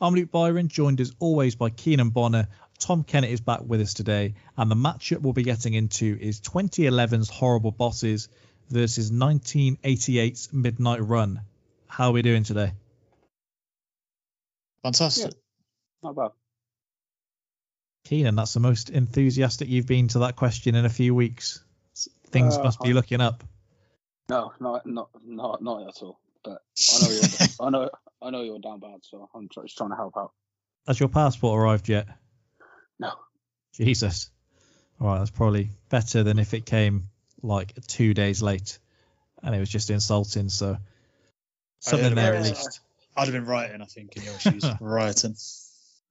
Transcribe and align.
I'm 0.00 0.14
Luke 0.14 0.30
Byron, 0.30 0.68
joined 0.68 1.00
as 1.00 1.12
always 1.18 1.54
by 1.54 1.70
Keenan 1.70 2.10
Bonner. 2.10 2.48
Tom 2.78 3.02
Kennett 3.02 3.30
is 3.30 3.40
back 3.40 3.60
with 3.64 3.80
us 3.80 3.94
today, 3.94 4.34
and 4.56 4.70
the 4.70 4.74
matchup 4.74 5.22
we'll 5.22 5.32
be 5.32 5.42
getting 5.42 5.72
into 5.72 6.18
is 6.20 6.40
2011's 6.42 7.30
Horrible 7.30 7.70
Bosses 7.70 8.28
versus 8.68 9.10
1988's 9.10 10.52
Midnight 10.52 11.02
Run. 11.02 11.40
How 11.86 12.08
are 12.08 12.12
we 12.12 12.20
doing 12.20 12.42
today? 12.42 12.72
Fantastic. 14.82 15.32
Not 16.02 16.14
bad. 16.14 16.30
Keenan, 18.04 18.36
that's 18.36 18.52
the 18.52 18.60
most 18.60 18.90
enthusiastic 18.90 19.68
you've 19.68 19.86
been 19.86 20.08
to 20.08 20.20
that 20.20 20.36
question 20.36 20.74
in 20.74 20.84
a 20.84 20.90
few 20.90 21.14
weeks. 21.14 21.64
Things 22.30 22.56
Uh, 22.58 22.64
must 22.64 22.80
be 22.80 22.92
looking 22.92 23.20
up. 23.22 23.42
No, 24.28 24.52
not 24.60 24.84
not 24.86 25.08
not 25.24 25.62
not 25.62 25.88
at 25.88 26.02
all. 26.02 26.20
But 26.46 26.62
I 26.94 27.00
know 27.00 27.12
you're 27.12 27.22
I 27.60 27.70
know 27.70 27.90
I 28.22 28.30
know 28.30 28.42
you're 28.42 28.58
down 28.58 28.80
bad, 28.80 29.00
so 29.02 29.28
I'm 29.34 29.48
just 29.52 29.76
trying 29.76 29.90
to 29.90 29.96
help 29.96 30.16
out. 30.16 30.32
Has 30.86 30.98
your 30.98 31.08
passport 31.08 31.60
arrived 31.60 31.88
yet? 31.88 32.06
No, 32.98 33.12
Jesus. 33.74 34.30
All 35.00 35.08
right, 35.08 35.18
that's 35.18 35.30
probably 35.30 35.70
better 35.90 36.22
than 36.22 36.38
if 36.38 36.54
it 36.54 36.64
came 36.64 37.10
like 37.42 37.74
two 37.86 38.14
days 38.14 38.40
late 38.40 38.78
and 39.42 39.54
it 39.54 39.60
was 39.60 39.68
just 39.68 39.90
insulting. 39.90 40.48
So 40.48 40.76
something 41.80 42.04
heard 42.04 42.16
there 42.16 42.34
at 42.34 42.46
it. 42.46 42.48
least. 42.48 42.80
I'd 43.16 43.24
have 43.24 43.32
been 43.32 43.46
rioting, 43.46 43.80
I 43.80 43.86
think, 43.86 44.16
in 44.16 44.24
your 44.24 44.38
shoes. 44.38 44.64
rioting. 44.80 45.36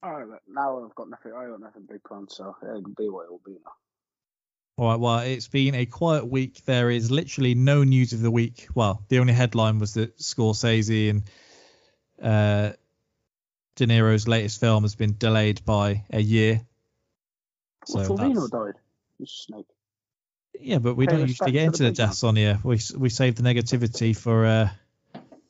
all 0.02 0.12
right. 0.12 0.26
But 0.28 0.40
now 0.48 0.84
I've 0.84 0.94
got 0.94 1.08
nothing. 1.08 1.32
I 1.36 1.46
got 1.46 1.60
nothing 1.60 1.86
big 1.88 2.02
planned, 2.04 2.30
so 2.30 2.56
it'll 2.62 2.82
be 2.82 3.08
what 3.08 3.24
it 3.24 3.30
will 3.30 3.42
be 3.44 3.52
now. 3.64 3.72
All 4.78 4.88
right, 4.90 5.00
well, 5.00 5.18
it's 5.20 5.48
been 5.48 5.74
a 5.74 5.86
quiet 5.86 6.26
week. 6.26 6.62
There 6.66 6.90
is 6.90 7.10
literally 7.10 7.54
no 7.54 7.82
news 7.82 8.12
of 8.12 8.20
the 8.20 8.30
week. 8.30 8.68
Well, 8.74 9.02
the 9.08 9.20
only 9.20 9.32
headline 9.32 9.78
was 9.78 9.94
that 9.94 10.18
Scorsese 10.18 11.08
and 11.08 11.22
uh, 12.22 12.72
De 13.76 13.86
Niro's 13.86 14.28
latest 14.28 14.60
film 14.60 14.82
has 14.84 14.94
been 14.94 15.16
delayed 15.16 15.64
by 15.64 16.04
a 16.10 16.20
year. 16.20 16.60
So 17.86 18.00
well, 18.00 18.08
Sorvino 18.10 18.34
that's- 18.34 18.50
died. 18.50 18.74
Snake. 19.24 19.66
Yeah, 20.60 20.78
but 20.78 20.94
we 20.94 21.06
Pay 21.06 21.16
don't 21.16 21.28
usually 21.28 21.52
get 21.52 21.64
into 21.64 21.82
the 21.84 21.88
the 21.90 21.94
deaths 21.94 22.22
on 22.22 22.36
here. 22.36 22.58
We 22.62 22.78
we 22.98 23.08
save 23.08 23.36
the 23.36 23.42
negativity 23.42 24.14
for 24.14 24.44
uh, 24.44 24.68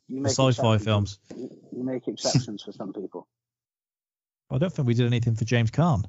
You 0.08 0.19
for 0.19 0.22
make 0.22 0.32
sci-fi 0.32 0.78
films. 0.78 1.19
You, 1.36 1.50
make 1.72 2.06
exceptions 2.06 2.62
for 2.62 2.70
some 2.72 2.92
people. 2.92 3.27
I 4.50 4.58
don't 4.58 4.72
think 4.72 4.86
we 4.86 4.94
did 4.94 5.06
anything 5.06 5.34
for 5.34 5.44
James 5.44 5.72
Caan. 5.72 6.04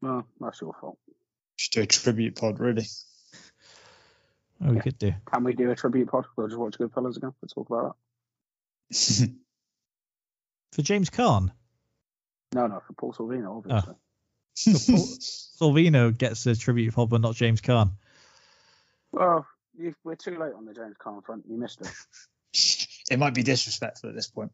No, 0.00 0.24
that's 0.40 0.60
your 0.62 0.74
fault. 0.80 0.98
Should 1.56 1.72
do 1.72 1.82
a 1.82 1.86
tribute 1.86 2.36
pod, 2.36 2.60
really. 2.60 2.86
Oh, 4.62 4.70
we 4.70 4.76
Yeah. 4.76 4.82
could 4.82 4.98
do. 4.98 5.12
Can 5.32 5.44
we 5.44 5.54
do 5.54 5.70
a 5.70 5.76
tribute 5.76 6.08
pod? 6.08 6.26
We'll 6.36 6.48
just 6.48 6.58
watch 6.58 6.78
Goodfellas 6.78 7.16
again. 7.16 7.32
We'll 7.40 7.48
talk 7.48 7.68
about 7.70 7.96
that. 8.90 9.30
For 10.72 10.82
James 10.82 11.08
Caan, 11.10 11.50
No, 12.54 12.66
no, 12.66 12.80
for 12.86 12.92
Paul 12.92 13.12
Sorvino, 13.14 13.56
obviously. 13.58 13.94
Oh. 13.94 13.98
So 14.54 14.72
Paul- 14.92 15.06
Sorvino 15.74 16.16
gets 16.16 16.44
a 16.46 16.54
tribute 16.54 16.94
pod, 16.94 17.08
but 17.10 17.20
not 17.20 17.34
James 17.34 17.60
Caan. 17.62 17.92
Well, 19.12 19.46
you, 19.78 19.94
we're 20.04 20.16
too 20.16 20.38
late 20.38 20.52
on 20.54 20.66
the 20.66 20.74
James 20.74 20.96
Caan 20.98 21.24
front. 21.24 21.44
You 21.48 21.56
missed 21.58 21.80
it. 21.80 22.88
it 23.10 23.18
might 23.18 23.34
be 23.34 23.42
disrespectful 23.42 24.10
at 24.10 24.14
this 24.16 24.28
point. 24.28 24.52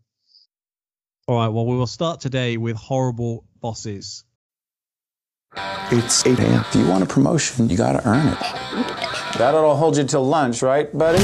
All 1.26 1.36
right, 1.38 1.48
well, 1.48 1.66
we 1.66 1.76
will 1.76 1.86
start 1.86 2.20
today 2.20 2.56
with 2.56 2.76
horrible 2.76 3.44
bosses. 3.60 4.24
It's 5.56 6.26
8 6.26 6.38
a.m. 6.38 6.60
If 6.60 6.74
you 6.74 6.86
want 6.86 7.02
a 7.02 7.06
promotion, 7.06 7.68
you 7.68 7.76
gotta 7.76 8.06
earn 8.08 8.26
it. 8.28 8.38
That'll 9.38 9.76
hold 9.76 9.96
you 9.96 10.04
till 10.04 10.24
lunch, 10.24 10.62
right, 10.62 10.96
buddy? 10.96 11.22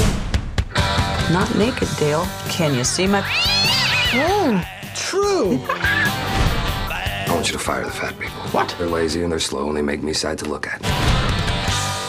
Not 1.32 1.54
naked, 1.56 1.88
Dale. 1.98 2.26
Can 2.48 2.74
you 2.74 2.84
see 2.84 3.06
my? 3.06 3.22
Mm, 3.22 4.64
true. 4.94 5.58
I 5.68 7.26
want 7.30 7.46
you 7.46 7.52
to 7.52 7.58
fire 7.58 7.84
the 7.84 7.90
fat 7.90 8.18
people. 8.18 8.40
What? 8.50 8.74
They're 8.78 8.86
lazy 8.86 9.22
and 9.22 9.30
they're 9.32 9.38
slow 9.38 9.68
and 9.68 9.76
they 9.76 9.82
make 9.82 10.02
me 10.02 10.12
sad 10.12 10.38
to 10.38 10.46
look 10.46 10.66
at. 10.66 10.80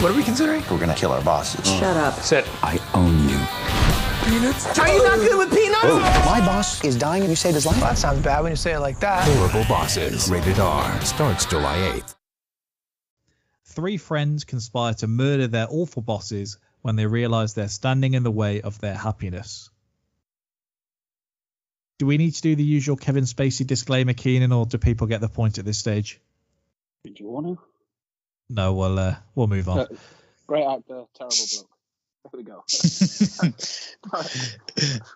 What 0.01 0.11
are 0.11 0.15
we 0.15 0.23
considering? 0.23 0.63
We're 0.71 0.79
gonna 0.79 0.95
kill 0.95 1.11
our 1.11 1.21
bosses. 1.23 1.65
Shut 1.67 1.97
up. 1.97 2.13
Sit. 2.15 2.45
I 2.63 2.79
own 2.93 3.28
you. 3.28 3.28
Are 4.29 4.87
you 4.87 5.03
not 5.03 5.17
good 5.17 5.37
with 5.39 5.51
peanuts? 5.51 5.83
My 6.27 6.39
boss 6.45 6.83
is 6.83 6.95
dying 6.95 7.23
and 7.23 7.31
you 7.31 7.35
saved 7.35 7.55
his 7.55 7.65
life? 7.65 7.79
That 7.79 7.97
sounds 7.97 8.21
bad 8.21 8.41
when 8.41 8.51
you 8.51 8.55
say 8.55 8.73
it 8.73 8.79
like 8.79 8.99
that. 8.99 9.27
Horrible 9.27 9.67
Bosses, 9.67 10.29
rated 10.29 10.59
R, 10.59 11.01
starts 11.01 11.47
July 11.47 11.77
8th. 11.99 12.15
Three 13.65 13.97
friends 13.97 14.43
conspire 14.43 14.93
to 14.95 15.07
murder 15.07 15.47
their 15.47 15.65
awful 15.67 16.03
bosses 16.03 16.59
when 16.83 16.95
they 16.95 17.07
realize 17.07 17.55
they're 17.55 17.67
standing 17.67 18.13
in 18.13 18.21
the 18.21 18.29
way 18.29 18.61
of 18.61 18.79
their 18.79 18.93
happiness. 18.93 19.71
Do 21.97 22.05
we 22.05 22.17
need 22.17 22.35
to 22.35 22.41
do 22.41 22.55
the 22.55 22.63
usual 22.63 22.97
Kevin 22.97 23.23
Spacey 23.23 23.65
disclaimer, 23.65 24.13
Keenan, 24.13 24.51
or 24.51 24.67
do 24.67 24.77
people 24.77 25.07
get 25.07 25.21
the 25.21 25.27
point 25.27 25.57
at 25.57 25.65
this 25.65 25.79
stage? 25.79 26.21
Do 27.03 27.11
you 27.15 27.29
want 27.29 27.47
to? 27.47 27.59
No, 28.47 28.73
well, 28.73 28.99
uh, 28.99 29.15
we'll 29.33 29.47
move 29.47 29.69
on. 29.69 29.87
Great 30.45 30.65
actor, 30.65 31.05
terrible 31.15 31.35
bloke. 31.51 31.68
There 32.31 32.37
we 32.37 32.43
go. 32.43 32.63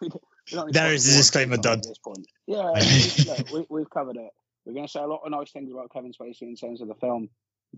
We 0.02 0.10
don't- 0.10 0.24
we 0.52 0.58
don't 0.58 0.68
need 0.68 0.74
to 0.74 0.80
There 0.80 0.84
talk 0.88 0.92
is 0.94 1.06
the 1.06 1.12
more 1.12 1.20
disclaimer 1.20 1.58
done. 1.58 1.78
At 1.80 1.84
this 1.84 1.98
point. 2.00 2.28
Yeah, 2.48 2.72
we, 2.76 3.24
look, 3.26 3.52
we, 3.70 3.78
we've 3.80 3.90
covered 3.90 4.18
it. 4.18 4.30
We're 4.66 4.74
going 4.74 4.86
to 4.86 4.92
say 4.92 5.00
a 5.00 5.08
lot 5.08 5.22
of 5.26 5.32
nice 5.32 5.52
things 5.52 5.72
about 5.72 5.92
Kevin 5.94 6.12
Spacey 6.12 6.42
in 6.44 6.56
terms 6.56 6.82
of 6.82 6.88
the 6.88 6.96
film. 6.96 7.30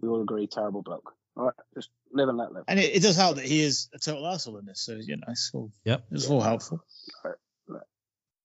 We 0.01 0.07
all 0.09 0.21
agree, 0.21 0.47
terrible 0.47 0.81
bloke. 0.81 1.13
All 1.37 1.45
right, 1.45 1.53
just 1.73 1.89
live 2.11 2.27
and 2.29 2.37
let 2.37 2.51
live. 2.53 2.63
And 2.67 2.79
it, 2.79 2.95
it 2.95 3.01
does 3.01 3.15
help 3.17 3.35
that 3.37 3.45
he 3.45 3.61
is 3.61 3.89
a 3.93 3.99
total 3.99 4.25
asshole 4.27 4.57
in 4.57 4.65
this, 4.65 4.81
so 4.81 4.93
you 4.95 5.15
know, 5.17 5.23
it's 5.29 5.51
all, 5.53 5.71
Yep. 5.83 6.05
it's 6.11 6.29
all 6.29 6.41
helpful. 6.41 6.83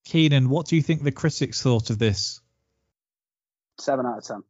Keenan, 0.05 0.49
what 0.49 0.67
do 0.67 0.77
you 0.77 0.83
think 0.83 1.03
the 1.03 1.12
critics 1.12 1.62
thought 1.62 1.91
of 1.91 1.99
this? 1.99 2.41
Seven 3.78 4.07
out 4.07 4.19
of 4.19 4.25
ten. 4.25 4.43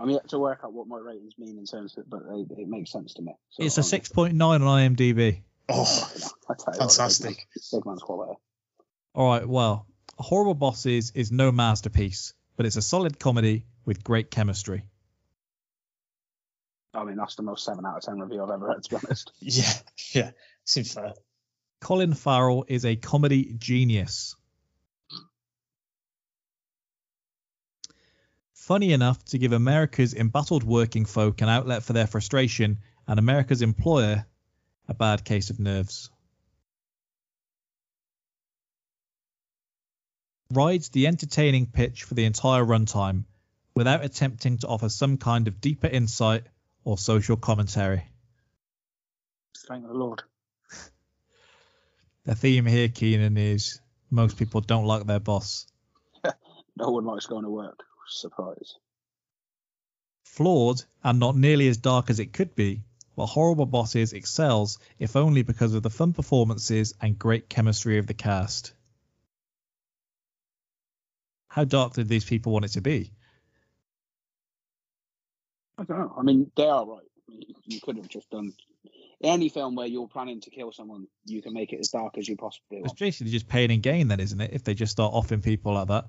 I'm 0.00 0.08
yet 0.10 0.28
to 0.30 0.38
work 0.38 0.60
out 0.64 0.72
what 0.72 0.86
my 0.88 0.98
ratings 0.98 1.34
mean 1.38 1.58
in 1.58 1.66
terms 1.66 1.96
of, 1.98 2.08
but 2.08 2.20
they, 2.28 2.62
it 2.62 2.68
makes 2.68 2.90
sense 2.90 3.14
to 3.14 3.22
me. 3.22 3.34
So 3.50 3.64
It's 3.64 3.76
a 3.78 3.82
I'm- 3.82 4.02
6.9 4.02 4.42
on 4.42 4.60
IMDb. 4.62 5.42
Oh, 5.68 5.82
I 6.48 6.54
tell 6.54 6.74
you 6.74 6.80
what, 6.80 6.90
fantastic. 6.92 7.46
Big, 7.72 7.86
man's 7.86 8.02
quality. 8.02 8.38
All 9.14 9.28
right, 9.28 9.46
well, 9.46 9.86
Horrible 10.18 10.54
Bosses 10.54 11.12
is 11.14 11.30
no 11.30 11.52
masterpiece, 11.52 12.32
but 12.56 12.66
it's 12.66 12.76
a 12.76 12.82
solid 12.82 13.18
comedy 13.18 13.66
with 13.84 14.02
great 14.02 14.30
chemistry. 14.30 14.84
I 16.92 17.04
mean, 17.04 17.16
that's 17.16 17.36
the 17.36 17.42
most 17.42 17.64
seven 17.64 17.86
out 17.86 17.98
of 17.98 18.02
ten 18.02 18.18
review 18.18 18.42
I've 18.42 18.50
ever 18.50 18.66
heard, 18.68 18.82
to 18.82 18.90
be 18.90 18.96
honest. 18.96 19.32
yeah, 19.40 19.72
yeah. 20.12 20.30
Seems 20.64 20.92
fair. 20.92 21.12
Colin 21.80 22.14
Farrell 22.14 22.64
is 22.68 22.84
a 22.84 22.96
comedy 22.96 23.54
genius. 23.56 24.34
Funny 28.70 28.92
enough 28.92 29.24
to 29.24 29.36
give 29.36 29.50
America's 29.50 30.14
embattled 30.14 30.62
working 30.62 31.04
folk 31.04 31.40
an 31.40 31.48
outlet 31.48 31.82
for 31.82 31.92
their 31.92 32.06
frustration 32.06 32.78
and 33.08 33.18
America's 33.18 33.62
employer 33.62 34.24
a 34.86 34.94
bad 34.94 35.24
case 35.24 35.50
of 35.50 35.58
nerves. 35.58 36.08
Rides 40.52 40.90
the 40.90 41.08
entertaining 41.08 41.66
pitch 41.66 42.04
for 42.04 42.14
the 42.14 42.24
entire 42.24 42.64
runtime 42.64 43.24
without 43.74 44.04
attempting 44.04 44.58
to 44.58 44.68
offer 44.68 44.88
some 44.88 45.16
kind 45.16 45.48
of 45.48 45.60
deeper 45.60 45.88
insight 45.88 46.44
or 46.84 46.96
social 46.96 47.36
commentary. 47.36 48.04
Thank 49.66 49.84
the 49.84 49.94
Lord. 49.94 50.22
The 52.24 52.36
theme 52.36 52.66
here, 52.66 52.86
Keenan, 52.86 53.36
is 53.36 53.80
most 54.12 54.36
people 54.36 54.60
don't 54.60 54.84
like 54.84 55.06
their 55.06 55.18
boss. 55.18 55.66
No 56.76 56.92
one 56.92 57.04
likes 57.04 57.26
going 57.26 57.42
to 57.42 57.50
work. 57.50 57.82
Surprise. 58.10 58.74
Flawed 60.24 60.82
and 61.02 61.18
not 61.18 61.36
nearly 61.36 61.68
as 61.68 61.76
dark 61.76 62.10
as 62.10 62.20
it 62.20 62.32
could 62.32 62.54
be, 62.54 62.82
but 63.16 63.26
Horrible 63.26 63.66
Bosses 63.66 64.12
excels 64.12 64.78
if 64.98 65.16
only 65.16 65.42
because 65.42 65.74
of 65.74 65.82
the 65.82 65.90
fun 65.90 66.12
performances 66.12 66.94
and 67.00 67.18
great 67.18 67.48
chemistry 67.48 67.98
of 67.98 68.06
the 68.06 68.14
cast. 68.14 68.72
How 71.48 71.64
dark 71.64 71.94
did 71.94 72.08
these 72.08 72.24
people 72.24 72.52
want 72.52 72.64
it 72.64 72.72
to 72.72 72.80
be? 72.80 73.12
I 75.78 75.84
don't 75.84 75.98
know. 75.98 76.14
I 76.16 76.22
mean, 76.22 76.50
they 76.56 76.66
are 76.66 76.86
right. 76.86 77.06
I 77.28 77.32
mean, 77.32 77.42
you 77.64 77.80
could 77.80 77.96
have 77.96 78.08
just 78.08 78.30
done 78.30 78.52
any 79.22 79.48
film 79.48 79.74
where 79.74 79.86
you're 79.86 80.08
planning 80.08 80.40
to 80.42 80.50
kill 80.50 80.72
someone. 80.72 81.06
You 81.24 81.42
can 81.42 81.52
make 81.52 81.72
it 81.72 81.80
as 81.80 81.88
dark 81.88 82.18
as 82.18 82.28
you 82.28 82.36
possibly 82.36 82.78
want. 82.78 82.92
It's 82.92 83.00
basically 83.00 83.32
just 83.32 83.48
pain 83.48 83.70
and 83.70 83.82
gain, 83.82 84.08
then, 84.08 84.20
isn't 84.20 84.40
it? 84.40 84.52
If 84.52 84.64
they 84.64 84.74
just 84.74 84.92
start 84.92 85.12
offing 85.14 85.42
people 85.42 85.74
like 85.74 85.88
that. 85.88 86.06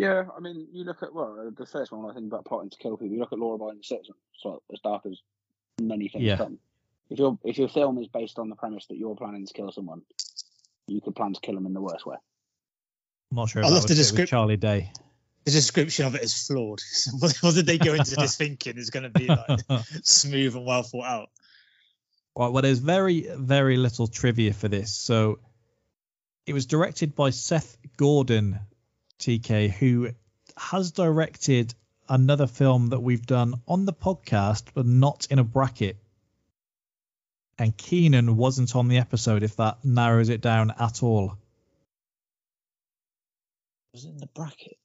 Yeah, 0.00 0.24
I 0.34 0.40
mean, 0.40 0.66
you 0.72 0.84
look 0.84 1.02
at 1.02 1.14
well, 1.14 1.52
the 1.56 1.66
first 1.66 1.92
one 1.92 2.10
I 2.10 2.14
think 2.14 2.26
about 2.26 2.46
plotting 2.46 2.70
to 2.70 2.78
kill 2.78 2.96
people. 2.96 3.12
You 3.12 3.20
look 3.20 3.32
at 3.32 3.38
Law 3.38 3.54
Abiding 3.54 3.82
Citizen. 3.82 4.14
So 4.38 4.62
as 4.72 4.80
dark 4.80 5.04
as 5.06 5.20
many 5.80 6.08
things 6.08 6.24
Yeah. 6.24 6.36
come. 6.36 6.58
If 7.10 7.18
your 7.18 7.38
if 7.44 7.58
your 7.58 7.68
film 7.68 7.98
is 7.98 8.08
based 8.08 8.38
on 8.38 8.48
the 8.48 8.56
premise 8.56 8.86
that 8.86 8.96
you're 8.96 9.16
planning 9.16 9.46
to 9.46 9.52
kill 9.52 9.70
someone, 9.72 10.02
you 10.86 11.00
could 11.00 11.14
plan 11.14 11.34
to 11.34 11.40
kill 11.40 11.54
them 11.54 11.66
in 11.66 11.74
the 11.74 11.80
worst 11.80 12.06
way. 12.06 12.16
I'm 13.30 13.36
not 13.36 13.50
sure. 13.50 13.64
I 13.64 13.68
love 13.68 13.86
the 13.86 13.94
description. 13.94 14.22
with 14.22 14.30
Charlie 14.30 14.56
Day. 14.56 14.92
The 15.44 15.50
description 15.50 16.06
of 16.06 16.14
it 16.14 16.22
is 16.22 16.46
flawed. 16.46 16.80
what, 17.18 17.36
what 17.40 17.54
did 17.54 17.66
they 17.66 17.78
go 17.78 17.94
into 17.94 18.16
this 18.16 18.36
thinking 18.36 18.76
is 18.76 18.90
going 18.90 19.04
to 19.04 19.10
be 19.10 19.26
like 19.26 19.60
smooth 20.02 20.54
and 20.54 20.66
well 20.66 20.82
thought 20.82 21.06
out? 21.06 21.30
Right, 22.36 22.52
well, 22.52 22.62
there's 22.62 22.78
very, 22.78 23.26
very 23.28 23.76
little 23.76 24.06
trivia 24.06 24.52
for 24.52 24.68
this. 24.68 24.94
So 24.94 25.40
it 26.46 26.52
was 26.52 26.66
directed 26.66 27.14
by 27.14 27.30
Seth 27.30 27.76
Gordon, 27.96 28.60
TK, 29.20 29.70
who 29.70 30.10
has 30.56 30.90
directed 30.90 31.74
another 32.08 32.46
film 32.46 32.88
that 32.88 33.00
we've 33.00 33.24
done 33.24 33.54
on 33.68 33.84
the 33.84 33.92
podcast, 33.92 34.64
but 34.74 34.86
not 34.86 35.28
in 35.30 35.38
a 35.38 35.44
bracket. 35.44 35.96
And 37.58 37.76
Keenan 37.76 38.36
wasn't 38.36 38.74
on 38.74 38.88
the 38.88 38.98
episode, 38.98 39.42
if 39.42 39.56
that 39.56 39.84
narrows 39.84 40.28
it 40.28 40.40
down 40.40 40.72
at 40.78 41.02
all. 41.02 41.36
Was 43.92 44.04
in 44.04 44.18
the 44.18 44.26
bracket? 44.26 44.78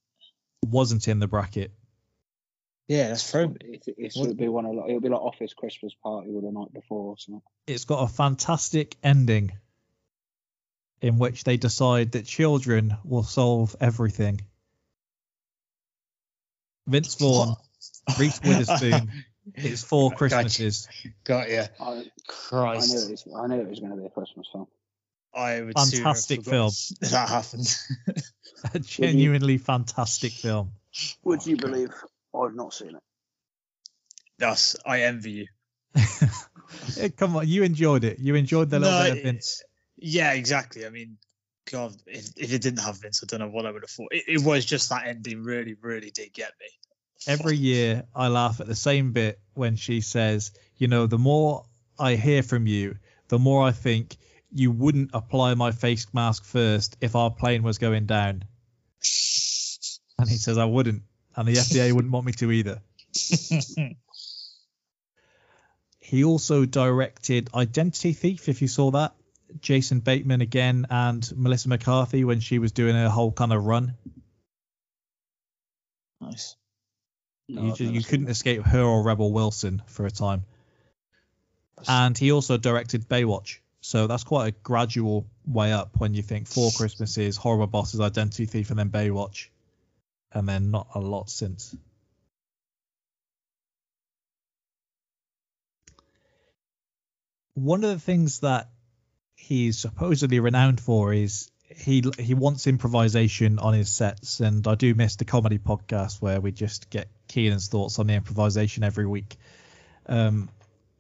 Wasn't 0.65 1.07
in 1.07 1.19
the 1.19 1.27
bracket. 1.27 1.71
Yeah, 2.87 3.07
that's 3.07 3.29
thrown 3.29 3.53
me. 3.53 3.79
It, 3.85 3.95
it 3.97 4.13
would 4.15 4.37
be 4.37 4.47
one 4.47 4.65
of 4.65 4.75
like, 4.75 4.89
it'll 4.89 5.01
be 5.01 5.09
like 5.09 5.21
Office 5.21 5.53
Christmas 5.53 5.93
Party 6.03 6.31
or 6.35 6.41
the 6.41 6.51
night 6.51 6.73
before 6.73 7.11
or 7.11 7.17
something. 7.17 7.41
It's 7.65 7.85
got 7.85 8.03
a 8.03 8.07
fantastic 8.07 8.95
ending 9.03 9.53
in 11.05 11.19
which 11.19 11.43
they 11.43 11.55
decide 11.55 12.13
that 12.13 12.25
children 12.25 12.97
will 13.03 13.21
solve 13.21 13.75
everything. 13.79 14.41
Vince 16.87 17.13
Vaughn, 17.15 17.55
Reese 18.19 18.41
Witherspoon, 18.43 19.11
it's 19.53 19.83
four 19.83 20.09
Got 20.09 20.13
you. 20.13 20.17
Christmases. 20.17 20.87
Got 21.23 21.49
you. 21.49 21.63
I, 21.79 21.85
I 21.91 22.03
Christ. 22.27 22.89
knew 22.91 23.01
it 23.03 23.11
was, 23.11 23.27
I 23.37 23.47
knew 23.47 23.61
it 23.61 23.69
was 23.69 23.79
going 23.79 23.91
to 23.91 23.97
be 23.97 24.05
a 24.05 24.09
Christmas 24.09 24.47
film. 24.51 24.67
I 25.31 25.61
would 25.61 25.75
Fantastic 25.77 26.43
film. 26.43 26.71
That 27.01 27.29
happened. 27.29 27.67
A 28.73 28.79
genuinely 28.79 29.57
fantastic 29.59 30.31
film. 30.31 30.71
Would 31.23 31.45
you 31.45 31.55
oh, 31.59 31.67
believe 31.67 31.89
I've 32.33 32.55
not 32.55 32.73
seen 32.73 32.95
it? 32.95 33.03
Thus, 34.39 34.75
I 34.85 35.01
envy 35.01 35.31
you. 35.31 35.47
Come 37.17 37.35
on, 37.35 37.47
you 37.47 37.63
enjoyed 37.63 38.05
it. 38.05 38.17
You 38.17 38.33
enjoyed 38.35 38.69
the 38.71 38.79
little 38.79 38.97
No, 38.97 39.03
bit 39.03 39.11
of 39.11 39.17
it- 39.19 39.23
Vince. 39.23 39.61
Yeah, 39.97 40.33
exactly. 40.33 40.85
I 40.85 40.89
mean, 40.89 41.17
God, 41.71 41.95
if, 42.05 42.29
if 42.37 42.53
it 42.53 42.61
didn't 42.61 42.79
have 42.79 43.01
Vince, 43.01 43.23
I 43.23 43.25
don't 43.27 43.39
know 43.39 43.49
what 43.49 43.65
I 43.65 43.71
would 43.71 43.83
have 43.83 43.89
thought. 43.89 44.11
It, 44.11 44.23
it 44.27 44.43
was 44.43 44.65
just 44.65 44.89
that 44.89 45.07
ending 45.07 45.43
really, 45.43 45.75
really 45.81 46.11
did 46.11 46.33
get 46.33 46.51
me. 46.59 46.67
Every 47.27 47.55
year 47.55 48.03
I 48.13 48.27
laugh 48.27 48.59
at 48.59 48.67
the 48.67 48.75
same 48.75 49.13
bit 49.13 49.39
when 49.53 49.77
she 49.77 50.01
says, 50.01 50.51
you 50.77 50.87
know, 50.87 51.07
the 51.07 51.17
more 51.17 51.65
I 51.97 52.15
hear 52.15 52.43
from 52.43 52.67
you, 52.67 52.97
the 53.29 53.39
more 53.39 53.65
I 53.65 53.71
think 53.71 54.17
you 54.51 54.71
wouldn't 54.71 55.11
apply 55.13 55.55
my 55.55 55.71
face 55.71 56.05
mask 56.13 56.45
first 56.45 56.97
if 57.01 57.15
our 57.15 57.31
plane 57.31 57.63
was 57.63 57.77
going 57.77 58.05
down. 58.05 58.43
And 60.19 60.29
he 60.29 60.37
says, 60.37 60.57
I 60.57 60.65
wouldn't. 60.65 61.03
And 61.35 61.47
the 61.47 61.53
FDA 61.53 61.91
wouldn't 61.91 62.13
want 62.13 62.25
me 62.25 62.33
to 62.33 62.51
either. 62.51 62.81
He 66.05 66.23
also 66.23 66.65
directed 66.65 67.49
Identity 67.55 68.13
Thief, 68.13 68.47
if 68.47 68.61
you 68.61 68.67
saw 68.67 68.91
that. 68.91 69.15
Jason 69.61 69.99
Bateman 69.99 70.41
again 70.41 70.85
and 70.89 71.29
Melissa 71.35 71.69
McCarthy 71.69 72.23
when 72.23 72.39
she 72.39 72.59
was 72.59 72.71
doing 72.71 72.95
her 72.95 73.09
whole 73.09 73.31
kind 73.31 73.53
of 73.53 73.63
run. 73.65 73.95
Nice. 76.21 76.55
No, 77.47 77.63
you 77.63 77.71
I've 77.71 77.77
ju- 77.77 77.83
never 77.85 77.95
you 77.95 78.03
couldn't 78.03 78.27
it. 78.27 78.31
escape 78.31 78.63
her 78.63 78.81
or 78.81 79.03
Rebel 79.03 79.31
Wilson 79.31 79.81
for 79.87 80.05
a 80.05 80.11
time. 80.11 80.45
And 81.87 82.17
he 82.17 82.31
also 82.31 82.57
directed 82.57 83.07
Baywatch. 83.07 83.59
So 83.81 84.07
that's 84.07 84.23
quite 84.23 84.47
a 84.47 84.51
gradual 84.63 85.27
way 85.45 85.71
up 85.71 85.97
when 85.97 86.15
you 86.15 86.23
think 86.23 86.47
Four 86.47 86.71
Christmases, 86.71 87.37
Horrible 87.37 87.67
Bosses, 87.67 87.99
Identity 87.99 88.45
Thief, 88.45 88.71
and 88.71 88.79
then 88.79 88.89
Baywatch. 88.89 89.49
And 90.31 90.49
then 90.49 90.71
not 90.71 90.87
a 90.95 90.99
lot 90.99 91.29
since. 91.29 91.75
One 97.53 97.83
of 97.83 97.91
the 97.91 97.99
things 97.99 98.39
that 98.39 98.69
he's 99.47 99.77
supposedly 99.77 100.39
renowned 100.39 100.79
for 100.79 101.13
is 101.13 101.49
he 101.67 102.03
he 102.19 102.33
wants 102.33 102.67
improvisation 102.67 103.59
on 103.59 103.73
his 103.73 103.89
sets, 103.89 104.39
and 104.39 104.67
I 104.67 104.75
do 104.75 104.93
miss 104.95 105.15
the 105.15 105.25
comedy 105.25 105.57
podcast 105.57 106.21
where 106.21 106.39
we 106.41 106.51
just 106.51 106.89
get 106.89 107.07
Keenan's 107.27 107.67
thoughts 107.67 107.99
on 107.99 108.07
the 108.07 108.13
improvisation 108.13 108.83
every 108.83 109.05
week. 109.05 109.35
Um, 110.07 110.49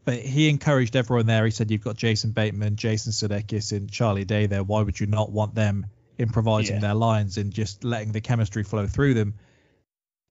but 0.05 0.19
he 0.19 0.49
encouraged 0.49 0.95
everyone 0.95 1.25
there. 1.25 1.45
He 1.45 1.51
said, 1.51 1.71
"You've 1.71 1.83
got 1.83 1.97
Jason 1.97 2.31
Bateman, 2.31 2.75
Jason 2.75 3.11
Sudeikis, 3.11 3.71
and 3.71 3.89
Charlie 3.91 4.25
Day 4.25 4.45
there. 4.47 4.63
Why 4.63 4.81
would 4.81 4.99
you 4.99 5.07
not 5.07 5.31
want 5.31 5.55
them 5.55 5.87
improvising 6.17 6.75
Yeah. 6.75 6.81
their 6.81 6.93
lines 6.93 7.37
and 7.37 7.51
just 7.51 7.83
letting 7.83 8.11
the 8.11 8.21
chemistry 8.21 8.63
flow 8.63 8.87
through 8.87 9.13
them?" 9.15 9.33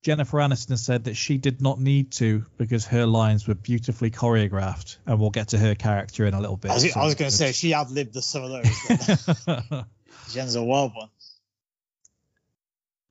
Jennifer 0.04 0.36
Aniston 0.36 0.78
said 0.78 1.04
that 1.04 1.14
she 1.14 1.38
did 1.38 1.62
not 1.62 1.80
need 1.80 2.10
to 2.12 2.44
because 2.58 2.84
her 2.84 3.06
lines 3.06 3.48
were 3.48 3.54
beautifully 3.54 4.10
choreographed, 4.10 4.98
and 5.06 5.18
we'll 5.18 5.30
get 5.30 5.48
to 5.48 5.58
her 5.58 5.74
character 5.74 6.26
in 6.26 6.34
a 6.34 6.40
little 6.40 6.58
bit. 6.58 6.70
I 6.70 6.74
was, 6.74 6.92
so- 6.92 7.00
was 7.00 7.14
going 7.14 7.30
to 7.30 7.36
say, 7.36 7.52
she 7.52 7.72
ad 7.72 7.90
libbed 7.90 8.14
some 8.22 8.44
of 8.44 8.50
those. 8.50 9.84
Jen's 10.30 10.56
a 10.56 10.62
wild 10.62 10.92
one. 10.94 11.08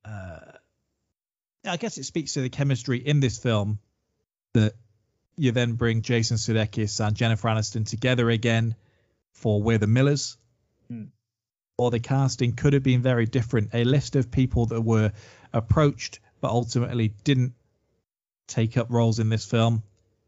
uh, 0.06 0.40
I 1.66 1.78
guess 1.78 1.98
it 1.98 2.04
speaks 2.04 2.34
to 2.34 2.42
the 2.42 2.50
chemistry 2.50 3.00
in 3.00 3.20
this 3.22 3.40
film 3.40 3.80
that 4.54 4.74
you 5.36 5.52
then 5.52 5.74
bring 5.74 6.04
Jason 6.04 6.38
Sudeikis 6.38 7.04
and 7.04 7.16
Jennifer 7.16 7.48
Aniston 7.48 7.90
together 7.90 8.30
again 8.30 8.76
for 9.32 9.64
We're 9.64 9.80
the 9.80 9.88
Millers. 9.88 10.38
Hmm. 10.90 11.06
Or 11.76 11.90
the 11.90 12.00
casting 12.00 12.54
could 12.54 12.74
have 12.74 12.84
been 12.84 13.02
very 13.02 13.26
different. 13.26 13.72
A 13.74 13.84
list 13.84 14.16
of 14.16 14.30
people 14.30 14.68
that 14.68 14.82
were 14.82 15.12
approached 15.52 16.20
but 16.44 16.52
ultimately 16.52 17.08
didn't 17.24 17.54
take 18.50 18.76
up 18.76 18.88
roles 18.90 19.20
in 19.20 19.30
this 19.30 19.46
film. 19.46 19.82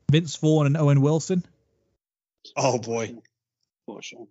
Vince 0.10 0.38
Vaughn 0.38 0.66
and 0.66 0.78
Owen 0.78 1.02
Wilson. 1.02 1.44
Oh, 2.56 2.80
boy. 2.80 3.16
What 3.86 4.00
a 4.00 4.02
shame. 4.02 4.28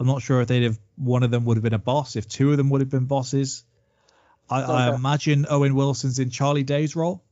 I'm 0.00 0.06
not 0.06 0.22
sure 0.22 0.40
if 0.40 0.48
they'd 0.48 0.62
have 0.62 0.78
one 0.96 1.22
of 1.22 1.30
them 1.30 1.44
would 1.44 1.58
have 1.58 1.62
been 1.62 1.74
a 1.74 1.78
boss, 1.78 2.16
if 2.16 2.26
two 2.26 2.50
of 2.50 2.56
them 2.56 2.70
would 2.70 2.80
have 2.80 2.88
been 2.88 3.04
bosses. 3.04 3.62
I, 4.48 4.62
I 4.62 4.94
imagine 4.94 5.44
Owen 5.50 5.74
Wilson's 5.74 6.18
in 6.18 6.30
Charlie 6.30 6.62
Day's 6.62 6.96
role. 6.96 7.22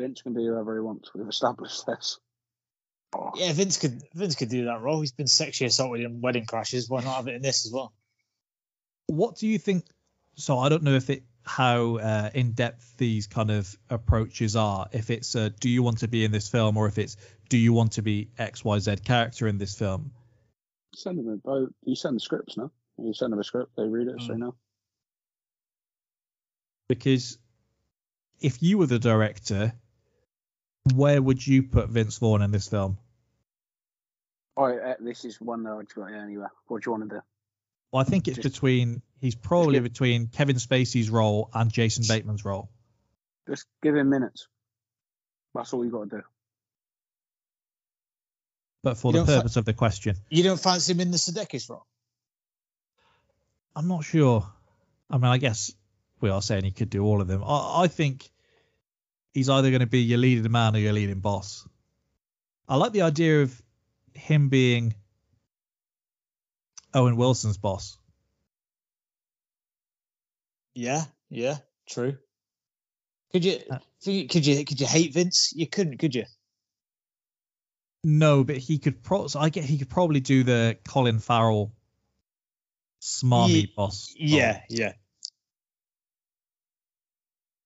Vince 0.00 0.22
can 0.22 0.34
be 0.34 0.44
whoever 0.44 0.74
he 0.74 0.80
wants. 0.80 1.14
We've 1.14 1.28
established 1.28 1.86
this. 1.86 2.18
Oh, 3.14 3.30
Yeah, 3.36 3.52
Vince 3.52 3.76
could 3.76 4.02
Vince 4.12 4.34
could 4.34 4.48
do 4.48 4.64
that 4.64 4.80
role. 4.80 5.00
He's 5.00 5.12
been 5.12 5.28
sexually 5.28 5.68
assaulted 5.68 6.04
in 6.04 6.20
Wedding 6.20 6.46
Crashers. 6.46 6.90
Why 6.90 7.04
not 7.04 7.14
have 7.14 7.28
it 7.28 7.34
in 7.34 7.42
this 7.42 7.64
as 7.64 7.70
well? 7.72 7.92
What 9.06 9.36
do 9.36 9.46
you 9.46 9.58
think? 9.58 9.84
So 10.34 10.58
I 10.58 10.68
don't 10.68 10.82
know 10.82 10.96
if 10.96 11.10
it 11.10 11.22
how 11.50 11.96
uh, 11.96 12.30
in 12.32 12.52
depth 12.52 12.96
these 12.96 13.26
kind 13.26 13.50
of 13.50 13.76
approaches 13.88 14.54
are. 14.54 14.88
If 14.92 15.10
it's 15.10 15.34
uh, 15.34 15.50
do 15.58 15.68
you 15.68 15.82
want 15.82 15.98
to 15.98 16.08
be 16.08 16.24
in 16.24 16.30
this 16.30 16.48
film, 16.48 16.76
or 16.76 16.86
if 16.86 16.96
it's 16.96 17.16
do 17.48 17.58
you 17.58 17.72
want 17.72 17.92
to 17.92 18.02
be 18.02 18.30
X 18.38 18.64
Y 18.64 18.78
Z 18.78 18.96
character 19.04 19.48
in 19.48 19.58
this 19.58 19.76
film? 19.76 20.12
Send 20.94 21.18
them 21.18 21.28
a 21.28 21.36
boat. 21.36 21.74
You 21.84 21.96
send 21.96 22.14
the 22.14 22.20
scripts 22.20 22.56
now. 22.56 22.70
You 22.98 23.12
send 23.12 23.32
them 23.32 23.40
a 23.40 23.44
script. 23.44 23.72
They 23.76 23.82
read 23.82 24.06
it. 24.06 24.22
Say 24.22 24.34
no. 24.34 24.54
Because 26.88 27.38
if 28.40 28.62
you 28.62 28.78
were 28.78 28.86
the 28.86 28.98
director, 29.00 29.72
where 30.94 31.20
would 31.20 31.44
you 31.44 31.64
put 31.64 31.88
Vince 31.88 32.18
Vaughn 32.18 32.42
in 32.42 32.52
this 32.52 32.68
film? 32.68 32.96
Oh, 34.56 34.66
uh, 34.66 34.94
this 35.00 35.24
is 35.24 35.40
one 35.40 35.64
that 35.64 35.72
I've 35.72 35.94
got 35.94 36.12
anywhere. 36.12 36.52
What 36.66 36.82
do 36.82 36.90
you 36.90 36.92
want 36.92 37.10
to 37.10 37.16
do? 37.16 37.22
Well, 37.90 38.02
I 38.02 38.04
think 38.04 38.28
it's 38.28 38.36
Just- 38.36 38.54
between 38.54 39.02
he's 39.20 39.34
probably 39.34 39.74
give- 39.74 39.84
between 39.84 40.26
Kevin 40.28 40.56
Spacey's 40.56 41.10
role 41.10 41.50
and 41.54 41.70
Jason 41.72 42.04
Bateman's 42.08 42.44
role. 42.44 42.70
Just 43.48 43.66
give 43.82 43.96
him 43.96 44.08
minutes. 44.10 44.46
That's 45.54 45.72
all 45.72 45.84
you 45.84 45.90
got 45.90 46.10
to 46.10 46.16
do. 46.18 46.22
But 48.82 48.96
for 48.96 49.08
You 49.08 49.12
the 49.12 49.18
don't 49.18 49.26
fa- 49.26 49.36
purpose 49.40 49.56
of 49.56 49.64
the 49.64 49.74
question, 49.74 50.16
You 50.30 50.42
don't 50.42 50.60
fancy 50.60 50.92
him 50.92 51.00
in 51.00 51.10
the 51.10 51.18
Sudeikis 51.18 51.68
role? 51.68 51.84
I'm 53.76 53.88
not 53.88 54.04
sure. 54.04 54.46
I 55.10 55.16
mean, 55.16 55.26
I 55.26 55.38
guess 55.38 55.72
we 56.20 56.30
are 56.30 56.40
saying 56.42 56.64
he 56.64 56.70
could 56.70 56.90
do 56.90 57.04
all 57.04 57.20
of 57.20 57.28
them. 57.28 57.42
I, 57.44 57.82
I 57.82 57.88
think 57.88 58.30
he's 59.32 59.48
either 59.50 59.70
going 59.70 59.80
to 59.80 59.86
be 59.86 60.00
your 60.00 60.18
leading 60.18 60.50
man 60.50 60.76
or 60.76 60.78
your 60.78 60.92
leading 60.92 61.20
boss. 61.20 61.66
I 62.68 62.76
like 62.76 62.92
the 62.92 63.02
idea 63.02 63.42
of 63.42 63.62
him 64.14 64.48
being 64.48 64.94
Owen 66.94 67.16
Wilson's 67.16 67.58
boss. 67.58 67.98
Yeah, 70.80 71.04
yeah, 71.28 71.58
true. 71.86 72.16
Could 73.32 73.44
you 73.44 73.60
Uh, 73.70 73.78
think- 74.00 74.30
could 74.30 74.46
you 74.46 74.64
could 74.64 74.80
you 74.80 74.86
hate 74.86 75.12
Vince? 75.12 75.52
You 75.54 75.66
couldn't, 75.66 75.98
could 75.98 76.14
you? 76.14 76.24
No, 78.02 78.44
but 78.44 78.56
he 78.56 78.78
could. 78.78 79.02
Pro- 79.02 79.26
so 79.26 79.40
I 79.40 79.50
get 79.50 79.64
he 79.64 79.76
could 79.76 79.90
probably 79.90 80.20
do 80.20 80.42
the 80.42 80.78
Colin 80.88 81.18
Farrell 81.18 81.70
smarmy 83.02 83.48
Ye- 83.62 83.72
boss. 83.76 84.14
role. 84.18 84.26
Yeah, 84.28 84.62
yeah. 84.70 84.92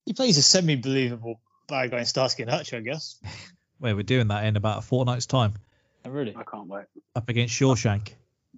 He 0.07 0.13
plays 0.13 0.37
a 0.37 0.43
semi-believable 0.43 1.41
bad 1.69 1.93
guy 1.93 2.01
in 2.01 2.07
Starsky 2.07 2.43
and 2.43 2.51
Hutch, 2.51 2.75
I 2.75 2.81
guess. 2.81 3.21
Where 3.79 3.95
we're 3.95 4.03
doing 4.03 4.29
that 4.29 4.45
in 4.45 4.57
about 4.57 4.79
a 4.79 4.83
fortnight's 4.83 5.27
time 5.27 5.55
Oh, 6.05 6.11
really? 6.11 6.35
I 6.37 6.43
can't 6.43 6.67
wait. 6.67 6.87
up 7.15 7.29
against 7.29 7.55
Shawshank. 7.55 8.13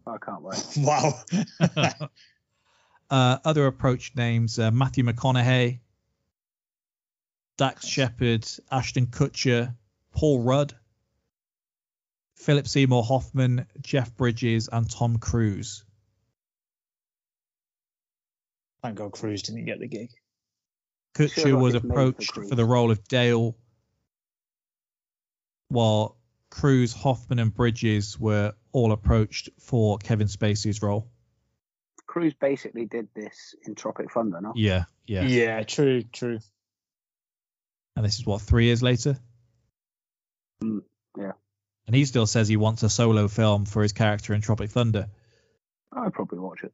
I 0.06 0.16
can't 0.18 0.40
wait. 0.42 0.64
Wow. 0.78 1.20
Uh, 3.08 3.38
other 3.44 3.66
approach 3.66 4.14
names: 4.16 4.58
uh, 4.58 4.70
Matthew 4.70 5.04
McConaughey, 5.04 5.80
Dax 7.56 7.86
Shepard, 7.86 8.46
Ashton 8.70 9.06
Kutcher, 9.06 9.75
Paul 10.12 10.42
Rudd, 10.42 10.75
Philip 12.34 12.66
Seymour 12.66 13.04
Hoffman, 13.04 13.66
Jeff 13.80 14.14
Bridges, 14.16 14.68
and 14.70 14.90
Tom 14.90 15.18
Cruise. 15.18 15.84
Thank 18.82 18.98
God 18.98 19.12
Cruise 19.12 19.42
didn't 19.42 19.64
get 19.64 19.80
the 19.80 19.88
gig. 19.88 20.10
Kutcher 21.14 21.42
Sure, 21.42 21.58
was 21.58 21.75
made 21.75 21.82
for 21.82 21.88
approached 21.88 22.32
for 22.32 22.54
the 22.54 22.64
role 22.64 22.90
of 22.90 23.06
Dale, 23.08 23.56
while 25.68 26.16
Cruise, 26.50 26.92
Hoffman, 26.92 27.38
and 27.38 27.54
Bridges 27.54 28.18
were 28.20 28.54
all 28.72 28.92
approached 28.92 29.48
for 29.58 29.98
Kevin 29.98 30.28
Spacey's 30.28 30.82
role. 30.82 31.10
Cruise 32.16 32.32
basically 32.32 32.87
did 32.87 33.08
this 33.14 33.54
in 33.66 33.75
Tropic 33.75 34.11
Thunder, 34.11 34.40
no? 34.40 34.54
Yeah, 34.56 34.85
yeah. 35.06 35.25
Yeah, 35.25 35.62
true, 35.64 36.02
true. 36.02 36.38
And 37.94 38.06
this 38.06 38.18
is 38.18 38.25
what 38.25 38.40
three 38.40 38.64
years 38.64 38.82
later. 38.82 39.18
Mm, 40.64 40.80
yeah. 41.18 41.32
And 41.87 41.94
he 41.94 42.06
still 42.06 42.26
says 42.26 42.49
he 42.49 42.56
wants 42.56 42.82
a 42.82 42.88
solo 42.88 43.28
film 43.28 43.66
for 43.66 43.82
his 43.82 43.92
character 43.92 44.32
in 44.32 44.40
Tropic 44.40 44.70
Thunder. 44.70 45.08
I'd 45.92 46.14
probably 46.14 46.38
watch 46.38 46.61
it. 46.64 46.73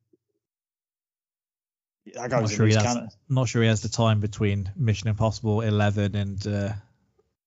That 2.15 2.31
guy 2.31 2.37
I'm 2.37 2.43
not 2.45 2.53
sure 2.53 2.67
he 2.69 2.75
has. 2.75 3.17
not 3.29 3.49
sure 3.49 3.63
he 3.63 3.69
has 3.69 3.83
the 3.83 3.89
time 3.89 4.21
between 4.21 4.71
Mission 4.77 5.09
Impossible 5.09 5.63
11 5.63 6.15
and 6.15 6.47
uh, 6.47 6.73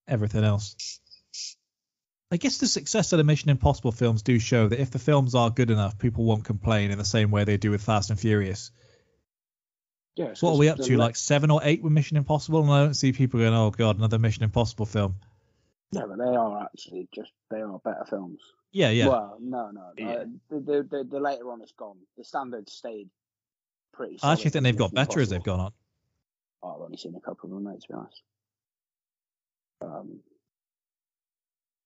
everything 0.05 0.43
else. 0.43 0.99
I 2.31 2.37
guess 2.37 2.57
the 2.57 2.67
success 2.67 3.13
of 3.13 3.17
the 3.17 3.23
Mission 3.23 3.49
Impossible 3.49 3.91
films 3.91 4.23
do 4.23 4.39
show 4.39 4.67
that 4.67 4.79
if 4.79 4.89
the 4.89 4.99
films 4.99 5.35
are 5.35 5.49
good 5.49 5.69
enough, 5.69 5.99
people 5.99 6.23
won't 6.23 6.43
complain 6.43 6.91
in 6.91 6.97
the 6.97 7.05
same 7.05 7.29
way 7.29 7.43
they 7.43 7.57
do 7.57 7.71
with 7.71 7.83
Fast 7.83 8.09
and 8.09 8.19
Furious. 8.19 8.71
Yeah. 10.15 10.33
So 10.33 10.47
what 10.47 10.55
are 10.55 10.59
we 10.59 10.69
up 10.69 10.79
to? 10.79 10.97
Like 10.97 11.15
seven 11.15 11.51
or 11.51 11.61
eight 11.63 11.83
with 11.83 11.93
Mission 11.93 12.17
Impossible, 12.17 12.61
and 12.61 12.71
I 12.71 12.83
don't 12.83 12.93
see 12.93 13.11
people 13.11 13.39
going, 13.39 13.53
"Oh 13.53 13.69
God, 13.69 13.97
another 13.97 14.17
Mission 14.17 14.43
Impossible 14.43 14.85
film." 14.85 15.15
Yeah, 15.91 16.05
but 16.07 16.17
they 16.17 16.35
are 16.35 16.63
actually 16.63 17.07
just 17.13 17.31
they 17.51 17.61
are 17.61 17.79
better 17.79 18.05
films. 18.09 18.41
Yeah, 18.71 18.89
yeah. 18.89 19.07
Well, 19.07 19.37
no, 19.39 19.71
no. 19.71 19.91
Yeah. 19.97 20.07
Uh, 20.07 20.25
the, 20.49 20.59
the, 20.59 20.87
the 20.89 21.03
the 21.11 21.19
later 21.19 21.51
on 21.51 21.61
it's 21.61 21.73
gone. 21.73 21.97
The 22.17 22.23
standard 22.23 22.69
stayed 22.69 23.09
pretty. 23.93 24.17
I 24.23 24.33
actually 24.33 24.51
think 24.51 24.63
they've 24.63 24.77
got 24.77 24.93
better 24.93 25.19
as 25.19 25.29
they've 25.29 25.43
gone 25.43 25.59
on. 25.59 25.73
Oh, 26.63 26.75
I've 26.75 26.81
only 26.81 26.97
seen 26.97 27.15
a 27.15 27.21
couple 27.21 27.49
of 27.49 27.55
them, 27.55 27.65
mate. 27.65 27.81
To 27.81 27.87
be 27.87 27.93
honest. 27.93 28.21
Um. 29.81 30.19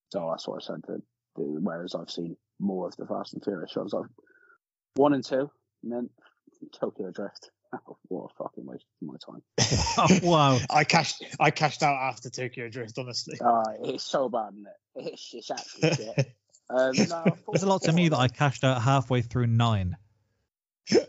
So 0.10 0.28
that's 0.32 0.48
what 0.48 0.64
I 0.64 0.66
said. 0.66 0.82
The, 0.88 1.02
the 1.36 1.44
whereas 1.44 1.96
I've 1.96 2.10
seen 2.10 2.36
more 2.60 2.88
of 2.88 2.96
the 2.98 3.06
Fast 3.06 3.34
and 3.34 3.44
Furious 3.44 3.72
films. 3.72 3.94
I've 3.94 4.10
one 4.96 5.14
and 5.14 5.24
two, 5.24 5.50
and 5.84 5.92
then 5.92 6.10
Tokyo 6.80 7.12
Drift. 7.12 7.52
Oh, 7.74 7.98
what 8.08 8.32
a 8.32 8.44
fucking 8.44 8.66
waste 8.66 8.86
of 9.02 9.08
my 9.08 9.16
time. 9.26 9.42
oh, 9.98 10.20
wow. 10.28 10.60
I 10.70 10.84
cashed 10.84 11.24
I 11.40 11.52
cashed 11.52 11.84
out 11.84 11.96
after 11.96 12.30
Tokyo 12.30 12.70
Drift, 12.70 12.98
honestly. 12.98 13.38
Uh, 13.44 13.64
it's 13.84 14.04
so 14.04 14.30
bad, 14.30 14.54
isn't 14.54 14.68
it? 14.68 15.14
It's, 15.14 15.34
it's 15.34 15.52
actually 15.52 15.96
shit. 15.96 16.36
Um, 16.70 16.92
no, 17.10 17.38
There's 17.52 17.64
a 17.64 17.68
lot 17.68 17.82
to 17.84 17.92
me 17.92 18.10
that 18.10 18.18
I 18.18 18.28
cashed 18.28 18.64
out 18.64 18.82
halfway 18.82 19.22
through 19.22 19.48
nine. 19.48 19.98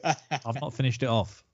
I've 0.02 0.60
not 0.60 0.74
finished 0.74 1.02
it 1.02 1.08
off. 1.08 1.44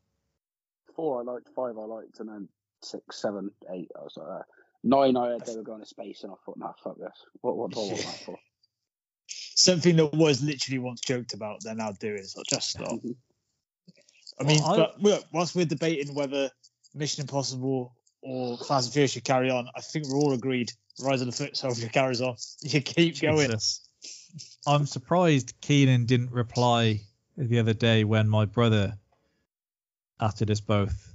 four 0.95 1.21
I 1.21 1.23
liked, 1.25 1.49
five 1.57 1.76
I 1.76 1.85
liked, 1.85 2.21
and 2.21 2.29
then 2.29 2.49
six, 2.83 3.21
seven, 3.21 3.50
eight. 3.73 3.91
I 3.99 4.03
was 4.03 4.15
like, 4.17 4.45
nine. 4.87 5.16
I 5.16 5.28
heard 5.28 5.47
they 5.47 5.57
were 5.57 5.62
going 5.62 5.81
to 5.81 5.87
space, 5.87 6.23
and 6.23 6.33
I 6.33 6.37
thought, 6.45 6.57
nah, 6.59 6.73
fuck 6.83 6.99
this. 6.99 7.12
What 7.40 7.57
what 7.57 7.73
do 7.73 7.81
I 7.81 7.85
want 7.85 7.99
that 7.99 8.25
for? 8.25 8.38
Something 9.28 9.97
that 9.97 10.14
was 10.14 10.43
literally 10.43 10.78
once 10.78 11.00
joked 11.00 11.35
about, 11.35 11.59
they're 11.62 11.75
now 11.75 11.93
doing. 11.93 12.23
So 12.25 12.43
just 12.49 12.71
stop. 12.71 12.99
I 14.40 14.45
mean, 14.45 14.61
Well, 14.62 14.73
I- 14.73 14.76
but 14.76 15.02
look, 15.02 15.25
whilst 15.33 15.55
we're 15.55 15.64
debating 15.66 16.14
whether 16.14 16.50
Mission 16.95 17.23
Impossible 17.23 17.95
or 18.23 18.59
Fast 18.59 18.87
and 18.88 18.93
Furious 18.95 19.12
should 19.12 19.25
carry 19.25 19.50
on, 19.50 19.69
I 19.76 19.81
think 19.81 20.07
we're 20.09 20.19
all 20.19 20.33
agreed 20.33 20.73
Rise 21.00 21.21
of 21.21 21.26
the 21.26 21.33
Foot 21.33 21.57
Soldier 21.57 21.88
carries 21.88 22.21
on. 22.21 22.37
You 22.62 22.81
keep 22.81 23.21
going. 23.21 23.50
I'm 24.66 24.87
surprised 24.87 25.55
Keenan 25.61 26.07
didn't 26.07 26.31
reply 26.33 27.00
the 27.37 27.59
other 27.59 27.75
day 27.75 28.05
when 28.05 28.28
my 28.28 28.45
brother 28.45 28.99
uttered 30.21 30.50
us 30.50 30.61
both 30.61 31.14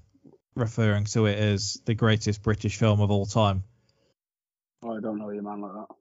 referring 0.56 1.06
to 1.06 1.26
it 1.26 1.38
as 1.38 1.82
the 1.86 1.94
greatest 1.94 2.44
British 2.44 2.78
film 2.78 3.02
of 3.02 3.12
all 3.12 3.26
time. 3.26 3.64
Oh, 4.84 4.98
I 4.98 5.00
don't 5.00 5.18
know 5.18 5.30
you, 5.30 5.42
man, 5.42 5.62
like 5.62 5.74
that. 5.74 5.96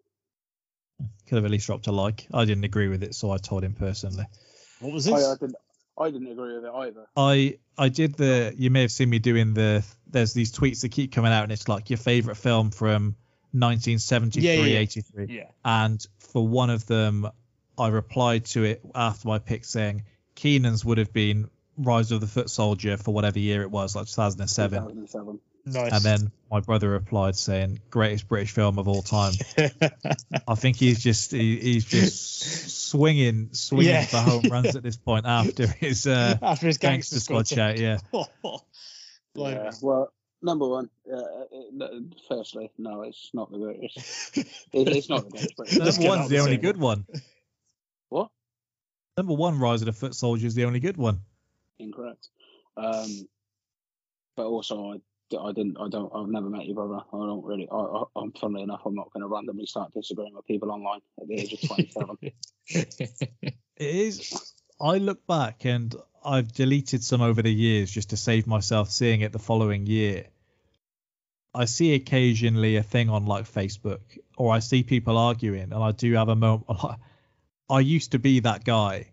Could 1.29 1.37
have 1.37 1.45
at 1.45 1.51
least 1.51 1.67
dropped 1.67 1.87
a 1.87 1.93
like. 1.93 2.27
I 2.33 2.45
didn't 2.45 2.65
agree 2.65 2.89
with 2.89 3.03
it, 3.03 3.15
so 3.15 3.31
I 3.31 3.39
told 3.39 3.63
him 3.63 3.75
personally. 3.75 4.27
What 4.81 4.93
was 4.93 5.07
I, 5.09 5.17
this? 5.17 5.29
I 5.29 5.35
didn't. 5.35 5.57
I 5.99 6.11
didn't 6.11 6.29
agree 6.29 6.55
with 6.57 6.65
it 6.65 6.73
either. 6.75 7.07
I 7.17 7.59
I 7.77 7.89
did 7.91 8.15
the. 8.15 8.55
You 8.57 8.71
may 8.71 8.83
have 8.83 8.93
seen 8.93 9.11
me 9.11 9.19
doing 9.19 9.55
the. 9.55 9.85
There's 10.07 10.33
these 10.33 10.53
tweets 10.53 10.81
that 10.81 10.91
keep 10.91 11.13
coming 11.13 11.33
out, 11.33 11.45
and 11.45 11.53
it's 11.53 11.69
like 11.69 11.91
your 11.91 11.99
favorite 11.99 12.37
film 12.37 12.71
from 12.71 13.17
1973, 13.53 14.43
Yeah, 14.43 14.55
yeah, 14.55 14.65
yeah. 14.65 14.79
83. 14.79 15.27
yeah. 15.29 15.45
And 15.65 16.05
for 16.19 16.47
one 16.47 16.71
of 16.71 16.87
them, 16.87 17.29
I 17.79 17.89
replied 17.89 18.47
to 18.47 18.65
it 18.65 18.81
after 18.95 19.29
my 19.29 19.39
pick 19.39 19.65
saying 19.65 20.05
Keenan's 20.35 20.85
would 20.85 20.99
have 20.99 21.13
been 21.13 21.51
Rise 21.77 22.13
of 22.13 22.21
the 22.21 22.27
Foot 22.27 22.51
Soldier 22.51 22.97
for 22.97 23.13
whatever 23.15 23.39
year 23.39 23.63
it 23.63 23.71
was, 23.71 23.97
like 23.97 24.07
2007. 24.07 24.79
2007. 24.83 25.41
Nice. 25.67 25.93
And 25.93 26.03
then 26.03 26.33
my 26.51 26.61
brother 26.61 26.89
replied 26.89 27.37
saying, 27.37 27.81
"Greatest 27.91 28.29
British 28.29 28.53
film 28.53 28.79
of 28.79 28.89
all 28.89 29.03
time." 29.03 29.35
I 30.49 30.55
think 30.55 30.77
he's 30.77 31.03
just 31.03 31.33
he, 31.33 31.59
he's 31.59 31.85
just 31.85 32.89
swinging 32.89 33.51
swinging 33.53 33.91
Yeah. 33.91 34.05
for 34.07 34.17
home 34.19 34.45
runs 34.51 34.75
at 34.75 34.83
this 34.83 34.97
point 34.97 35.27
after 35.27 35.67
his 35.81 36.07
uh, 36.07 36.39
After 36.41 36.67
his 36.67 36.79
gangster 36.79 37.21
squad 37.21 37.45
chat. 37.47 37.79
Yeah, 37.79 37.99
Blimey. 39.35 39.57
Yeah. 39.57 39.71
Well, 39.83 40.13
number 40.43 40.67
one. 40.67 40.89
Uh, 41.11 41.17
uh, 41.17 41.85
uh, 41.85 41.89
firstly, 42.27 42.71
no, 42.79 43.03
it's 43.03 43.31
not 43.35 43.53
the 43.53 43.59
greatest. 43.59 44.39
It, 44.39 44.49
it's 44.73 45.11
not 45.11 45.25
the 45.25 45.31
greatest. 45.31 45.57
British 45.57 45.79
number 45.99 46.09
one's 46.09 46.29
the 46.31 46.37
the 46.37 46.43
only 46.43 46.57
good 46.57 46.79
one. 46.79 47.05
What? 48.09 48.31
Number 49.19 49.35
one, 49.35 49.59
Rise 49.59 49.83
of 49.83 49.87
the 49.87 49.93
Foot 49.93 50.15
Soldier 50.15 50.47
is 50.47 50.55
the 50.55 50.65
only 50.65 50.81
good 50.81 50.97
one. 50.97 51.21
Incorrect. 51.81 52.29
Um, 52.77 53.29
but 54.37 54.47
also, 54.47 54.93
I, 54.93 55.37
I 55.37 55.53
didn't. 55.53 55.77
I 55.81 55.89
don't. 55.89 56.13
I've 56.15 56.29
never 56.29 56.49
met 56.49 56.67
your 56.67 56.77
brother. 56.77 57.03
I 57.13 57.17
don't 57.17 57.45
really. 57.45 57.69
I, 57.71 57.77
I, 57.77 58.03
I'm 58.17 58.33
funnily 58.33 58.63
enough. 58.63 58.83
I'm 58.87 58.95
not 58.95 59.13
going 59.13 59.23
to 59.23 59.29
randomly 59.29 59.67
start 59.67 59.93
disagreeing 59.93 60.35
with 60.35 60.47
people 60.47 60.71
online 60.71 61.01
at 61.21 61.29
the 61.29 61.35
age 61.35 61.53
of 61.53 61.61
27. 61.63 62.17
It 63.81 63.95
is. 63.95 64.53
I 64.79 64.99
look 64.99 65.27
back 65.27 65.65
and 65.65 65.95
I've 66.23 66.53
deleted 66.53 67.03
some 67.03 67.23
over 67.23 67.41
the 67.41 67.53
years 67.53 67.91
just 67.91 68.11
to 68.11 68.17
save 68.19 68.47
myself 68.47 68.91
seeing 68.91 69.23
it 69.23 69.33
the 69.33 69.39
following 69.39 69.87
year. 69.87 70.27
I 71.55 71.65
see 71.65 71.95
occasionally 71.95 72.77
a 72.77 72.83
thing 72.83 73.09
on 73.09 73.25
like 73.25 73.51
Facebook 73.51 74.01
or 74.37 74.53
I 74.53 74.59
see 74.59 74.83
people 74.83 75.17
arguing 75.17 75.73
and 75.73 75.83
I 75.83 75.93
do 75.93 76.13
have 76.13 76.29
a 76.29 76.37
moment 76.37 76.67
I 77.71 77.81
used 77.81 78.13
to 78.13 78.19
be 78.19 78.41
that 78.41 78.65
guy 78.65 79.13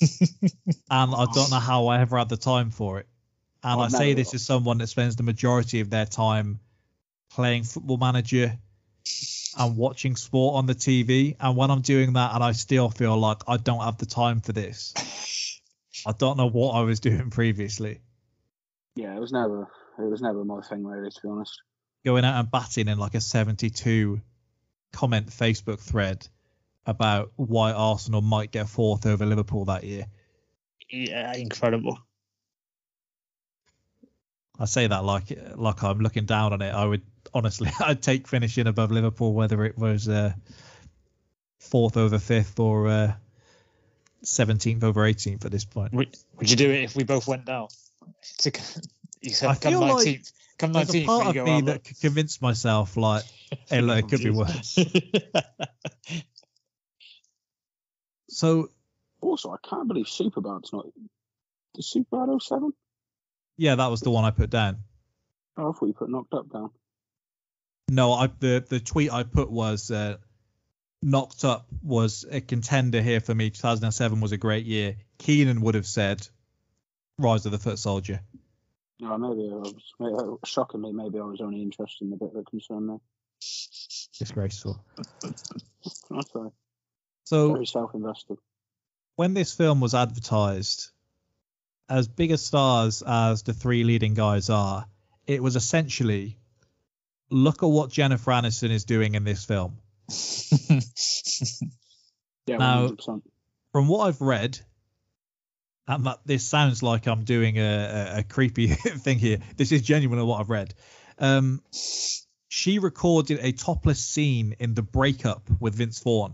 and 0.00 1.14
I 1.14 1.26
don't 1.32 1.50
know 1.50 1.58
how 1.58 1.88
I 1.88 2.00
ever 2.00 2.18
had 2.18 2.28
the 2.28 2.36
time 2.36 2.70
for 2.70 3.00
it. 3.00 3.06
And 3.62 3.80
I've 3.80 3.94
I 3.94 3.98
say 3.98 4.14
this 4.14 4.34
as 4.34 4.44
someone 4.44 4.78
that 4.78 4.86
spends 4.86 5.16
the 5.16 5.22
majority 5.22 5.80
of 5.80 5.90
their 5.90 6.06
time 6.06 6.60
playing 7.30 7.64
football 7.64 7.96
manager 7.96 8.56
and 9.58 9.76
watching 9.76 10.16
sport 10.16 10.56
on 10.56 10.66
the 10.66 10.74
TV. 10.74 11.36
And 11.40 11.56
when 11.56 11.70
I'm 11.70 11.80
doing 11.80 12.12
that 12.12 12.34
and 12.34 12.44
I 12.44 12.52
still 12.52 12.88
feel 12.88 13.16
like 13.16 13.42
I 13.48 13.56
don't 13.56 13.82
have 13.82 13.98
the 13.98 14.06
time 14.06 14.40
for 14.40 14.52
this, 14.52 14.94
I 16.06 16.12
don't 16.12 16.36
know 16.36 16.48
what 16.48 16.72
I 16.72 16.82
was 16.82 17.00
doing 17.08 17.30
previously. 17.30 18.00
yeah, 18.94 19.14
it 19.14 19.20
was 19.20 19.32
never. 19.32 19.68
It 19.98 20.08
was 20.08 20.22
never 20.22 20.44
my 20.44 20.60
thing, 20.60 20.84
really, 20.84 21.10
to 21.10 21.20
be 21.22 21.28
honest. 21.28 21.60
Going 22.04 22.24
out 22.24 22.38
and 22.38 22.50
batting 22.50 22.86
in 22.86 22.98
like 22.98 23.14
a 23.14 23.20
72 23.20 24.20
comment 24.92 25.26
Facebook 25.26 25.80
thread 25.80 26.26
about 26.88 27.30
why 27.36 27.72
Arsenal 27.72 28.22
might 28.22 28.50
get 28.50 28.66
fourth 28.66 29.04
over 29.04 29.26
Liverpool 29.26 29.66
that 29.66 29.84
year. 29.84 30.06
yeah, 30.88 31.34
incredible. 31.36 31.98
I 34.58 34.64
say 34.64 34.86
that 34.86 35.04
like 35.04 35.38
like 35.54 35.84
I'm 35.84 36.00
looking 36.00 36.24
down 36.24 36.54
on 36.54 36.62
it. 36.62 36.74
I 36.74 36.84
would 36.84 37.02
honestly 37.34 37.70
I'd 37.80 38.02
take 38.02 38.26
finishing 38.26 38.66
above 38.66 38.90
Liverpool 38.90 39.34
whether 39.34 39.64
it 39.66 39.76
was 39.76 40.08
uh, 40.08 40.32
fourth 41.60 41.98
over 41.98 42.18
fifth 42.18 42.58
or 42.58 42.88
uh, 42.88 43.12
17th 44.24 44.82
over 44.82 45.02
18th 45.02 45.44
at 45.44 45.52
this 45.52 45.66
point. 45.66 45.92
Would, 45.92 46.16
would 46.38 46.50
you 46.50 46.56
do 46.56 46.70
it 46.70 46.84
if 46.84 46.96
we 46.96 47.04
both 47.04 47.28
went 47.28 47.44
down? 47.44 47.68
To, 48.38 48.50
you 49.20 49.30
said 49.30 49.50
I 49.50 49.54
come 49.54 49.72
feel 49.72 49.80
like 49.80 50.06
19th. 50.06 50.32
Come 50.56 50.72
There's 50.72 50.94
a 50.94 51.04
part 51.04 51.36
of 51.36 51.36
me 51.36 51.40
"Oh, 51.40 51.60
that 51.60 51.64
look." 51.66 51.84
could 51.84 52.00
convince 52.00 52.42
myself 52.42 52.96
like, 52.96 53.22
hey, 53.68 53.80
look, 53.80 53.98
it 53.98 54.08
could 54.08 54.24
be 54.24 54.30
worse. 54.30 54.78
So 58.38 58.70
Also, 59.20 59.50
I 59.50 59.56
can't 59.68 59.88
believe 59.88 60.06
Superbad's 60.06 60.72
not. 60.72 60.86
Is 61.76 61.92
Superbad 61.92 62.40
07? 62.40 62.72
yeah, 63.56 63.74
that 63.74 63.88
was 63.88 64.00
the 64.00 64.12
one 64.12 64.24
I 64.24 64.30
put 64.30 64.48
down. 64.48 64.76
Oh, 65.56 65.70
I 65.70 65.72
thought 65.72 65.86
you 65.86 65.92
put 65.92 66.08
knocked 66.08 66.32
up 66.34 66.48
down. 66.48 66.70
No, 67.90 68.12
I 68.12 68.28
the 68.38 68.64
the 68.68 68.78
tweet 68.78 69.12
I 69.12 69.24
put 69.24 69.50
was 69.50 69.90
uh, 69.90 70.18
knocked 71.02 71.44
up 71.44 71.66
was 71.82 72.24
a 72.30 72.40
contender 72.40 73.02
here 73.02 73.18
for 73.18 73.34
me. 73.34 73.50
2007 73.50 74.20
was 74.20 74.30
a 74.30 74.36
great 74.36 74.66
year. 74.66 74.94
Keenan 75.18 75.60
would 75.62 75.74
have 75.74 75.86
said 75.86 76.24
Rise 77.18 77.44
of 77.44 77.50
the 77.50 77.58
Foot 77.58 77.80
Soldier. 77.80 78.20
No, 79.00 79.18
maybe 79.18 79.50
I 79.50 79.56
was 79.56 79.74
maybe, 79.98 80.14
shockingly 80.44 80.92
maybe 80.92 81.18
I 81.18 81.24
was 81.24 81.40
only 81.40 81.60
interested 81.60 82.04
in 82.04 82.10
the 82.10 82.16
bit 82.16 82.32
that 82.34 82.46
concerned 82.48 82.86
me. 82.86 82.98
Disgraceful. 84.16 84.80
That's 85.22 86.34
right. 86.34 86.52
So 87.28 87.52
Very 87.52 87.66
self-invested. 87.66 88.38
when 89.16 89.34
this 89.34 89.52
film 89.52 89.80
was 89.80 89.94
advertised, 89.94 90.88
as 91.86 92.08
big 92.08 92.30
a 92.30 92.38
stars 92.38 93.02
as 93.06 93.42
the 93.42 93.52
three 93.52 93.84
leading 93.84 94.14
guys 94.14 94.48
are, 94.48 94.86
it 95.26 95.42
was 95.42 95.54
essentially 95.54 96.38
look 97.28 97.62
at 97.62 97.66
what 97.68 97.90
Jennifer 97.90 98.30
Aniston 98.30 98.70
is 98.70 98.84
doing 98.84 99.14
in 99.14 99.24
this 99.24 99.44
film. 99.44 99.76
Yeah, 102.46 102.56
Now- 102.56 102.88
100%. 102.88 103.20
From 103.72 103.88
what 103.88 104.06
I've 104.08 104.22
read, 104.22 104.58
and 105.86 106.06
that 106.06 106.20
this 106.24 106.42
sounds 106.48 106.82
like 106.82 107.06
I'm 107.06 107.24
doing 107.24 107.58
a, 107.58 108.14
a, 108.14 108.18
a 108.20 108.22
creepy 108.22 108.68
thing 109.04 109.18
here. 109.18 109.40
This 109.58 109.70
is 109.70 109.82
genuinely 109.82 110.24
what 110.24 110.40
I've 110.40 110.48
read. 110.48 110.72
Um, 111.18 111.60
she 112.48 112.78
recorded 112.78 113.40
a 113.42 113.52
topless 113.52 114.02
scene 114.02 114.56
in 114.60 114.72
the 114.72 114.80
breakup 114.80 115.42
with 115.60 115.74
Vince 115.74 115.98
Vaughn. 116.02 116.32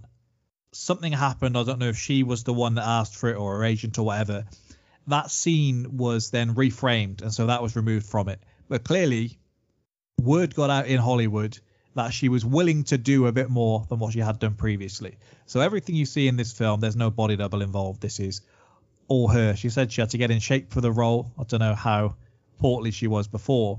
Something 0.75 1.13
happened. 1.13 1.57
I 1.57 1.63
don't 1.63 1.79
know 1.79 1.89
if 1.89 1.97
she 1.97 2.23
was 2.23 2.45
the 2.45 2.53
one 2.53 2.75
that 2.75 2.87
asked 2.87 3.15
for 3.17 3.31
it 3.31 3.37
or 3.37 3.59
her 3.59 3.65
agent 3.65 3.99
or 3.99 4.05
whatever. 4.05 4.45
That 5.07 5.31
scene 5.31 5.97
was 5.97 6.31
then 6.31 6.55
reframed, 6.55 7.23
and 7.23 7.33
so 7.33 7.47
that 7.47 7.63
was 7.63 7.77
removed 7.77 8.07
from 8.07 8.29
it. 8.29 8.41
But 8.69 8.85
clearly, 8.85 9.39
word 10.19 10.55
got 10.55 10.71
out 10.71 10.87
in 10.87 10.99
Hollywood 10.99 11.59
that 11.95 12.13
she 12.13 12.29
was 12.29 12.45
willing 12.45 12.85
to 12.85 12.99
do 12.99 13.27
a 13.27 13.33
bit 13.33 13.51
more 13.51 13.87
than 13.89 13.99
what 13.99 14.13
she 14.13 14.19
had 14.19 14.39
done 14.39 14.55
previously. 14.55 15.17
So 15.47 15.61
everything 15.61 15.95
you 15.95 16.07
see 16.07 16.27
in 16.27 16.37
this 16.37 16.53
film, 16.53 16.81
there's 16.81 16.97
no 16.97 17.11
body 17.11 17.37
double 17.37 17.63
involved. 17.63 18.01
This 18.01 18.19
is 18.19 18.41
all 19.07 19.29
her. 19.29 19.55
She 19.55 19.69
said 19.69 19.93
she 19.93 20.01
had 20.01 20.11
to 20.11 20.19
get 20.19 20.31
in 20.31 20.41
shape 20.41 20.73
for 20.73 20.81
the 20.81 20.91
role. 20.91 21.31
I 21.39 21.45
don't 21.45 21.61
know 21.61 21.75
how 21.75 22.17
portly 22.59 22.91
she 22.91 23.07
was 23.07 23.29
before, 23.29 23.79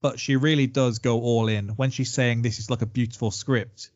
but 0.00 0.18
she 0.18 0.36
really 0.36 0.66
does 0.66 1.00
go 1.00 1.20
all 1.20 1.48
in. 1.48 1.68
When 1.70 1.90
she's 1.90 2.12
saying 2.12 2.42
this 2.42 2.58
is 2.58 2.70
like 2.70 2.82
a 2.82 2.86
beautiful 2.86 3.30
script, 3.30 3.90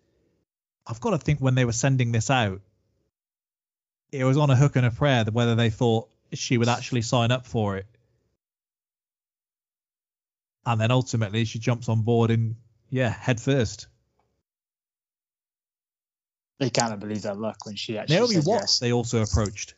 I've 0.86 1.00
got 1.00 1.10
to 1.10 1.18
think 1.18 1.40
when 1.40 1.54
they 1.54 1.64
were 1.64 1.72
sending 1.72 2.12
this 2.12 2.30
out, 2.30 2.60
it 4.10 4.24
was 4.24 4.36
on 4.36 4.50
a 4.50 4.56
hook 4.56 4.76
and 4.76 4.86
a 4.86 4.90
prayer 4.90 5.24
that 5.24 5.32
whether 5.32 5.54
they 5.54 5.70
thought 5.70 6.08
she 6.32 6.58
would 6.58 6.68
actually 6.68 7.02
sign 7.02 7.30
up 7.30 7.46
for 7.46 7.76
it. 7.76 7.86
And 10.64 10.80
then 10.80 10.90
ultimately 10.90 11.44
she 11.44 11.58
jumps 11.58 11.88
on 11.88 12.02
board 12.02 12.30
and 12.30 12.56
yeah, 12.90 13.08
head 13.08 13.40
first. 13.40 13.88
They 16.60 16.70
cannot 16.70 17.00
believe 17.00 17.22
their 17.22 17.34
luck 17.34 17.64
when 17.64 17.74
she 17.74 17.98
actually 17.98 18.16
Naomi 18.16 18.36
Watts 18.36 18.46
yes. 18.46 18.78
they 18.78 18.92
also 18.92 19.22
approached. 19.22 19.74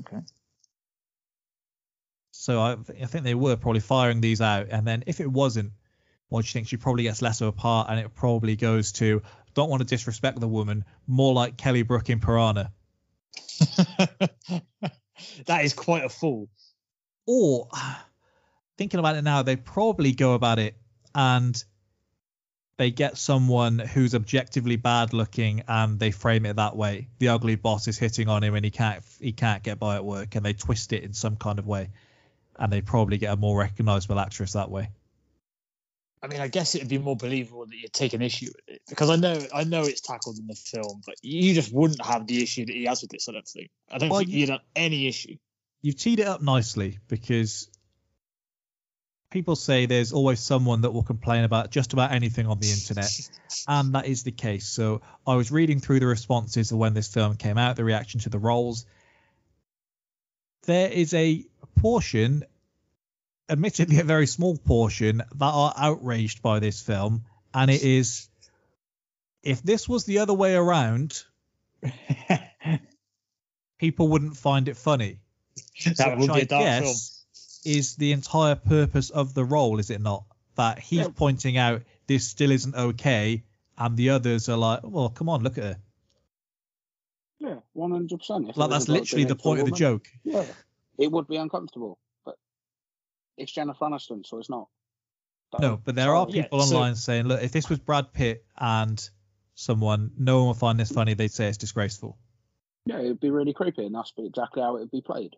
Okay. 0.00 0.18
So 2.32 2.60
I, 2.60 2.72
I 2.72 3.06
think 3.06 3.24
they 3.24 3.34
were 3.34 3.56
probably 3.56 3.80
firing 3.80 4.20
these 4.20 4.42
out, 4.42 4.66
and 4.70 4.86
then 4.86 5.04
if 5.06 5.20
it 5.20 5.30
wasn't, 5.30 5.72
what 6.34 6.44
do 6.44 6.48
you 6.48 6.52
think? 6.52 6.66
She 6.68 6.76
probably 6.76 7.04
gets 7.04 7.22
less 7.22 7.40
of 7.40 7.48
a 7.48 7.52
part, 7.52 7.88
and 7.88 8.00
it 8.00 8.14
probably 8.14 8.56
goes 8.56 8.92
to 8.92 9.22
don't 9.54 9.70
want 9.70 9.80
to 9.80 9.86
disrespect 9.86 10.40
the 10.40 10.48
woman, 10.48 10.84
more 11.06 11.32
like 11.32 11.56
Kelly 11.56 11.82
Brook 11.82 12.10
in 12.10 12.18
Piranha, 12.18 12.72
that 15.46 15.64
is 15.64 15.74
quite 15.74 16.04
a 16.04 16.08
fool. 16.08 16.48
or 17.26 17.68
thinking 18.78 18.98
about 18.98 19.14
it 19.16 19.22
now, 19.22 19.42
they 19.42 19.54
probably 19.54 20.12
go 20.12 20.34
about 20.34 20.58
it 20.58 20.76
and 21.14 21.62
they 22.76 22.90
get 22.90 23.16
someone 23.16 23.78
who's 23.78 24.16
objectively 24.16 24.74
bad 24.74 25.12
looking 25.12 25.62
and 25.68 26.00
they 26.00 26.10
frame 26.10 26.44
it 26.46 26.56
that 26.56 26.76
way. 26.76 27.06
The 27.20 27.28
ugly 27.28 27.54
boss 27.54 27.86
is 27.86 27.96
hitting 27.96 28.28
on 28.28 28.42
him 28.42 28.56
and 28.56 28.64
he 28.64 28.72
can't 28.72 29.04
he 29.20 29.30
can't 29.30 29.62
get 29.62 29.78
by 29.78 29.94
at 29.94 30.04
work, 30.04 30.34
and 30.34 30.44
they 30.44 30.52
twist 30.52 30.92
it 30.92 31.04
in 31.04 31.12
some 31.12 31.36
kind 31.36 31.60
of 31.60 31.66
way, 31.68 31.90
and 32.58 32.72
they 32.72 32.80
probably 32.80 33.18
get 33.18 33.32
a 33.32 33.36
more 33.36 33.56
recognizable 33.56 34.18
actress 34.18 34.54
that 34.54 34.70
way. 34.70 34.90
I 36.24 36.26
mean, 36.26 36.40
I 36.40 36.48
guess 36.48 36.74
it'd 36.74 36.88
be 36.88 36.96
more 36.96 37.16
believable 37.16 37.66
that 37.66 37.76
you'd 37.76 37.92
take 37.92 38.14
an 38.14 38.22
issue 38.22 38.46
with 38.46 38.76
it 38.76 38.82
because 38.88 39.10
I 39.10 39.16
know 39.16 39.38
I 39.52 39.64
know 39.64 39.82
it's 39.82 40.00
tackled 40.00 40.38
in 40.38 40.46
the 40.46 40.54
film, 40.54 41.02
but 41.04 41.16
you 41.22 41.52
just 41.52 41.70
wouldn't 41.70 42.02
have 42.04 42.26
the 42.26 42.42
issue 42.42 42.64
that 42.64 42.72
he 42.74 42.84
has 42.86 43.02
with 43.02 43.10
this. 43.10 43.28
I 43.28 43.32
don't 43.32 43.46
think. 43.46 43.68
I 43.92 43.98
don't 43.98 44.08
Well, 44.08 44.20
think 44.20 44.30
you- 44.30 44.38
you'd 44.38 44.48
have 44.48 44.62
any 44.74 45.06
issue. 45.06 45.36
you've 45.82 45.96
teed 45.96 46.20
it 46.20 46.26
up 46.26 46.40
nicely 46.40 46.98
because 47.08 47.68
people 49.30 49.54
say 49.54 49.84
there's 49.84 50.14
always 50.14 50.40
someone 50.40 50.80
that 50.80 50.92
will 50.92 51.02
complain 51.02 51.44
about 51.44 51.70
just 51.70 51.92
about 51.92 52.10
anything 52.12 52.46
on 52.46 52.58
the 52.58 52.70
internet 52.70 53.10
and 53.68 53.94
that 53.94 54.06
is 54.06 54.22
the 54.22 54.30
case 54.30 54.66
so 54.68 55.02
i 55.26 55.34
was 55.34 55.50
reading 55.50 55.80
through 55.80 55.98
the 55.98 56.06
responses 56.06 56.70
of 56.70 56.78
when 56.78 56.94
this 56.94 57.08
film 57.12 57.34
came 57.36 57.58
out 57.58 57.74
the 57.74 57.82
reaction 57.84 58.20
to 58.20 58.30
the 58.30 58.38
roles 58.38 58.86
there 60.66 60.88
is 60.88 61.12
a 61.14 61.44
portion 61.74 62.44
admittedly 63.48 63.98
a 64.00 64.04
very 64.04 64.26
small 64.26 64.56
portion 64.56 65.18
that 65.18 65.52
are 65.52 65.74
outraged 65.76 66.42
by 66.42 66.58
this 66.60 66.80
film 66.80 67.24
and 67.52 67.70
it 67.70 67.82
is 67.82 68.28
if 69.42 69.62
this 69.62 69.88
was 69.88 70.04
the 70.04 70.18
other 70.18 70.34
way 70.34 70.54
around 70.54 71.22
people 73.78 74.08
wouldn't 74.08 74.36
find 74.36 74.68
it 74.68 74.76
funny 74.76 75.18
that 75.96 76.16
which 76.18 76.28
would 76.28 76.34
be 76.34 76.40
I 76.40 76.42
a 76.42 76.46
dark 76.46 76.64
film. 76.64 76.82
guess 76.84 77.62
is 77.64 77.96
the 77.96 78.12
entire 78.12 78.56
purpose 78.56 79.08
of 79.10 79.32
the 79.32 79.44
role, 79.44 79.78
is 79.78 79.88
it 79.90 80.00
not? 80.00 80.24
That 80.56 80.78
he's 80.78 81.00
Yeah. 81.06 81.08
pointing 81.14 81.56
out 81.56 81.82
this 82.06 82.28
still 82.28 82.50
isn't 82.50 82.74
okay, 82.74 83.42
and 83.78 83.96
the 83.96 84.10
others 84.10 84.48
are 84.50 84.56
like, 84.56 84.80
well, 84.82 85.08
come 85.08 85.28
on, 85.30 85.42
look 85.42 85.56
at 85.56 85.64
her. 85.64 85.76
Yeah, 87.40 87.60
one 87.72 87.90
hundred 87.92 88.18
percent. 88.18 88.54
Like 88.56 88.70
that's 88.70 88.88
literally 88.88 89.24
the 89.24 89.36
point 89.36 89.60
of 89.60 89.66
the 89.66 89.72
joke. 89.72 90.08
Yeah, 90.24 90.44
it 90.98 91.10
would 91.10 91.26
be 91.26 91.36
uncomfortable, 91.36 91.98
it's 93.36 93.52
Jennifer 93.52 93.84
Aniston, 93.84 94.24
so 94.26 94.38
it's 94.38 94.50
not. 94.50 94.68
No, 95.60 95.76
but 95.84 95.94
there 95.94 96.14
are 96.14 96.26
yeah, 96.28 96.42
people 96.42 96.60
so- 96.60 96.74
online 96.76 96.96
saying, 96.96 97.26
look, 97.26 97.42
if 97.42 97.52
this 97.52 97.68
was 97.70 97.78
Brad 97.78 98.12
Pitt 98.12 98.44
and 98.58 99.08
someone, 99.54 100.10
no 100.18 100.38
one 100.38 100.48
would 100.48 100.56
find 100.56 100.80
this 100.80 100.90
funny. 100.90 101.14
They'd 101.14 101.30
say 101.30 101.46
it's 101.46 101.58
disgraceful, 101.58 102.18
Yeah, 102.86 102.98
it'd 102.98 103.20
be 103.20 103.30
really 103.30 103.52
creepy, 103.52 103.86
and 103.86 103.94
that's 103.94 104.12
exactly 104.18 104.62
how 104.62 104.76
it'd 104.76 104.90
be 104.90 105.00
played. 105.00 105.36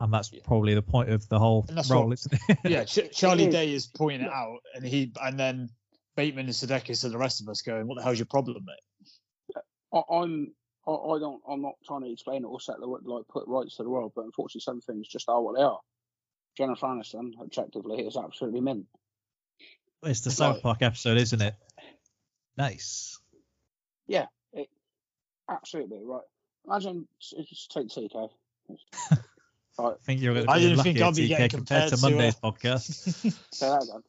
and 0.00 0.12
that's 0.14 0.28
probably 0.44 0.74
the 0.74 0.82
point 0.82 1.10
of 1.10 1.28
the 1.28 1.40
whole 1.40 1.66
role, 1.90 2.06
what- 2.06 2.12
isn't 2.12 2.34
it? 2.48 2.58
Yeah, 2.64 2.84
Ch- 2.86 3.10
Charlie 3.12 3.46
is. 3.48 3.52
Day 3.52 3.72
is 3.72 3.86
pointing 3.86 4.28
it 4.28 4.32
out, 4.32 4.58
and 4.76 4.84
he 4.84 5.12
and 5.20 5.38
then 5.40 5.70
Bateman 6.14 6.46
and 6.46 6.54
Sudeikis 6.54 7.02
and 7.02 7.12
the 7.12 7.18
rest 7.18 7.40
of 7.40 7.48
us 7.48 7.62
going, 7.62 7.88
"What 7.88 7.96
the 7.96 8.04
hell's 8.04 8.18
your 8.18 8.26
problem, 8.26 8.64
mate?" 8.64 9.62
I, 9.92 10.02
I'm. 10.14 10.52
I, 10.86 10.90
I 10.92 11.18
don't. 11.18 11.42
I'm 11.48 11.62
not 11.62 11.74
trying 11.84 12.02
to 12.02 12.12
explain 12.12 12.44
it 12.44 12.46
or 12.46 12.60
set 12.60 12.76
the 12.78 12.86
like 12.86 13.26
put 13.28 13.48
rights 13.48 13.76
to 13.76 13.82
the 13.82 13.90
world, 13.90 14.12
but 14.14 14.24
unfortunately, 14.24 14.60
some 14.60 14.80
things 14.80 15.08
just 15.08 15.28
are 15.28 15.42
what 15.42 15.56
they 15.56 15.62
are. 15.62 15.80
Jennifer 16.58 16.86
Aniston, 16.86 17.40
objectively, 17.40 18.04
is 18.04 18.16
absolutely 18.16 18.60
mint. 18.60 18.86
it's 20.02 20.22
the 20.22 20.32
South 20.32 20.60
Park 20.60 20.82
episode, 20.82 21.16
isn't 21.16 21.40
it? 21.40 21.54
Nice. 22.56 23.20
Yeah, 24.08 24.26
it, 24.52 24.68
absolutely 25.48 26.00
right. 26.02 26.22
Imagine 26.66 27.06
just 27.20 27.70
take 27.70 27.86
TK. 27.86 28.30
right, 28.68 28.78
I 29.78 29.92
think 30.02 30.20
you're 30.20 30.34
going 30.34 30.46
to 30.46 30.50
I 30.50 30.56
be 30.56 30.62
didn't 30.62 30.78
lucky 30.78 30.94
think 30.94 31.04
I'd 31.04 31.14
be 31.14 31.26
TK 31.26 31.28
getting 31.28 31.48
compared 31.50 31.90
to 31.90 31.96
compared 31.96 32.00
to, 32.00 32.06
uh, 32.06 32.10
Monday's 32.10 32.34
podcast. 32.34 33.36
say 33.54 33.68
that 33.68 33.82
again. 33.84 34.02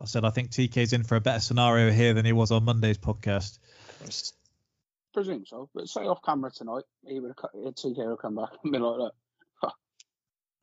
I 0.00 0.04
said 0.06 0.24
I 0.24 0.30
think 0.30 0.50
TK's 0.50 0.92
in 0.92 1.04
for 1.04 1.14
a 1.14 1.20
better 1.20 1.40
scenario 1.40 1.92
here 1.92 2.14
than 2.14 2.24
he 2.24 2.32
was 2.32 2.50
on 2.50 2.64
Monday's 2.64 2.98
podcast. 2.98 3.60
Presume 5.14 5.46
so, 5.46 5.70
but 5.72 5.88
say 5.88 6.00
off 6.00 6.18
camera 6.24 6.50
tonight, 6.50 6.84
he 7.06 7.20
would 7.20 7.32
have, 7.40 7.74
TK 7.74 7.96
will 7.96 8.16
come 8.16 8.34
back 8.34 8.50
and 8.64 8.72
be 8.72 8.78
like, 8.80 8.98
"Look, 8.98 9.14
huh, 9.14 9.27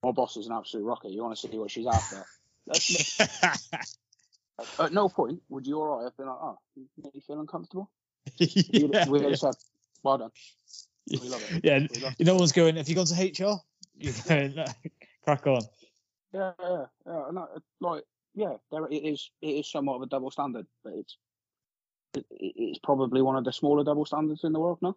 my 0.06 0.12
boss 0.12 0.38
is 0.38 0.48
an 0.48 0.54
absolute 0.54 0.84
rocket. 0.84 1.12
You 1.12 1.24
want 1.24 1.36
to 1.36 1.48
see 1.48 1.58
what 1.58 1.72
she's 1.72 1.88
after?" 1.88 2.26
At 4.80 4.94
no 4.94 5.10
point 5.10 5.42
would 5.50 5.68
you 5.68 5.80
or 5.80 6.00
I 6.00 6.04
have 6.06 6.16
been 6.16 6.28
like, 6.28 6.38
"Oh, 6.40 6.58
you 6.76 7.22
feel 7.26 7.40
uncomfortable?" 7.40 7.90
Yeah, 8.40 9.08
we'd 9.10 9.24
yeah. 9.24 9.36
have 9.42 9.56
"Well 10.04 10.18
done." 10.18 10.32
We 11.10 11.30
love 11.30 11.42
it. 11.50 11.64
yeah. 11.64 11.80
We 11.94 12.00
love 12.00 12.14
No 12.20 12.36
one's 12.36 12.52
going. 12.52 12.76
Have 12.78 12.88
you 12.88 12.96
gone 12.96 13.06
to 13.06 13.16
HR? 13.16 13.60
You're 13.98 14.14
going, 14.28 14.56
"No, 14.56 14.66
crack 15.24 15.46
on. 15.48 15.62
Yeah, 16.34 16.52
yeah, 16.60 16.86
yeah. 17.06 17.46
It- 17.56 17.64
like, 17.80 18.04
yeah, 18.36 18.54
there 18.72 18.86
it 18.88 18.96
is. 18.96 19.30
It 19.42 19.48
is 19.48 19.72
somewhat 19.72 19.96
of 19.96 20.02
a 20.04 20.08
double 20.08 20.32
standard, 20.32 20.68
but 20.84 20.94
it's 20.94 21.18
it, 22.16 22.26
it's 22.32 22.80
probably 22.80 23.22
one 23.22 23.36
of 23.36 23.44
the 23.44 23.54
smaller 23.54 23.84
double 23.84 24.06
standards 24.06 24.44
in 24.44 24.54
the 24.54 24.60
world 24.60 24.80
now. 24.82 24.96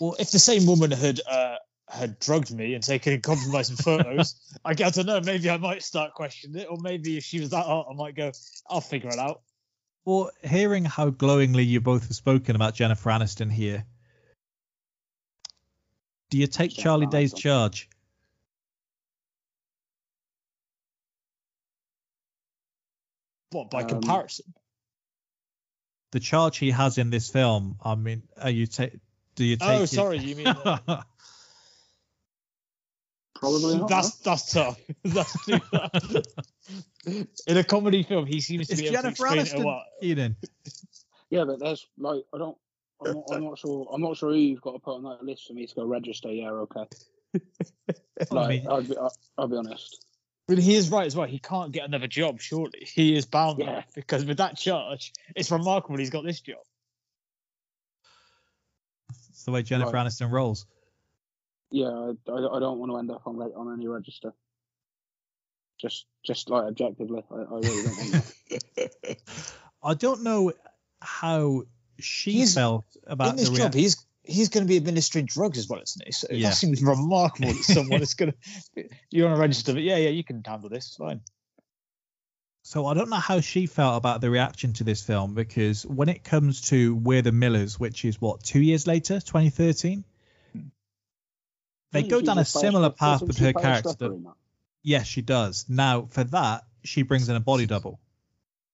Well, 0.00 0.16
if 0.18 0.32
the 0.32 0.38
same 0.38 0.66
woman 0.66 0.90
had 0.90 1.20
uh, 1.28 1.56
had 1.88 2.18
drugged 2.18 2.52
me 2.54 2.74
and 2.74 2.82
taken 2.82 3.20
compromising 3.20 3.76
photos, 3.76 4.34
I, 4.64 4.70
I 4.70 4.74
don't 4.74 5.06
know. 5.06 5.20
Maybe 5.20 5.48
I 5.50 5.56
might 5.56 5.82
start 5.82 6.14
questioning 6.14 6.60
it, 6.62 6.66
or 6.68 6.78
maybe 6.80 7.16
if 7.16 7.24
she 7.24 7.40
was 7.40 7.50
that 7.50 7.64
hot, 7.66 7.86
I 7.90 7.94
might 7.94 8.14
go, 8.16 8.32
"I'll 8.68 8.80
figure 8.80 9.08
it 9.10 9.18
out." 9.18 9.42
Well, 10.04 10.30
hearing 10.42 10.84
how 10.84 11.10
glowingly 11.10 11.64
you 11.64 11.80
both 11.80 12.02
have 12.06 12.16
spoken 12.16 12.54
about 12.56 12.74
Jennifer 12.74 13.10
Aniston 13.10 13.50
here, 13.50 13.84
do 16.30 16.38
you 16.38 16.46
take 16.46 16.70
Jennifer 16.70 16.82
Charlie 16.82 17.06
Day's 17.06 17.32
charge? 17.34 17.88
What 23.50 23.70
by 23.70 23.82
Um, 23.82 23.88
comparison? 23.88 24.54
The 26.12 26.20
charge 26.20 26.58
he 26.58 26.70
has 26.70 26.98
in 26.98 27.10
this 27.10 27.30
film. 27.30 27.78
I 27.82 27.94
mean, 27.94 28.22
are 28.36 28.50
you 28.50 28.66
take? 28.66 28.98
Do 29.34 29.44
you 29.44 29.56
take? 29.56 29.68
Oh, 29.68 29.82
it- 29.82 29.88
sorry, 29.88 30.18
you 30.18 30.36
mean 30.36 30.46
uh, 30.46 31.02
Probably 33.40 33.78
not. 33.78 33.88
that's 33.88 34.16
that's 34.16 34.52
tough. 34.52 34.78
that's 35.04 35.44
too 35.46 35.58
tough. 35.72 35.92
In 37.46 37.56
a 37.56 37.64
comedy 37.64 38.02
film, 38.02 38.26
he 38.26 38.40
seems 38.40 38.66
to 38.68 38.72
It's 38.72 38.80
be 38.82 38.88
able 38.88 38.96
to 38.96 39.02
Jennifer 39.02 39.26
explain 39.26 39.38
it 39.46 39.52
a 39.52 39.56
Aniston. 39.56 39.64
lot. 39.64 39.84
Keenan. 40.00 40.36
Yeah, 41.30 41.44
but 41.44 41.58
there's 41.60 41.86
like 41.98 42.24
I 42.34 42.38
don't. 42.38 42.56
I'm 43.04 43.12
not, 43.14 43.24
I'm 43.32 43.44
not 43.44 43.58
sure. 43.58 43.88
I'm 43.92 44.00
not 44.00 44.16
sure 44.16 44.30
who 44.30 44.36
you've 44.38 44.62
got 44.62 44.72
to 44.72 44.78
put 44.78 44.94
on 44.96 45.02
that 45.04 45.22
list 45.24 45.46
for 45.46 45.52
me 45.52 45.66
to 45.66 45.74
go 45.74 45.84
register. 45.84 46.30
Yeah, 46.32 46.50
okay. 46.50 46.84
I 48.30 48.34
Like, 48.34 48.48
mean, 48.48 48.66
I'll 48.68 48.82
be, 48.82 48.96
I'll, 48.96 49.12
I'll 49.36 49.48
be 49.48 49.56
honest. 49.56 50.04
But 50.48 50.58
he 50.58 50.74
is 50.76 50.88
right 50.90 51.06
as 51.06 51.14
well. 51.14 51.26
He 51.26 51.38
can't 51.38 51.72
get 51.72 51.84
another 51.84 52.06
job, 52.06 52.40
surely. 52.40 52.86
He 52.86 53.14
is 53.16 53.26
bound 53.26 53.58
Yeah. 53.58 53.82
because 53.94 54.24
with 54.24 54.38
that 54.38 54.56
charge, 54.56 55.12
it's 55.34 55.50
remarkable 55.50 55.98
he's 55.98 56.08
got 56.10 56.24
this 56.24 56.40
job. 56.40 56.58
it's 59.28 59.44
the 59.44 59.50
way 59.52 59.62
Jennifer 59.62 59.90
Right. 59.92 60.06
Aniston 60.06 60.30
rolls. 60.30 60.64
Yeah, 61.70 61.86
I, 61.88 62.30
I, 62.30 62.56
I 62.56 62.60
don't 62.60 62.78
want 62.78 62.92
to 62.92 62.98
end 62.98 63.10
up 63.10 63.22
on 63.26 63.36
re- 63.36 63.52
on 63.56 63.72
any 63.72 63.88
register. 63.88 64.32
Just 65.80 66.06
just 66.24 66.48
like 66.48 66.64
objectively, 66.64 67.22
I, 67.30 67.34
I 67.34 67.38
really 67.58 67.82
don't 67.82 67.96
want 67.96 68.12
that. 68.12 69.16
I 69.82 69.94
don't 69.94 70.22
know 70.22 70.52
how 71.00 71.62
she 71.98 72.32
He's- 72.32 72.54
felt 72.54 72.84
about 73.06 73.30
In 73.30 73.36
this 73.36 73.50
the 73.50 73.56
job, 73.56 73.74
rea- 73.74 73.80
he's 73.82 74.06
he's 74.24 74.48
going 74.48 74.64
to 74.64 74.68
be 74.68 74.76
administering 74.76 75.26
drugs 75.26 75.58
as 75.58 75.68
well, 75.68 75.80
isn't 75.82 76.04
he? 76.06 76.12
So 76.12 76.28
Yeah. 76.30 76.48
that 76.50 76.56
seems 76.56 76.82
remarkable 76.82 77.48
that 77.52 77.62
someone 77.62 78.00
is 78.02 78.14
going 78.14 78.32
to. 78.76 78.88
You're 79.10 79.28
on 79.28 79.34
a 79.36 79.40
register, 79.40 79.72
but 79.72 79.82
yeah, 79.82 79.96
yeah, 79.98 80.08
you 80.10 80.24
can 80.24 80.42
handle 80.44 80.68
this. 80.70 80.86
It's 80.86 80.96
fine. 80.96 81.20
So 82.62 82.86
I 82.86 82.94
don't 82.94 83.10
know 83.10 83.16
how 83.16 83.40
she 83.40 83.66
felt 83.66 83.96
about 83.96 84.20
the 84.20 84.28
reaction 84.30 84.72
to 84.74 84.84
this 84.84 85.00
film 85.00 85.34
because 85.34 85.86
when 85.86 86.08
it 86.08 86.24
comes 86.24 86.62
to 86.62 86.96
We're 86.96 87.22
the 87.22 87.30
Millers, 87.30 87.78
which 87.78 88.04
is 88.04 88.20
what 88.20 88.42
two 88.42 88.60
years 88.60 88.88
later, 88.88 89.20
2013, 89.20 90.02
they 91.92 92.02
hmm, 92.02 92.08
go 92.08 92.20
down 92.20 92.38
a 92.38 92.44
similar 92.44 92.90
path 92.90 93.22
with 93.22 93.38
her 93.38 93.52
character. 93.52 93.90
stepper 93.90 94.08
that- 94.14 94.24
that? 94.24 94.34
yes, 94.82 95.06
she 95.06 95.22
does. 95.22 95.66
Now 95.68 96.06
for 96.10 96.24
that, 96.24 96.64
she 96.84 97.02
brings 97.02 97.28
in 97.28 97.36
a 97.36 97.40
body 97.40 97.66
double. 97.66 98.00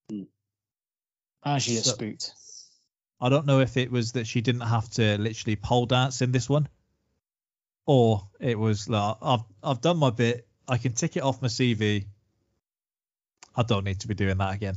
And 0.09 1.61
she 1.61 1.75
gets 1.75 1.87
So- 1.87 1.95
spooked. 1.95 2.35
I 3.21 3.29
don't 3.29 3.47
know 3.47 3.61
if 3.61 3.77
it 3.77 3.91
was 3.93 4.13
that 4.13 4.27
she 4.27 4.41
didn't 4.41 4.63
have 4.63 4.91
to 4.91 5.17
literally 5.17 5.55
pole 5.55 5.87
dance 5.87 6.23
in 6.23 6.33
this 6.33 6.49
one, 6.49 6.69
or 7.87 8.29
it 8.41 8.59
was 8.59 8.89
like 8.89 9.17
I've 9.23 9.45
I've 9.63 9.81
done 9.81 9.99
my 9.99 10.11
bit. 10.11 10.49
I 10.67 10.77
can 10.79 10.93
tick 10.93 11.17
it 11.17 11.23
off 11.23 11.41
my 11.41 11.47
CV. 11.47 12.07
I 13.55 13.63
don't 13.63 13.85
need 13.85 14.01
to 14.01 14.09
be 14.09 14.15
doing 14.15 14.39
that 14.39 14.55
again. 14.55 14.77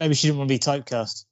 Maybe 0.00 0.14
she 0.14 0.28
didn't 0.28 0.38
want 0.38 0.48
to 0.48 0.54
be 0.54 0.58
typecast. 0.58 1.26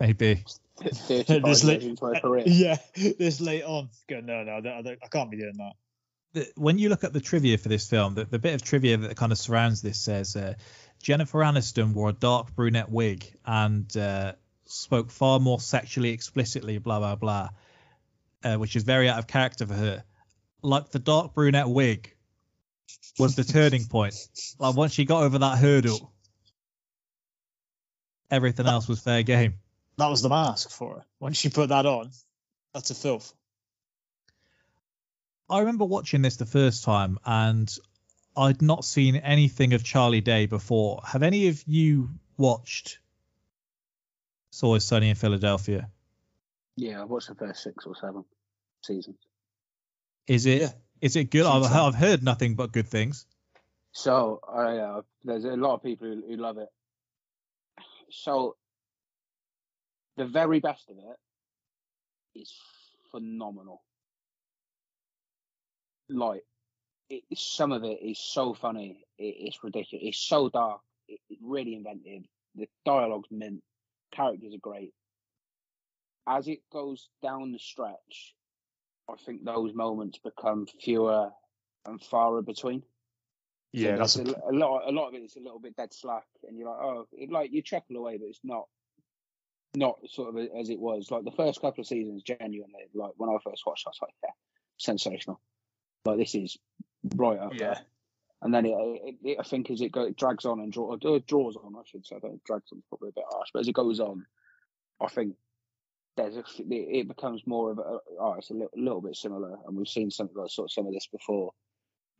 Maybe. 0.00 0.44
35 0.82 1.42
This 1.44 1.64
late- 1.64 1.82
into 1.82 2.04
her 2.06 2.20
career. 2.20 2.44
Yeah, 2.46 2.76
this 3.18 3.40
late 3.40 3.64
on. 3.64 3.90
Go, 4.08 4.20
no, 4.20 4.42
no, 4.42 4.52
I, 4.52 4.56
I, 4.58 4.82
don't, 4.82 4.98
I 5.02 5.08
can't 5.08 5.30
be 5.30 5.38
doing 5.38 5.56
that. 5.58 5.72
the, 6.32 6.52
when 6.56 6.78
you 6.78 6.88
look 6.88 7.04
at 7.04 7.12
the 7.12 7.20
trivia 7.20 7.58
for 7.58 7.68
this 7.68 7.88
film, 7.88 8.14
the, 8.14 8.24
the 8.24 8.38
bit 8.38 8.54
of 8.54 8.62
trivia 8.62 8.96
that 8.96 9.16
kind 9.16 9.32
of 9.32 9.38
surrounds 9.38 9.82
this 9.82 10.00
says 10.00 10.36
uh, 10.36 10.54
Jennifer 11.02 11.38
Aniston 11.40 11.92
wore 11.92 12.10
a 12.10 12.12
dark 12.12 12.54
brunette 12.54 12.90
wig 12.90 13.24
and 13.44 13.94
uh, 13.96 14.32
spoke 14.66 15.10
far 15.10 15.38
more 15.40 15.60
sexually 15.60 16.10
explicitly, 16.10 16.78
blah 16.78 16.98
blah 16.98 17.16
blah, 17.16 17.48
uh, 18.42 18.56
which 18.56 18.76
is 18.76 18.82
very 18.82 19.08
out 19.08 19.18
of 19.18 19.26
character 19.26 19.66
for 19.66 19.74
her. 19.74 20.04
Like 20.62 20.90
the 20.90 20.98
dark 20.98 21.34
brunette 21.34 21.68
wig 21.68 22.14
was 23.18 23.36
the 23.36 23.44
turning 23.44 23.84
point. 23.84 24.14
Like 24.58 24.74
once 24.76 24.92
she 24.92 25.04
got 25.04 25.22
over 25.22 25.38
that 25.38 25.58
hurdle, 25.58 26.12
everything 28.30 28.66
else 28.66 28.88
was 28.88 29.00
fair 29.00 29.22
game. 29.22 29.54
That 29.96 30.08
was 30.08 30.22
the 30.22 30.28
mask 30.28 30.70
for 30.70 30.96
her. 30.96 31.04
Once 31.20 31.36
she 31.36 31.48
put 31.48 31.68
that 31.68 31.86
on, 31.86 32.10
that's 32.72 32.90
a 32.90 32.94
filth. 32.94 33.32
I 35.48 35.60
remember 35.60 35.84
watching 35.84 36.22
this 36.22 36.36
the 36.36 36.46
first 36.46 36.84
time 36.84 37.18
and 37.24 37.72
I'd 38.36 38.62
not 38.62 38.84
seen 38.84 39.16
anything 39.16 39.74
of 39.74 39.84
Charlie 39.84 40.20
Day 40.20 40.46
before. 40.46 41.00
Have 41.06 41.22
any 41.22 41.48
of 41.48 41.62
you 41.66 42.10
watched 42.36 42.98
It's 44.50 44.62
Always 44.62 44.84
Sunny 44.84 45.10
in 45.10 45.14
Philadelphia? 45.14 45.88
Yeah, 46.76 47.02
I've 47.02 47.10
watched 47.10 47.28
the 47.28 47.36
first 47.36 47.62
six 47.62 47.86
or 47.86 47.94
seven 47.94 48.24
seasons. 48.82 49.18
Is 50.26 50.46
it? 50.46 50.62
Yeah. 50.62 50.68
Is 51.00 51.16
it 51.16 51.30
good? 51.30 51.46
I've, 51.46 51.70
I've 51.70 51.94
heard 51.94 52.22
nothing 52.24 52.54
but 52.54 52.72
good 52.72 52.88
things. 52.88 53.26
So 53.92 54.40
uh, 54.48 55.02
there's 55.22 55.44
a 55.44 55.50
lot 55.50 55.74
of 55.74 55.82
people 55.82 56.08
who, 56.08 56.24
who 56.26 56.36
love 56.36 56.58
it. 56.58 56.68
So 58.10 58.56
the 60.16 60.26
very 60.26 60.60
best 60.60 60.88
of 60.90 60.96
it 60.98 62.38
is 62.40 62.52
phenomenal. 63.10 63.82
Like 66.08 66.44
it, 67.10 67.22
some 67.36 67.72
of 67.72 67.84
it 67.84 67.98
is 68.02 68.18
so 68.18 68.54
funny, 68.54 69.04
it, 69.18 69.34
it's 69.38 69.62
ridiculous. 69.62 70.04
It's 70.06 70.18
so 70.18 70.48
dark. 70.48 70.80
It, 71.08 71.20
it's 71.28 71.40
really 71.42 71.74
inventive. 71.74 72.22
The 72.54 72.68
dialogue's 72.84 73.28
mint. 73.30 73.62
Characters 74.12 74.54
are 74.54 74.58
great. 74.58 74.92
As 76.26 76.48
it 76.48 76.60
goes 76.72 77.08
down 77.22 77.52
the 77.52 77.58
stretch, 77.58 78.34
I 79.08 79.14
think 79.26 79.44
those 79.44 79.74
moments 79.74 80.18
become 80.18 80.66
fewer 80.80 81.30
and 81.84 82.02
farther 82.02 82.42
between. 82.42 82.82
Yeah, 83.72 83.96
So 83.96 83.98
that's 83.98 84.16
a, 84.16 84.22
a, 84.22 84.52
a 84.52 84.54
lot. 84.54 84.88
A 84.88 84.92
lot 84.92 85.08
of 85.08 85.14
it 85.14 85.22
is 85.22 85.36
a 85.36 85.40
little 85.40 85.58
bit 85.58 85.76
dead 85.76 85.92
slack, 85.92 86.24
and 86.46 86.56
you're 86.56 86.68
like, 86.70 86.80
oh, 86.80 87.06
it, 87.12 87.30
like 87.30 87.52
you 87.52 87.60
chuckle 87.60 87.96
away, 87.96 88.16
but 88.18 88.28
it's 88.28 88.40
not, 88.44 88.66
not 89.76 89.98
sort 90.08 90.28
of 90.28 90.48
as 90.58 90.70
it 90.70 90.78
was. 90.78 91.10
Like 91.10 91.24
the 91.24 91.30
first 91.30 91.60
couple 91.60 91.80
of 91.82 91.86
seasons, 91.86 92.22
genuinely, 92.22 92.86
like 92.94 93.12
when 93.16 93.30
I 93.30 93.36
first 93.44 93.64
watched, 93.66 93.86
I 93.86 93.90
was 93.90 93.98
like, 94.02 94.14
yeah, 94.22 94.30
sensational. 94.78 95.40
Like 96.04 96.18
this 96.18 96.34
is 96.34 96.56
right 97.16 97.38
up 97.38 97.52
Yeah. 97.54 97.58
there. 97.58 97.80
And 98.42 98.52
then 98.52 98.66
it, 98.66 98.74
it, 98.74 99.14
it, 99.24 99.36
I 99.40 99.42
think 99.42 99.70
as 99.70 99.80
it, 99.80 99.90
go, 99.90 100.02
it 100.02 100.16
drags 100.16 100.44
on 100.44 100.60
and 100.60 100.70
draw, 100.70 100.92
uh, 100.94 101.20
draws 101.26 101.56
on, 101.56 101.74
I 101.76 101.82
should 101.86 102.04
say. 102.04 102.16
I 102.16 102.20
think 102.20 102.44
drags 102.44 102.70
on 102.72 102.82
probably 102.90 103.08
a 103.08 103.12
bit 103.12 103.24
harsh, 103.30 103.48
but 103.54 103.60
as 103.60 103.68
it 103.68 103.74
goes 103.74 104.00
on, 104.00 104.26
I 105.00 105.06
think 105.08 105.34
there's 106.16 106.36
a, 106.36 106.40
it, 106.40 106.66
it 106.68 107.08
becomes 107.08 107.42
more 107.46 107.70
of 107.70 107.78
a, 107.78 107.98
oh, 108.20 108.34
it's 108.34 108.50
a 108.50 108.54
little, 108.54 108.70
little 108.76 109.00
bit 109.00 109.16
similar, 109.16 109.56
and 109.66 109.74
we've 109.74 109.88
seen 109.88 110.10
some 110.10 110.28
like, 110.34 110.50
sort 110.50 110.66
of 110.66 110.72
some 110.72 110.86
of 110.86 110.92
this 110.92 111.06
before. 111.06 111.52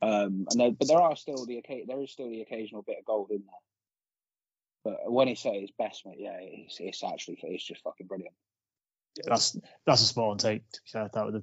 Um, 0.01 0.47
and 0.51 0.61
there, 0.61 0.71
but 0.73 0.89
there 0.89 1.01
are 1.01 1.15
still 1.15 1.45
the 1.47 1.63
occa- 1.63 1.87
there 1.87 2.01
is 2.03 2.11
still 2.11 2.31
the 2.31 2.41
occasional 2.41 2.83
bit 2.83 2.99
of 2.99 3.05
gold 3.05 3.31
in 3.31 3.43
there. 3.45 3.63
But 4.85 5.11
when 5.11 5.29
he 5.29 5.35
says 5.35 5.53
it's 5.57 5.73
best, 5.79 6.05
mate, 6.07 6.19
yeah, 6.19 6.37
it's, 6.41 6.79
it's 6.79 7.03
actually 7.03 7.39
it's 7.43 7.65
just 7.65 7.83
fucking 7.83 8.07
brilliant. 8.07 8.35
that's 9.25 9.57
that's 9.87 10.03
a 10.03 10.07
spot 10.07 10.31
on 10.31 10.39
take. 10.39 10.63
To 10.93 11.11
that 11.13 11.25
would 11.25 11.35
have 11.35 11.43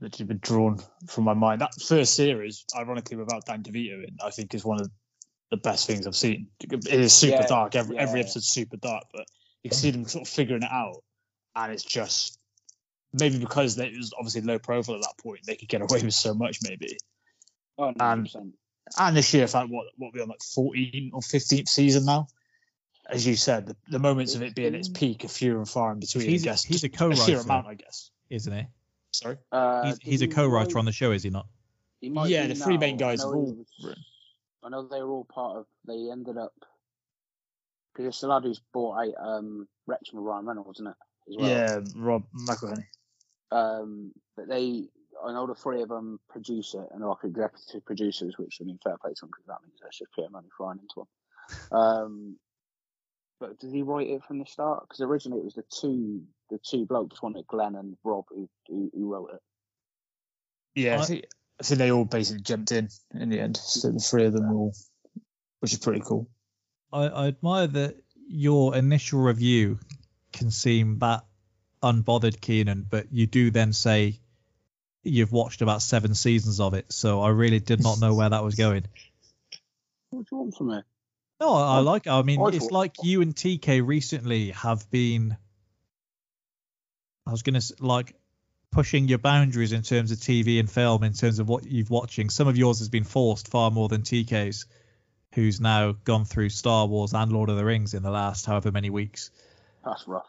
literally 0.00 0.28
been 0.28 0.38
drawn 0.40 0.78
from 1.08 1.24
my 1.24 1.34
mind. 1.34 1.60
That 1.62 1.74
first 1.74 2.14
series, 2.14 2.64
ironically, 2.76 3.16
without 3.16 3.44
Dan 3.46 3.62
DeVito 3.62 4.04
in, 4.06 4.16
I 4.24 4.30
think 4.30 4.54
is 4.54 4.64
one 4.64 4.80
of 4.80 4.88
the 5.50 5.56
best 5.56 5.86
things 5.86 6.06
I've 6.06 6.14
seen. 6.16 6.48
It 6.60 6.86
is 6.86 7.12
super 7.12 7.36
Yeah, 7.36 7.46
dark. 7.46 7.74
Every 7.74 7.98
every 7.98 8.20
yeah. 8.20 8.24
episode's 8.24 8.46
super 8.48 8.76
dark, 8.76 9.04
but 9.12 9.26
you 9.64 9.70
can 9.70 9.78
see 9.78 9.90
them 9.90 10.06
sort 10.06 10.22
of 10.26 10.32
figuring 10.32 10.62
it 10.62 10.70
out, 10.70 11.02
and 11.56 11.72
it's 11.72 11.84
just 11.84 12.38
maybe 13.12 13.38
because 13.38 13.74
they, 13.76 13.86
it 13.86 13.96
was 13.96 14.12
obviously 14.16 14.42
low 14.42 14.58
profile 14.58 14.96
at 14.96 15.00
that 15.02 15.18
point, 15.20 15.40
they 15.46 15.56
could 15.56 15.68
get 15.68 15.80
away 15.82 16.02
with 16.02 16.14
so 16.14 16.34
much, 16.34 16.58
maybe. 16.62 16.96
Oh, 17.78 17.88
And- 17.98 18.26
100%. 18.28 18.52
And 19.00 19.16
this 19.16 19.34
year, 19.34 19.42
in 19.42 19.48
fact, 19.48 19.68
what 19.68 19.86
what 19.96 20.14
we 20.14 20.20
on 20.20 20.28
like 20.28 20.44
14 20.54 21.10
or 21.12 21.20
15th 21.20 21.68
season 21.68 22.04
now. 22.04 22.28
As 23.08 23.26
you 23.26 23.36
said, 23.36 23.66
the, 23.66 23.76
the 23.88 23.98
moments 23.98 24.34
of 24.34 24.42
it 24.42 24.54
being 24.54 24.74
its 24.74 24.88
peak 24.88 25.24
are 25.24 25.28
few 25.28 25.58
and 25.58 25.68
far 25.68 25.92
in 25.92 26.00
between. 26.00 26.28
He's- 26.28 26.42
I 26.42 26.44
guess 26.44 26.64
he's 26.64 26.82
a 26.84 26.88
just 26.88 26.98
sheer 27.26 27.36
co-writer. 27.36 27.40
amount, 27.44 27.66
I 27.68 27.74
guess. 27.74 28.10
Isn't 28.30 28.52
he? 28.52 28.66
Sorry. 29.12 29.36
Uh, 29.52 29.84
He's, 29.86 29.98
did 29.98 30.08
he's 30.08 30.22
a 30.22 30.28
co-writer 30.28 30.74
write- 30.74 30.76
on 30.80 30.84
the 30.84 30.92
show, 30.92 31.12
is 31.12 31.22
he 31.22 31.30
not? 31.30 31.46
he 32.00 32.10
might 32.10 32.28
Yeah, 32.28 32.46
be 32.46 32.54
the 32.54 32.60
three 32.64 32.76
main 32.78 32.96
now. 32.96 33.06
I 33.06 33.10
guys 33.12 33.20
know 33.24 33.32
all 33.32 33.64
was- 33.80 33.96
I 34.64 34.68
know 34.68 34.82
they 34.88 35.00
were 35.02 35.10
all 35.10 35.24
part 35.24 35.56
of. 35.58 35.66
They 35.86 36.10
ended 36.10 36.36
up 36.36 36.52
because 37.92 38.08
it's 38.08 38.20
the 38.20 38.26
lad 38.26 38.42
who's 38.42 38.60
bought 38.74 38.98
out 38.98 39.14
um, 39.38 39.68
Wrexham 39.86 40.18
with 40.18 40.26
Ryan 40.26 40.44
Reynolds, 40.46 40.80
isn't 40.80 40.88
it? 40.88 40.96
As 41.30 41.36
well. 41.38 41.48
Yeah, 41.48 41.80
Rob 41.94 42.24
McElhenney. 42.46 42.84
Um, 43.52 44.12
but 44.36 44.48
they, 44.48 44.88
I 45.24 45.32
know 45.32 45.46
the 45.46 45.54
three 45.54 45.82
of 45.82 45.88
them 45.88 46.18
produce 46.28 46.74
it 46.74 46.86
and 46.92 47.02
are 47.04 47.10
like 47.10 47.24
executive 47.24 47.84
producers, 47.86 48.34
which 48.38 48.58
I 48.60 48.64
mean, 48.64 48.78
fair 48.82 48.96
play 48.98 49.12
to 49.12 49.20
them 49.20 49.30
because 49.30 49.46
that 49.46 49.62
means 49.64 49.78
there's 49.80 49.96
just 49.98 50.12
pure 50.12 50.28
money 50.28 50.48
flying 50.56 50.80
into 50.80 50.94
them. 51.70 51.78
Um, 51.78 52.36
but 53.40 53.58
did 53.58 53.72
he 53.72 53.82
write 53.82 54.08
it 54.08 54.24
from 54.24 54.38
the 54.38 54.46
start? 54.46 54.84
Because 54.88 55.00
originally 55.00 55.40
it 55.40 55.44
was 55.44 55.54
the 55.54 55.64
two, 55.80 56.22
the 56.50 56.58
two 56.58 56.86
blokes, 56.86 57.22
one 57.22 57.36
it 57.36 57.46
Glenn 57.46 57.74
and 57.74 57.96
Rob, 58.04 58.24
who, 58.30 58.48
who, 58.68 58.90
who 58.94 59.12
wrote 59.12 59.30
it. 59.34 59.40
Yeah, 60.74 60.96
I, 60.98 61.02
I- 61.02 61.04
think, 61.04 61.24
I 61.58 61.62
think 61.64 61.78
they 61.78 61.90
all 61.90 62.04
basically 62.04 62.42
jumped 62.42 62.72
in 62.72 62.88
in 63.14 63.30
the 63.30 63.40
end. 63.40 63.56
So 63.56 63.90
the 63.90 63.98
three 63.98 64.26
of 64.26 64.32
them 64.34 64.50
all, 64.52 64.74
which 65.60 65.72
is 65.72 65.78
pretty 65.78 66.02
cool. 66.04 66.28
I, 66.92 67.04
I 67.06 67.26
admire 67.28 67.66
that 67.66 67.96
your 68.28 68.76
initial 68.76 69.20
review 69.20 69.78
can 70.32 70.50
seem 70.50 70.98
that 70.98 71.24
unbothered, 71.82 72.40
Keenan, 72.40 72.86
but 72.88 73.06
you 73.10 73.26
do 73.26 73.50
then 73.50 73.72
say 73.72 74.20
you've 75.02 75.32
watched 75.32 75.62
about 75.62 75.80
seven 75.82 76.14
seasons 76.14 76.60
of 76.60 76.74
it. 76.74 76.92
So 76.92 77.22
I 77.22 77.28
really 77.30 77.60
did 77.60 77.82
not 77.82 78.00
know 78.00 78.14
where 78.14 78.28
that 78.28 78.44
was 78.44 78.54
going. 78.54 78.84
What 80.10 80.26
do 80.26 80.28
you 80.32 80.38
want 80.38 80.54
from 80.56 80.68
me? 80.68 80.80
No, 81.40 81.54
I, 81.54 81.76
I 81.76 81.78
um, 81.78 81.84
like. 81.84 82.06
it. 82.06 82.10
I 82.10 82.22
mean, 82.22 82.40
I 82.40 82.48
it's 82.48 82.58
thought- 82.58 82.72
like 82.72 82.94
you 83.02 83.22
and 83.22 83.34
TK 83.34 83.86
recently 83.86 84.50
have 84.52 84.90
been. 84.90 85.36
I 87.26 87.32
was 87.32 87.42
gonna 87.42 87.60
like 87.80 88.14
pushing 88.70 89.08
your 89.08 89.18
boundaries 89.18 89.72
in 89.72 89.82
terms 89.82 90.12
of 90.12 90.18
TV 90.18 90.60
and 90.60 90.70
film, 90.70 91.02
in 91.02 91.12
terms 91.12 91.38
of 91.38 91.48
what 91.48 91.64
you've 91.66 91.90
watching. 91.90 92.30
Some 92.30 92.46
of 92.48 92.56
yours 92.56 92.78
has 92.78 92.88
been 92.88 93.04
forced 93.04 93.48
far 93.48 93.70
more 93.70 93.88
than 93.88 94.02
TK's, 94.02 94.66
who's 95.34 95.60
now 95.60 95.92
gone 95.92 96.24
through 96.24 96.50
Star 96.50 96.86
Wars 96.86 97.12
and 97.14 97.32
Lord 97.32 97.48
of 97.50 97.56
the 97.56 97.64
Rings 97.64 97.94
in 97.94 98.02
the 98.02 98.10
last 98.10 98.46
however 98.46 98.70
many 98.70 98.90
weeks. 98.90 99.30
That's 99.84 100.06
rough. 100.06 100.26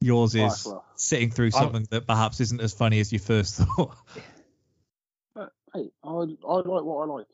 Yours 0.00 0.32
That's 0.32 0.66
is 0.66 0.72
rough. 0.72 0.82
sitting 0.96 1.30
through 1.30 1.50
something 1.50 1.86
that 1.90 2.06
perhaps 2.06 2.40
isn't 2.40 2.60
as 2.60 2.72
funny 2.74 3.00
as 3.00 3.12
you 3.12 3.18
first 3.18 3.56
thought. 3.76 3.94
But 5.34 5.52
hey, 5.74 5.90
I 6.02 6.08
I 6.08 6.12
like 6.56 6.84
what 6.84 7.08
I 7.08 7.12
like. 7.12 7.26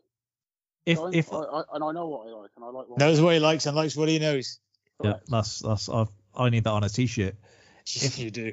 If 0.87 0.99
I, 0.99 1.11
if 1.13 1.33
I, 1.33 1.39
I, 1.39 1.63
and 1.75 1.85
I 1.85 1.93
know 1.93 2.09
what 2.09 2.27
I 2.27 2.31
like, 2.31 2.51
and 2.57 2.65
I 2.65 2.69
like 2.69 2.89
what. 2.89 2.99
Knows 2.99 3.21
what 3.21 3.35
he 3.35 3.41
likes 3.41 3.67
and 3.67 3.77
likes 3.77 3.97
what 3.97 4.09
he 4.09 4.19
knows. 4.19 4.59
yeah, 5.03 5.15
that's 5.29 5.61
that's 5.61 5.89
I, 5.89 6.07
I 6.35 6.49
need 6.51 6.65
that 6.65 6.71
on 6.71 6.85
a 6.85 6.89
t-shirt. 6.89 7.35
If 7.87 8.19
you 8.19 8.31
do. 8.31 8.53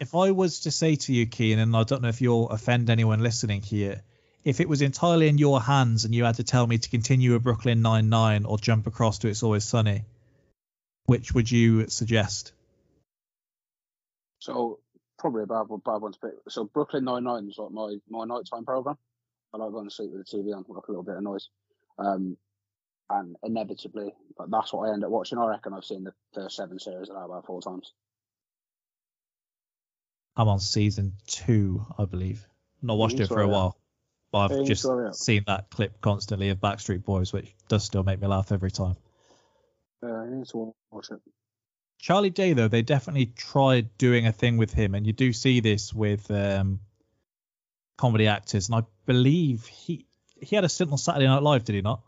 if 0.00 0.14
I 0.14 0.32
was 0.32 0.60
to 0.60 0.70
say 0.70 0.96
to 0.96 1.12
you, 1.14 1.26
Keen, 1.26 1.58
and 1.58 1.74
I 1.74 1.84
don't 1.84 2.02
know 2.02 2.08
if 2.08 2.20
you'll 2.20 2.50
offend 2.50 2.90
anyone 2.90 3.20
listening 3.20 3.62
here, 3.62 4.02
if 4.44 4.60
it 4.60 4.68
was 4.68 4.82
entirely 4.82 5.28
in 5.28 5.38
your 5.38 5.60
hands 5.60 6.04
and 6.04 6.14
you 6.14 6.24
had 6.24 6.34
to 6.34 6.44
tell 6.44 6.66
me 6.66 6.76
to 6.76 6.90
continue 6.90 7.34
a 7.34 7.40
Brooklyn 7.40 7.80
Nine 7.80 8.10
Nine 8.10 8.44
or 8.44 8.58
jump 8.58 8.86
across 8.86 9.20
to 9.20 9.28
It's 9.28 9.42
Always 9.42 9.64
Sunny, 9.64 10.04
which 11.06 11.32
would 11.32 11.50
you 11.50 11.88
suggest? 11.88 12.52
So 14.40 14.80
probably 15.18 15.44
a 15.44 15.46
bad 15.46 15.68
one, 15.68 15.80
bad 15.84 16.02
one 16.02 16.12
to 16.12 16.18
pick. 16.18 16.32
So 16.50 16.64
Brooklyn 16.64 17.04
Nine 17.04 17.24
Nine 17.24 17.48
is 17.48 17.56
like 17.56 17.70
my 17.70 17.96
my 18.10 18.24
nighttime 18.26 18.66
program. 18.66 18.98
I 19.54 19.56
like 19.56 19.72
going 19.72 19.88
to 19.88 19.94
sleep 19.94 20.10
with 20.12 20.26
the 20.26 20.36
TV 20.36 20.54
on, 20.54 20.64
like 20.68 20.88
a 20.88 20.90
little 20.90 21.04
bit 21.04 21.16
of 21.16 21.22
noise. 21.22 21.48
Um, 21.98 22.36
and 23.10 23.36
inevitably, 23.42 24.14
but 24.36 24.50
that's 24.50 24.72
what 24.72 24.88
I 24.88 24.92
end 24.92 25.04
up 25.04 25.10
watching. 25.10 25.38
I 25.38 25.46
reckon 25.46 25.74
I've 25.74 25.84
seen 25.84 26.04
the 26.04 26.14
first 26.32 26.56
seven 26.56 26.78
series 26.78 27.10
of 27.10 27.16
about 27.16 27.46
four 27.46 27.60
times. 27.60 27.92
I'm 30.36 30.48
on 30.48 30.58
season 30.58 31.12
two, 31.26 31.84
I 31.98 32.06
believe. 32.06 32.44
Not 32.82 32.98
watched 32.98 33.20
it 33.20 33.28
for 33.28 33.40
a 33.40 33.48
while, 33.48 33.78
but 34.32 34.50
I've 34.50 34.66
just 34.66 34.86
seen 35.12 35.44
that 35.46 35.70
clip 35.70 36.00
constantly 36.00 36.48
of 36.50 36.58
Backstreet 36.58 37.04
Boys, 37.04 37.32
which 37.32 37.54
does 37.68 37.84
still 37.84 38.02
make 38.02 38.20
me 38.20 38.26
laugh 38.26 38.52
every 38.52 38.70
time. 38.70 38.96
Uh, 40.02 40.24
you 40.24 40.36
need 40.36 40.48
to 40.48 40.74
watch 40.90 41.10
it. 41.10 41.20
Charlie 41.98 42.30
Day, 42.30 42.52
though, 42.52 42.68
they 42.68 42.82
definitely 42.82 43.26
tried 43.26 43.96
doing 43.96 44.26
a 44.26 44.32
thing 44.32 44.56
with 44.58 44.74
him, 44.74 44.94
and 44.94 45.06
you 45.06 45.12
do 45.12 45.32
see 45.32 45.60
this 45.60 45.94
with 45.94 46.30
um, 46.30 46.80
comedy 47.96 48.26
actors. 48.26 48.68
And 48.68 48.76
I 48.76 48.82
believe 49.06 49.64
he 49.66 50.06
he 50.44 50.56
had 50.56 50.64
a 50.64 50.68
stint 50.68 50.92
on 50.92 50.98
Saturday 50.98 51.26
Night 51.26 51.42
Live, 51.42 51.64
did 51.64 51.74
he 51.74 51.82
not? 51.82 52.00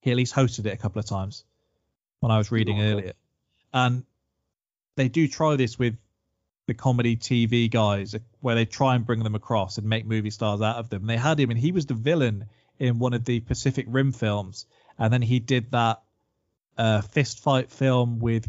He 0.00 0.10
at 0.10 0.16
least 0.16 0.34
hosted 0.34 0.66
it 0.66 0.72
a 0.72 0.76
couple 0.76 1.00
of 1.00 1.06
times 1.06 1.44
when 2.20 2.30
I 2.30 2.38
was 2.38 2.52
reading 2.52 2.78
Okay. 2.80 2.92
earlier. 2.92 3.12
And 3.72 4.04
they 4.96 5.08
do 5.08 5.26
try 5.28 5.56
this 5.56 5.78
with 5.78 5.96
the 6.66 6.74
comedy 6.74 7.16
TV 7.16 7.70
guys, 7.70 8.14
where 8.40 8.54
they 8.54 8.64
try 8.64 8.94
and 8.94 9.04
bring 9.04 9.22
them 9.22 9.34
across 9.34 9.78
and 9.78 9.86
make 9.86 10.06
movie 10.06 10.30
stars 10.30 10.62
out 10.62 10.76
of 10.76 10.88
them. 10.88 11.06
They 11.06 11.16
had 11.16 11.38
him, 11.38 11.50
and 11.50 11.58
he 11.58 11.72
was 11.72 11.86
the 11.86 11.94
villain 11.94 12.46
in 12.78 12.98
one 12.98 13.12
of 13.12 13.24
the 13.24 13.40
Pacific 13.40 13.86
Rim 13.88 14.12
films, 14.12 14.66
and 14.98 15.12
then 15.12 15.22
he 15.22 15.40
did 15.40 15.70
that 15.72 16.02
uh, 16.78 17.02
fist 17.02 17.40
fight 17.40 17.70
film 17.70 18.18
with 18.18 18.48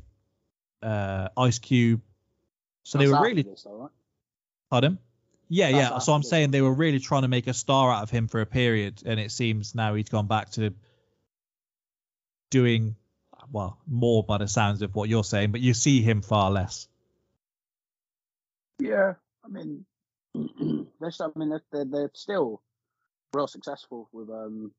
uh, 0.82 1.30
Ice 1.38 1.60
Cube. 1.60 2.01
So 2.84 2.97
they 2.97 3.08
were 3.08 3.21
really 3.21 3.43
though, 3.43 3.75
right? 3.75 3.91
pardon. 4.69 4.99
Yeah, 5.47 5.71
That's 5.71 5.91
yeah. 5.91 5.97
So 5.99 6.13
I'm 6.13 6.23
saying 6.23 6.51
they 6.51 6.62
were 6.62 6.73
really 6.73 6.99
trying 6.99 7.21
to 7.21 7.27
make 7.27 7.47
a 7.47 7.53
star 7.53 7.91
out 7.91 8.03
of 8.03 8.10
him 8.10 8.27
for 8.27 8.41
a 8.41 8.45
period, 8.45 9.03
and 9.05 9.19
it 9.19 9.31
seems 9.31 9.75
now 9.75 9.93
he's 9.93 10.10
gone 10.10 10.27
back 10.27 10.51
to 10.51 10.73
doing 12.49 12.95
well 13.51 13.77
more 13.88 14.23
by 14.23 14.38
the 14.38 14.47
sounds 14.47 14.81
of 14.81 14.95
what 14.95 15.10
you're 15.10 15.23
saying, 15.23 15.51
but 15.51 15.62
you 15.62 15.73
see 15.73 16.01
him 16.01 16.21
far 16.21 16.51
less. 16.51 16.88
Yeah, 18.79 19.13
I 19.43 19.47
mean, 19.47 19.86
they're 20.99 21.12
still, 21.12 21.31
I 21.36 21.39
mean 21.39 21.49
they're, 21.49 21.63
they're 21.71 21.86
they're 21.86 22.12
still 22.13 22.62
real 23.34 23.47
successful 23.47 24.10
with 24.12 24.29
um, 24.29 24.71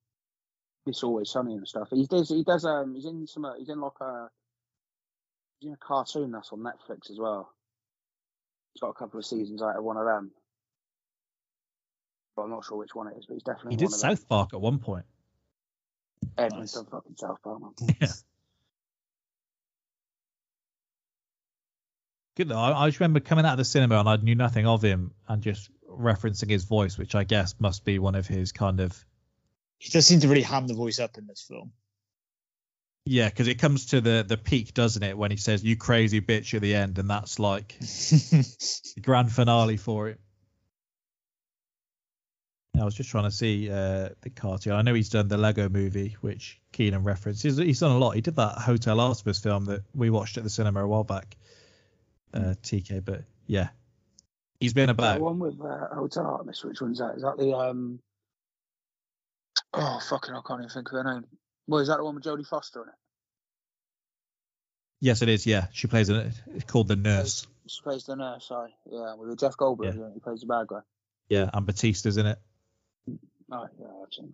it's 0.86 1.02
always 1.02 1.30
sunny 1.30 1.54
and 1.54 1.66
stuff. 1.66 1.88
He 1.90 2.06
does 2.06 2.28
he 2.28 2.44
does 2.44 2.64
um 2.64 2.94
he's 2.94 3.06
in 3.06 3.26
some 3.26 3.44
uh, 3.44 3.54
he's 3.58 3.68
in 3.68 3.80
like 3.80 4.00
a 4.00 4.28
he's 5.60 5.68
in 5.68 5.74
a 5.74 5.78
cartoon 5.78 6.32
that's 6.32 6.52
on 6.52 6.60
Netflix 6.60 7.10
as 7.10 7.18
well. 7.18 7.52
He's 8.74 8.80
got 8.80 8.90
a 8.90 8.94
couple 8.94 9.18
of 9.18 9.26
seasons 9.26 9.62
out 9.62 9.76
of 9.76 9.84
one 9.84 9.96
of 9.96 10.04
them, 10.04 10.30
but 10.34 10.42
I'm 12.44 12.50
not 12.50 12.64
sure 12.64 12.78
which 12.78 12.94
one 12.94 13.08
it 13.08 13.16
is. 13.18 13.26
But 13.26 13.34
he's 13.34 13.42
definitely 13.42 13.72
He 13.72 13.76
did 13.76 13.86
one 13.86 13.94
of. 13.94 14.00
South 14.00 14.28
Park 14.28 14.50
at 14.54 14.60
one 14.60 14.78
point. 14.78 15.04
Everyone's 16.38 16.72
done 16.72 16.86
fucking 16.86 17.16
South 17.16 17.42
Park. 17.42 17.60
Man. 17.60 17.72
Yeah. 18.00 18.08
Good 22.36 22.48
though. 22.48 22.58
I, 22.58 22.84
I 22.84 22.88
just 22.88 23.00
remember 23.00 23.20
coming 23.20 23.46
out 23.46 23.52
of 23.52 23.58
the 23.58 23.64
cinema 23.64 23.98
and 23.98 24.08
I 24.08 24.16
knew 24.16 24.34
nothing 24.34 24.66
of 24.66 24.82
him 24.82 25.12
and 25.26 25.42
just 25.42 25.70
referencing 25.90 26.50
his 26.50 26.64
voice, 26.64 26.98
which 26.98 27.14
I 27.14 27.24
guess 27.24 27.54
must 27.58 27.84
be 27.84 27.98
one 27.98 28.14
of 28.14 28.26
his 28.26 28.52
kind 28.52 28.80
of 28.80 29.04
He 29.78 29.90
does 29.90 30.06
seem 30.06 30.20
to 30.20 30.28
really 30.28 30.42
ham 30.42 30.66
the 30.66 30.74
voice 30.74 30.98
up 30.98 31.16
in 31.16 31.26
this 31.26 31.46
film. 31.48 31.72
yeah, 33.06 33.28
because 33.30 33.48
it 33.48 33.54
comes 33.58 33.86
to 33.86 34.02
the 34.02 34.22
the 34.26 34.36
peak, 34.36 34.74
doesn't 34.74 35.02
it, 35.02 35.16
when 35.16 35.30
he 35.30 35.38
says 35.38 35.64
"you 35.64 35.76
crazy 35.76 36.20
bitch" 36.20 36.52
at 36.52 36.60
the 36.60 36.74
end, 36.74 36.98
and 36.98 37.08
that's 37.08 37.38
like 37.38 37.78
the 37.80 39.00
grand 39.02 39.32
finale 39.32 39.78
for 39.78 40.08
it. 40.08 40.20
I 42.80 42.84
was 42.84 42.94
just 42.94 43.10
trying 43.10 43.24
to 43.24 43.30
see 43.30 43.70
uh, 43.70 44.10
the 44.22 44.30
cartoon. 44.34 44.72
I 44.72 44.82
know 44.82 44.94
he's 44.94 45.08
done 45.08 45.28
the 45.28 45.36
Lego 45.36 45.68
movie, 45.68 46.16
which 46.20 46.60
Keenan 46.72 47.04
referenced. 47.04 47.42
He's, 47.42 47.56
he's 47.56 47.80
done 47.80 47.92
a 47.92 47.98
lot. 47.98 48.14
He 48.14 48.20
did 48.20 48.36
that 48.36 48.58
Hotel 48.58 49.00
Artemis 49.00 49.38
film 49.38 49.66
that 49.66 49.82
we 49.94 50.10
watched 50.10 50.36
at 50.36 50.44
the 50.44 50.50
cinema 50.50 50.84
a 50.84 50.88
while 50.88 51.04
back. 51.04 51.36
Uh, 52.34 52.54
TK, 52.62 53.04
but 53.04 53.22
yeah, 53.46 53.68
he's 54.60 54.74
been 54.74 54.90
about. 54.90 55.20
one 55.20 55.38
with 55.38 55.60
uh, 55.60 55.94
Hotel 55.94 56.26
Artemis. 56.26 56.64
Which 56.64 56.80
one's 56.80 56.98
that? 56.98 57.14
Is 57.16 57.22
that 57.22 57.38
the 57.38 57.56
um? 57.56 58.00
Oh 59.72 60.00
fucking! 60.08 60.34
I 60.34 60.40
can't 60.46 60.60
even 60.60 60.70
think 60.70 60.88
of 60.92 60.92
her 60.92 61.14
name. 61.14 61.24
Well, 61.66 61.80
is 61.80 61.88
that 61.88 61.96
the 61.96 62.04
one 62.04 62.16
with 62.16 62.24
Jodie 62.24 62.46
Foster 62.46 62.82
in 62.82 62.88
it? 62.88 62.94
Yes, 65.00 65.22
it 65.22 65.28
is. 65.28 65.46
Yeah, 65.46 65.68
she 65.72 65.86
plays 65.86 66.08
in 66.08 66.16
it. 66.16 66.34
It's 66.54 66.64
called 66.64 66.88
the 66.88 66.96
nurse. 66.96 67.46
She 67.66 67.80
plays 67.82 68.04
the 68.04 68.16
nurse. 68.16 68.48
Sorry, 68.48 68.74
yeah, 68.90 69.14
with 69.14 69.38
Jeff 69.38 69.56
Goldblum. 69.56 69.96
Yeah. 69.96 70.12
He 70.12 70.20
plays 70.20 70.40
the 70.40 70.46
bad 70.46 70.66
guy. 70.66 70.80
Yeah, 71.28 71.48
and 71.54 71.66
Batista's 71.66 72.16
in 72.16 72.26
it. 72.26 72.38
Oh 73.52 73.66
yeah, 73.78 73.86
I've 74.02 74.12
seen. 74.12 74.32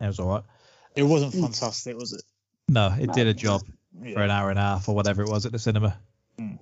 It 0.00 0.06
was 0.06 0.18
all 0.20 0.28
right. 0.28 0.42
It 0.94 1.02
wasn't 1.02 1.32
fantastic, 1.34 1.96
was 1.96 2.12
it? 2.12 2.22
No, 2.68 2.94
it 2.98 3.12
did 3.12 3.26
a 3.26 3.34
job 3.34 3.62
for 4.12 4.22
an 4.22 4.30
hour 4.30 4.50
and 4.50 4.58
a 4.58 4.62
half 4.62 4.88
or 4.88 4.94
whatever 4.94 5.22
it 5.22 5.28
was 5.28 5.46
at 5.46 5.52
the 5.52 5.58
cinema. 5.58 5.98
Hmm. 6.38 6.56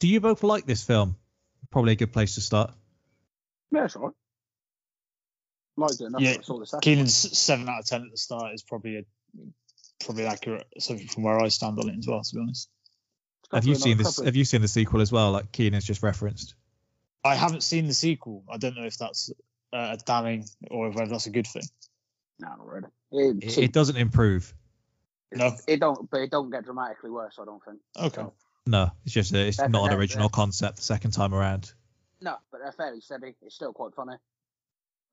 Do 0.00 0.08
you 0.08 0.20
both 0.20 0.42
like 0.42 0.66
this 0.66 0.84
film? 0.84 1.16
Probably 1.70 1.92
a 1.92 1.96
good 1.96 2.12
place 2.12 2.34
to 2.36 2.40
start. 2.40 2.72
Yeah, 3.72 3.84
it's 3.86 3.96
alright. 3.96 4.12
Liked 5.76 6.00
it 6.00 6.04
enough. 6.04 6.20
Yeah, 6.20 6.36
I 6.38 6.42
saw 6.42 6.58
the 6.58 6.66
second. 6.66 6.82
Keenan's 6.82 7.38
seven 7.38 7.68
out 7.68 7.80
of 7.80 7.86
ten 7.86 8.02
at 8.02 8.10
the 8.10 8.16
start 8.16 8.54
is 8.54 8.62
probably 8.62 8.98
a 8.98 9.02
probably 10.04 10.26
accurate 10.26 10.66
something 10.78 11.08
from 11.08 11.22
where 11.24 11.40
I 11.40 11.48
stand 11.48 11.78
on 11.78 11.88
it 11.88 11.98
as 11.98 12.06
well. 12.06 12.22
To 12.22 12.34
be 12.34 12.40
honest, 12.40 12.68
Have 13.52 13.64
you 13.64 13.72
Couple 13.74 13.76
of- 13.76 13.82
seen 13.82 13.98
this? 13.98 14.06
couple 14.06 14.22
of- 14.22 14.26
Have 14.26 14.36
you 14.36 14.44
seen 14.44 14.60
the 14.62 14.68
sequel 14.68 15.00
as 15.00 15.10
well? 15.10 15.32
Like 15.32 15.50
Keenan's 15.52 15.84
just 15.84 16.02
referenced. 16.02 16.54
I 17.24 17.34
haven't 17.34 17.62
seen 17.62 17.86
the 17.86 17.94
sequel. 17.94 18.44
I 18.50 18.58
don't 18.58 18.76
know 18.76 18.84
if 18.84 18.98
that's 18.98 19.32
uh, 19.72 19.96
damning 20.04 20.44
or 20.70 20.90
whether 20.90 21.10
that's 21.10 21.26
a 21.26 21.30
good 21.30 21.46
thing. 21.46 21.62
No, 22.38 22.48
not 22.48 22.66
really. 22.66 22.88
It, 23.12 23.44
It, 23.44 23.58
it 23.58 23.72
doesn't 23.72 23.96
improve. 23.96 24.52
No. 25.32 25.56
it 25.66 25.80
don't, 25.80 26.08
but 26.10 26.20
it 26.20 26.30
don't 26.30 26.50
get 26.50 26.64
dramatically 26.64 27.10
worse. 27.10 27.38
I 27.40 27.44
don't 27.44 27.62
think. 27.64 27.78
Okay. 27.96 28.24
No, 28.66 28.90
it's 29.04 29.14
just 29.14 29.32
a, 29.34 29.46
it's 29.46 29.58
not 29.58 29.90
an 29.92 29.98
original 29.98 30.28
that- 30.28 30.34
concept 30.34 30.76
the 30.76 30.82
second 30.82 31.10
time 31.12 31.34
around. 31.34 31.72
No, 32.20 32.36
but 32.50 32.60
they're 32.62 32.72
fairly 32.72 33.00
steady. 33.00 33.34
It's 33.42 33.54
still 33.54 33.72
quite 33.72 33.94
funny, 33.94 34.16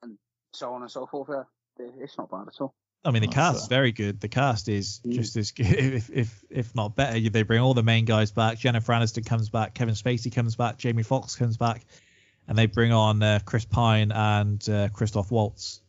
and 0.02 0.18
so 0.54 0.74
on 0.74 0.82
and 0.82 0.90
so 0.92 1.06
forth. 1.06 1.30
Yeah, 1.30 1.88
it's 2.00 2.18
not 2.18 2.30
bad 2.32 2.48
at 2.48 2.62
all. 2.62 2.74
I 3.04 3.10
mean, 3.12 3.22
the 3.24 3.28
cast 3.30 3.62
is 3.64 3.68
very 3.68 3.92
good. 3.92 4.20
The 4.22 4.28
cast 4.28 4.70
is 4.70 5.02
Mm. 5.06 5.14
just 5.14 5.36
as 5.36 5.52
good, 5.52 5.66
if, 5.70 6.10
if 6.12 6.44
if 6.50 6.76
not 6.76 6.96
better. 6.96 7.20
They 7.30 7.42
bring 7.44 7.60
all 7.62 7.74
the 7.74 7.82
main 7.84 8.06
guys 8.06 8.32
back. 8.32 8.60
Jennifer 8.60 8.94
Aniston 8.94 9.26
comes 9.26 9.50
back. 9.50 9.74
Kevin 9.74 9.96
Spacey 9.96 10.32
comes 10.32 10.56
back. 10.56 10.78
Jamie 10.78 11.02
Foxx 11.04 11.36
comes 11.36 11.58
back, 11.58 11.84
and 12.48 12.56
they 12.58 12.68
bring 12.68 12.92
on 12.92 13.24
uh, 13.24 13.40
Chris 13.44 13.66
Pine 13.66 14.12
and 14.12 14.68
uh, 14.70 14.90
Christoph 14.90 15.32
Waltz. 15.32 15.82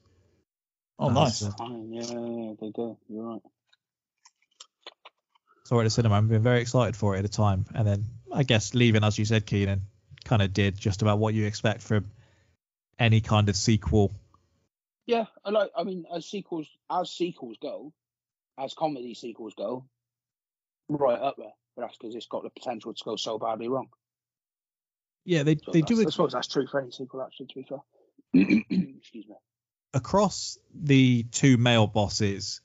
Oh, 0.99 1.11
Nice. 1.11 1.43
nice. 1.43 1.55
Fine, 1.55 1.93
yeah, 1.93 2.03
yeah, 2.03 2.53
they 2.61 2.71
do. 2.71 2.97
You're 3.09 3.25
right. 3.25 3.43
saw 5.65 5.79
it 5.79 5.81
at 5.83 5.85
the 5.85 5.91
cinema. 5.91 6.17
I've 6.17 6.29
been 6.29 6.43
very 6.43 6.61
excited 6.61 6.97
for 6.97 7.15
it 7.15 7.19
at 7.19 7.23
the 7.23 7.29
time, 7.29 7.67
and 7.75 7.87
then 7.87 8.05
I 8.33 8.43
guess 8.43 8.75
leaving, 8.75 9.05
as 9.05 9.19
you 9.19 9.25
said, 9.25 9.45
Keenan, 9.47 9.83
kind 10.25 10.41
of 10.43 10.53
did 10.55 10.79
just 10.79 11.03
about 11.03 11.19
what 11.19 11.35
you 11.35 11.45
expect 11.47 11.83
from 11.83 12.11
any 12.99 13.21
kind 13.21 13.49
of 13.49 13.57
sequel. 13.57 14.13
Yeah, 15.07 15.27
I 15.45 15.51
like. 15.51 15.71
I 15.77 15.83
mean, 15.83 16.05
as 16.15 16.27
sequels, 16.27 16.69
as 16.91 17.11
sequels 17.11 17.57
go, 17.61 17.93
as 18.59 18.75
comedy 18.75 19.15
sequels 19.15 19.55
go, 19.55 19.87
right 20.89 21.21
up 21.21 21.37
there. 21.37 21.53
But 21.75 21.83
that's 21.83 21.97
because 21.97 22.15
it's 22.15 22.27
got 22.27 22.43
the 22.43 22.51
potential 22.51 22.95
to 22.95 23.05
go 23.05 23.17
so 23.17 23.39
badly 23.39 23.69
wrong. 23.69 23.89
Yeah, 25.25 25.43
they 25.43 25.57
So 25.57 25.73
they 25.73 25.83
do 25.83 26.01
I 26.01 26.11
suppose 26.11 26.33
that's 26.33 26.49
true 26.49 26.67
for 26.67 26.81
any 26.81 26.91
sequel, 26.91 27.23
actually. 27.23 27.47
To 27.47 27.55
be 27.55 27.63
fair. 27.63 27.83
Excuse 28.35 29.27
me. 29.29 29.35
across 29.95 30.59
the 30.75 31.25
two 31.25 31.57
male 31.57 31.87
bosses, 31.87 32.61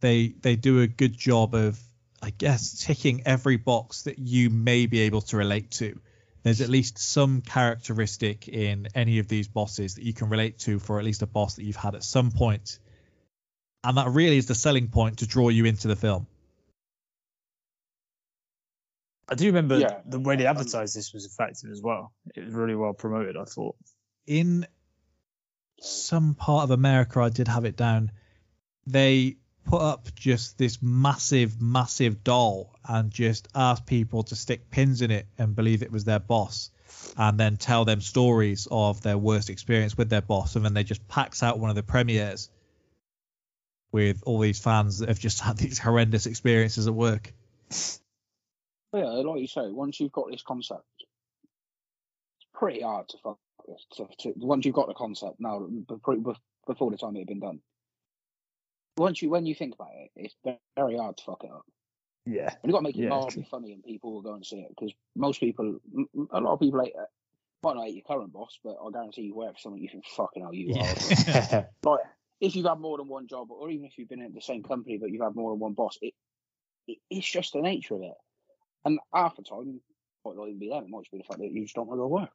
they 0.00 0.28
they 0.28 0.56
do 0.56 0.80
a 0.80 0.86
good 0.86 1.16
job 1.16 1.54
of, 1.54 1.80
I 2.22 2.30
guess, 2.30 2.84
ticking 2.84 3.22
every 3.26 3.56
box 3.56 4.02
that 4.02 4.18
you 4.18 4.50
may 4.50 4.86
be 4.86 5.00
able 5.00 5.22
to 5.22 5.36
relate 5.36 5.70
to. 5.72 6.00
There's 6.44 6.60
at 6.60 6.68
least 6.68 6.98
some 6.98 7.40
characteristic 7.40 8.48
in 8.48 8.88
any 8.94 9.18
of 9.18 9.28
these 9.28 9.48
bosses 9.48 9.94
that 9.96 10.04
you 10.04 10.12
can 10.12 10.28
relate 10.28 10.58
to 10.60 10.78
for 10.78 10.98
at 10.98 11.04
least 11.04 11.22
a 11.22 11.26
boss 11.26 11.54
that 11.56 11.64
you've 11.64 11.74
had 11.76 11.94
at 11.94 12.04
some 12.04 12.30
point. 12.30 12.78
And 13.82 13.96
that 13.96 14.08
really 14.10 14.36
is 14.36 14.46
the 14.46 14.54
selling 14.54 14.88
point 14.88 15.18
to 15.18 15.26
draw 15.26 15.48
you 15.48 15.64
into 15.64 15.88
the 15.88 15.96
film. 15.96 16.26
I 19.28 19.34
do 19.36 19.46
remember 19.46 19.78
Yeah. 19.78 20.00
the 20.04 20.20
way 20.20 20.36
they 20.36 20.46
um, 20.46 20.56
advertised 20.56 20.94
this 20.94 21.12
was 21.14 21.24
effective 21.24 21.70
as 21.70 21.80
well. 21.80 22.12
It 22.34 22.44
was 22.44 22.52
really 22.52 22.74
well 22.74 22.92
promoted. 22.92 23.36
I 23.36 23.44
thought. 23.44 23.76
in 24.26 24.66
some 25.80 26.34
part 26.34 26.64
of 26.64 26.70
America, 26.70 27.20
I 27.20 27.28
did 27.30 27.48
have 27.48 27.64
it 27.64 27.76
down. 27.76 28.12
They 28.86 29.36
put 29.64 29.80
up 29.80 30.14
just 30.14 30.58
this 30.58 30.82
massive, 30.82 31.60
massive 31.60 32.22
doll 32.22 32.74
and 32.86 33.10
just 33.10 33.48
ask 33.54 33.84
people 33.84 34.22
to 34.24 34.36
stick 34.36 34.70
pins 34.70 35.02
in 35.02 35.10
it 35.10 35.26
and 35.38 35.56
believe 35.56 35.82
it 35.82 35.92
was 35.92 36.04
their 36.04 36.18
boss, 36.18 36.70
and 37.16 37.38
then 37.38 37.56
tell 37.56 37.84
them 37.84 38.00
stories 38.00 38.68
of 38.70 39.02
their 39.02 39.18
worst 39.18 39.50
experience 39.50 39.96
with 39.96 40.10
their 40.10 40.22
boss, 40.22 40.56
and 40.56 40.64
then 40.64 40.74
they 40.74 40.84
just 40.84 41.06
packs 41.08 41.42
out 41.42 41.58
one 41.58 41.70
of 41.70 41.76
the 41.76 41.82
premieres 41.82 42.50
with 43.92 44.22
all 44.26 44.40
these 44.40 44.58
fans 44.58 44.98
that 44.98 45.08
have 45.08 45.18
just 45.18 45.40
had 45.40 45.56
these 45.56 45.78
horrendous 45.86 46.26
experiences 46.26 46.86
at 46.86 46.94
work. 46.94 47.32
Yeah, 48.92 49.04
like 49.04 49.40
you 49.40 49.46
say, 49.46 49.68
once 49.70 49.98
you've 49.98 50.12
got 50.12 50.30
this 50.30 50.42
concept, 50.42 50.84
it's 51.00 52.48
pretty 52.54 52.82
hard 52.82 53.08
to 53.08 53.18
fuck. 53.22 53.38
To, 53.96 54.06
to, 54.18 54.32
once 54.36 54.66
you've 54.66 54.74
got 54.74 54.88
the 54.88 54.94
concept 54.94 55.36
now, 55.38 55.66
before 56.66 56.90
the 56.90 56.98
time 56.98 57.16
it 57.16 57.20
had 57.20 57.28
been 57.28 57.40
done. 57.40 57.60
Once 58.96 59.22
you, 59.22 59.30
when 59.30 59.46
you 59.46 59.54
think 59.54 59.74
about 59.74 59.90
it, 59.94 60.10
it's 60.16 60.34
very 60.76 60.96
hard 60.96 61.16
to 61.16 61.24
fuck 61.24 61.42
it 61.44 61.50
up. 61.50 61.64
Yeah. 62.26 62.48
And 62.48 62.58
you've 62.64 62.72
got 62.72 62.78
to 62.78 62.84
make 62.84 62.96
it 62.96 63.02
Yeah, 63.02 63.08
mildly 63.08 63.46
funny, 63.50 63.72
and 63.72 63.82
people 63.82 64.12
will 64.12 64.22
go 64.22 64.34
and 64.34 64.46
see 64.46 64.60
it 64.60 64.68
because 64.68 64.92
most 65.14 65.40
people, 65.40 65.78
a 66.30 66.40
lot 66.40 66.54
of 66.54 66.60
people 66.60 66.80
hate 66.80 66.94
it. 66.94 67.00
Uh, 67.00 67.04
might 67.62 67.76
not 67.76 67.84
hate 67.86 67.94
your 67.94 68.04
current 68.04 68.32
boss, 68.32 68.58
but 68.62 68.76
I 68.80 68.90
guarantee 68.90 69.22
you 69.22 69.34
work 69.34 69.54
for 69.54 69.58
someone 69.58 69.80
you 69.80 69.88
think 69.88 70.04
fucking 70.06 70.42
hell 70.42 70.54
you 70.54 70.74
are. 70.74 71.66
like 71.84 72.00
if 72.40 72.54
you've 72.54 72.66
had 72.66 72.78
more 72.78 72.98
than 72.98 73.08
one 73.08 73.26
job, 73.26 73.50
or 73.50 73.70
even 73.70 73.86
if 73.86 73.96
you've 73.96 74.08
been 74.08 74.22
at 74.22 74.34
the 74.34 74.40
same 74.40 74.62
company 74.62 74.98
but 74.98 75.10
you've 75.10 75.22
had 75.22 75.34
more 75.34 75.52
than 75.52 75.60
one 75.60 75.72
boss, 75.72 75.98
it, 76.02 76.14
it 76.86 76.98
it's 77.10 77.30
just 77.30 77.54
the 77.54 77.62
nature 77.62 77.94
of 77.94 78.02
it. 78.02 78.14
And 78.84 78.98
half 79.14 79.36
the 79.36 79.42
time, 79.42 79.80
it 79.80 80.28
might 80.28 80.36
not 80.36 80.48
even 80.48 80.58
be 80.58 80.68
that. 80.68 80.82
It 80.82 80.90
might 80.90 81.02
just 81.02 81.12
be 81.12 81.18
the 81.18 81.24
fact 81.24 81.40
that 81.40 81.50
you 81.50 81.62
just 81.62 81.74
don't 81.74 81.88
want 81.88 81.98
to 81.98 82.02
go 82.02 82.08
work. 82.08 82.30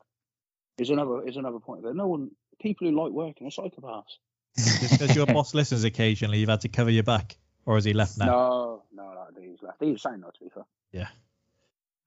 Is 0.80 0.90
another 0.90 1.28
is 1.28 1.38
another 1.38 1.60
point 1.60 1.86
of 1.86 1.92
it. 1.92 1.96
No 1.96 2.08
one, 2.08 2.32
people 2.60 2.88
who 2.88 3.00
like 3.00 3.12
working 3.12 3.48
are 3.48 3.52
psychopaths. 3.52 4.18
Just 4.60 5.00
because 5.00 5.16
your 5.16 5.26
boss 5.26 5.54
listens 5.54 5.84
occasionally, 5.84 6.40
you've 6.40 6.50
had 6.50 6.62
to 6.62 6.70
cover 6.70 6.90
your 6.90 7.04
back, 7.04 7.38
or 7.66 7.76
has 7.76 7.86
he 7.86 7.94
left 7.94 8.18
now? 8.18 8.26
No, 8.26 8.84
no, 8.94 9.14
no, 9.14 9.42
he's 9.42 9.62
left. 9.62 9.84
He 9.84 9.92
was 9.92 10.02
saying 10.02 10.22
that 10.22 10.34
to 10.36 10.44
be 10.44 10.50
fair. 10.50 10.66
Yeah. 10.92 11.08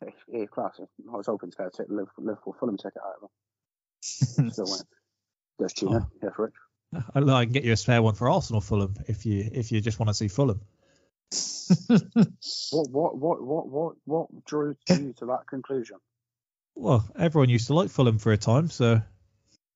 He, 0.05 0.41
he 0.41 0.47
class. 0.47 0.81
I 0.81 1.17
was 1.17 1.27
hoping 1.27 1.51
to 1.51 1.57
get 1.57 1.67
a 1.67 1.71
ticket, 1.71 1.91
Liverpool, 1.91 2.57
Fulham 2.59 2.77
ticket 2.77 3.01
out 3.05 3.15
of 3.17 3.23
him. 3.23 4.51
Still 4.51 4.67
went. 4.71 4.87
Just 5.61 5.77
tune 5.77 5.95
in. 5.95 6.07
Yeah, 6.23 6.31
for 6.35 6.47
it. 6.47 6.53
I 7.15 7.21
I 7.21 7.45
can 7.45 7.53
get 7.53 7.65
you 7.65 7.73
a 7.73 7.77
spare 7.77 8.03
one 8.03 8.15
for 8.15 8.29
Arsenal 8.29 8.61
Fulham 8.61 8.95
if 9.07 9.25
you 9.25 9.49
if 9.53 9.73
you 9.73 9.81
just 9.81 9.99
want 9.99 10.09
to 10.09 10.15
see 10.15 10.29
Fulham. 10.29 10.61
What 12.71 12.91
what 12.91 13.17
what 13.17 13.43
what 13.43 13.69
what 13.69 13.95
what 14.05 14.45
drew 14.45 14.77
you 14.91 15.15
to 15.19 15.27
that 15.27 15.47
conclusion? 15.49 15.97
Well, 16.75 17.09
everyone 17.19 17.49
used 17.49 17.69
to 17.69 17.75
like 17.75 17.91
Fulham 17.91 18.19
for 18.19 18.33
a 18.33 18.37
time, 18.37 18.69
so 18.69 19.01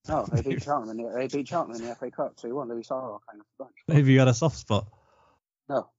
No, 0.07 0.25
they 0.31 0.41
beat 0.41 0.63
Cheltenham 0.63 0.97
in 0.99 1.05
the 1.05 1.11
they 1.13 1.27
beat 1.27 1.47
Cheltenham 1.47 1.81
in 1.81 1.87
the 1.87 1.95
FA 1.95 2.09
Cup 2.11 2.35
two 2.37 2.55
one. 2.55 2.69
Louis 2.69 2.87
Saha 2.87 3.19
kind 3.29 3.39
of 3.41 3.45
bunch. 3.59 3.75
maybe 3.87 4.11
you 4.13 4.17
got 4.19 4.27
a 4.27 4.33
soft 4.33 4.57
spot. 4.57 4.87
No, 5.69 5.89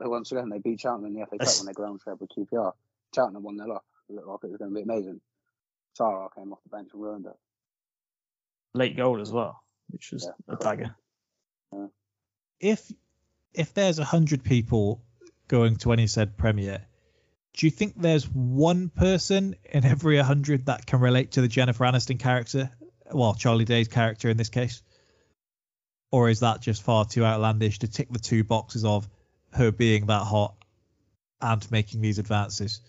once 0.00 0.32
again 0.32 0.48
they 0.48 0.58
beat 0.58 0.80
Cheltenham 0.80 1.14
in 1.14 1.20
the 1.20 1.26
FA 1.26 1.38
Cup 1.38 1.48
when 1.58 1.66
they 1.66 1.72
ground 1.72 2.00
shared 2.04 2.20
with 2.20 2.30
QPR. 2.30 2.72
Cheltenham 3.14 3.42
won 3.42 3.56
their 3.56 3.70
up. 3.72 3.84
It 4.08 4.14
looked 4.14 4.28
like 4.28 4.38
it 4.44 4.50
was 4.50 4.56
going 4.58 4.70
to 4.70 4.74
be 4.74 4.82
amazing. 4.82 5.20
Saha 5.98 6.28
came 6.34 6.52
off 6.52 6.60
the 6.62 6.70
bench 6.70 6.90
and 6.92 7.02
ruined 7.02 7.26
it. 7.26 7.36
Late 8.74 8.96
goal 8.96 9.20
as 9.20 9.32
well, 9.32 9.60
which 9.90 10.12
was 10.12 10.24
Yeah. 10.48 10.54
a 10.54 10.56
dagger. 10.56 10.94
If 12.60 12.90
if 13.54 13.72
there's 13.74 13.98
a 13.98 14.04
hundred 14.04 14.44
people 14.44 15.02
going 15.48 15.76
to 15.76 15.92
any 15.92 16.06
said 16.06 16.36
premiere, 16.36 16.84
do 17.54 17.66
you 17.66 17.70
think 17.70 17.94
there's 18.00 18.24
one 18.28 18.88
person 18.88 19.56
in 19.64 19.84
every 19.84 20.16
hundred 20.18 20.66
that 20.66 20.86
can 20.86 21.00
relate 21.00 21.32
to 21.32 21.40
the 21.40 21.48
Jennifer 21.48 21.84
Aniston 21.84 22.18
character? 22.18 22.70
Well, 23.12 23.34
Charlie 23.34 23.64
Day's 23.64 23.88
character 23.88 24.28
in 24.28 24.36
this 24.36 24.48
case, 24.48 24.82
or 26.10 26.28
is 26.28 26.40
that 26.40 26.60
just 26.60 26.82
far 26.82 27.04
too 27.04 27.24
outlandish 27.24 27.80
to 27.80 27.88
tick 27.88 28.08
the 28.10 28.18
two 28.18 28.44
boxes 28.44 28.84
of 28.84 29.08
her 29.52 29.70
being 29.70 30.06
that 30.06 30.22
hot 30.22 30.54
and 31.40 31.70
making 31.70 32.00
these 32.00 32.18
advances? 32.18 32.80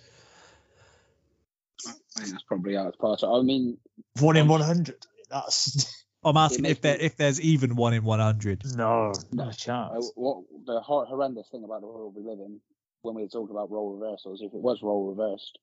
I 1.85 1.91
think 2.21 2.31
that's 2.31 2.43
probably 2.43 2.75
out 2.75 2.87
of 2.87 2.97
part 2.97 3.23
I 3.23 3.41
mean, 3.41 3.77
One 4.19 4.35
in 4.37 4.47
one 4.47 4.61
hundred. 4.61 5.05
That's 5.29 5.93
I'm 6.23 6.35
asking 6.35 6.65
if 6.65 6.81
there 6.81 6.97
me- 6.97 7.03
if 7.03 7.15
there's 7.15 7.39
even 7.39 7.75
one 7.75 7.93
in 7.93 8.03
100. 8.03 8.63
no, 8.75 9.13
not 9.31 9.47
a 9.47 9.49
uh, 9.49 9.53
chance. 9.53 10.11
what 10.15 10.43
the 10.65 10.81
hor- 10.81 11.05
horrendous 11.05 11.47
thing 11.49 11.63
about 11.63 11.81
the 11.81 11.87
world 11.87 12.13
we 12.15 12.23
live 12.23 12.39
in 12.39 12.59
when 13.01 13.15
we 13.15 13.27
talk 13.27 13.49
about 13.49 13.71
role 13.71 13.93
reversals, 13.97 14.41
if 14.41 14.53
it 14.53 14.59
was 14.59 14.81
role 14.83 15.07
reversed, 15.07 15.57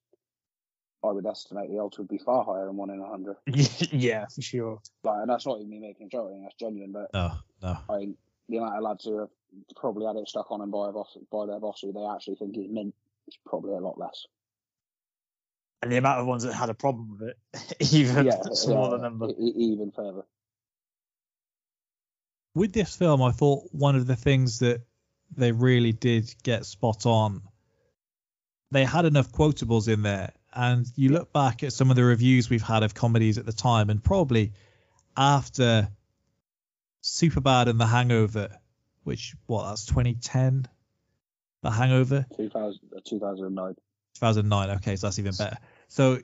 I 1.07 1.11
would 1.11 1.25
estimate 1.25 1.69
the 1.69 1.79
odds 1.79 1.97
would 1.97 2.07
be 2.07 2.17
far 2.17 2.43
higher 2.43 2.65
than 2.65 2.75
one 2.75 2.89
in 2.89 2.99
a 2.99 3.07
hundred. 3.07 3.37
yeah, 3.91 4.25
for 4.27 4.41
sure. 4.41 4.79
Like, 5.03 5.21
and 5.21 5.29
that's 5.29 5.45
not 5.45 5.59
even 5.59 5.69
me 5.69 5.79
making 5.79 6.07
a 6.07 6.09
joke. 6.09 6.27
I 6.29 6.33
think 6.33 6.43
that's 6.43 6.55
genuine. 6.55 6.91
But 6.91 7.13
No, 7.13 7.31
no. 7.61 7.77
I 7.89 7.97
think 7.97 8.17
the 8.49 8.57
amount 8.57 8.77
of 8.77 8.83
lads 8.83 9.05
who 9.05 9.19
have 9.19 9.29
probably 9.75 10.05
had 10.05 10.15
it 10.15 10.27
stuck 10.27 10.51
on 10.51 10.59
them 10.59 10.71
by 10.71 10.89
a 10.89 10.91
boss, 10.91 11.17
by 11.31 11.45
their 11.45 11.59
boss 11.59 11.81
who 11.81 11.93
they 11.93 12.05
actually 12.05 12.35
think 12.35 12.57
is 12.57 12.67
mint 12.69 12.93
is 13.27 13.37
probably 13.45 13.73
a 13.73 13.79
lot 13.79 13.97
less. 13.97 14.25
And 15.81 15.91
the 15.91 15.97
amount 15.97 16.21
of 16.21 16.27
ones 16.27 16.43
that 16.43 16.53
had 16.53 16.69
a 16.69 16.73
problem 16.73 17.17
with 17.19 17.29
it, 17.29 17.37
even 17.93 18.25
yeah, 18.25 18.41
smaller 18.53 18.97
yeah, 18.97 19.03
number. 19.03 19.29
even 19.37 19.91
further. 19.95 20.23
With 22.55 22.73
this 22.73 22.95
film, 22.95 23.21
I 23.21 23.31
thought 23.31 23.67
one 23.71 23.95
of 23.95 24.07
the 24.07 24.15
things 24.15 24.59
that 24.59 24.81
they 25.35 25.51
really 25.51 25.91
did 25.91 26.33
get 26.43 26.65
spot 26.65 27.05
on, 27.05 27.43
they 28.71 28.83
had 28.83 29.05
enough 29.05 29.31
quotables 29.31 29.87
in 29.87 30.01
there. 30.01 30.33
And 30.57 30.87
you 30.95 31.09
look 31.09 31.31
back 31.31 31.61
at 31.61 31.71
some 31.71 31.91
of 31.91 31.95
the 31.95 32.03
reviews 32.03 32.49
we've 32.49 32.63
had 32.63 32.81
of 32.81 32.95
comedies 32.95 33.37
at 33.37 33.45
the 33.45 33.53
time, 33.53 33.91
and 33.91 34.03
probably 34.03 34.53
after 35.15 35.87
Superbad 37.03 37.67
and 37.67 37.79
The 37.79 37.85
Hangover, 37.85 38.49
which, 39.03 39.35
what, 39.45 39.67
that's 39.69 39.85
2010? 39.85 40.67
The 41.61 41.69
Hangover? 41.69 42.25
2000, 42.35 42.79
uh, 42.95 42.99
2009. 43.05 43.75
2009. 44.15 44.69
Okay, 44.77 44.95
so 44.95 45.05
that's 45.05 45.19
even 45.19 45.35
better. 45.37 45.57
So 45.89 46.17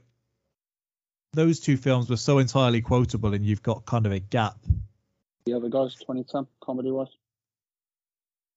those 1.34 1.60
two 1.60 1.78
films 1.78 2.10
were 2.10 2.17
so 2.17 2.39
entirely 2.39 2.82
quotable, 2.82 3.36
and 3.36 3.46
you've 3.46 3.62
got 3.62 3.86
kind 3.86 4.08
of 4.08 4.13
a 4.13 4.19
gap. 4.19 4.58
The 5.46 5.54
other 5.54 5.69
guys, 5.69 5.93
2010, 5.93 6.48
comedy 6.60 6.89
wise. 6.89 7.08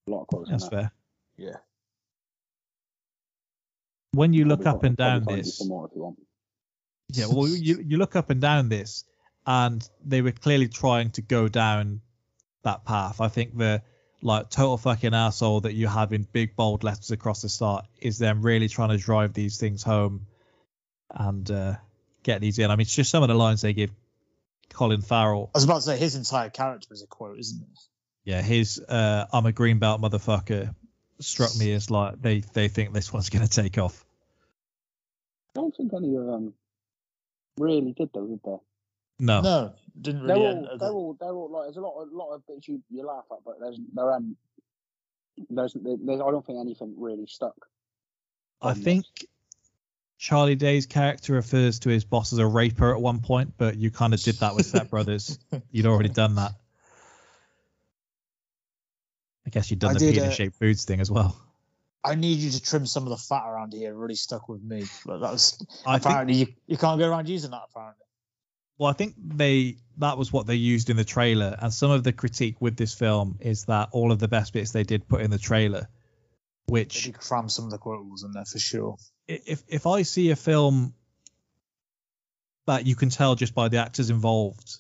A 0.09 0.11
lot 0.11 0.23
of 0.23 0.27
quotes. 0.29 0.49
in 0.49 0.53
That's 0.53 0.69
that. 0.71 0.71
fair. 0.71 0.91
Yeah. 1.37 1.57
When 4.17 4.33
you 4.33 4.45
look 4.45 4.67
up 4.67 4.83
and 4.83 4.97
down 4.97 5.25
probably 5.25 5.35
find 5.35 5.37
you 5.39 5.43
this, 5.45 5.59
some 5.59 5.69
more 5.69 5.87
if 5.87 5.97
you 5.97 6.17
yeah, 7.13 7.27
well, 7.31 7.47
you 7.47 7.83
you 7.87 7.99
look 7.99 8.17
up 8.17 8.31
and 8.31 8.41
down 8.41 8.69
this, 8.69 9.05
and 9.47 9.89
they 10.05 10.23
were 10.23 10.33
clearly 10.33 10.69
trying 10.69 11.11
to 11.13 11.23
go 11.23 11.49
down 11.49 12.01
that 12.65 12.85
path. 12.85 13.21
I 13.21 13.29
think 13.29 13.57
the 13.57 13.83
like 14.23 14.51
total 14.51 14.77
fucking 14.77 15.15
asshole 15.15 15.61
that 15.61 15.75
you 15.75 15.87
have 15.87 16.13
in 16.13 16.23
big 16.23 16.57
bold 16.57 16.83
letters 16.83 17.11
across 17.11 17.43
the 17.43 17.49
start 17.49 17.87
is 18.01 18.19
them 18.19 18.43
really 18.43 18.69
trying 18.69 18.89
to 18.89 18.97
drive 18.97 19.35
these 19.35 19.59
things 19.59 19.83
home 19.83 20.27
and 21.11 21.49
uh, 21.51 21.75
get 22.23 22.41
these 22.41 22.59
in. 22.59 22.71
I 22.71 22.75
mean, 22.75 22.83
it's 22.83 22.95
just 22.95 23.11
some 23.11 23.23
of 23.23 23.29
the 23.29 23.35
lines 23.35 23.61
they 23.61 23.73
give 23.73 23.91
Colin 24.71 25.03
Farrell. 25.03 25.51
I 25.55 25.59
was 25.59 25.65
about 25.65 25.77
to 25.77 25.83
say 25.83 25.97
his 25.97 26.17
entire 26.17 26.51
character 26.51 26.89
is 26.93 27.03
a 27.03 27.07
quote, 27.07 27.39
isn't 27.39 27.63
it? 27.63 27.79
Yeah, 28.25 28.43
his 28.43 28.81
uh, 28.81 29.27
I'm 29.33 29.47
a 29.47 29.53
green 29.53 29.79
belt 29.79 30.01
motherfucker 30.01 30.75
struck 31.21 31.57
me 31.57 31.73
as 31.73 31.91
like 31.91 32.21
they 32.21 32.41
they 32.41 32.69
think 32.69 32.93
this 32.93 33.13
one's 33.13 33.31
gonna 33.31 33.47
take 33.47 33.79
off. 33.79 34.06
I 35.57 35.61
don't 35.61 35.75
think 35.75 35.93
any 35.95 36.15
of 36.17 36.27
them 36.27 36.53
really 37.59 37.93
did 37.93 38.11
though, 38.13 38.27
did 38.27 38.41
they? 38.45 38.57
No, 39.19 39.41
No, 39.41 39.73
didn't 40.01 40.27
They're 40.27 40.37
really. 40.37 40.69
all, 40.69 40.79
they're 40.79 40.91
all, 40.91 41.17
they're 41.19 41.31
all 41.31 41.51
like, 41.51 41.65
there's 41.67 41.77
a 41.79 41.81
lot, 41.81 42.03
a 42.03 42.15
lot 42.15 42.35
of 42.35 42.47
bits 42.47 42.69
you, 42.69 42.83
you 42.91 43.07
laugh 43.07 43.25
at, 43.33 43.39
but 43.45 43.55
there's, 43.59 43.79
there, 43.95 44.13
um, 44.13 44.37
there's, 45.49 45.75
there's, 45.75 46.21
I 46.21 46.31
don't 46.31 46.45
think 46.45 46.59
anything 46.61 46.95
really 46.99 47.27
stuck. 47.27 47.55
I 48.61 48.71
on 48.71 48.75
this. 48.75 48.85
think 48.85 49.07
Charlie 50.19 50.55
Day's 50.55 50.85
character 50.87 51.33
refers 51.33 51.79
to 51.81 51.89
his 51.89 52.05
boss 52.05 52.35
as 52.35 52.39
a 52.39 52.47
raper 52.47 52.95
at 52.95 53.01
one 53.01 53.21
point, 53.21 53.55
but 53.57 53.77
you 53.77 53.91
kind 53.91 54.13
of 54.13 54.21
did 54.23 54.37
that 54.37 54.55
with 54.55 54.67
Step 54.67 54.91
Brothers. 54.91 55.39
You'd 55.71 55.87
already 55.87 56.09
done 56.11 56.35
that. 56.37 56.53
I 59.47 59.51
guess 59.51 59.71
you'd 59.71 59.79
done 59.79 59.91
I 59.91 59.95
the 59.95 60.01
did, 60.01 60.15
penis 60.15 60.33
uh, 60.33 60.35
shaped 60.35 60.57
foods 60.57 60.85
thing 60.85 61.01
as 61.01 61.09
well. 61.09 61.41
I 62.07 62.15
need 62.15 62.39
you 62.39 62.51
to 62.51 62.63
trim 62.63 62.87
some 62.87 63.03
of 63.03 63.11
the 63.11 63.17
fat 63.17 63.43
around 63.47 63.73
here. 63.73 63.95
Really 63.95 64.15
stuck 64.15 64.49
with 64.49 64.63
me. 64.63 64.85
But 65.05 65.19
that 65.19 65.33
was 65.33 65.59
I 65.85 65.99
think 65.99 66.07
apparently 66.07 66.37
you, 66.37 66.47
you 66.67 66.77
can't 66.77 66.99
go 66.99 67.09
around 67.09 67.29
using 67.29 67.51
that. 67.51 67.63
Apparently, 67.71 68.05
Well, 68.79 68.89
I 68.89 68.93
think 68.93 69.15
they 69.19 69.79
that 69.99 70.17
was 70.17 70.33
what 70.33 70.47
they 70.47 70.55
used 70.55 70.89
in 70.89 70.97
the 70.97 71.05
trailer, 71.05 71.57
and 71.59 71.73
some 71.73 71.91
of 71.91 72.05
the 72.05 72.13
critique 72.13 72.57
with 72.61 72.77
this 72.77 72.95
film 72.95 73.39
is 73.41 73.65
that 73.65 73.89
all 73.93 74.13
of 74.13 74.19
the 74.19 74.29
best 74.29 74.53
bits 74.53 74.71
they 74.71 74.85
did 74.85 75.09
put 75.09 75.21
in 75.21 75.31
the 75.31 75.39
trailer, 75.39 75.89
which 76.67 77.05
did 77.05 77.19
cram 77.19 77.49
some 77.49 77.65
of 77.65 77.71
the 77.71 77.79
quotables 77.79 78.25
in 78.25 78.33
there 78.33 78.45
for 78.45 78.59
sure. 78.59 78.97
if 79.27 79.65
if 79.67 79.87
I 79.87 80.03
see 80.03 80.31
a 80.31 80.37
film 80.37 80.95
that 82.67 82.87
you 82.87 82.95
can 82.95 83.11
tell 83.11 83.35
just 83.35 83.55
by 83.55 83.69
the 83.69 83.79
actors 83.79 84.11
involved, 84.11 84.79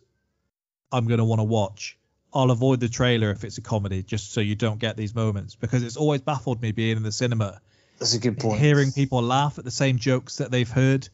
I'm 0.93 1.07
going 1.07 1.19
to 1.19 1.25
want 1.25 1.41
to 1.41 1.45
watch. 1.45 1.99
I'll 2.33 2.51
avoid 2.51 2.81
the 2.81 2.89
trailer 2.89 3.31
if 3.31 3.45
it's 3.45 3.59
a 3.59 3.63
comedy, 3.63 4.03
just 4.03 4.33
so 4.33 4.41
you 4.41 4.55
don't 4.55 4.79
get 4.79 4.97
these 4.97 5.15
moments, 5.15 5.55
because 5.55 5.83
it's 5.83 5.97
always 5.97 6.21
baffled 6.21 6.61
me 6.61 6.73
being 6.73 6.97
in 6.97 7.03
the 7.03 7.13
cinema, 7.13 7.61
That's 7.99 8.15
a 8.15 8.19
good 8.19 8.39
point. 8.39 8.61
hearing 8.61 8.93
people 8.93 9.23
laugh 9.23 9.59
at 9.59 9.65
the 9.65 9.71
same 9.71 9.99
jokes 9.99 10.37
that 10.37 10.51
they've 10.51 10.69
heard, 10.71 11.09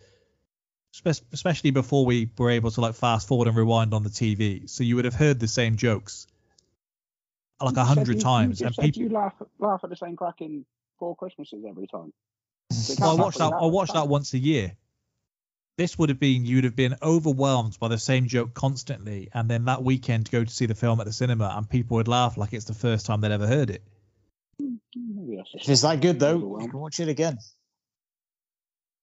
especially 1.32 1.70
before 1.70 2.04
we 2.04 2.30
were 2.36 2.50
able 2.50 2.70
to 2.72 2.80
like 2.80 2.94
fast 2.94 3.28
forward 3.28 3.48
and 3.48 3.56
rewind 3.56 3.94
on 3.94 4.02
the 4.02 4.10
TV. 4.10 4.68
So 4.68 4.84
you 4.84 4.96
would 4.96 5.04
have 5.04 5.14
heard 5.14 5.38
the 5.38 5.48
same 5.48 5.76
jokes 5.76 6.26
like 7.60 7.76
a 7.76 7.84
hundred 7.84 8.20
times, 8.20 8.60
You 8.60 8.66
and 8.66 8.76
people. 8.76 9.02
you 9.02 9.08
laugh 9.10 9.34
laugh 9.58 9.80
at 9.84 9.90
the 9.90 9.96
same 9.96 10.16
crack 10.16 10.40
in 10.40 10.64
Four 10.98 11.14
Christmases 11.16 11.64
every 11.68 11.86
time. 11.86 12.12
So 12.72 12.94
Well, 12.98 13.08
I 13.08 13.10
can't 13.12 13.20
watch 13.24 13.36
that. 13.36 13.52
I 13.52 13.66
watch 13.66 13.92
that 13.92 14.08
once 14.08 14.34
a 14.34 14.38
year. 14.38 14.76
This 15.82 15.98
would 15.98 16.10
have 16.10 16.20
been 16.20 16.44
you'd 16.44 16.62
have 16.62 16.76
been 16.76 16.94
overwhelmed 17.02 17.76
by 17.80 17.88
the 17.88 17.98
same 17.98 18.28
joke 18.28 18.54
constantly, 18.54 19.30
and 19.34 19.50
then 19.50 19.64
that 19.64 19.82
weekend 19.82 20.30
go 20.30 20.44
to 20.44 20.48
see 20.48 20.66
the 20.66 20.76
film 20.76 21.00
at 21.00 21.06
the 21.06 21.12
cinema, 21.12 21.52
and 21.56 21.68
people 21.68 21.96
would 21.96 22.06
laugh 22.06 22.36
like 22.36 22.52
it's 22.52 22.66
the 22.66 22.72
first 22.72 23.04
time 23.04 23.20
they'd 23.20 23.32
ever 23.32 23.48
heard 23.48 23.68
it. 23.68 23.82
Maybe 24.60 25.38
that's 25.38 25.50
just 25.50 25.64
If 25.64 25.70
it's 25.72 25.80
that 25.82 26.00
good 26.00 26.20
though, 26.20 26.36
overwhelmed. 26.36 26.62
you 26.62 26.70
can 26.70 26.78
watch 26.78 27.00
it 27.00 27.08
again. 27.08 27.36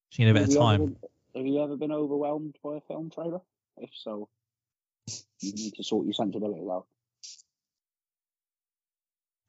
Just 0.09 0.19
need 0.19 0.29
a 0.29 0.33
bit 0.33 0.43
Have 0.43 0.49
of 0.51 0.55
time. 0.55 0.85
been- 0.85 0.97
have 1.35 1.45
you 1.45 1.61
ever 1.61 1.75
been 1.75 1.91
overwhelmed 1.91 2.57
by 2.63 2.77
a 2.77 2.81
film 2.87 3.09
trailer? 3.09 3.41
If 3.75 3.89
so, 4.01 4.29
you 5.41 5.51
need 5.51 5.73
to 5.75 5.83
sort 5.83 6.05
your 6.05 6.13
sensibilities 6.13 6.69
out. 6.69 6.87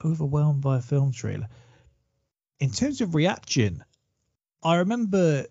Overwhelmed 0.05 0.63
by 0.63 0.79
a 0.79 0.83
film 0.83 1.13
trailer. 1.13 1.49
In 2.59 2.71
terms 2.73 3.01
of 3.01 3.15
reaction, 3.15 3.85
I 4.65 4.79
remember 4.79 5.47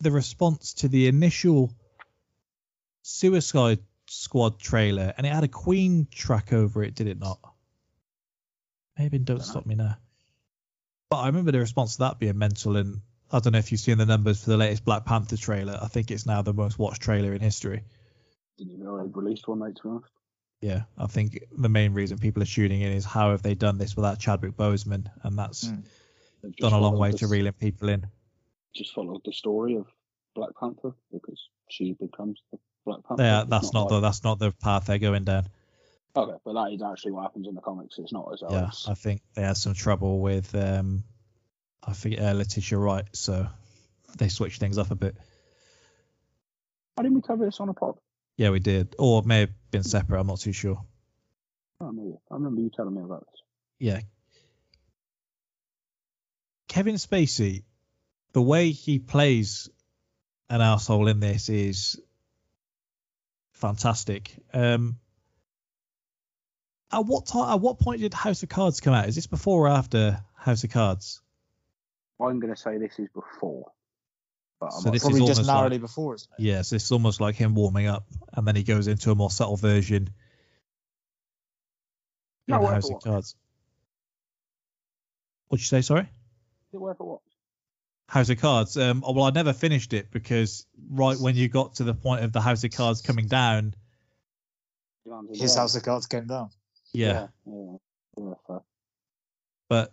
the 0.00 0.10
response 0.10 0.74
to 0.74 0.88
the 0.88 1.08
initial 1.08 1.72
Suicide 3.02 3.80
Squad 4.06 4.58
trailer, 4.58 5.12
and 5.16 5.26
it 5.26 5.32
had 5.32 5.44
a 5.44 5.48
Queen 5.48 6.06
track 6.10 6.52
over 6.52 6.82
it, 6.82 6.94
did 6.94 7.06
it 7.06 7.18
not? 7.18 7.38
Maybe 8.98 9.18
don't 9.18 9.42
stop 9.42 9.66
me 9.66 9.74
now. 9.74 9.96
But 11.10 11.18
I 11.18 11.26
remember 11.26 11.52
the 11.52 11.58
response 11.58 11.94
to 11.94 11.98
that 12.00 12.18
being 12.18 12.38
mental, 12.38 12.76
and 12.76 13.00
I 13.30 13.38
don't 13.38 13.52
know 13.52 13.58
if 13.58 13.70
you've 13.70 13.80
seen 13.80 13.98
the 13.98 14.06
numbers 14.06 14.42
for 14.42 14.50
the 14.50 14.56
latest 14.56 14.84
Black 14.84 15.04
Panther 15.04 15.36
trailer. 15.36 15.78
I 15.80 15.88
think 15.88 16.10
it's 16.10 16.26
now 16.26 16.42
the 16.42 16.52
most 16.52 16.78
watched 16.78 17.02
trailer 17.02 17.32
in 17.34 17.40
history. 17.40 17.84
Didn't 18.56 18.74
even 18.74 18.84
know 18.84 19.02
they'd 19.02 19.16
released 19.16 19.46
one, 19.46 19.60
mate, 19.60 19.76
to 19.76 19.82
be 19.82 19.88
honest. 19.90 20.12
Yeah, 20.60 20.82
I 20.96 21.06
think 21.06 21.44
the 21.56 21.68
main 21.68 21.94
reason 21.94 22.18
people 22.18 22.42
are 22.42 22.46
tuning 22.46 22.80
in 22.80 22.92
is 22.92 23.04
how 23.04 23.30
have 23.30 23.42
they 23.42 23.54
done 23.54 23.78
this 23.78 23.94
without 23.94 24.18
Chadwick 24.18 24.56
Boseman, 24.56 25.08
and 25.22 25.38
that's 25.38 25.68
Mm. 25.68 25.84
Done 26.58 26.72
a 26.72 26.80
long 26.80 26.96
way 26.98 27.12
to 27.12 27.26
reeling 27.26 27.52
people 27.52 27.88
in. 27.88 28.06
Just 28.78 28.94
followed 28.94 29.22
the 29.24 29.32
story 29.32 29.74
of 29.76 29.86
Black 30.36 30.50
Panther 30.58 30.92
because 31.12 31.48
she 31.68 31.94
becomes 31.94 32.40
the 32.52 32.58
Black 32.86 33.00
Panther. 33.06 33.24
Yeah, 33.24 33.40
It's 33.42 33.50
that's 33.50 33.72
not 33.72 33.88
the 33.88 33.94
like- 33.96 34.02
that's 34.02 34.22
not 34.22 34.38
the 34.38 34.52
path 34.52 34.86
they're 34.86 34.98
going 34.98 35.24
down. 35.24 35.48
Okay, 36.14 36.36
but 36.44 36.52
that 36.54 36.72
is 36.72 36.80
actually 36.82 37.12
what 37.12 37.22
happens 37.22 37.46
in 37.48 37.54
the 37.54 37.60
comics. 37.60 37.96
It's 37.98 38.12
not 38.12 38.32
as 38.32 38.40
though 38.40 38.50
Yeah, 38.50 38.70
I 38.86 38.94
think 38.94 39.20
they 39.34 39.42
had 39.42 39.56
some 39.56 39.74
trouble 39.74 40.20
with 40.20 40.54
um, 40.54 41.02
I 41.84 41.92
think 41.92 42.20
uh, 42.20 42.32
Letitia 42.32 42.78
Wright, 42.78 43.04
so 43.12 43.48
they 44.16 44.28
switched 44.28 44.60
things 44.60 44.78
up 44.78 44.90
a 44.90 44.94
bit. 44.94 45.16
Why 46.94 47.02
didn't 47.02 47.16
we 47.16 47.22
cover 47.22 47.44
this 47.44 47.60
on 47.60 47.68
a 47.68 47.74
pod? 47.74 47.98
Yeah, 48.36 48.50
we 48.50 48.60
did, 48.60 48.94
or 48.98 49.20
it 49.20 49.26
may 49.26 49.40
have 49.40 49.50
been 49.70 49.82
separate. 49.82 50.20
I'm 50.20 50.26
not 50.28 50.40
too 50.40 50.52
sure. 50.52 50.80
I 51.80 51.86
remember 52.30 52.60
you 52.60 52.70
telling 52.74 52.94
me 52.94 53.02
about 53.02 53.26
this. 53.26 53.42
Yeah, 53.80 54.00
Kevin 56.68 56.96
Spacey, 56.96 57.62
the 58.38 58.42
way 58.42 58.70
he 58.70 59.00
plays 59.00 59.68
an 60.48 60.60
asshole 60.60 61.08
in 61.08 61.18
this 61.18 61.48
is 61.48 62.00
fantastic. 63.50 64.32
Um, 64.54 65.00
at 66.92 67.04
what 67.04 67.26
time? 67.26 67.52
At 67.52 67.60
what 67.60 67.80
point 67.80 68.00
did 68.00 68.14
House 68.14 68.44
of 68.44 68.48
Cards 68.48 68.78
come 68.78 68.94
out? 68.94 69.08
Is 69.08 69.16
this 69.16 69.26
before 69.26 69.66
or 69.66 69.68
after 69.70 70.22
House 70.36 70.62
of 70.62 70.70
Cards? 70.70 71.20
I'm 72.20 72.38
going 72.38 72.54
to 72.54 72.60
say 72.60 72.78
this 72.78 72.96
is 73.00 73.08
before. 73.12 73.72
But 74.60 74.72
So 74.72 74.84
not 74.84 74.92
this 74.92 75.02
is 75.02 75.08
just 75.08 75.20
almost 75.20 75.46
narrowly 75.48 75.70
like- 75.70 75.80
before, 75.80 76.14
isn't 76.14 76.30
it? 76.38 76.42
Yes, 76.44 76.72
it's 76.72 76.92
almost 76.92 77.20
like 77.20 77.34
him 77.34 77.56
warming 77.56 77.88
up, 77.88 78.06
and 78.34 78.46
then 78.46 78.54
he 78.54 78.62
goes 78.62 78.86
into 78.86 79.10
a 79.10 79.16
more 79.16 79.32
subtle 79.32 79.56
version. 79.56 80.10
No, 82.46 82.60
in 82.60 82.66
House 82.74 82.88
of. 82.88 83.02
Cards. 83.02 83.34
What'd 85.48 85.60
you 85.60 85.66
say? 85.66 85.80
Sorry. 85.80 86.02
Is 86.02 86.74
it 86.74 86.76
worth 86.80 87.00
a 87.00 87.04
watch? 87.04 87.22
House 88.08 88.30
of 88.30 88.40
Cards. 88.40 88.76
Um, 88.76 89.04
oh, 89.06 89.12
well, 89.12 89.24
I 89.26 89.30
never 89.30 89.52
finished 89.52 89.92
it 89.92 90.10
because 90.10 90.66
right 90.90 91.16
when 91.18 91.36
you 91.36 91.48
got 91.48 91.74
to 91.76 91.84
the 91.84 91.94
point 91.94 92.24
of 92.24 92.32
the 92.32 92.40
House 92.40 92.64
of 92.64 92.70
Cards 92.72 93.02
coming 93.02 93.26
down, 93.28 93.74
His 95.32 95.54
house 95.56 95.74
of 95.76 95.82
cards 95.82 96.06
came 96.06 96.26
down. 96.26 96.50
yeah. 96.92 97.28
Yeah. 97.46 97.76
yeah. 98.18 98.34
yeah. 98.48 98.58
But 99.68 99.92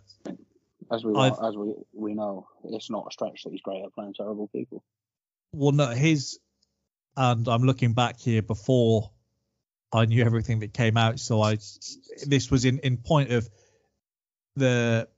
As 0.90 1.04
we 1.04 1.14
I've- 1.14 1.36
as 1.42 1.56
we 1.56 1.74
we 1.92 2.14
know, 2.14 2.48
it's 2.64 2.90
not 2.90 3.06
a 3.08 3.12
stretch 3.12 3.42
that 3.44 3.50
he's 3.50 3.60
great 3.62 3.82
at 3.84 3.92
playing 3.94 4.14
terrible 4.14 4.48
people. 4.48 4.82
well, 5.52 5.72
no, 5.72 5.88
his, 5.88 6.38
and 7.16 7.46
I'm 7.48 7.62
looking 7.62 7.92
back 7.94 8.18
here 8.20 8.42
before 8.42 9.10
I 9.92 10.04
knew 10.06 10.24
everything 10.24 10.60
that 10.60 10.72
came 10.74 10.96
out. 10.96 11.18
So 11.20 11.42
I, 11.42 11.58
this 12.26 12.50
was 12.50 12.64
in 12.64 12.78
in 12.80 12.96
point 12.98 13.30
of 13.32 13.48
the 14.56 15.08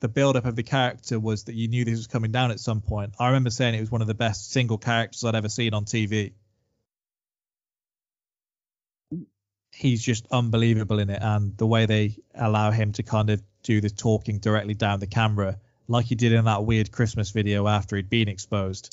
the 0.00 0.08
build 0.08 0.36
up 0.36 0.44
of 0.44 0.54
the 0.54 0.62
character 0.62 1.18
was 1.18 1.44
that 1.44 1.54
you 1.54 1.68
knew 1.68 1.84
this 1.84 1.96
was 1.96 2.06
coming 2.06 2.30
down 2.30 2.50
at 2.50 2.60
some 2.60 2.80
point. 2.80 3.14
I 3.18 3.28
remember 3.28 3.50
saying 3.50 3.74
it 3.74 3.80
was 3.80 3.90
one 3.90 4.00
of 4.00 4.06
the 4.06 4.14
best 4.14 4.52
single 4.52 4.78
characters 4.78 5.24
I'd 5.24 5.34
ever 5.34 5.48
seen 5.48 5.74
on 5.74 5.84
TV. 5.84 6.32
He's 9.72 10.02
just 10.02 10.26
unbelievable 10.30 10.98
in 10.98 11.10
it, 11.10 11.20
and 11.22 11.56
the 11.56 11.66
way 11.66 11.86
they 11.86 12.16
allow 12.34 12.70
him 12.70 12.92
to 12.92 13.02
kind 13.02 13.30
of 13.30 13.42
do 13.62 13.80
the 13.80 13.90
talking 13.90 14.38
directly 14.38 14.74
down 14.74 14.98
the 15.00 15.06
camera, 15.06 15.58
like 15.88 16.06
he 16.06 16.14
did 16.14 16.32
in 16.32 16.46
that 16.46 16.64
weird 16.64 16.90
Christmas 16.90 17.30
video 17.30 17.66
after 17.66 17.96
he'd 17.96 18.10
been 18.10 18.28
exposed. 18.28 18.92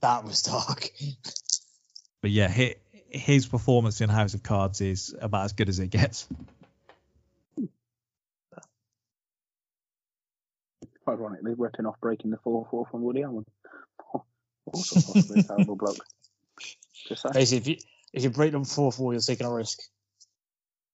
That 0.00 0.24
was 0.24 0.42
dark. 0.42 0.90
But 2.22 2.30
yeah, 2.30 2.48
his, 2.48 2.74
his 3.08 3.46
performance 3.46 4.00
in 4.00 4.08
House 4.08 4.34
of 4.34 4.42
Cards 4.42 4.80
is 4.80 5.14
about 5.20 5.44
as 5.44 5.52
good 5.52 5.68
as 5.68 5.78
it 5.78 5.88
gets. 5.88 6.28
Ironically, 11.10 11.54
ripping 11.56 11.86
off 11.86 12.00
breaking 12.00 12.30
the 12.30 12.38
four 12.38 12.66
four 12.70 12.86
from 12.86 13.02
Woody 13.02 13.22
Allen. 13.22 13.44
Also 14.66 15.00
possibly 15.00 15.40
a 15.40 15.42
terrible 15.48 15.74
bloke. 15.74 16.04
Just 17.08 17.22
saying. 17.22 17.32
Basically, 17.32 17.58
if 17.58 17.66
you 17.66 17.88
if 18.12 18.22
you 18.22 18.30
break 18.30 18.52
them 18.52 18.64
four 18.64 18.92
four, 18.92 19.12
you're 19.12 19.20
taking 19.20 19.46
a 19.46 19.52
risk. 19.52 19.80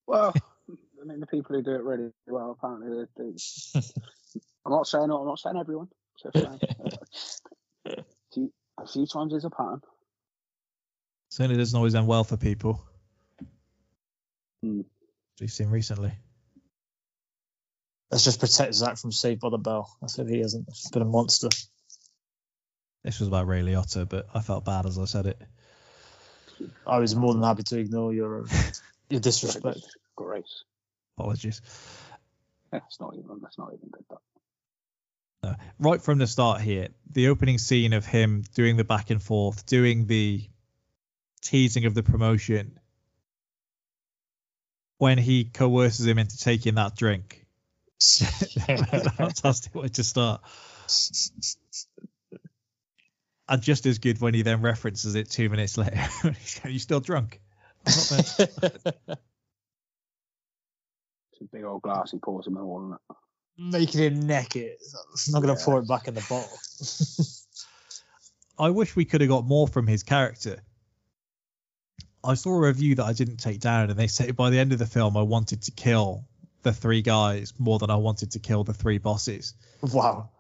Well, 0.07 0.33
I 0.71 1.05
mean, 1.05 1.21
the 1.21 1.27
people 1.27 1.57
who 1.57 1.63
do 1.63 1.73
it 1.73 1.83
really 1.83 2.11
well, 2.27 2.57
apparently, 2.57 3.05
they 3.17 3.23
do. 3.23 3.37
I'm 4.65 4.73
not 4.73 4.87
saying 4.87 5.11
I'm 5.11 5.27
not 5.27 5.41
saying 5.41 5.57
everyone. 5.59 5.89
Just 6.23 6.35
saying. 6.35 6.61
a, 7.87 8.05
few, 8.33 8.53
a 8.79 8.87
few 8.87 9.07
times 9.07 9.35
is 9.35 9.45
a 9.45 9.51
pattern. 9.51 9.83
Certainly 11.31 11.59
doesn't 11.59 11.77
always 11.77 11.95
end 11.95 12.07
well 12.07 12.25
for 12.25 12.37
people. 12.37 12.83
Hmm. 14.63 14.83
We've 15.41 15.51
seen 15.51 15.69
recently. 15.69 16.13
Let's 18.11 18.25
just 18.25 18.41
protect 18.41 18.75
Zach 18.75 18.99
from 18.99 19.13
Saved 19.13 19.41
by 19.41 19.51
the 19.51 19.59
Bell. 19.59 19.91
That's 20.01 20.19
if 20.19 20.29
he 20.29 20.39
hasn't 20.41 20.67
He's 20.69 20.91
been 20.91 21.03
a 21.03 21.07
monster. 21.07 21.49
This 23.03 23.21
was 23.21 23.29
about 23.29 23.47
Ray 23.47 23.63
Liotta, 23.63 24.09
but 24.09 24.27
I 24.35 24.41
felt 24.41 24.65
bad 24.65 24.87
as 24.87 24.99
I 24.99 25.05
said 25.05 25.27
it. 25.27 25.41
I 26.87 26.99
was 26.99 27.15
more 27.15 27.33
than 27.35 27.43
happy 27.43 27.63
to 27.65 27.79
ignore 27.79 28.13
your 28.13 28.43
uh, 28.43 28.47
your 29.11 29.21
disrespect. 29.21 29.81
Grace. 30.17 30.65
Apologies. 31.19 31.61
That's 32.73 33.01
not 33.01 33.15
even. 33.15 33.39
That's 33.43 33.59
not 33.59 33.73
even 33.75 33.89
good. 33.91 34.05
That. 34.11 34.19
No. 35.43 35.55
Right 35.79 36.03
from 36.03 36.19
the 36.19 36.27
start 36.27 36.61
here, 36.61 36.89
the 37.11 37.29
opening 37.29 37.59
scene 37.59 37.93
of 37.93 38.07
him 38.07 38.45
doing 38.55 38.77
the 38.77 38.85
back 38.85 39.11
and 39.11 39.23
forth, 39.23 39.67
doing 39.67 40.07
the 40.07 40.45
teasing 41.43 41.87
of 41.87 41.95
the 41.95 42.03
promotion, 42.03 42.79
when 44.99 45.19
he 45.19 45.45
coerces 45.45 46.07
him 46.07 46.19
into 46.19 46.39
taking 46.39 46.77
that 46.77 46.97
drink. 46.97 47.46
Fantastic 49.17 49.75
way 49.75 49.89
to 49.89 50.05
start. 50.05 50.43
And 53.49 53.63
just 53.63 53.87
as 53.87 53.99
good 54.01 54.21
when 54.21 54.35
he 54.35 54.43
then 54.43 54.61
references 54.61 55.15
it 55.15 55.31
two 55.31 55.49
minutes 55.49 55.79
later. 55.79 56.01
Are 56.65 56.69
you 56.69 56.81
still 56.81 56.99
drunk? 56.99 57.41
I'm 57.87 57.93
not 57.95 58.39
meant- 58.41 59.19
It's 61.31 61.41
a 61.41 61.45
big 61.53 61.63
old 61.63 61.83
glass. 61.83 62.11
He 62.11 62.19
pours 62.19 62.49
him 62.49 62.57
all 62.57 62.85
in 62.85 62.93
it. 62.95 62.99
Making 63.57 64.01
him 64.01 64.27
neck 64.27 64.57
it. 64.57 64.79
It's 65.13 65.29
not 65.31 65.43
going 65.43 65.55
to 65.55 65.61
Yeah. 65.61 65.65
pour 65.65 65.79
it 65.79 65.87
back 65.87 66.09
in 66.09 66.15
the 66.15 66.27
bottle. 66.29 66.59
I 68.59 68.71
wish 68.71 68.97
we 68.97 69.05
could 69.05 69.21
have 69.21 69.31
got 69.31 69.47
more 69.47 69.69
from 69.69 69.87
his 69.87 70.03
character. 70.03 70.61
I 72.25 72.35
saw 72.35 72.51
a 72.51 72.67
review 72.67 72.97
that 72.97 73.05
I 73.05 73.13
didn't 73.13 73.37
take 73.37 73.61
down, 73.61 73.91
and 73.91 73.99
they 73.99 74.09
said 74.09 74.35
by 74.35 74.51
the 74.51 74.59
end 74.59 74.73
of 74.73 74.81
the 74.81 74.87
film, 74.87 75.17
I 75.17 75.23
wanted 75.23 75.63
to 75.63 75.71
kill 75.71 76.25
the 76.67 76.73
three 76.73 77.01
guys 77.01 77.53
more 77.59 77.79
than 77.79 77.91
I 77.91 77.97
wanted 77.97 78.33
to 78.33 78.41
kill 78.41 78.65
the 78.65 78.75
three 78.75 78.99
bosses. 78.99 79.55
Wow. 79.81 80.31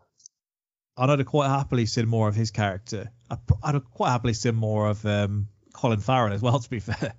And 0.98 1.10
I'd 1.10 1.20
have 1.20 1.28
quite 1.28 1.48
happily 1.48 1.86
seen 1.86 2.08
more 2.08 2.26
of 2.26 2.34
his 2.34 2.50
character. 2.50 3.12
I'd, 3.30 3.38
I'd 3.62 3.74
have 3.74 3.90
quite 3.90 4.10
happily 4.10 4.32
seen 4.32 4.56
more 4.56 4.88
of 4.88 5.06
um, 5.06 5.46
Colin 5.72 6.00
Farrell 6.00 6.32
as 6.32 6.42
well, 6.42 6.58
to 6.58 6.68
be 6.68 6.80
fair. 6.80 7.14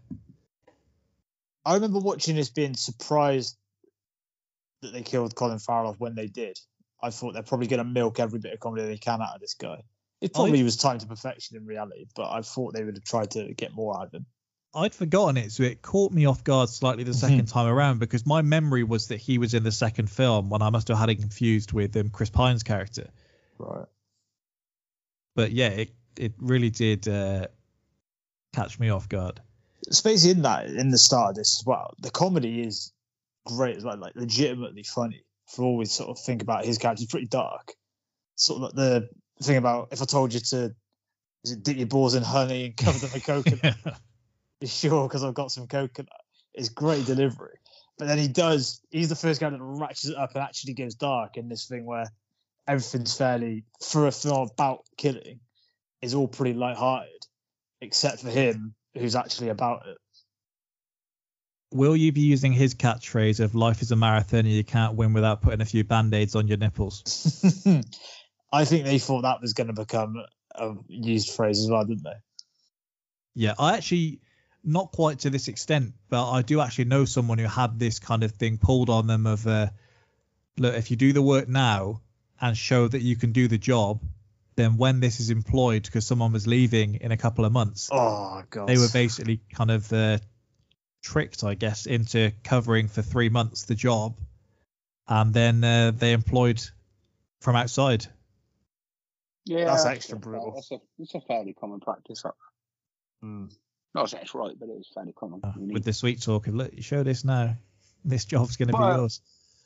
I 1.65 1.75
remember 1.75 1.99
watching 1.99 2.35
this 2.35 2.49
being 2.49 2.75
surprised 2.75 3.55
that 4.81 4.91
they 4.91 5.03
killed 5.03 5.35
Colin 5.35 5.59
Farrell 5.59 5.91
off 5.91 5.99
when 5.99 6.15
they 6.15 6.27
did. 6.27 6.59
I 7.01 7.09
thought 7.09 7.33
they're 7.33 7.43
probably 7.43 7.67
going 7.67 7.77
to 7.77 7.85
milk 7.85 8.19
every 8.19 8.39
bit 8.39 8.53
of 8.53 8.59
comedy 8.59 8.87
they 8.87 8.97
can 8.97 9.21
out 9.21 9.35
of 9.35 9.41
this 9.41 9.53
guy. 9.53 9.83
It 10.19 10.33
probably 10.33 10.59
I- 10.59 10.63
was 10.63 10.75
time 10.75 10.99
to 10.99 11.05
perfection 11.05 11.55
in 11.55 11.65
reality, 11.65 12.07
but 12.13 12.29
I 12.29 12.41
thought 12.41 12.73
they 12.73 12.83
would 12.83 12.95
have 12.95 13.05
tried 13.05 13.31
to 13.31 13.53
get 13.53 13.73
more 13.73 13.97
out 13.97 14.07
of 14.07 14.13
him. 14.13 14.25
I'd 14.75 14.93
forgotten 14.93 15.37
it, 15.37 15.51
so 15.51 15.63
it 15.63 15.81
caught 15.81 16.11
me 16.11 16.25
off 16.25 16.43
guard 16.43 16.69
slightly 16.69 17.03
the 17.03 17.13
second 17.13 17.47
time 17.47 17.67
around 17.67 17.99
because 17.99 18.25
my 18.25 18.41
memory 18.41 18.83
was 18.83 19.07
that 19.07 19.17
he 19.17 19.37
was 19.37 19.53
in 19.53 19.63
the 19.63 19.71
second 19.71 20.09
film 20.09 20.49
when 20.49 20.61
I 20.61 20.69
must 20.69 20.89
have 20.89 20.97
had 20.97 21.09
it 21.09 21.15
confused 21.15 21.71
with 21.71 21.95
um, 21.97 22.09
Chris 22.09 22.29
Pine's 22.29 22.63
character. 22.63 23.09
Right. 23.57 23.87
But 25.35 25.51
yeah, 25.51 25.69
it, 25.69 25.91
it 26.17 26.33
really 26.37 26.69
did 26.69 27.07
uh, 27.07 27.47
catch 28.53 28.79
me 28.79 28.89
off 28.89 29.09
guard. 29.09 29.39
Spacey 29.91 30.31
in 30.31 30.41
that 30.41 30.67
in 30.67 30.89
the 30.89 30.97
start 30.97 31.31
of 31.31 31.35
this 31.35 31.59
as 31.59 31.65
well. 31.65 31.93
The 31.99 32.11
comedy 32.11 32.61
is 32.61 32.91
great 33.45 33.77
as 33.77 33.83
well, 33.83 33.97
like 33.97 34.15
legitimately 34.15 34.83
funny. 34.83 35.23
For 35.47 35.63
all 35.63 35.77
we 35.77 35.85
sort 35.85 36.09
of 36.09 36.19
think 36.19 36.41
about 36.41 36.65
his 36.65 36.77
character, 36.77 37.03
it's 37.03 37.11
pretty 37.11 37.27
dark. 37.27 37.73
Sort 38.35 38.57
of 38.57 38.63
like 38.63 38.73
the 38.73 39.09
thing 39.41 39.57
about 39.57 39.89
if 39.91 40.01
I 40.01 40.05
told 40.05 40.33
you 40.33 40.39
to 40.39 40.75
is 41.43 41.51
it 41.51 41.63
dip 41.63 41.77
your 41.77 41.87
balls 41.87 42.15
in 42.15 42.23
honey 42.23 42.65
and 42.65 42.77
cover 42.77 42.99
them 42.99 43.11
in 43.13 43.21
coconut, 43.43 43.75
sure 44.65 45.07
because 45.07 45.23
I've 45.23 45.33
got 45.33 45.51
some 45.51 45.67
coconut. 45.67 46.11
It's 46.53 46.69
great 46.69 47.05
delivery. 47.05 47.59
But 47.97 48.07
then 48.07 48.17
he 48.17 48.27
does. 48.27 48.81
He's 48.91 49.09
the 49.09 49.15
first 49.15 49.41
guy 49.41 49.49
that 49.49 49.59
ratchets 49.59 50.07
it 50.07 50.17
up 50.17 50.35
and 50.35 50.43
actually 50.43 50.73
goes 50.73 50.95
dark 50.95 51.37
in 51.37 51.49
this 51.49 51.67
thing 51.67 51.85
where 51.85 52.05
everything's 52.67 53.15
fairly 53.15 53.63
for 53.81 54.07
a 54.07 54.11
film 54.11 54.49
about 54.53 54.85
killing 54.97 55.39
is 56.01 56.13
all 56.13 56.27
pretty 56.27 56.53
light-hearted, 56.53 57.25
except 57.81 58.21
for 58.21 58.29
him 58.29 58.75
who's 58.95 59.15
actually 59.15 59.49
about 59.49 59.87
it. 59.87 59.97
Will 61.73 61.95
you 61.95 62.11
be 62.11 62.21
using 62.21 62.53
his 62.53 62.75
catchphrase 62.75 63.39
of 63.39 63.55
"Life 63.55 63.81
is 63.81 63.91
a 63.91 63.95
marathon 63.95 64.39
and 64.39 64.49
you 64.49 64.63
can't 64.63 64.95
win 64.95 65.13
without 65.13 65.41
putting 65.41 65.61
a 65.61 65.65
few 65.65 65.83
band-aids 65.83 66.35
on 66.35 66.47
your 66.47 66.57
nipples"? 66.57 67.03
I 68.53 68.63
think 68.63 68.85
they 68.85 68.99
thought 68.99 69.23
that 69.23 69.41
was 69.41 69.53
going 69.53 69.67
to 69.67 69.73
become 69.73 70.15
a 70.55 70.73
used 70.87 71.31
phrase 71.31 71.59
as 71.59 71.69
well, 71.69 71.83
didn't 71.83 72.03
they? 72.03 72.19
Yeah, 73.35 73.53
I 73.59 73.75
actually 73.75 74.21
not 74.67 74.91
quite 74.91 75.19
to 75.19 75.29
this 75.29 75.47
extent, 75.47 75.93
but 76.09 76.29
I 76.29 76.41
do 76.41 76.59
actually 76.59 76.85
know 76.85 77.05
someone 77.05 77.37
who 77.37 77.47
had 77.47 77.79
this 77.79 77.99
kind 77.99 78.23
of 78.23 78.31
thing 78.31 78.57
pulled 78.57 78.89
on 78.89 79.07
them 79.07 79.25
of 79.25 79.47
uh, 79.47 79.67
look, 80.57 80.75
if 80.75 80.91
you 80.91 80.97
do 80.97 81.13
the 81.13 81.21
work 81.21 81.47
now 81.47 82.01
and 82.39 82.55
show 82.55 82.87
that 82.87 83.01
you 83.01 83.15
can 83.15 83.31
do 83.31 83.47
the 83.47 83.57
job, 83.57 84.01
then 84.55 84.77
when 84.77 84.99
this 84.99 85.19
is 85.21 85.29
employed 85.29 85.83
because 85.83 86.05
someone 86.05 86.33
was 86.33 86.47
leaving 86.47 86.95
in 86.95 87.11
a 87.11 87.17
couple 87.17 87.45
of 87.45 87.53
months, 87.53 87.89
Oh 87.91 88.43
god, 88.49 88.67
they 88.67 88.77
were 88.77 88.89
basically 88.91 89.39
kind 89.53 89.71
of 89.71 89.91
uh, 89.93 90.17
tricked, 91.01 91.43
I 91.45 91.53
guess, 91.53 91.85
into 91.85 92.33
covering 92.43 92.89
for 92.89 93.01
three 93.01 93.29
months 93.29 93.63
the 93.63 93.75
job, 93.75 94.17
and 95.07 95.33
then 95.33 95.63
uh, 95.63 95.91
they 95.95 96.11
employed 96.11 96.61
from 97.39 97.55
outside. 97.55 98.05
Yeah, 99.45 99.65
That's 99.65 99.85
extra 99.85 100.17
brutal. 100.17 100.51
That's 100.55 100.71
a, 100.71 100.81
it's 100.99 101.15
a 101.15 101.21
fairly 101.21 101.53
common 101.53 101.79
practice. 101.79 102.23
That. 102.23 102.33
Not 103.97 104.09
saying 104.09 104.23
it's 104.23 104.35
right, 104.35 104.53
but 104.59 104.69
it 104.69 104.73
is 104.73 104.87
fairly 104.93 105.13
common. 105.13 105.41
Ah, 105.43 105.53
you 105.57 105.67
need- 105.67 105.73
with 105.73 105.83
the 105.83 105.93
sweet 105.93 106.21
talk 106.21 106.47
of 106.47 106.55
look, 106.55 106.73
you 106.73 106.81
show 106.81 107.03
this 107.03 107.23
now, 107.23 107.55
this 108.05 108.25
job's 108.25 108.55
going 108.57 108.69
to 108.69 108.77
be 108.77 108.83
yours. 108.83 109.21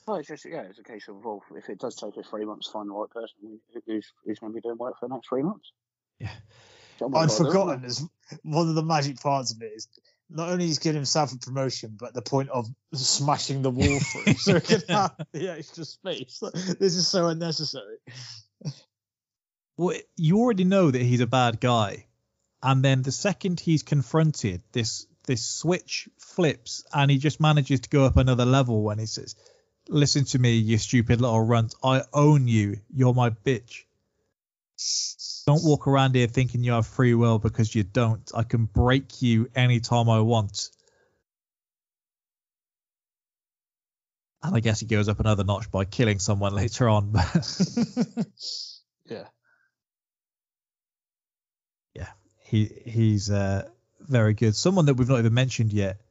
Well, 0.07 0.17
it's 0.17 0.27
just 0.27 0.45
yeah, 0.45 0.61
it's 0.61 0.79
a 0.79 0.83
case 0.83 1.07
of 1.07 1.23
well, 1.23 1.43
if 1.55 1.69
it 1.69 1.79
does 1.79 1.95
take 1.95 2.17
us 2.17 2.27
three 2.29 2.45
months 2.45 2.67
to 2.67 2.73
find 2.73 2.89
the 2.89 2.93
right 2.93 3.09
person, 3.09 3.59
who's 3.85 4.05
who's 4.25 4.39
going 4.39 4.51
to 4.51 4.55
be 4.55 4.61
doing 4.61 4.77
work 4.77 4.99
for 4.99 5.07
the 5.07 5.13
next 5.13 5.29
three 5.29 5.43
months? 5.43 5.71
Yeah. 6.19 6.29
Oh 7.01 7.07
I'd 7.07 7.11
gotta 7.11 7.27
do 7.27 7.33
it, 7.33 7.47
forgotten 7.47 7.81
haven't 7.81 8.09
one 8.43 8.69
of 8.69 8.75
the 8.75 8.83
magic 8.83 9.19
parts 9.19 9.51
of 9.53 9.61
it 9.61 9.71
is 9.75 9.87
not 10.29 10.49
only 10.49 10.65
he's 10.65 10.79
getting 10.79 10.95
himself 10.95 11.33
a 11.33 11.37
promotion, 11.37 11.97
but 11.99 12.13
the 12.13 12.21
point 12.21 12.49
of 12.49 12.67
smashing 12.93 13.61
the 13.61 13.69
wall 13.71 13.99
through 13.99 14.33
so 14.35 14.53
he 14.55 14.61
can 14.61 14.81
have 14.87 15.15
the 15.33 15.49
extra 15.49 15.83
space. 15.83 16.41
This 16.79 16.95
is 16.95 17.07
so 17.07 17.27
unnecessary. 17.27 17.97
Well, 19.77 19.97
you 20.15 20.39
already 20.39 20.63
know 20.63 20.89
that 20.91 21.01
he's 21.01 21.21
a 21.21 21.27
bad 21.27 21.59
guy, 21.59 22.05
and 22.63 22.83
then 22.83 23.01
the 23.01 23.11
second 23.11 23.59
he's 23.59 23.83
confronted, 23.83 24.61
this 24.71 25.07
this 25.25 25.45
switch 25.45 26.09
flips, 26.17 26.83
and 26.93 27.09
he 27.11 27.17
just 27.17 27.39
manages 27.39 27.81
to 27.81 27.89
go 27.89 28.05
up 28.05 28.17
another 28.17 28.45
level 28.45 28.81
when 28.81 28.99
he 28.99 29.05
says, 29.05 29.35
"Listen 29.87 30.25
to 30.25 30.39
me, 30.39 30.55
you 30.55 30.77
stupid 30.77 31.21
little 31.21 31.41
runt. 31.41 31.75
I 31.83 32.03
own 32.13 32.47
you. 32.47 32.79
You're 32.93 33.13
my 33.13 33.29
bitch. 33.29 33.83
Don't 35.45 35.63
walk 35.63 35.87
around 35.87 36.15
here 36.15 36.27
thinking 36.27 36.63
you 36.63 36.73
have 36.73 36.87
free 36.87 37.13
will 37.13 37.39
because 37.39 37.73
you 37.73 37.83
don't. 37.83 38.29
I 38.35 38.43
can 38.43 38.65
break 38.65 39.21
you 39.21 39.49
anytime 39.55 40.09
I 40.09 40.21
want." 40.21 40.69
And 44.43 44.55
I 44.55 44.59
guess 44.59 44.79
he 44.79 44.87
goes 44.87 45.07
up 45.07 45.19
another 45.19 45.43
notch 45.43 45.69
by 45.69 45.85
killing 45.85 46.17
someone 46.17 46.53
later 46.53 46.89
on. 46.89 47.13
yeah. 49.05 49.25
yeah, 51.93 52.07
he 52.51 52.65
he's 52.85 53.31
uh, 53.31 53.69
very 54.01 54.33
good. 54.33 54.55
Someone 54.57 54.85
that 54.87 54.95
we've 54.95 55.07
not 55.07 55.19
even 55.19 55.33
mentioned 55.33 55.71
yet. 55.71 56.01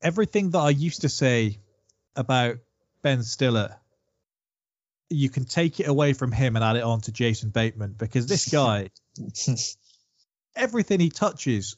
Everything 0.00 0.52
that 0.52 0.60
I 0.60 0.70
used 0.70 1.02
to 1.02 1.10
say 1.10 1.58
about 2.16 2.56
Ben 3.02 3.22
Stiller, 3.22 3.76
you 5.10 5.28
can 5.28 5.44
take 5.44 5.78
it 5.78 5.88
away 5.88 6.14
from 6.14 6.32
him 6.32 6.56
and 6.56 6.64
add 6.64 6.76
it 6.76 6.84
on 6.84 7.02
to 7.02 7.12
Jason 7.12 7.50
Bateman 7.50 7.96
because 7.98 8.26
this 8.26 8.48
guy, 8.52 8.88
everything 10.56 11.00
he 11.00 11.10
touches, 11.10 11.76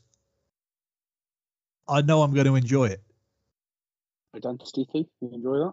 I 1.89 2.03
know 2.03 2.23
I'm 2.23 2.33
going 2.33 2.47
to 2.47 2.55
enjoy 2.55 2.87
it. 2.87 3.03
Identity 4.37 4.87
thief, 4.93 5.07
you 5.21 5.31
enjoy 5.33 5.59
that? 5.59 5.73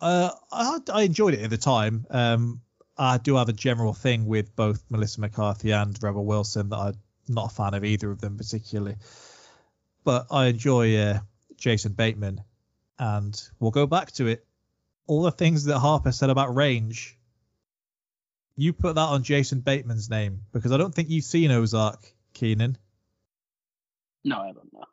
Uh, 0.00 0.30
I, 0.50 0.78
I 0.92 1.02
enjoyed 1.02 1.34
it 1.34 1.42
at 1.42 1.50
the 1.50 1.58
time. 1.58 2.06
Um, 2.10 2.62
I 2.98 3.18
do 3.18 3.36
have 3.36 3.48
a 3.48 3.52
general 3.52 3.92
thing 3.92 4.26
with 4.26 4.56
both 4.56 4.82
Melissa 4.88 5.20
McCarthy 5.20 5.72
and 5.72 5.96
Rebel 6.02 6.24
Wilson 6.24 6.70
that 6.70 6.76
I'm 6.76 6.94
not 7.28 7.52
a 7.52 7.54
fan 7.54 7.74
of 7.74 7.84
either 7.84 8.10
of 8.10 8.20
them 8.20 8.36
particularly. 8.36 8.96
But 10.04 10.26
I 10.30 10.46
enjoy 10.46 10.96
uh, 10.96 11.18
Jason 11.56 11.92
Bateman, 11.92 12.42
and 12.98 13.40
we'll 13.58 13.70
go 13.70 13.86
back 13.86 14.12
to 14.12 14.26
it. 14.28 14.46
All 15.06 15.22
the 15.22 15.30
things 15.30 15.64
that 15.64 15.78
Harper 15.78 16.12
said 16.12 16.30
about 16.30 16.54
range, 16.54 17.18
you 18.56 18.72
put 18.72 18.94
that 18.94 19.00
on 19.00 19.22
Jason 19.22 19.60
Bateman's 19.60 20.08
name 20.08 20.42
because 20.52 20.72
I 20.72 20.76
don't 20.76 20.94
think 20.94 21.10
you've 21.10 21.24
seen 21.24 21.50
Ozark, 21.50 22.00
Keenan. 22.32 22.78
No, 24.24 24.40
I 24.40 24.46
haven't. 24.48 24.72
No. 24.72 24.84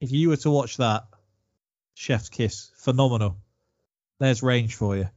If 0.00 0.12
you 0.12 0.30
were 0.30 0.36
to 0.36 0.50
watch 0.50 0.78
that, 0.78 1.04
Chef's 1.94 2.28
Kiss, 2.28 2.70
phenomenal. 2.76 3.36
There's 4.18 4.42
range 4.42 4.74
for 4.74 4.96
you. 4.96 5.08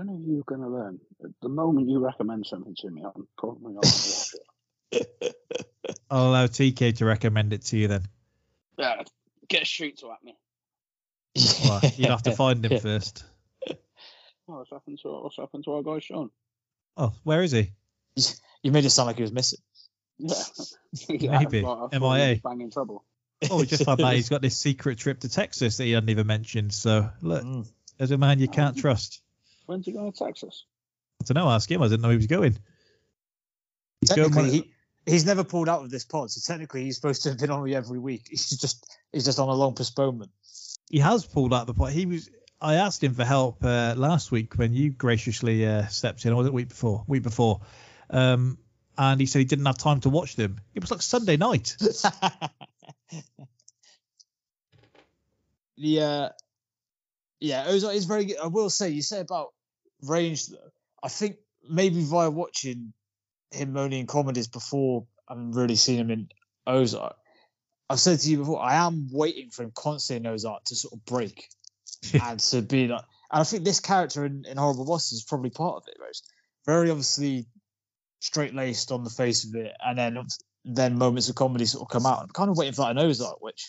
When 0.00 0.08
are 0.08 0.18
you 0.18 0.42
going 0.46 0.62
to 0.62 0.68
learn? 0.68 0.98
At 1.22 1.28
the 1.42 1.50
moment 1.50 1.90
you 1.90 1.98
recommend 1.98 2.46
something 2.46 2.74
to 2.78 2.90
me, 2.90 3.02
I'm 3.04 3.28
probably 3.36 3.74
not 3.74 3.82
going 3.82 3.92
to 3.92 4.08
watch 4.08 4.34
it. 4.92 5.36
I'll 6.10 6.30
allow 6.30 6.46
TK 6.46 6.96
to 6.96 7.04
recommend 7.04 7.52
it 7.52 7.66
to 7.66 7.76
you 7.76 7.86
then. 7.86 8.04
Yeah, 8.78 9.02
get 9.46 9.60
a 9.64 9.66
street 9.66 9.98
to 9.98 10.10
at 10.12 10.24
me. 10.24 10.38
Well, 11.66 11.80
you'd 11.98 12.08
have 12.08 12.22
to 12.22 12.32
find 12.32 12.64
him 12.64 12.80
first. 12.82 13.24
Oh, 13.68 13.74
what's 14.46 14.70
happened 14.70 14.98
to 15.02 15.08
what's 15.22 15.36
happened 15.36 15.64
to 15.64 15.72
our 15.74 15.82
guy 15.82 15.98
Sean? 15.98 16.30
Oh, 16.96 17.12
where 17.24 17.42
is 17.42 17.52
he? 17.52 17.72
You 18.62 18.72
made 18.72 18.84
it 18.86 18.90
sound 18.90 19.06
like 19.08 19.16
he 19.16 19.22
was 19.22 19.32
missing. 19.32 19.58
Yeah, 20.18 20.34
Maybe. 21.10 21.28
like, 21.28 21.46
I 21.48 21.60
thought 21.62 21.92
he 21.92 21.98
MIA. 21.98 22.28
was 22.30 22.40
Banging 22.40 22.70
trouble. 22.70 23.04
Oh, 23.50 23.58
we 23.58 23.66
just 23.66 23.84
found 23.84 24.00
out 24.00 24.14
he's 24.14 24.28
got 24.30 24.40
this 24.42 24.56
secret 24.56 24.98
trip 24.98 25.20
to 25.20 25.28
Texas 25.30 25.76
that 25.78 25.84
he 25.84 25.92
hadn't 25.92 26.08
even 26.10 26.26
mentioned. 26.26 26.72
So, 26.74 27.10
look, 27.20 27.42
Mm. 27.42 27.66
there's 27.98 28.10
a 28.12 28.18
man 28.18 28.38
you 28.38 28.48
can't 28.48 28.76
trust. 28.78 29.20
When's 29.70 29.86
he 29.86 29.92
going 29.92 30.10
to 30.10 30.18
Texas? 30.18 30.64
I 31.22 31.26
don't 31.26 31.44
know. 31.44 31.48
Ask 31.48 31.70
him. 31.70 31.80
I 31.80 31.86
didn't 31.86 32.00
know 32.00 32.10
he 32.10 32.16
was 32.16 32.26
going. 32.26 32.58
He's 34.00 34.10
going 34.10 34.32
Technically, 34.32 34.50
he, 34.50 34.72
he's 35.06 35.24
never 35.24 35.44
pulled 35.44 35.68
out 35.68 35.84
of 35.84 35.90
this 35.90 36.04
pod, 36.04 36.32
so 36.32 36.40
technically 36.52 36.82
he's 36.82 36.96
supposed 36.96 37.22
to 37.22 37.28
have 37.28 37.38
been 37.38 37.52
on 37.52 37.62
me 37.62 37.72
every 37.76 38.00
week. 38.00 38.26
He's 38.28 38.50
just 38.50 38.98
he's 39.12 39.24
just 39.24 39.38
on 39.38 39.48
a 39.48 39.54
long 39.54 39.76
postponement. 39.76 40.32
he 40.90 40.98
has 40.98 41.24
pulled 41.24 41.54
out 41.54 41.68
the 41.68 41.74
point. 41.74 41.92
He 41.92 42.04
was. 42.04 42.28
I 42.60 42.74
asked 42.74 43.04
him 43.04 43.14
for 43.14 43.24
help 43.24 43.62
uh, 43.64 43.94
last 43.96 44.32
week 44.32 44.54
when 44.58 44.74
you 44.74 44.90
graciously 44.90 45.64
uh, 45.64 45.86
stepped 45.86 46.26
in, 46.26 46.32
or 46.32 46.36
was 46.36 46.48
it 46.48 46.52
week 46.52 46.70
before? 46.70 47.04
Week 47.06 47.22
before. 47.22 47.60
Um, 48.10 48.58
and 48.98 49.20
he 49.20 49.26
said 49.26 49.38
he 49.38 49.44
didn't 49.44 49.66
have 49.66 49.78
time 49.78 50.00
to 50.00 50.10
watch 50.10 50.34
them. 50.34 50.60
It 50.74 50.80
was 50.80 50.90
like 50.90 51.00
Sunday 51.00 51.36
night. 51.36 51.76
the 55.78 56.00
uh, 56.00 56.28
yeah, 57.38 57.66
Ozark 57.68 57.94
is 57.94 58.06
very 58.06 58.24
good. 58.24 58.38
I 58.42 58.48
will 58.48 58.68
say, 58.68 58.88
you 58.90 59.02
say 59.02 59.20
about 59.20 59.52
range. 60.02 60.46
I 61.02 61.08
think 61.08 61.36
maybe 61.68 62.02
via 62.02 62.30
watching 62.30 62.92
him 63.50 63.76
only 63.76 64.00
in 64.00 64.06
comedies 64.06 64.48
before 64.48 65.06
I 65.28 65.34
haven't 65.34 65.52
really 65.52 65.76
seen 65.76 65.98
him 65.98 66.10
in 66.10 66.28
Ozark. 66.66 67.16
I've 67.88 68.00
said 68.00 68.20
to 68.20 68.30
you 68.30 68.38
before, 68.38 68.62
I 68.62 68.76
am 68.76 69.08
waiting 69.10 69.50
for 69.50 69.64
him 69.64 69.72
constantly 69.74 70.28
in 70.28 70.34
Ozark 70.34 70.64
to 70.66 70.76
sort 70.76 70.94
of 70.94 71.04
break 71.04 71.48
and 72.22 72.38
to 72.40 72.62
be 72.62 72.88
like. 72.88 73.04
And 73.32 73.40
I 73.40 73.44
think 73.44 73.64
this 73.64 73.80
character 73.80 74.24
in, 74.24 74.44
in 74.44 74.56
Horrible 74.56 74.86
Bosses 74.86 75.18
is 75.18 75.24
probably 75.24 75.50
part 75.50 75.76
of 75.76 75.84
it. 75.86 75.96
Right? 76.00 76.16
Very 76.66 76.90
obviously 76.90 77.46
straight 78.20 78.54
laced 78.54 78.92
on 78.92 79.04
the 79.04 79.10
face 79.10 79.44
of 79.44 79.54
it, 79.54 79.72
and 79.84 79.98
then 79.98 80.18
then 80.64 80.98
moments 80.98 81.28
of 81.28 81.36
comedy 81.36 81.64
sort 81.64 81.82
of 81.82 81.88
come 81.88 82.06
out. 82.06 82.22
I'm 82.22 82.28
kind 82.28 82.50
of 82.50 82.56
waiting 82.56 82.74
for 82.74 82.82
that 82.82 82.90
in 82.90 82.98
Ozark, 82.98 83.40
which, 83.40 83.68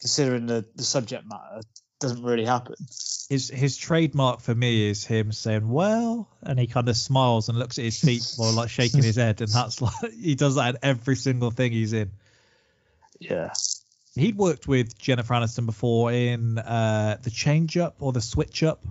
considering 0.00 0.46
the, 0.46 0.64
the 0.74 0.82
subject 0.82 1.24
matter, 1.26 1.62
doesn't 2.04 2.22
really 2.22 2.44
happen. 2.44 2.74
His 3.28 3.48
his 3.48 3.76
trademark 3.76 4.40
for 4.40 4.54
me 4.54 4.88
is 4.88 5.04
him 5.04 5.32
saying 5.32 5.68
"well," 5.68 6.28
and 6.42 6.58
he 6.58 6.66
kind 6.66 6.88
of 6.88 6.96
smiles 6.96 7.48
and 7.48 7.58
looks 7.58 7.78
at 7.78 7.84
his 7.84 8.00
feet 8.00 8.34
while 8.36 8.52
like 8.52 8.70
shaking 8.70 9.02
his 9.02 9.16
head, 9.16 9.40
and 9.40 9.50
that's 9.50 9.80
like 9.82 10.12
he 10.20 10.34
does 10.34 10.56
that 10.56 10.74
in 10.74 10.78
every 10.82 11.16
single 11.16 11.50
thing 11.50 11.72
he's 11.72 11.92
in. 11.92 12.10
Yeah. 13.18 13.52
He'd 14.14 14.36
worked 14.36 14.68
with 14.68 14.96
Jennifer 14.96 15.34
Aniston 15.34 15.66
before 15.66 16.12
in 16.12 16.58
uh, 16.58 17.16
the 17.22 17.30
Change 17.30 17.76
Up 17.76 17.96
or 17.98 18.12
the 18.12 18.20
Switch 18.20 18.62
Up 18.62 18.84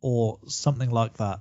or 0.00 0.38
something 0.46 0.90
like 0.90 1.14
that. 1.14 1.40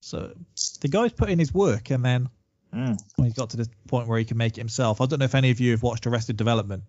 So 0.00 0.32
the 0.80 0.88
guy's 0.88 1.12
put 1.12 1.28
in 1.30 1.38
his 1.38 1.52
work, 1.52 1.90
and 1.90 2.04
then 2.04 2.28
Mm. 2.74 2.98
when 3.14 3.28
he 3.28 3.32
got 3.32 3.50
to 3.50 3.56
the 3.56 3.68
point 3.86 4.08
where 4.08 4.18
he 4.18 4.24
can 4.24 4.36
make 4.36 4.54
it 4.54 4.60
himself. 4.60 5.00
I 5.00 5.06
don't 5.06 5.20
know 5.20 5.26
if 5.26 5.36
any 5.36 5.52
of 5.52 5.60
you 5.60 5.70
have 5.70 5.82
watched 5.84 6.08
Arrested 6.08 6.36
Development. 6.36 6.82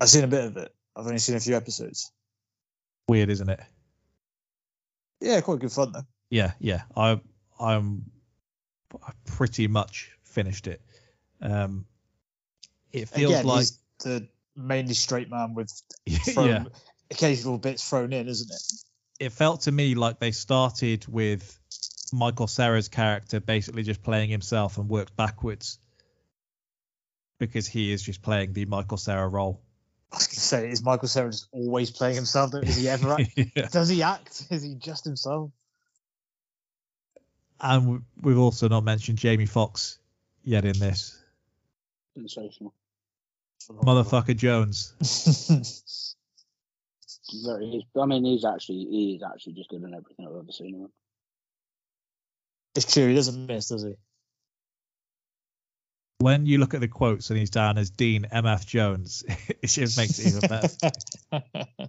I've 0.00 0.10
seen 0.10 0.22
a 0.22 0.26
bit 0.26 0.44
of 0.44 0.56
it. 0.58 0.74
I've 0.96 1.06
only 1.06 1.18
seen 1.18 1.36
a 1.36 1.40
few 1.40 1.56
episodes. 1.56 2.10
Weird, 3.08 3.30
isn't 3.30 3.48
it? 3.48 3.60
Yeah, 5.20 5.40
quite 5.40 5.58
good 5.60 5.72
fun 5.72 5.92
though. 5.92 6.06
Yeah, 6.30 6.52
yeah. 6.58 6.82
I 6.96 7.20
I'm 7.58 8.10
I 8.94 9.12
pretty 9.26 9.68
much 9.68 10.10
finished 10.22 10.66
it. 10.66 10.80
Um, 11.40 11.86
it 12.92 13.08
feels 13.08 13.32
Again, 13.32 13.46
like 13.46 13.58
he's 13.58 13.78
the 14.02 14.28
mainly 14.56 14.94
straight 14.94 15.30
man 15.30 15.54
with 15.54 15.70
thrown, 16.08 16.48
yeah. 16.48 16.64
occasional 17.10 17.58
bits 17.58 17.88
thrown 17.88 18.12
in, 18.12 18.28
isn't 18.28 18.50
it? 18.50 18.62
It 19.26 19.32
felt 19.32 19.62
to 19.62 19.72
me 19.72 19.94
like 19.94 20.18
they 20.18 20.30
started 20.32 21.06
with 21.06 21.58
Michael 22.12 22.46
Cera's 22.46 22.88
character 22.88 23.40
basically 23.40 23.82
just 23.82 24.02
playing 24.02 24.30
himself 24.30 24.78
and 24.78 24.88
worked 24.88 25.16
backwards 25.16 25.78
because 27.38 27.66
he 27.66 27.92
is 27.92 28.02
just 28.02 28.22
playing 28.22 28.52
the 28.52 28.64
Michael 28.64 28.96
Cera 28.96 29.28
role. 29.28 29.60
I 30.12 30.16
was 30.16 30.26
going 30.26 30.34
to 30.34 30.40
say, 30.40 30.70
is 30.70 30.82
Michael 30.82 31.06
Cera 31.08 31.30
just 31.30 31.46
always 31.52 31.90
playing 31.90 32.16
himself? 32.16 32.50
Though? 32.50 32.58
Is 32.58 32.76
he 32.76 32.88
ever 32.88 33.12
act? 33.20 33.30
Yeah. 33.36 33.68
Does 33.70 33.88
he 33.88 34.02
act? 34.02 34.44
Is 34.50 34.62
he 34.62 34.74
just 34.74 35.04
himself? 35.04 35.50
And 37.60 37.88
we- 37.88 38.00
we've 38.22 38.38
also 38.38 38.68
not 38.68 38.84
mentioned 38.84 39.18
Jamie 39.18 39.46
Foxx 39.46 39.98
yet 40.42 40.64
in 40.64 40.78
this. 40.78 41.16
Sensational. 42.16 42.74
Motherfucker 43.70 44.36
Jones. 44.36 44.94
Very. 47.44 47.86
I 47.96 48.06
mean, 48.06 48.24
he's 48.24 48.44
actually 48.44 48.86
he 48.90 49.14
is 49.14 49.22
actually 49.22 49.52
just 49.52 49.68
good 49.70 49.82
in 49.82 49.94
everything 49.94 50.26
I've 50.26 50.34
ever 50.36 50.50
seen 50.50 50.74
him. 50.80 50.88
It's 52.74 52.92
true. 52.92 53.06
He 53.08 53.14
doesn't 53.14 53.46
miss, 53.46 53.68
does 53.68 53.84
he? 53.84 53.94
When 56.20 56.44
you 56.44 56.58
look 56.58 56.74
at 56.74 56.80
the 56.80 56.88
quotes 56.88 57.30
and 57.30 57.38
he's 57.38 57.48
down 57.48 57.78
as 57.78 57.88
Dean 57.88 58.26
M.F. 58.26 58.66
Jones, 58.66 59.24
it 59.48 59.68
just 59.68 59.96
makes 59.96 60.18
it 60.18 60.26
even 60.26 60.40
better. 60.50 61.88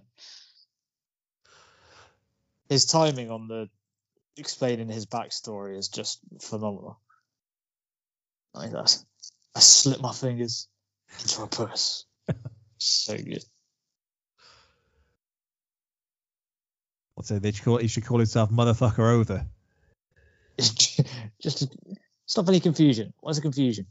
his 2.70 2.86
timing 2.86 3.30
on 3.30 3.46
the 3.48 3.68
explaining 4.38 4.88
his 4.88 5.04
backstory 5.04 5.76
is 5.76 5.88
just 5.88 6.20
phenomenal. 6.40 6.98
Like 8.54 8.70
that. 8.72 8.96
I 9.54 9.60
slip 9.60 10.00
my 10.00 10.14
fingers 10.14 10.66
into 11.20 11.42
a 11.42 11.46
purse. 11.46 12.06
so 12.78 13.14
good. 13.18 13.44
I'd 17.18 17.26
say 17.26 17.38
they 17.38 17.52
should 17.52 17.64
call, 17.64 17.76
he 17.76 17.88
should 17.88 18.06
call 18.06 18.16
himself 18.16 18.50
Motherfucker 18.50 19.12
Over. 19.12 19.44
just 20.58 21.58
to 21.58 21.68
stop 22.24 22.48
any 22.48 22.60
confusion. 22.60 23.12
What's 23.20 23.36
the 23.36 23.42
confusion? 23.42 23.86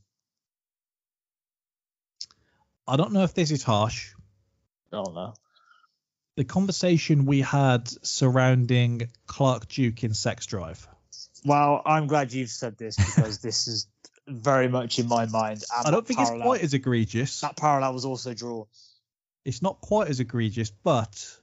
I 2.88 2.98
don't 2.98 3.14
know 3.14 3.24
if 3.24 3.34
this 3.34 3.52
is 3.52 3.64
harsh. 3.64 4.14
Oh 4.92 5.04
no. 5.04 5.34
The 6.38 6.44
conversation 6.44 7.26
we 7.26 7.42
had 7.42 7.88
surrounding 8.06 9.10
Clark 9.28 9.68
Duke 9.68 10.04
in 10.04 10.14
Sex 10.14 10.46
Drive. 10.46 10.88
Well, 11.46 11.82
I'm 11.86 12.08
glad 12.08 12.32
you've 12.34 12.50
said 12.50 12.78
this 12.78 12.96
because 12.96 13.40
this 13.42 13.68
is 13.68 13.88
very 14.28 14.68
much 14.68 15.00
in 15.00 15.08
my 15.08 15.26
mind. 15.26 15.64
And 15.76 15.88
I 15.88 15.92
don't 15.92 16.06
that 16.08 16.14
think 16.14 16.20
it's 16.20 16.44
quite 16.44 16.62
as 16.62 16.74
egregious. 16.74 17.42
That 17.42 17.58
parallel 17.58 17.94
was 17.94 18.06
also 18.06 18.34
drawn. 18.34 18.66
It's 19.44 19.62
not 19.62 19.82
quite 19.82 20.08
as 20.08 20.20
egregious, 20.20 20.70
but 20.70 21.38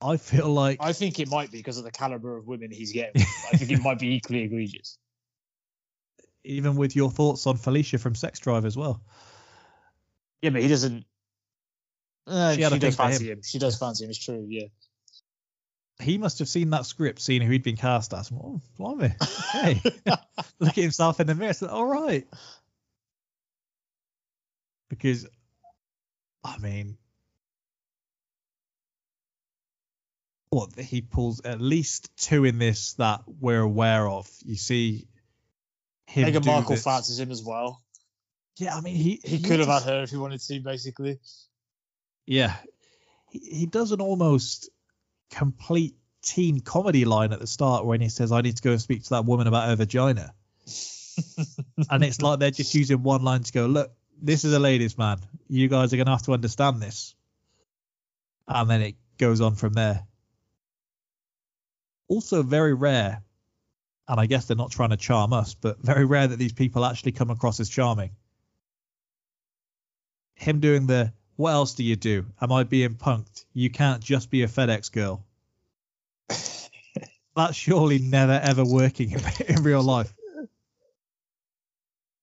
I 0.00 0.16
feel 0.16 0.48
like 0.48 0.78
I 0.80 0.92
think 0.92 1.20
it 1.20 1.28
might 1.28 1.50
be 1.50 1.58
because 1.58 1.78
of 1.78 1.84
the 1.84 1.90
caliber 1.90 2.36
of 2.36 2.46
women 2.46 2.70
he's 2.70 2.92
getting. 2.92 3.22
I 3.52 3.56
think 3.56 3.70
it 3.70 3.82
might 3.82 3.98
be 3.98 4.14
equally 4.14 4.42
egregious. 4.42 4.98
Even 6.44 6.76
with 6.76 6.94
your 6.94 7.10
thoughts 7.10 7.46
on 7.46 7.56
Felicia 7.56 7.98
from 7.98 8.14
Sex 8.14 8.38
Drive 8.38 8.64
as 8.64 8.76
well. 8.76 9.02
Yeah, 10.42 10.50
but 10.50 10.62
he 10.62 10.68
doesn't. 10.68 11.04
Uh, 12.26 12.52
She 12.52 12.56
she 12.56 12.62
had 12.62 12.72
a 12.72 12.74
thing 12.76 12.80
does 12.80 12.96
fancy 12.96 13.26
him. 13.26 13.38
him. 13.38 13.42
She 13.42 13.58
does 13.58 13.78
fancy 13.78 14.04
him. 14.04 14.10
It's 14.10 14.18
true. 14.24 14.46
Yeah. 14.48 14.66
He 16.00 16.18
must 16.18 16.40
have 16.40 16.48
seen 16.48 16.70
that 16.70 16.86
script, 16.86 17.20
seen 17.20 17.40
who 17.40 17.50
he'd 17.52 17.62
been 17.62 17.76
cast 17.76 18.12
as. 18.14 18.30
Oh, 18.32 18.60
blimey. 18.78 19.14
Hey, 19.52 19.80
look 20.58 20.70
at 20.70 20.74
himself 20.76 21.20
in 21.20 21.26
the 21.26 21.34
mirror. 21.34 21.52
Said, 21.52 21.68
All 21.70 21.86
right. 21.86 22.26
Because, 24.90 25.26
I 26.42 26.58
mean, 26.58 26.98
what 30.50 30.78
he 30.78 31.00
pulls 31.00 31.40
at 31.44 31.60
least 31.60 32.10
two 32.16 32.44
in 32.44 32.58
this 32.58 32.94
that 32.94 33.22
we're 33.40 33.60
aware 33.60 34.08
of. 34.08 34.28
You 34.44 34.56
see 34.56 35.06
him. 36.06 36.28
Meghan 36.28 36.42
do 36.42 36.50
Markle 36.50 36.74
this- 36.74 36.84
fancies 36.84 37.18
him 37.18 37.30
as 37.30 37.42
well. 37.42 37.82
Yeah, 38.56 38.76
I 38.76 38.80
mean, 38.80 38.94
he 38.94 39.20
He 39.24 39.40
could 39.40 39.58
have 39.58 39.68
had 39.68 39.82
her 39.82 40.02
if 40.04 40.10
he 40.10 40.16
wanted 40.16 40.40
to, 40.40 40.60
basically. 40.60 41.18
Yeah. 42.24 42.54
He, 43.30 43.38
he 43.40 43.66
does 43.66 43.90
an 43.90 44.00
almost 44.00 44.70
complete 45.30 45.96
teen 46.22 46.60
comedy 46.60 47.04
line 47.04 47.32
at 47.32 47.40
the 47.40 47.48
start 47.48 47.84
when 47.84 48.00
he 48.00 48.08
says, 48.08 48.30
I 48.30 48.42
need 48.42 48.56
to 48.56 48.62
go 48.62 48.70
and 48.70 48.80
speak 48.80 49.02
to 49.04 49.10
that 49.10 49.24
woman 49.24 49.48
about 49.48 49.68
her 49.68 49.74
vagina. 49.76 50.32
and 51.90 52.04
it's 52.04 52.22
like 52.22 52.38
they're 52.38 52.52
just 52.52 52.74
using 52.74 53.02
one 53.02 53.24
line 53.24 53.42
to 53.42 53.52
go, 53.52 53.66
look, 53.66 53.92
this 54.22 54.44
is 54.44 54.52
a 54.52 54.60
ladies' 54.60 54.96
man. 54.96 55.18
You 55.48 55.66
guys 55.66 55.92
are 55.92 55.96
going 55.96 56.06
to 56.06 56.12
have 56.12 56.22
to 56.22 56.32
understand 56.32 56.80
this. 56.80 57.16
And 58.46 58.70
then 58.70 58.82
it 58.82 58.94
goes 59.18 59.40
on 59.40 59.56
from 59.56 59.72
there. 59.72 60.06
Also, 62.06 62.44
very 62.44 62.74
rare, 62.74 63.23
and 64.08 64.20
I 64.20 64.26
guess 64.26 64.46
they're 64.46 64.56
not 64.56 64.70
trying 64.70 64.90
to 64.90 64.96
charm 64.96 65.32
us, 65.32 65.54
but 65.54 65.78
very 65.80 66.04
rare 66.04 66.26
that 66.26 66.38
these 66.38 66.52
people 66.52 66.84
actually 66.84 67.12
come 67.12 67.30
across 67.30 67.60
as 67.60 67.68
charming. 67.68 68.10
Him 70.34 70.60
doing 70.60 70.86
the, 70.86 71.12
what 71.36 71.52
else 71.52 71.74
do 71.74 71.84
you 71.84 71.96
do? 71.96 72.26
Am 72.40 72.52
I 72.52 72.64
being 72.64 72.94
punked? 72.94 73.44
You 73.54 73.70
can't 73.70 74.02
just 74.02 74.30
be 74.30 74.42
a 74.42 74.48
FedEx 74.48 74.92
girl. 74.92 75.24
That's 77.36 77.56
surely 77.56 77.98
never 77.98 78.38
ever 78.42 78.64
working 78.64 79.12
in, 79.12 79.20
in 79.48 79.62
real 79.62 79.82
life. 79.82 80.12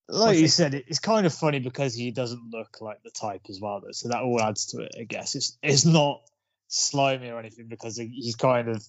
Like 0.08 0.40
you 0.40 0.50
said, 0.50 0.74
it's 0.74 1.00
kind 1.00 1.26
of 1.26 1.34
funny 1.34 1.60
because 1.60 1.96
he 1.96 2.12
doesn't 2.12 2.52
look 2.52 2.82
like 2.82 3.02
the 3.02 3.12
type 3.12 3.44
as 3.50 3.62
well, 3.62 3.80
though. 3.80 3.94
So 3.94 4.10
that 4.10 4.22
all 4.22 4.42
adds 4.42 4.68
to 4.68 4.82
it, 4.82 4.92
I 5.00 5.04
guess. 5.04 5.36
It's 5.36 5.58
it's 5.64 5.86
not 5.86 6.22
slimy 6.68 7.30
or 7.30 7.40
anything 7.40 7.68
because 7.68 7.96
he's 7.96 8.36
kind 8.36 8.68
of 8.68 8.84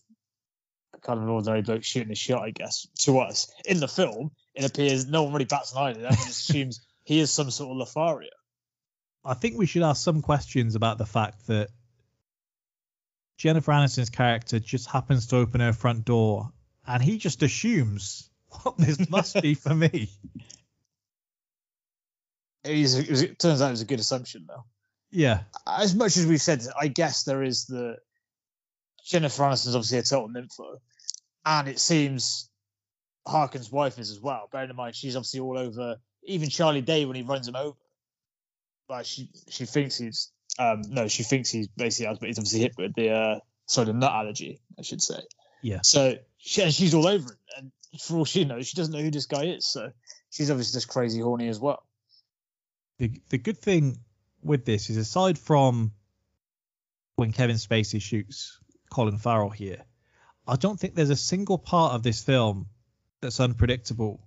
kind 1.00 1.18
of 1.18 1.24
an 1.24 1.30
ordinary 1.30 1.62
bloke 1.62 1.84
shooting 1.84 2.12
a 2.12 2.14
shot, 2.14 2.42
I 2.42 2.50
guess. 2.50 2.86
To 3.00 3.18
us 3.20 3.50
in 3.64 3.80
the 3.80 3.88
film, 3.88 4.30
it 4.54 4.64
appears 4.64 5.06
no 5.06 5.24
one 5.24 5.32
really 5.32 5.44
bats 5.44 5.72
an 5.72 5.78
eye. 5.78 5.90
Everyone 5.90 6.12
just 6.14 6.50
assumes 6.50 6.80
he 7.04 7.20
is 7.20 7.30
some 7.30 7.50
sort 7.50 7.70
of 7.70 7.76
Lothario. 7.76 8.30
I 9.24 9.34
think 9.34 9.56
we 9.56 9.66
should 9.66 9.82
ask 9.82 10.02
some 10.02 10.22
questions 10.22 10.74
about 10.74 10.98
the 10.98 11.06
fact 11.06 11.46
that 11.46 11.68
Jennifer 13.38 13.72
Aniston's 13.72 14.10
character 14.10 14.58
just 14.58 14.88
happens 14.88 15.28
to 15.28 15.36
open 15.36 15.60
her 15.60 15.72
front 15.72 16.04
door 16.04 16.52
and 16.86 17.02
he 17.02 17.18
just 17.18 17.42
assumes, 17.42 18.28
well, 18.64 18.74
this 18.78 19.08
must 19.08 19.40
be 19.40 19.54
for 19.54 19.74
me. 19.74 20.10
It, 22.64 22.78
is, 22.78 22.96
it, 22.96 23.10
was, 23.10 23.22
it 23.22 23.40
turns 23.40 23.60
out 23.60 23.66
it 23.66 23.70
was 23.72 23.80
a 23.80 23.86
good 23.86 23.98
assumption, 23.98 24.44
though. 24.46 24.64
Yeah. 25.10 25.40
As 25.66 25.96
much 25.96 26.16
as 26.16 26.26
we've 26.26 26.40
said, 26.40 26.64
I 26.80 26.86
guess 26.86 27.24
there 27.24 27.42
is 27.42 27.66
the 27.66 27.96
Jennifer 29.04 29.42
Aniston's 29.42 29.74
obviously 29.74 29.98
a 29.98 30.02
total 30.02 30.28
nympho, 30.28 30.78
and 31.44 31.68
it 31.68 31.78
seems 31.78 32.48
Harkin's 33.26 33.70
wife 33.70 33.98
is 33.98 34.10
as 34.10 34.20
well. 34.20 34.48
Bearing 34.50 34.70
in 34.70 34.76
mind 34.76 34.94
she's 34.94 35.16
obviously 35.16 35.40
all 35.40 35.58
over. 35.58 35.96
Even 36.24 36.48
Charlie 36.48 36.82
Day 36.82 37.04
when 37.04 37.16
he 37.16 37.22
runs 37.22 37.48
him 37.48 37.56
over, 37.56 37.76
like 38.88 39.06
she 39.06 39.28
she 39.48 39.64
thinks 39.64 39.98
he's 39.98 40.30
um 40.58 40.82
no 40.88 41.08
she 41.08 41.22
thinks 41.22 41.50
he's 41.50 41.68
basically 41.68 42.16
but 42.20 42.28
he's 42.28 42.38
obviously 42.38 42.60
hit 42.60 42.74
with 42.76 42.94
the 42.94 43.10
uh 43.10 43.38
sorry 43.66 43.86
the 43.86 43.92
nut 43.92 44.12
allergy 44.12 44.60
I 44.78 44.82
should 44.82 45.02
say. 45.02 45.20
Yeah. 45.62 45.80
So 45.82 46.16
she, 46.38 46.62
and 46.62 46.72
she's 46.74 46.94
all 46.94 47.06
over 47.06 47.32
him, 47.32 47.38
and 47.56 47.72
for 48.00 48.18
all 48.18 48.24
she 48.24 48.44
knows, 48.44 48.66
she 48.66 48.76
doesn't 48.76 48.92
know 48.92 49.00
who 49.00 49.10
this 49.10 49.26
guy 49.26 49.44
is. 49.44 49.66
So 49.66 49.90
she's 50.30 50.50
obviously 50.50 50.76
just 50.76 50.88
crazy 50.88 51.20
horny 51.20 51.48
as 51.48 51.58
well. 51.58 51.84
The 52.98 53.20
the 53.30 53.38
good 53.38 53.58
thing 53.58 53.98
with 54.42 54.64
this 54.64 54.90
is 54.90 54.96
aside 54.96 55.38
from 55.38 55.92
when 57.16 57.32
Kevin 57.32 57.56
Spacey 57.56 58.00
shoots 58.00 58.58
Colin 58.92 59.16
Farrell 59.16 59.48
here, 59.48 59.82
I 60.46 60.56
don't 60.56 60.78
think 60.78 60.94
there's 60.94 61.10
a 61.10 61.16
single 61.16 61.56
part 61.56 61.94
of 61.94 62.02
this 62.02 62.22
film 62.22 62.66
that's 63.22 63.40
unpredictable. 63.40 64.20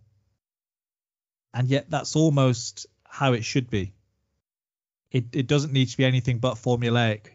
And 1.53 1.67
yet 1.67 1.89
that's 1.89 2.15
almost 2.15 2.87
how 3.03 3.33
it 3.33 3.45
should 3.45 3.69
be. 3.69 3.93
It 5.11 5.35
it 5.35 5.47
doesn't 5.47 5.71
need 5.71 5.89
to 5.89 5.97
be 5.97 6.03
anything 6.03 6.39
but 6.39 6.55
formulaic. 6.55 7.27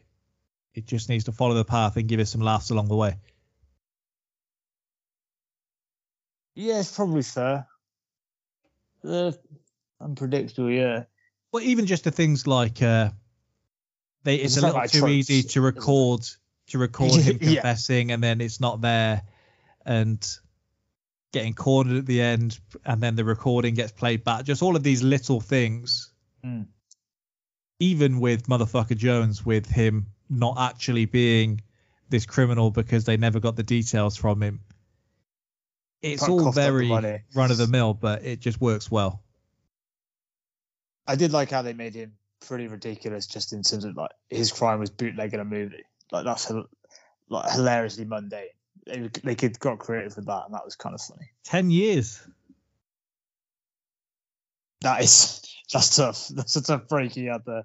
It 0.75 0.87
just 0.87 1.09
needs 1.09 1.25
to 1.25 1.33
follow 1.33 1.55
the 1.55 1.65
path 1.65 1.97
and 1.97 2.09
give 2.09 2.21
us 2.21 2.31
some 2.31 2.41
laughs 2.41 2.71
along 2.71 2.89
the 2.89 2.97
way. 2.97 3.17
Yeah, 6.55 6.81
it's 6.81 6.95
probably 6.95 7.23
fair. 7.23 7.67
Uh, 9.05 9.33
unpredictable, 10.01 10.71
yeah. 10.71 11.05
Well, 11.53 11.63
even 11.63 11.87
just 11.87 12.05
the 12.05 12.11
things 12.11 12.47
like 12.47 12.83
uh, 12.83 13.11
they 14.25 14.37
it's, 14.37 14.57
It's 14.57 14.57
a 14.57 14.67
little 14.67 14.81
like 14.81 14.91
too 14.91 15.01
tropes, 15.01 15.31
easy 15.31 15.43
to 15.51 15.61
record 15.61 16.27
to 16.71 16.79
record 16.79 17.21
him 17.21 17.39
Yeah. 17.41 17.55
confessing 17.55 18.13
and 18.13 18.23
then 18.23 18.41
it's 18.41 18.61
not 18.61 18.81
there 18.81 19.23
and 19.85 20.27
getting 21.33 21.55
cornered 21.55 21.97
at 21.99 22.07
the 22.07 22.21
end 22.21 22.59
and 22.85 23.01
then 23.01 23.15
the 23.17 23.25
recording 23.25 23.75
gets 23.75 23.93
played 23.93 24.25
back. 24.25 24.45
Just 24.45 24.63
all 24.63 24.77
of 24.77 24.83
these 24.83 25.03
little 25.03 25.41
things. 25.41 26.13
Hmm. 26.43 26.63
Even 27.79 28.21
with 28.21 28.47
motherfucker 28.47 28.97
Jones, 28.97 29.45
with 29.45 29.67
him 29.67 30.07
not 30.29 30.57
actually 30.59 31.07
being 31.07 31.63
this 32.09 32.27
criminal 32.27 32.71
because 32.71 33.05
they 33.05 33.17
never 33.17 33.41
got 33.41 33.57
the 33.57 33.63
details 33.63 34.17
from 34.17 34.43
him. 34.43 34.61
It's 36.03 36.21
Can't 36.21 36.33
all 36.33 36.39
cough 36.39 36.49
up 36.49 36.55
the 36.55 36.61
very 36.61 36.89
run 37.35 37.51
of 37.51 37.57
the 37.57 37.67
mill, 37.67 37.95
but 37.95 38.25
it 38.25 38.41
just 38.41 38.61
works 38.61 38.91
well. 38.91 39.23
I 41.07 41.17
did 41.17 41.33
like 41.33 41.51
how 41.51 41.63
they 41.63 41.73
made 41.73 41.95
him 41.95 42.13
pretty 42.47 42.69
ridiculous, 42.69 43.27
just 43.27 43.53
in 43.53 43.63
terms 43.63 43.85
of 43.85 43.97
like 43.97 44.11
his 44.29 44.53
crime 44.53 44.81
was 44.81 44.91
bootlegging 44.91 45.41
a 45.41 45.45
movie. 45.45 45.85
Like 46.13 46.25
that's 46.25 46.49
hil- 46.49 46.69
like 47.29 47.51
hilariously 47.53 48.05
mundane. 48.05 48.47
They, 48.87 49.11
they 49.23 49.35
could 49.35 49.59
got 49.59 49.79
creative 49.79 50.17
with 50.17 50.27
that, 50.27 50.45
and 50.47 50.55
that 50.55 50.65
was 50.65 50.77
kind 50.77 50.95
of 50.95 51.01
funny. 51.01 51.31
Ten 51.45 51.71
years. 51.71 52.23
That 54.81 55.03
is 55.03 55.43
that's 55.73 55.97
tough. 55.97 56.29
That's 56.29 56.57
a 56.57 56.63
tough 56.63 56.89
break 56.89 57.13
he 57.13 57.27
had 57.27 57.45
there. 57.45 57.65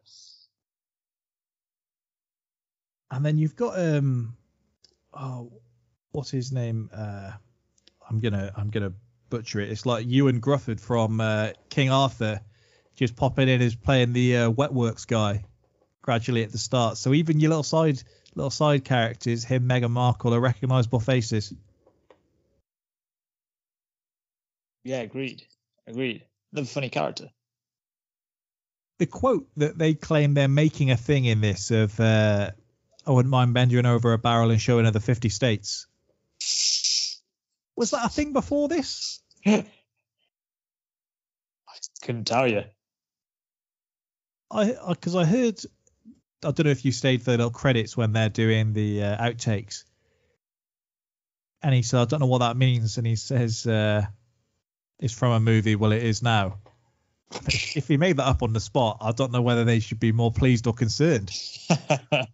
And 3.12 3.26
then 3.26 3.38
you've 3.38 3.56
got 3.56 3.80
um 3.80 4.36
oh 5.14 5.52
what's 6.12 6.32
his 6.32 6.52
name? 6.52 6.90
Uh 6.94 7.32
I'm 8.10 8.20
gonna 8.20 8.52
I'm 8.56 8.70
gonna 8.70 8.94
butcher 9.30 9.60
it. 9.60 9.70
It's 9.70 9.86
like 9.86 10.06
Ewan 10.08 10.42
Grufford 10.42 10.80
from 10.80 11.20
uh, 11.20 11.50
King 11.70 11.92
Arthur 11.92 12.42
just 12.96 13.16
popping 13.16 13.50
in 13.50 13.62
as 13.62 13.76
playing 13.76 14.14
the 14.14 14.38
uh, 14.38 14.52
Wetworks 14.52 15.06
guy 15.06 15.44
gradually 16.02 16.44
at 16.44 16.52
the 16.52 16.58
start. 16.58 16.98
So 16.98 17.14
even 17.14 17.40
your 17.40 17.50
little 17.50 17.64
side 17.64 18.02
little 18.36 18.50
side 18.50 18.84
characters, 18.84 19.44
him, 19.44 19.68
Meghan 19.68 19.92
Markle, 19.92 20.34
are 20.34 20.40
recognisable 20.40 21.00
faces. 21.00 21.54
Yeah, 24.84 25.02
agreed. 25.02 25.44
Agreed. 25.88 26.24
Another 26.52 26.68
funny 26.68 26.90
character. 26.90 27.30
The 29.00 29.08
quote 29.08 29.48
that 29.58 29.78
they 29.78 29.94
claim 29.94 30.34
they're 30.34 30.48
making 30.48 30.92
a 30.92 30.98
thing 30.98 31.26
in 31.26 31.42
this 31.42 31.72
of 31.72 32.00
uh, 32.00 32.52
I 33.06 33.12
wouldn't 33.12 33.32
mind 33.32 33.54
bending 33.54 33.86
over 33.86 34.14
a 34.14 34.18
barrel 34.18 34.52
and 34.52 34.62
showing 34.62 34.86
other 34.86 35.00
50 35.00 35.30
states. 35.30 35.88
Was 37.76 37.92
that 37.92 38.06
a 38.06 38.10
thing 38.10 38.34
before 38.34 38.68
this? 38.68 39.22
I 39.46 39.66
couldn't 42.02 42.26
tell 42.26 42.48
you. 42.48 42.64
I 44.52 44.76
because 44.90 45.16
I, 45.16 45.26
heard 45.26 45.60
I 46.46 46.52
don't 46.52 46.66
know 46.66 46.72
if 46.72 46.86
you 46.86 46.92
stayed 46.92 47.24
for 47.24 47.32
the 47.32 47.38
little 47.38 47.52
credits 47.52 47.98
when 47.98 48.14
they're 48.14 48.30
doing 48.30 48.74
the 48.74 49.04
uh, 49.04 49.18
outtakes, 49.18 49.84
and 51.62 51.74
he 51.74 51.82
said 51.82 52.02
I 52.02 52.06
don't 52.06 52.20
know 52.20 52.28
what 52.28 52.40
that 52.40 52.58
means, 52.58 52.98
and 52.98 53.08
he 53.08 53.16
says 53.16 53.66
uh, 53.66 54.06
it's 55.00 55.14
from 55.14 55.32
a 55.32 55.40
movie. 55.40 55.76
Well, 55.76 55.92
it 55.92 56.04
is 56.04 56.22
now. 56.22 56.60
if 57.32 57.88
he 57.88 57.98
made 57.98 58.18
that 58.18 58.28
up 58.28 58.44
on 58.44 58.54
the 58.54 58.60
spot, 58.60 58.98
I 59.02 59.12
don't 59.12 59.32
know 59.32 59.42
whether 59.42 59.66
they 59.66 59.80
should 59.80 60.00
be 60.00 60.12
more 60.12 60.32
pleased 60.32 60.68
or 60.68 60.74
concerned. 60.74 61.32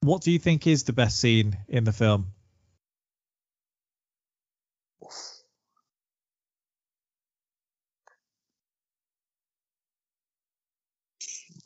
what 0.00 0.22
do 0.22 0.32
you 0.32 0.38
think 0.38 0.66
is 0.66 0.84
the 0.84 0.92
best 0.92 1.20
scene 1.20 1.56
in 1.68 1.84
the 1.84 1.92
film? 1.92 2.32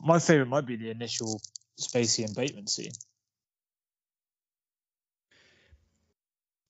My 0.07 0.19
favorite 0.19 0.47
might 0.47 0.65
be 0.65 0.77
the 0.77 0.89
initial 0.89 1.41
Spacey 1.77 2.23
and 2.23 2.33
Bateman 2.33 2.67
scene. 2.67 2.93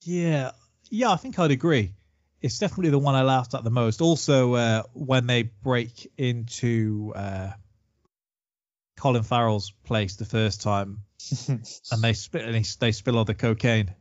Yeah, 0.04 0.52
yeah, 0.90 1.12
I 1.12 1.18
think 1.18 1.38
I'd 1.38 1.52
agree. 1.52 1.94
It's 2.42 2.58
definitely 2.58 2.90
the 2.90 2.98
one 2.98 3.14
I 3.14 3.22
laughed 3.22 3.54
at 3.54 3.64
the 3.64 3.70
most. 3.70 4.02
Also, 4.02 4.56
uh, 4.56 4.84
when 4.94 5.28
they 5.28 5.44
break 5.44 6.12
into 6.18 7.14
uh, 7.16 7.52
Colin 8.96 9.22
Farrell's 9.22 9.70
place 9.84 10.16
the 10.16 10.26
first 10.26 10.64
time, 10.64 11.04
and 11.48 12.02
they 12.02 12.14
spit 12.14 12.44
and 12.44 12.56
they, 12.56 12.66
they 12.80 12.92
spill 12.92 13.20
all 13.20 13.26
the 13.26 13.36
cocaine. 13.36 13.94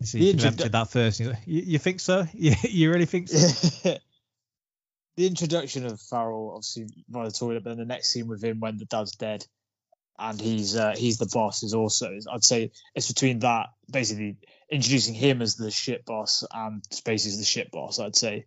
You 0.00 0.06
see, 0.06 0.24
you 0.24 0.32
introdu- 0.34 0.70
that 0.70 0.90
first. 0.90 1.20
You, 1.20 1.34
you 1.44 1.78
think 1.78 2.00
so? 2.00 2.26
You, 2.34 2.54
you 2.62 2.90
really 2.90 3.06
think 3.06 3.28
so? 3.28 3.96
the 5.16 5.26
introduction 5.26 5.86
of 5.86 6.00
Farrell, 6.00 6.52
obviously 6.54 6.86
by 7.08 7.24
the 7.24 7.30
toilet, 7.30 7.64
but 7.64 7.70
then 7.70 7.78
the 7.78 7.84
next 7.84 8.10
scene 8.10 8.28
with 8.28 8.44
him 8.44 8.60
when 8.60 8.76
the 8.76 8.84
dad's 8.84 9.16
dead, 9.16 9.44
and 10.18 10.40
he's 10.40 10.76
uh, 10.76 10.94
he's 10.96 11.18
the 11.18 11.30
boss 11.32 11.62
is 11.62 11.74
also. 11.74 12.18
I'd 12.30 12.44
say 12.44 12.72
it's 12.94 13.08
between 13.08 13.40
that 13.40 13.68
basically 13.90 14.36
introducing 14.70 15.14
him 15.14 15.42
as 15.42 15.56
the 15.56 15.70
shit 15.70 16.04
boss 16.04 16.44
and 16.52 16.82
Spacey's 16.84 17.38
the 17.38 17.44
shit 17.44 17.70
boss. 17.70 17.98
I'd 17.98 18.16
say 18.16 18.46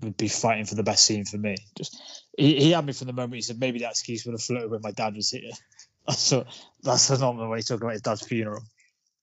would 0.00 0.16
be 0.16 0.28
fighting 0.28 0.64
for 0.64 0.76
the 0.76 0.82
best 0.82 1.04
scene 1.04 1.24
for 1.24 1.36
me. 1.36 1.56
Just 1.76 2.00
he, 2.36 2.58
he 2.60 2.70
had 2.70 2.84
me 2.84 2.92
from 2.92 3.08
the 3.08 3.12
moment 3.12 3.34
he 3.34 3.42
said 3.42 3.58
maybe 3.58 3.80
that 3.80 3.90
excuse 3.90 4.24
would 4.24 4.32
have 4.32 4.42
floated 4.42 4.70
when 4.70 4.80
my 4.82 4.92
dad 4.92 5.16
was 5.16 5.30
here. 5.30 5.50
So 6.08 6.44
that's 6.82 7.06
phenomenal 7.06 7.50
when 7.50 7.58
he's 7.58 7.68
talking 7.68 7.82
about 7.82 7.92
his 7.92 8.02
dad's 8.02 8.26
funeral. 8.26 8.62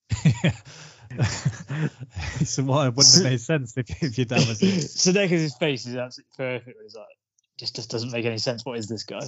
so 2.46 2.64
why 2.64 2.88
it 2.88 2.96
wouldn't 2.96 3.16
have 3.16 3.24
made 3.24 3.42
sense 3.42 3.78
if, 3.78 4.04
if 4.04 4.18
your 4.18 4.26
dad 4.26 4.48
was 4.48 4.60
here. 4.60 4.72
Sudeikis' 4.76 5.58
face 5.58 5.86
is 5.86 5.96
absolutely 5.96 6.32
perfect. 6.38 6.78
He's 6.82 6.96
like, 6.96 7.06
just 7.58 7.76
just 7.76 7.90
doesn't 7.90 8.12
make 8.12 8.26
any 8.26 8.38
sense. 8.38 8.66
What 8.66 8.78
is 8.78 8.88
this 8.88 9.04
guy? 9.04 9.22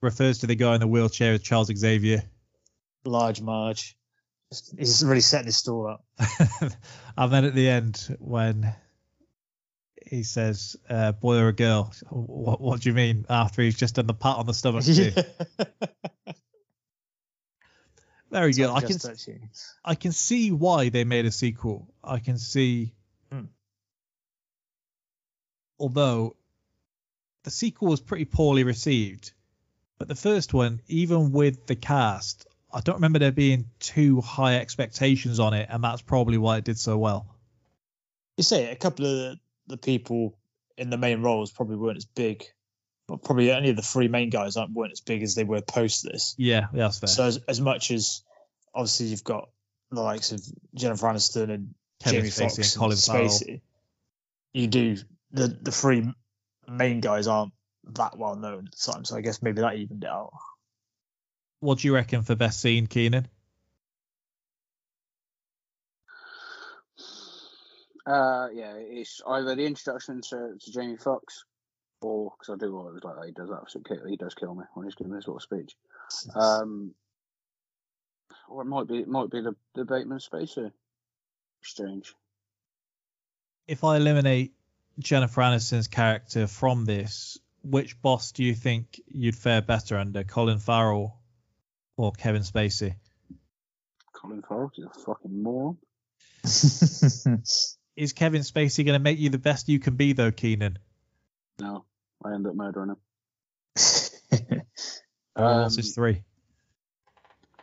Refers 0.00 0.38
to 0.38 0.46
the 0.46 0.54
guy 0.54 0.74
in 0.74 0.80
the 0.80 0.86
wheelchair 0.86 1.34
as 1.34 1.42
Charles 1.42 1.70
Xavier. 1.74 2.22
Large 3.04 3.40
Marge. 3.40 3.96
He's 4.78 5.04
really 5.04 5.20
setting 5.20 5.46
his 5.46 5.56
stall 5.56 5.88
up. 5.88 6.04
and 7.16 7.32
then 7.32 7.44
at 7.44 7.54
the 7.54 7.68
end, 7.68 8.16
when 8.20 8.72
he 10.06 10.22
says, 10.22 10.76
uh, 10.88 11.12
"Boy 11.12 11.36
or 11.38 11.48
a 11.48 11.52
girl?" 11.52 11.92
What, 12.10 12.60
what 12.60 12.80
do 12.80 12.88
you 12.88 12.94
mean? 12.94 13.26
After 13.28 13.62
he's 13.62 13.76
just 13.76 13.96
done 13.96 14.06
the 14.06 14.14
pat 14.14 14.36
on 14.36 14.46
the 14.46 14.54
stomach. 14.54 14.84
Very 18.30 18.52
good. 18.52 18.70
I 18.70 18.80
can 18.80 18.98
I 19.84 19.94
can 19.94 20.12
see 20.12 20.50
why 20.50 20.88
they 20.88 21.04
made 21.04 21.26
a 21.26 21.30
sequel. 21.30 21.88
I 22.02 22.18
can 22.18 22.38
see, 22.38 22.92
Hmm. 23.30 23.46
although 25.78 26.36
the 27.44 27.50
sequel 27.50 27.88
was 27.88 28.00
pretty 28.00 28.24
poorly 28.24 28.64
received, 28.64 29.32
but 29.98 30.08
the 30.08 30.14
first 30.14 30.52
one, 30.52 30.80
even 30.88 31.32
with 31.32 31.66
the 31.66 31.76
cast, 31.76 32.46
I 32.72 32.80
don't 32.80 32.96
remember 32.96 33.18
there 33.20 33.32
being 33.32 33.70
too 33.78 34.20
high 34.20 34.56
expectations 34.56 35.38
on 35.38 35.54
it, 35.54 35.68
and 35.70 35.82
that's 35.82 36.02
probably 36.02 36.38
why 36.38 36.58
it 36.58 36.64
did 36.64 36.78
so 36.78 36.98
well. 36.98 37.26
You 38.36 38.44
say 38.44 38.70
a 38.70 38.76
couple 38.76 39.06
of 39.06 39.38
the 39.68 39.76
people 39.76 40.36
in 40.76 40.90
the 40.90 40.98
main 40.98 41.22
roles 41.22 41.52
probably 41.52 41.76
weren't 41.76 41.96
as 41.96 42.04
big. 42.04 42.44
Well, 43.08 43.18
probably 43.18 43.52
only 43.52 43.72
the 43.72 43.82
three 43.82 44.08
main 44.08 44.30
guys 44.30 44.56
aren't 44.56 44.72
weren't 44.72 44.92
as 44.92 45.00
big 45.00 45.22
as 45.22 45.34
they 45.34 45.44
were 45.44 45.60
post 45.60 46.02
this. 46.02 46.34
Yeah, 46.38 46.66
that's 46.72 46.98
fair. 46.98 47.08
So 47.08 47.24
as, 47.24 47.38
as 47.48 47.60
much 47.60 47.90
as 47.90 48.22
obviously 48.74 49.06
you've 49.06 49.24
got 49.24 49.48
the 49.90 50.00
likes 50.00 50.32
of 50.32 50.42
Jennifer 50.74 51.06
Aniston 51.06 51.50
and 51.50 51.74
Kevin 52.02 52.20
Jamie 52.20 52.30
Spacey 52.30 52.40
Foxx 52.40 52.56
and 52.56 52.66
and 52.66 52.76
Colin 52.76 52.96
Farrell. 52.96 53.28
Spacey, 53.28 53.60
you 54.52 54.66
do 54.66 54.96
the 55.32 55.48
the 55.48 55.70
three 55.70 56.12
main 56.68 57.00
guys 57.00 57.28
aren't 57.28 57.52
that 57.94 58.18
well 58.18 58.34
known 58.34 58.66
at 58.66 58.72
the 58.72 58.92
time. 58.92 59.04
So 59.04 59.16
I 59.16 59.20
guess 59.20 59.42
maybe 59.42 59.60
that 59.60 59.76
evened 59.76 60.04
it 60.04 60.10
out. 60.10 60.32
What 61.60 61.78
do 61.78 61.88
you 61.88 61.94
reckon 61.94 62.22
for 62.22 62.34
best 62.34 62.60
scene, 62.60 62.86
Keenan? 62.86 63.28
Uh, 68.06 68.48
yeah, 68.54 68.74
it's 68.76 69.20
either 69.26 69.56
the 69.56 69.64
introduction 69.66 70.20
to, 70.20 70.56
to 70.60 70.72
Jamie 70.72 70.96
Foxx, 70.96 71.44
or 72.00 72.32
because 72.38 72.54
I 72.54 72.58
do 72.58 72.76
always 72.76 73.02
like 73.02 73.16
that 73.16 73.26
he 73.26 73.32
does 73.32 73.50
absolutely 73.50 73.96
kill, 73.96 74.06
he 74.06 74.16
does 74.16 74.34
kill 74.34 74.54
me 74.54 74.64
when 74.74 74.86
he's 74.86 74.94
giving 74.94 75.12
this 75.12 75.26
little 75.26 75.40
speech. 75.40 75.74
Um, 76.36 76.94
or 78.48 78.62
it 78.62 78.66
might 78.66 78.86
be 78.86 78.98
it 78.98 79.08
might 79.08 79.30
be 79.30 79.40
the 79.40 79.56
the 79.74 79.84
Bateman 79.84 80.18
Spacey 80.18 80.70
exchange. 81.60 82.14
If 83.66 83.82
I 83.82 83.96
eliminate 83.96 84.52
Jennifer 85.00 85.40
Aniston's 85.40 85.88
character 85.88 86.46
from 86.46 86.84
this, 86.84 87.38
which 87.64 88.00
boss 88.00 88.30
do 88.30 88.44
you 88.44 88.54
think 88.54 89.00
you'd 89.08 89.34
fare 89.34 89.62
better 89.62 89.98
under, 89.98 90.22
Colin 90.22 90.58
Farrell 90.58 91.18
or 91.96 92.12
Kevin 92.12 92.42
Spacey? 92.42 92.94
Colin 94.12 94.42
Farrell 94.42 94.70
is 94.76 94.84
a 94.84 95.00
fucking 95.00 95.42
moron. 95.42 95.78
Is 97.96 98.12
Kevin 98.12 98.42
Spacey 98.42 98.84
going 98.84 98.98
to 98.98 99.02
make 99.02 99.18
you 99.18 99.30
the 99.30 99.38
best 99.38 99.70
you 99.70 99.78
can 99.78 99.96
be, 99.96 100.12
though, 100.12 100.30
Keenan? 100.30 100.78
No, 101.58 101.84
I 102.24 102.34
end 102.34 102.46
up 102.46 102.54
murdering 102.54 102.90
him. 102.90 102.96
Or 105.36 105.62
what's 105.62 105.76
his 105.76 105.88
Um, 105.88 105.92
three? 105.92 106.22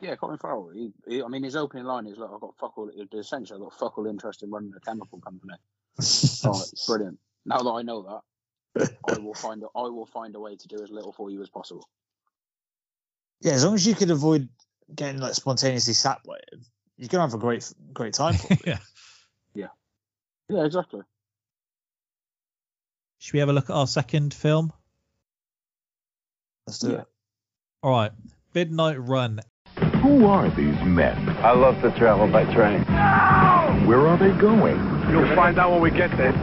Yeah, 0.01 0.15
Colin 0.15 0.37
Farrell. 0.37 0.69
He, 0.69 0.91
he, 1.07 1.23
I 1.23 1.27
mean, 1.27 1.43
his 1.43 1.55
opening 1.55 1.85
line 1.85 2.05
is 2.07 2.17
like, 2.17 2.29
"I've 2.29 2.41
got 2.41 2.55
fuck 2.57 2.77
all." 2.77 2.89
Essentially, 3.13 3.57
I've 3.57 3.63
got 3.63 3.79
fuck 3.79 3.97
all 3.97 4.05
interest 4.05 4.43
in 4.43 4.51
running 4.51 4.73
a 4.75 4.79
chemical 4.79 5.19
company. 5.19 5.53
Right, 6.43 6.61
brilliant. 6.87 7.19
Now 7.45 7.59
that 7.59 7.69
I 7.69 7.83
know 7.83 8.21
that, 8.75 8.91
I 9.07 9.17
will 9.19 9.33
find 9.33 9.63
a, 9.63 9.67
I 9.75 9.83
will 9.83 10.05
find 10.05 10.35
a 10.35 10.39
way 10.39 10.55
to 10.55 10.67
do 10.67 10.83
as 10.83 10.89
little 10.89 11.13
for 11.13 11.29
you 11.29 11.41
as 11.41 11.49
possible. 11.49 11.87
Yeah, 13.41 13.53
as 13.53 13.63
long 13.63 13.75
as 13.75 13.85
you 13.85 13.95
could 13.95 14.11
avoid 14.11 14.49
getting 14.93 15.21
like 15.21 15.35
spontaneously 15.35 15.93
sat 15.93 16.21
by 16.25 16.35
him, 16.51 16.65
you're 16.97 17.07
gonna 17.07 17.23
have 17.23 17.33
a 17.33 17.37
great 17.37 17.71
great 17.93 18.13
time. 18.13 18.35
Yeah, 18.65 18.79
yeah. 19.53 19.67
Yeah, 20.49 20.65
exactly. 20.65 21.01
Should 23.23 23.35
we 23.35 23.39
have 23.39 23.47
a 23.47 23.53
look 23.53 23.69
at 23.69 23.73
our 23.73 23.87
second 23.87 24.33
film? 24.33 24.73
Let's 26.67 26.79
do 26.79 26.95
it. 26.95 27.05
All 27.81 27.91
right. 27.91 28.11
Midnight 28.53 28.99
Run. 28.99 29.39
Who 30.01 30.25
are 30.25 30.49
these 30.49 30.75
men? 30.83 31.29
I 31.39 31.53
love 31.53 31.81
to 31.83 31.97
travel 31.97 32.27
by 32.27 32.43
train. 32.53 32.83
Where 33.87 34.05
are 34.05 34.17
they 34.17 34.37
going? 34.37 34.75
You'll 35.09 35.33
find 35.37 35.57
out 35.57 35.71
when 35.71 35.79
we 35.79 35.89
get 35.89 36.11
there. 36.17 36.33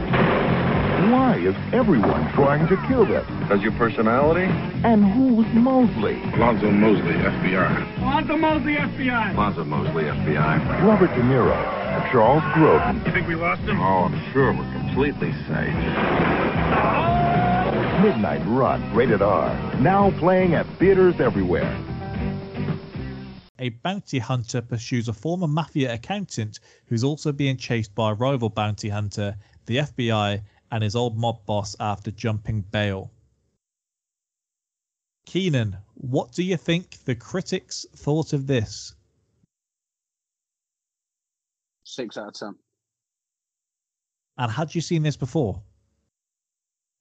Why 1.11 1.37
is 1.37 1.53
everyone 1.71 2.33
trying 2.33 2.67
to 2.67 2.75
kill 2.87 3.05
them? 3.05 3.27
Does 3.47 3.61
your 3.61 3.73
personality? 3.73 4.45
And 4.83 5.05
who's 5.05 5.45
Mosely? 5.53 6.15
Lonzo 6.35 6.71
Mosely, 6.71 7.13
FBI. 7.13 8.01
Lonzo 8.01 8.37
Mosely, 8.37 8.73
FBI. 8.73 9.35
Lonzo 9.35 9.63
Mosely, 9.65 10.05
FBI. 10.05 10.83
Robert 10.83 11.11
De 11.13 11.21
Niro 11.21 11.53
and 11.53 12.11
Charles 12.11 12.41
Grodin. 12.55 13.05
You 13.05 13.11
think 13.13 13.27
we 13.27 13.35
lost 13.35 13.61
him? 13.61 13.79
Oh, 13.79 14.05
I'm 14.05 14.33
sure 14.33 14.51
we're 14.51 14.80
completely 14.91 15.31
safe. 15.47 15.73
Midnight 18.03 18.41
Run, 18.45 18.93
rated 18.93 19.21
R. 19.21 19.79
Now 19.79 20.11
playing 20.19 20.53
at 20.53 20.65
theaters 20.79 21.21
everywhere. 21.21 21.73
A 23.59 23.69
bounty 23.69 24.19
hunter 24.19 24.61
pursues 24.61 25.07
a 25.07 25.13
former 25.13 25.47
mafia 25.47 25.93
accountant 25.93 26.59
who's 26.87 27.05
also 27.05 27.31
being 27.31 27.55
chased 27.55 27.95
by 27.95 28.11
a 28.11 28.15
rival 28.15 28.49
bounty 28.49 28.89
hunter, 28.89 29.37
the 29.65 29.77
FBI, 29.77 30.41
and 30.71 30.83
his 30.83 30.97
old 30.97 31.17
mob 31.17 31.45
boss 31.45 31.73
after 31.79 32.11
jumping 32.11 32.59
bail. 32.59 33.11
Keenan, 35.25 35.77
what 35.93 36.33
do 36.33 36.43
you 36.43 36.57
think 36.57 36.97
the 37.05 37.15
critics 37.15 37.85
thought 37.95 38.33
of 38.33 38.45
this? 38.45 38.93
Six 41.85 42.17
out 42.17 42.27
of 42.27 42.33
ten. 42.33 42.55
And 44.37 44.51
had 44.51 44.73
you 44.73 44.81
seen 44.81 45.03
this 45.03 45.17
before? 45.17 45.61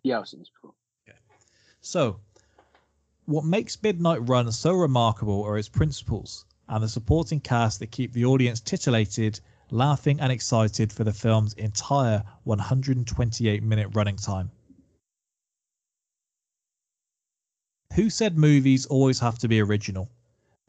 Yeah, 0.02 0.20
I've 0.20 0.28
seen 0.28 0.40
this 0.40 0.50
before. 0.50 0.74
So, 1.82 2.20
what 3.24 3.44
makes 3.44 3.82
Midnight 3.82 4.28
Run 4.28 4.52
so 4.52 4.74
remarkable 4.74 5.42
are 5.44 5.56
its 5.56 5.68
principals 5.68 6.44
and 6.68 6.84
the 6.84 6.88
supporting 6.88 7.40
cast 7.40 7.80
that 7.80 7.90
keep 7.90 8.12
the 8.12 8.26
audience 8.26 8.60
titillated, 8.60 9.40
laughing, 9.70 10.20
and 10.20 10.30
excited 10.30 10.92
for 10.92 11.04
the 11.04 11.12
film's 11.12 11.54
entire 11.54 12.22
128 12.44 13.62
minute 13.62 13.88
running 13.94 14.16
time. 14.16 14.50
Who 17.94 18.10
said 18.10 18.36
movies 18.36 18.84
always 18.86 19.18
have 19.20 19.38
to 19.38 19.48
be 19.48 19.60
original? 19.60 20.10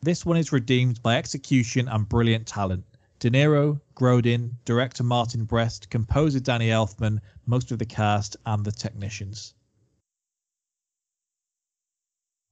This 0.02 0.26
one 0.26 0.38
is 0.38 0.52
redeemed 0.52 1.04
by 1.04 1.18
execution 1.18 1.88
and 1.88 2.08
brilliant 2.08 2.48
talent. 2.48 2.86
De 3.22 3.30
Niro, 3.30 3.80
Grodin, 3.94 4.58
director 4.66 5.04
Martin 5.04 5.46
Brest, 5.46 5.92
composer 5.92 6.40
Danny 6.40 6.70
Elfman, 6.70 7.20
most 7.46 7.72
of 7.72 7.78
the 7.78 7.86
cast, 7.86 8.36
and 8.48 8.66
the 8.66 8.72
technicians. 8.72 9.54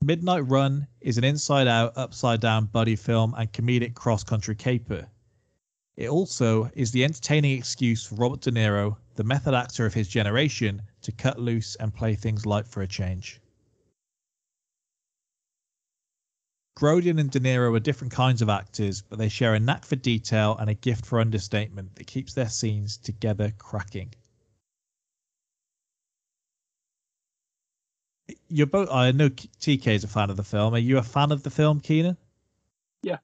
Midnight 0.03 0.41
Run 0.41 0.85
is 1.01 1.17
an 1.17 1.23
inside 1.23 1.67
out, 1.67 1.97
upside 1.97 2.39
down 2.39 2.67
buddy 2.67 2.95
film 2.95 3.33
and 3.35 3.51
comedic 3.51 3.95
cross 3.95 4.23
country 4.23 4.53
caper. 4.53 5.09
It 5.97 6.07
also 6.07 6.69
is 6.75 6.91
the 6.91 7.03
entertaining 7.03 7.57
excuse 7.57 8.05
for 8.05 8.13
Robert 8.13 8.41
De 8.41 8.51
Niro, 8.51 8.97
the 9.15 9.23
method 9.23 9.55
actor 9.55 9.87
of 9.87 9.95
his 9.95 10.07
generation, 10.07 10.83
to 11.01 11.11
cut 11.11 11.39
loose 11.39 11.77
and 11.77 11.95
play 11.95 12.13
things 12.13 12.45
light 12.45 12.67
for 12.67 12.83
a 12.83 12.87
change. 12.87 13.41
Grodin 16.79 17.19
and 17.19 17.29
De 17.29 17.41
Niro 17.41 17.75
are 17.75 17.79
different 17.81 18.13
kinds 18.13 18.41
of 18.41 18.47
actors, 18.47 19.01
but 19.01 19.19
they 19.19 19.27
share 19.27 19.53
a 19.53 19.59
knack 19.59 19.83
for 19.83 19.97
detail 19.97 20.55
and 20.57 20.69
a 20.69 20.73
gift 20.73 21.05
for 21.05 21.19
understatement 21.19 21.93
that 21.95 22.07
keeps 22.07 22.33
their 22.33 22.47
scenes 22.47 22.95
together 22.95 23.51
cracking. 23.57 24.13
You're 28.47 28.67
both. 28.67 28.89
I 28.89 29.11
know 29.11 29.29
TK 29.29 29.87
is 29.87 30.05
a 30.05 30.07
fan 30.07 30.29
of 30.29 30.37
the 30.37 30.43
film. 30.43 30.73
Are 30.73 30.79
you 30.79 30.97
a 30.97 31.03
fan 31.03 31.33
of 31.33 31.43
the 31.43 31.49
film, 31.49 31.81
Keenan? 31.81 32.15
Yeah. 33.03 33.17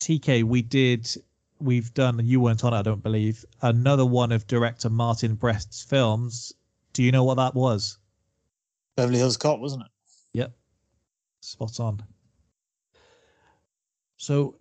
TK, 0.00 0.44
we 0.44 0.62
did. 0.62 1.12
We've 1.58 1.92
done. 1.94 2.20
You 2.22 2.38
weren't 2.38 2.62
on 2.62 2.72
it, 2.72 2.78
I 2.78 2.82
don't 2.82 3.02
believe. 3.02 3.44
Another 3.60 4.06
one 4.06 4.30
of 4.30 4.46
director 4.46 4.88
Martin 4.88 5.34
Brest's 5.34 5.82
films. 5.82 6.52
Do 6.92 7.02
you 7.02 7.10
know 7.10 7.24
what 7.24 7.38
that 7.38 7.56
was? 7.56 7.98
Beverly 8.96 9.18
Hills 9.18 9.36
Cop, 9.36 9.58
wasn't 9.58 9.82
it? 9.82 9.90
Yep. 10.34 10.52
Spot 11.40 11.80
on. 11.80 12.02
So, 14.16 14.56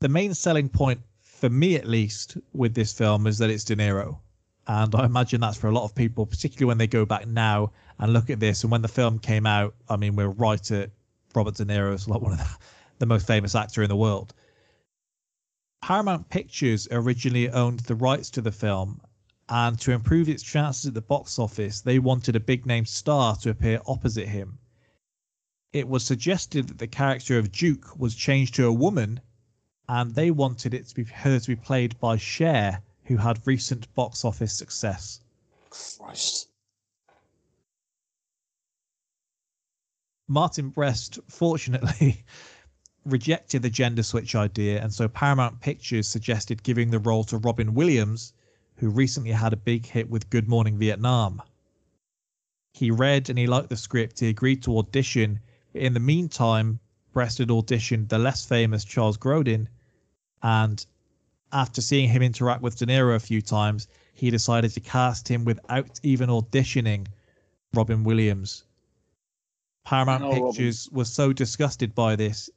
the 0.00 0.08
main 0.08 0.32
selling 0.34 0.68
point, 0.68 1.00
for 1.20 1.50
me 1.50 1.76
at 1.76 1.86
least, 1.86 2.38
with 2.52 2.74
this 2.74 2.92
film 2.92 3.26
is 3.26 3.38
that 3.38 3.50
it's 3.50 3.64
De 3.64 3.76
Niro. 3.76 4.18
And 4.66 4.94
I 4.94 5.04
imagine 5.04 5.40
that's 5.40 5.58
for 5.58 5.68
a 5.68 5.72
lot 5.72 5.84
of 5.84 5.94
people, 5.94 6.24
particularly 6.26 6.68
when 6.68 6.78
they 6.78 6.86
go 6.86 7.04
back 7.04 7.26
now 7.26 7.72
and 7.98 8.12
look 8.12 8.30
at 8.30 8.40
this. 8.40 8.62
And 8.62 8.70
when 8.70 8.82
the 8.82 8.88
film 8.88 9.18
came 9.18 9.46
out, 9.46 9.74
I 9.88 9.96
mean, 9.96 10.16
we're 10.16 10.28
right 10.28 10.70
at 10.70 10.90
Robert 11.34 11.56
De 11.56 11.64
Niro 11.64 11.92
as 11.92 12.08
like 12.08 12.20
one 12.20 12.32
of 12.32 12.38
the, 12.38 12.56
the 12.98 13.06
most 13.06 13.26
famous 13.26 13.54
actor 13.54 13.82
in 13.82 13.88
the 13.88 13.96
world. 13.96 14.32
Paramount 15.82 16.28
Pictures 16.28 16.88
originally 16.90 17.50
owned 17.50 17.80
the 17.80 17.94
rights 17.94 18.30
to 18.30 18.40
the 18.40 18.52
film, 18.52 19.00
and 19.48 19.78
to 19.80 19.92
improve 19.92 20.28
its 20.28 20.42
chances 20.42 20.86
at 20.86 20.94
the 20.94 21.00
box 21.00 21.38
office, 21.38 21.80
they 21.80 21.98
wanted 21.98 22.36
a 22.36 22.40
big 22.40 22.66
name 22.66 22.86
star 22.86 23.34
to 23.36 23.50
appear 23.50 23.80
opposite 23.86 24.28
him. 24.28 24.58
It 25.72 25.86
was 25.86 26.04
suggested 26.04 26.66
that 26.66 26.78
the 26.78 26.88
character 26.88 27.38
of 27.38 27.52
Duke 27.52 27.96
was 27.96 28.16
changed 28.16 28.56
to 28.56 28.66
a 28.66 28.72
woman, 28.72 29.20
and 29.88 30.16
they 30.16 30.32
wanted 30.32 30.74
it 30.74 30.88
to 30.88 30.94
be 30.96 31.04
her 31.04 31.38
to 31.38 31.46
be 31.46 31.54
played 31.54 31.98
by 32.00 32.16
Cher, 32.16 32.82
who 33.04 33.18
had 33.18 33.46
recent 33.46 33.92
box 33.94 34.24
office 34.24 34.52
success. 34.52 35.20
Christ. 35.68 36.48
Martin 40.26 40.70
Brest, 40.70 41.20
fortunately, 41.28 42.24
rejected 43.04 43.62
the 43.62 43.70
gender 43.70 44.02
switch 44.02 44.34
idea, 44.34 44.82
and 44.82 44.92
so 44.92 45.06
Paramount 45.06 45.60
Pictures 45.60 46.08
suggested 46.08 46.64
giving 46.64 46.90
the 46.90 46.98
role 46.98 47.22
to 47.24 47.38
Robin 47.38 47.74
Williams, 47.74 48.32
who 48.74 48.90
recently 48.90 49.30
had 49.30 49.52
a 49.52 49.56
big 49.56 49.86
hit 49.86 50.10
with 50.10 50.30
Good 50.30 50.48
Morning 50.48 50.78
Vietnam. 50.78 51.40
He 52.72 52.90
read 52.90 53.30
and 53.30 53.38
he 53.38 53.46
liked 53.46 53.68
the 53.68 53.76
script, 53.76 54.18
he 54.18 54.28
agreed 54.28 54.64
to 54.64 54.76
audition, 54.78 55.38
in 55.74 55.94
the 55.94 56.00
meantime, 56.00 56.80
Brest 57.12 57.38
had 57.38 57.48
auditioned 57.48 58.08
the 58.08 58.18
less 58.18 58.44
famous 58.44 58.84
Charles 58.84 59.16
Grodin, 59.16 59.68
and 60.42 60.84
after 61.52 61.80
seeing 61.80 62.08
him 62.08 62.22
interact 62.22 62.62
with 62.62 62.78
De 62.78 62.86
Niro 62.86 63.16
a 63.16 63.20
few 63.20 63.42
times, 63.42 63.88
he 64.14 64.30
decided 64.30 64.70
to 64.72 64.80
cast 64.80 65.28
him 65.28 65.44
without 65.44 65.98
even 66.02 66.28
auditioning 66.28 67.06
Robin 67.74 68.04
Williams. 68.04 68.64
Paramount 69.84 70.22
Oh, 70.22 70.30
Robin. 70.30 70.46
Pictures 70.46 70.88
was 70.92 71.12
so 71.12 71.32
disgusted 71.32 71.94
by 71.94 72.14
this 72.16 72.50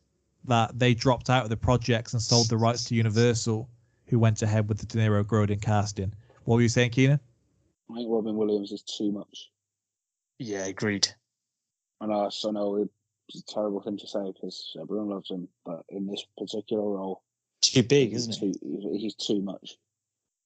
that 0.45 0.77
they 0.77 0.93
dropped 0.93 1.29
out 1.29 1.43
of 1.43 1.49
the 1.49 1.57
projects 1.57 2.13
and 2.13 2.21
sold 2.21 2.49
the 2.49 2.57
rights 2.57 2.83
to 2.85 2.95
Universal, 2.95 3.69
who 4.07 4.19
went 4.19 4.41
ahead 4.41 4.67
with 4.67 4.77
the 4.77 4.85
De 4.85 4.97
Niro 4.97 5.23
Grodin 5.23 5.61
casting. 5.61 6.13
What 6.43 6.55
were 6.55 6.61
you 6.61 6.69
saying, 6.69 6.91
Keenan? 6.91 7.19
I 7.89 7.95
think 7.95 8.09
Robin 8.11 8.35
Williams 8.35 8.71
is 8.71 8.81
too 8.83 9.11
much. 9.11 9.49
Yeah, 10.39 10.65
agreed. 10.65 11.07
I 12.01 12.07
know, 12.07 12.29
I 12.29 12.51
know 12.51 12.89
it's 13.27 13.41
a 13.41 13.53
terrible 13.53 13.81
thing 13.81 13.97
to 13.97 14.07
say 14.07 14.31
because 14.33 14.75
everyone 14.81 15.09
loves 15.09 15.29
him, 15.29 15.47
but 15.65 15.83
in 15.89 16.05
this 16.07 16.25
particular 16.37 16.83
role, 16.83 17.23
Too 17.61 17.83
big, 17.83 18.13
isn't 18.13 18.35
he? 18.35 18.53
too, 18.53 18.91
he's 18.97 19.15
too 19.15 19.41
much. 19.41 19.77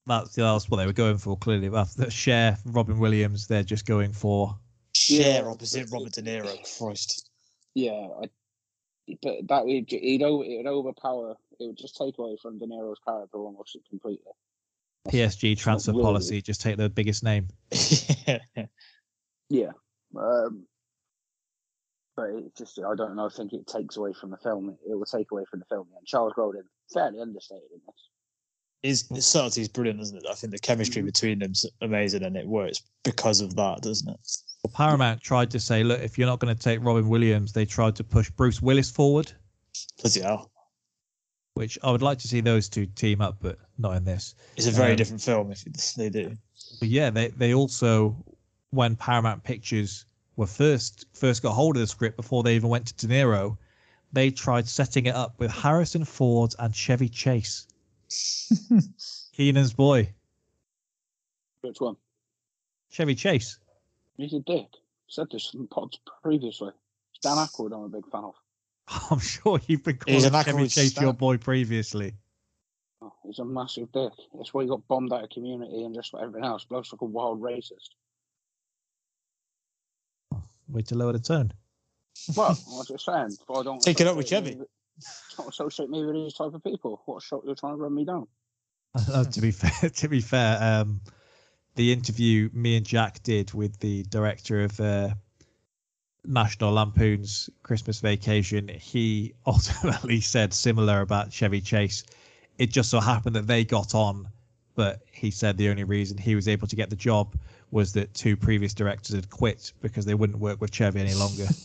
That's, 0.06 0.34
that's 0.34 0.70
what 0.70 0.78
they 0.78 0.86
were 0.86 0.92
going 0.92 1.18
for, 1.18 1.36
clearly. 1.36 1.68
After 1.76 2.10
Cher, 2.10 2.56
Robin 2.64 2.98
Williams, 2.98 3.46
they're 3.46 3.62
just 3.62 3.86
going 3.86 4.12
for. 4.12 4.56
Cher 4.94 5.50
opposite 5.50 5.90
Robert 5.92 6.12
De 6.12 6.22
Niro. 6.22 6.78
Christ. 6.78 7.28
Yeah, 7.74 8.08
I, 8.22 8.26
but 9.22 9.34
that 9.48 9.64
would 9.66 9.92
it 9.92 10.22
would 10.22 10.66
overpower. 10.66 11.36
It 11.60 11.66
would 11.66 11.76
just 11.76 11.96
take 11.96 12.18
away 12.18 12.36
from 12.40 12.58
De 12.58 12.66
Niro's 12.66 12.98
character 13.06 13.38
almost 13.38 13.76
completely. 13.88 14.32
PSG 15.08 15.56
transfer 15.56 15.92
policy, 15.92 16.42
just 16.42 16.60
take 16.60 16.76
the 16.76 16.88
biggest 16.88 17.22
name. 17.22 17.48
Yeah. 19.50 19.70
Um, 20.14 20.66
but 22.18 22.30
it 22.30 22.56
just, 22.56 22.80
I 22.80 22.96
don't 22.96 23.14
know. 23.14 23.26
I 23.26 23.28
think 23.28 23.52
it 23.52 23.66
takes 23.68 23.96
away 23.96 24.12
from 24.12 24.30
the 24.30 24.36
film. 24.38 24.70
It, 24.70 24.98
will 24.98 25.04
take 25.04 25.30
away 25.30 25.44
from 25.48 25.60
the 25.60 25.66
film. 25.66 25.86
And 25.96 26.04
Charles 26.04 26.32
Grodin, 26.36 26.62
fairly 26.92 27.20
understated 27.20 27.70
in 27.72 27.80
this. 27.86 28.08
His, 28.82 29.16
his 29.16 29.26
subtlety 29.26 29.60
is 29.60 29.68
brilliant, 29.68 30.00
isn't 30.00 30.16
it? 30.16 30.24
I 30.28 30.34
think 30.34 30.52
the 30.52 30.58
chemistry 30.58 31.00
between 31.02 31.38
them's 31.38 31.64
amazing, 31.80 32.24
and 32.24 32.36
it 32.36 32.46
works 32.46 32.82
because 33.04 33.40
of 33.40 33.54
that, 33.54 33.82
doesn't 33.82 34.08
it? 34.08 34.18
Well, 34.64 34.72
Paramount 34.74 35.20
tried 35.20 35.50
to 35.52 35.60
say, 35.60 35.84
look, 35.84 36.00
if 36.00 36.18
you're 36.18 36.26
not 36.26 36.40
going 36.40 36.54
to 36.54 36.60
take 36.60 36.82
Robin 36.82 37.08
Williams, 37.08 37.52
they 37.52 37.64
tried 37.64 37.94
to 37.96 38.04
push 38.04 38.30
Bruce 38.30 38.60
Willis 38.60 38.90
forward, 38.90 39.30
Bloody 40.02 40.20
hell. 40.20 40.50
which 41.54 41.78
I 41.84 41.92
would 41.92 42.02
like 42.02 42.18
to 42.18 42.28
see 42.28 42.40
those 42.40 42.68
two 42.68 42.86
team 42.86 43.20
up, 43.20 43.36
but 43.40 43.58
not 43.78 43.96
in 43.96 44.04
this. 44.04 44.34
It's 44.56 44.66
a 44.66 44.72
very 44.72 44.92
Um, 44.92 44.96
different 44.96 45.22
film 45.22 45.52
if 45.52 45.64
they 45.94 46.10
do. 46.10 46.36
But 46.80 46.88
yeah, 46.88 47.10
they 47.10 47.28
they 47.28 47.54
also 47.54 48.16
when 48.70 48.96
Paramount 48.96 49.44
Pictures 49.44 50.04
were 50.38 50.46
first 50.46 51.04
first 51.12 51.42
got 51.42 51.52
hold 51.52 51.76
of 51.76 51.80
the 51.80 51.86
script 51.86 52.16
before 52.16 52.42
they 52.42 52.54
even 52.54 52.70
went 52.70 52.86
to 52.86 53.06
De 53.06 53.12
Niro, 53.12 53.58
they 54.12 54.30
tried 54.30 54.66
setting 54.68 55.06
it 55.06 55.14
up 55.14 55.38
with 55.38 55.50
Harrison 55.50 56.04
Ford 56.04 56.54
and 56.60 56.74
Chevy 56.74 57.08
Chase. 57.08 57.66
Keenan's 59.36 59.74
boy, 59.74 60.08
Which 61.60 61.80
one? 61.80 61.96
Chevy 62.88 63.16
Chase. 63.16 63.58
He's 64.16 64.32
a 64.32 64.40
dick. 64.40 64.68
Said 65.08 65.26
this 65.30 65.52
in 65.54 65.66
pods 65.66 65.98
previously. 66.22 66.70
It's 67.10 67.20
Dan 67.20 67.36
Aykroyd 67.36 67.74
I'm 67.74 67.84
a 67.84 67.88
big 67.88 68.08
fan 68.10 68.24
of. 68.24 68.34
I'm 69.10 69.18
sure 69.18 69.60
you've 69.66 69.82
been 69.82 69.98
He's 70.06 70.22
calling 70.22 70.36
an 70.36 70.44
Chevy 70.44 70.62
Aykroyd 70.62 70.74
Chase 70.74 71.00
your 71.00 71.12
boy 71.12 71.36
previously. 71.36 72.14
Oh, 73.02 73.12
he's 73.24 73.40
a 73.40 73.44
massive 73.44 73.90
dick. 73.92 74.12
That's 74.34 74.54
why 74.54 74.62
he 74.62 74.68
got 74.68 74.86
bombed 74.86 75.12
out 75.12 75.24
of 75.24 75.30
community 75.30 75.82
and 75.82 75.94
just 75.94 76.14
like 76.14 76.22
everything 76.22 76.44
else. 76.44 76.64
Bloke's 76.64 76.92
like 76.92 77.00
a 77.00 77.06
wild 77.06 77.40
racist. 77.40 77.90
Way 80.68 80.82
to 80.82 80.94
lower 80.94 81.12
the 81.12 81.18
tone. 81.18 81.52
Well, 82.36 82.48
I 82.48 82.76
was 82.76 82.88
just 82.88 83.04
saying. 83.04 83.36
But 83.46 83.60
I 83.60 83.62
don't 83.62 83.80
Take 83.80 84.00
it 84.00 84.06
up 84.06 84.16
with 84.16 84.26
associate 84.26 84.44
Chevy. 84.44 84.60
me 84.60 84.66
Don't 85.36 85.48
associate 85.48 85.90
me 85.90 86.04
with 86.04 86.14
these 86.14 86.34
type 86.34 86.52
of 86.54 86.62
people. 86.62 87.02
What 87.06 87.22
shot 87.22 87.42
you're 87.44 87.54
trying 87.54 87.74
to 87.74 87.82
run 87.82 87.94
me 87.94 88.04
down? 88.04 88.26
Uh, 88.94 89.24
to 89.32 89.40
be 89.40 89.50
fair, 89.50 89.90
to 89.96 90.08
be 90.08 90.20
fair, 90.20 90.58
um, 90.60 91.00
the 91.76 91.92
interview 91.92 92.50
me 92.52 92.76
and 92.76 92.84
Jack 92.84 93.22
did 93.22 93.54
with 93.54 93.78
the 93.78 94.02
director 94.04 94.64
of 94.64 94.78
uh, 94.80 95.10
National 96.24 96.72
Lampoon's 96.72 97.48
Christmas 97.62 98.00
Vacation, 98.00 98.68
he 98.68 99.34
ultimately 99.46 100.20
said 100.20 100.52
similar 100.52 101.00
about 101.00 101.32
Chevy 101.32 101.60
Chase. 101.60 102.04
It 102.58 102.70
just 102.70 102.90
so 102.90 103.00
happened 103.00 103.36
that 103.36 103.46
they 103.46 103.64
got 103.64 103.94
on, 103.94 104.28
but 104.74 105.00
he 105.10 105.30
said 105.30 105.56
the 105.56 105.68
only 105.68 105.84
reason 105.84 106.18
he 106.18 106.34
was 106.34 106.48
able 106.48 106.66
to 106.66 106.76
get 106.76 106.90
the 106.90 106.96
job 106.96 107.36
was 107.70 107.92
that 107.92 108.12
two 108.14 108.36
previous 108.36 108.72
directors 108.72 109.14
had 109.14 109.28
quit 109.28 109.72
because 109.82 110.04
they 110.04 110.14
wouldn't 110.14 110.38
work 110.38 110.60
with 110.60 110.72
Chevy 110.72 111.00
any 111.00 111.14
longer. 111.14 111.46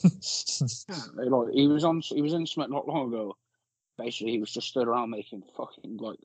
Hmm, 0.89 1.17
they, 1.17 1.25
like 1.25 1.53
he 1.53 1.67
was 1.67 1.83
on, 1.83 2.01
he 2.01 2.21
was 2.21 2.33
in 2.33 2.45
something 2.45 2.71
not 2.71 2.87
long 2.87 3.07
ago. 3.07 3.35
Basically, 3.97 4.31
he 4.31 4.39
was 4.39 4.51
just 4.51 4.67
stood 4.67 4.87
around 4.87 5.09
making 5.09 5.43
fucking 5.55 5.97
like 5.97 6.19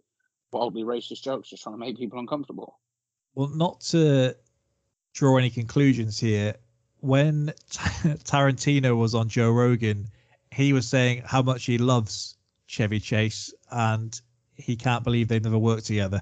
wildly 0.53 0.85
racist 0.85 1.22
jokes, 1.22 1.51
just 1.51 1.62
trying 1.62 1.74
to 1.74 1.79
make 1.79 1.97
people 1.97 2.18
uncomfortable. 2.18 2.79
Well, 3.35 3.49
not 3.49 3.81
to 3.93 4.37
draw 5.12 5.37
any 5.37 5.51
conclusions 5.51 6.18
here, 6.18 6.55
when 7.01 7.53
Tarantino 8.24 8.97
was 8.97 9.14
on 9.14 9.29
Joe 9.29 9.51
Rogan, 9.51 10.09
he 10.53 10.72
was 10.72 10.87
saying 10.87 11.22
how 11.24 11.43
much 11.43 11.64
he 11.64 11.79
loves 11.79 12.37
Chevy 12.66 13.01
Chase 13.01 13.53
and 13.70 14.20
he 14.55 14.76
can't 14.76 15.05
believe 15.05 15.29
they've 15.29 15.43
never 15.43 15.59
worked 15.59 15.87
together. 15.87 16.20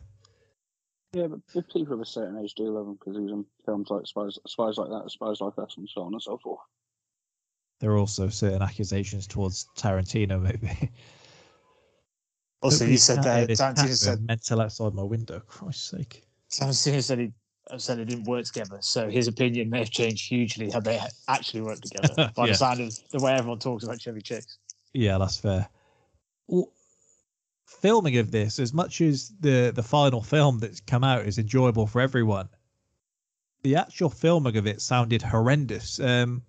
Yeah, 1.16 1.28
but 1.28 1.40
if 1.54 1.66
people 1.72 1.94
of 1.94 2.00
a 2.00 2.04
certain 2.04 2.36
age 2.36 2.52
do 2.54 2.64
love 2.64 2.86
him 2.86 2.92
because 3.00 3.16
he 3.16 3.22
was 3.22 3.32
in 3.32 3.46
films 3.64 3.88
like 3.88 4.06
Spies, 4.06 4.38
Spies 4.46 4.76
Like 4.76 4.90
That, 4.90 5.10
Spies 5.10 5.40
Like 5.40 5.56
Us, 5.56 5.74
and 5.78 5.88
so 5.88 6.02
on 6.02 6.12
and 6.12 6.20
so 6.20 6.36
forth. 6.36 6.60
There 7.80 7.90
are 7.92 7.96
also 7.96 8.28
certain 8.28 8.60
accusations 8.60 9.26
towards 9.26 9.66
Tarantino, 9.78 10.40
maybe. 10.40 10.90
Also, 12.62 12.76
Hopefully 12.76 12.92
you 12.92 12.98
said 12.98 13.22
that 13.22 13.36
hear 13.36 13.46
this 13.46 13.60
cat 13.60 13.76
Tarantino 13.76 13.96
said 13.96 14.26
mental 14.26 14.60
outside 14.62 14.94
my 14.94 15.02
window. 15.02 15.40
Christ's 15.40 15.90
sake. 15.90 16.24
Tarantino 16.50 17.02
said 17.02 17.18
he 17.18 17.32
said 17.76 17.98
they 17.98 18.04
didn't 18.04 18.24
work 18.24 18.44
together, 18.46 18.78
so 18.80 19.08
his 19.10 19.28
opinion 19.28 19.68
may 19.70 19.80
have 19.80 19.90
changed 19.90 20.26
hugely 20.26 20.70
had 20.70 20.82
they 20.84 20.98
actually 21.28 21.60
worked 21.60 21.86
together. 21.86 22.30
By 22.36 22.46
Yeah. 22.46 22.52
the 22.52 22.54
sound 22.56 22.80
of 22.80 22.98
the 23.10 23.20
way 23.20 23.34
everyone 23.34 23.58
talks 23.58 23.84
about 23.84 24.00
Chevy 24.00 24.22
Chase. 24.22 24.58
Yeah, 24.94 25.18
that's 25.18 25.36
fair. 25.38 25.68
Filming 27.66 28.16
of 28.16 28.30
this, 28.30 28.58
as 28.58 28.72
much 28.72 29.00
as 29.00 29.32
the 29.40 29.72
the 29.74 29.82
final 29.82 30.22
film 30.22 30.58
that's 30.58 30.80
come 30.80 31.04
out 31.04 31.26
is 31.26 31.38
enjoyable 31.38 31.86
for 31.86 32.00
everyone, 32.00 32.48
the 33.62 33.76
actual 33.76 34.08
filming 34.08 34.56
of 34.56 34.66
it 34.66 34.80
sounded 34.80 35.20
horrendous. 35.20 35.98
Um, 36.00 36.42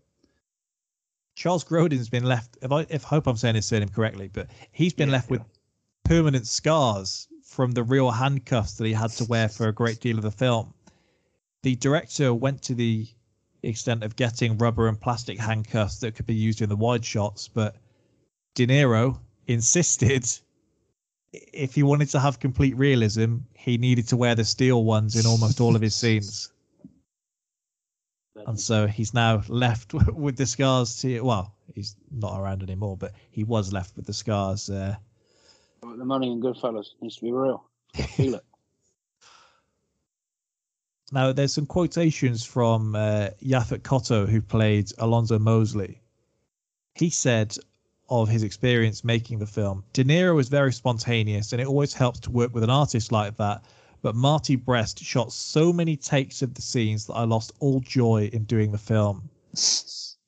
Charles 1.36 1.64
Grodin's 1.64 2.10
been 2.10 2.24
left. 2.24 2.58
If 2.62 2.72
I 2.72 2.86
if 2.90 3.06
I 3.06 3.10
hope 3.10 3.28
I'm 3.28 3.38
saying 3.38 3.56
his 3.56 3.66
surname 3.66 3.90
correctly, 3.90 4.30
but 4.32 4.50
he's 4.72 4.94
been 4.94 5.12
left 5.12 5.30
with 5.30 5.42
permanent 6.04 6.48
scars 6.48 7.28
from 7.44 7.72
the 7.72 7.84
real 7.84 8.12
handcuffs 8.12 8.74
that 8.74 8.86
he 8.86 8.94
had 8.94 9.12
to 9.12 9.26
wear 9.26 9.50
for 9.50 9.68
a 9.68 9.74
great 9.74 10.00
deal 10.00 10.18
of 10.18 10.24
the 10.24 10.32
film. 10.32 10.74
The 11.64 11.76
director 11.76 12.34
went 12.34 12.62
to 12.64 12.76
the 12.76 13.08
extent 13.64 14.04
of 14.04 14.16
getting 14.16 14.58
rubber 14.58 14.88
and 14.88 15.00
plastic 15.00 15.40
handcuffs 15.40 16.00
that 16.00 16.16
could 16.16 16.28
be 16.28 16.36
used 16.36 16.62
in 16.62 16.70
the 16.70 16.76
wide 16.76 17.04
shots, 17.04 17.48
but 17.48 17.76
De 18.54 18.68
Niro 18.68 19.20
insisted 19.48 20.28
if 21.54 21.76
he 21.76 21.84
wanted 21.84 22.10
to 22.10 22.20
have 22.20 22.40
complete 22.40 22.76
realism, 22.78 23.38
he 23.54 23.78
needed 23.78 24.08
to 24.10 24.18
wear 24.18 24.36
the 24.36 24.46
steel 24.46 24.84
ones 24.84 25.16
in 25.16 25.26
almost 25.26 25.62
all 25.62 25.76
of 25.76 25.82
his 25.82 25.96
scenes. 25.96 26.52
And 28.46 28.60
so 28.60 28.86
he's 28.86 29.16
now 29.16 29.42
left 29.48 29.94
with 30.14 30.38
the 30.38 30.46
scars 30.46 31.02
to 31.02 31.22
well, 31.22 31.56
he's 31.74 31.96
not 32.12 32.40
around 32.40 32.62
anymore, 32.62 32.96
but 32.96 33.14
he 33.32 33.44
was 33.44 33.74
left 33.74 33.96
with 33.96 34.06
the 34.06 34.14
scars. 34.14 34.70
Uh, 34.70 34.96
the 35.82 36.06
money 36.06 36.32
in 36.32 36.40
Goodfellas 36.40 36.90
needs 37.02 37.16
to 37.18 37.24
be 37.24 37.32
real. 37.32 37.64
Feel 37.96 38.36
it. 38.36 38.46
Now, 41.12 41.32
there's 41.32 41.54
some 41.54 41.66
quotations 41.66 42.44
from 42.44 42.96
uh, 42.96 43.30
Yaphet 43.42 43.80
Kotto, 43.80 44.28
who 44.28 44.42
played 44.42 44.92
Alonzo 44.98 45.40
Mosely. 45.40 46.02
He 46.96 47.10
said 47.10 47.56
of 48.10 48.30
his 48.30 48.44
experience 48.44 49.04
making 49.04 49.40
the 49.40 49.46
film, 49.46 49.84
De 49.94 50.04
Niro 50.04 50.36
was 50.36 50.50
very 50.50 50.72
spontaneous, 50.72 51.52
and 51.52 51.62
it 51.62 51.68
always 51.68 51.94
helps 51.94 52.20
to 52.22 52.32
work 52.32 52.54
with 52.54 52.64
an 52.64 52.70
artist 52.70 53.12
like 53.12 53.36
that. 53.38 53.64
But 54.02 54.16
Marty 54.16 54.56
Brest 54.56 55.04
shot 55.04 55.34
so 55.34 55.74
many 55.74 55.98
takes 55.98 56.42
of 56.42 56.54
the 56.54 56.62
scenes 56.62 57.06
that 57.08 57.14
I 57.14 57.24
lost 57.24 57.52
all 57.60 57.80
joy 57.80 58.30
in 58.32 58.44
doing 58.44 58.72
the 58.72 58.78
film. 58.78 59.30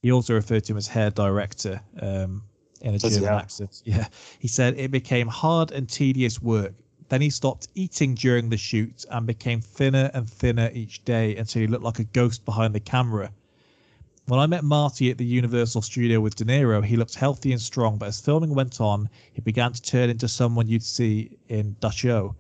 He 0.02 0.12
also 0.12 0.34
referred 0.34 0.64
to 0.66 0.74
him 0.74 0.78
as 0.78 0.88
hair 0.88 1.12
director 1.12 1.82
um, 2.02 2.44
in 2.82 2.96
a 2.96 3.00
German 3.00 3.26
accent. 3.26 3.82
Yeah, 3.86 4.08
he 4.40 4.48
said 4.48 4.78
it 4.78 4.92
became 4.92 5.28
hard 5.28 5.72
and 5.72 5.88
tedious 5.88 6.42
work. 6.42 6.74
Then 7.10 7.22
he 7.22 7.30
stopped 7.30 7.68
eating 7.74 8.16
during 8.16 8.50
the 8.50 8.58
shoot 8.58 9.06
and 9.10 9.26
became 9.26 9.62
thinner 9.62 10.12
and 10.14 10.30
thinner 10.30 10.70
each 10.74 11.04
day 11.06 11.36
until 11.36 11.62
he 11.62 11.68
looked 11.68 11.84
like 11.84 12.00
a 12.00 12.04
ghost 12.04 12.46
behind 12.46 12.74
the 12.74 12.80
camera. 12.80 13.32
When 14.30 14.40
I 14.40 14.46
met 14.46 14.64
Marty 14.64 15.10
at 15.10 15.18
the 15.18 15.26
Universal 15.26 15.82
Studio 15.82 16.22
with 16.22 16.36
De 16.36 16.46
Niro, 16.46 16.86
he 16.86 16.98
looked 16.98 17.16
healthy 17.16 17.52
and 17.52 17.60
strong, 17.60 17.98
but 17.98 18.10
as 18.10 18.22
filming 18.22 18.54
went 18.54 18.80
on, 18.80 19.10
he 19.34 19.42
began 19.42 19.74
to 19.74 19.82
turn 19.82 20.12
into 20.12 20.28
someone 20.28 20.68
you'd 20.68 20.84
see 20.84 21.40
in 21.48 21.76
Dachau. 21.82 22.36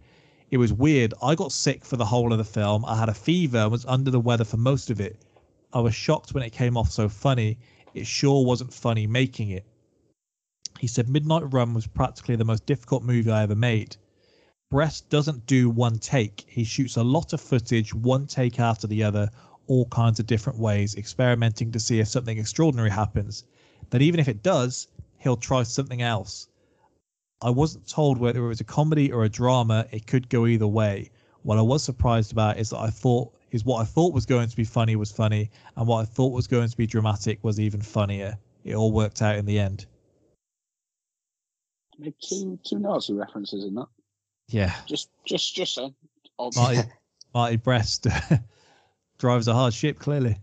It 0.52 0.58
was 0.58 0.72
weird. 0.72 1.16
I 1.20 1.34
got 1.34 1.52
sick 1.52 1.84
for 1.84 1.98
the 1.98 2.06
whole 2.06 2.32
of 2.32 2.38
the 2.38 2.44
film. 2.44 2.86
I 2.86 2.96
had 2.96 3.10
a 3.10 3.14
fever 3.16 3.58
and 3.58 3.72
was 3.72 3.88
under 3.88 4.12
the 4.12 4.20
weather 4.20 4.44
for 4.44 4.58
most 4.58 4.92
of 4.92 5.02
it. 5.02 5.26
I 5.74 5.80
was 5.80 5.96
shocked 5.96 6.32
when 6.32 6.44
it 6.44 6.52
came 6.52 6.78
off 6.78 6.92
so 6.92 7.10
funny. 7.10 7.58
It 7.96 8.06
sure 8.06 8.46
wasn't 8.46 8.72
funny 8.72 9.08
making 9.08 9.50
it. 9.50 9.66
He 10.80 10.86
said 10.86 11.10
Midnight 11.10 11.52
Run 11.52 11.74
was 11.74 11.88
practically 11.88 12.36
the 12.36 12.46
most 12.46 12.68
difficult 12.68 13.02
movie 13.02 13.32
I 13.32 13.42
ever 13.42 13.56
made. 13.56 13.98
Brest 14.70 15.10
doesn't 15.10 15.48
do 15.48 15.72
one 15.72 15.98
take. 15.98 16.46
He 16.48 16.66
shoots 16.66 16.98
a 16.98 17.04
lot 17.04 17.34
of 17.34 17.42
footage, 17.42 17.96
one 17.96 18.28
take 18.28 18.60
after 18.60 18.86
the 18.86 19.02
other, 19.02 19.32
all 19.70 19.86
kinds 19.86 20.20
of 20.20 20.26
different 20.26 20.60
ways, 20.60 20.96
experimenting 20.96 21.72
to 21.72 21.80
see 21.80 22.00
if 22.00 22.08
something 22.08 22.38
extraordinary 22.38 22.90
happens. 22.90 23.46
Then, 23.92 24.02
even 24.02 24.20
if 24.20 24.28
it 24.28 24.44
does, 24.44 24.88
he'll 25.20 25.38
try 25.38 25.64
something 25.64 26.02
else. 26.02 26.50
I 27.42 27.52
wasn't 27.52 27.88
told 27.88 28.18
whether 28.18 28.44
it 28.44 28.48
was 28.48 28.60
a 28.60 28.66
comedy 28.66 29.12
or 29.12 29.24
a 29.24 29.30
drama. 29.30 29.86
It 29.92 30.08
could 30.08 30.28
go 30.28 30.48
either 30.48 30.68
way. 30.68 31.12
What 31.44 31.58
I 31.58 31.62
was 31.62 31.84
surprised 31.84 32.32
about 32.32 32.58
is 32.58 32.72
that 32.72 32.80
I 32.80 32.90
thought 32.90 33.34
is 33.52 33.64
what 33.64 33.82
I 33.82 33.86
thought 33.86 34.14
was 34.14 34.26
going 34.26 34.50
to 34.50 34.56
be 34.56 34.66
funny 34.66 34.96
was 34.96 35.12
funny, 35.12 35.50
and 35.78 35.88
what 35.88 36.02
I 36.02 36.06
thought 36.06 36.34
was 36.34 36.48
going 36.48 36.68
to 36.68 36.78
be 36.78 36.86
dramatic 36.86 37.40
was 37.44 37.60
even 37.60 37.82
funnier. 37.82 38.38
It 38.66 38.76
all 38.76 38.92
worked 38.92 39.22
out 39.22 39.38
in 39.38 39.46
the 39.46 39.58
end. 39.60 39.86
Made 41.98 42.16
two 42.22 42.60
two 42.66 42.80
Nazi 42.80 43.14
references 43.14 43.66
in 43.66 43.76
that. 43.76 43.88
Yeah, 44.50 44.76
Just 44.88 45.10
just 45.26 45.56
just 45.56 45.76
saying. 45.76 45.94
Marty, 46.56 46.80
Marty 47.34 47.58
Brest 47.58 48.08
drives 49.20 49.48
a 49.48 49.54
hard 49.54 49.74
ship, 49.74 50.00
clearly. 50.00 50.38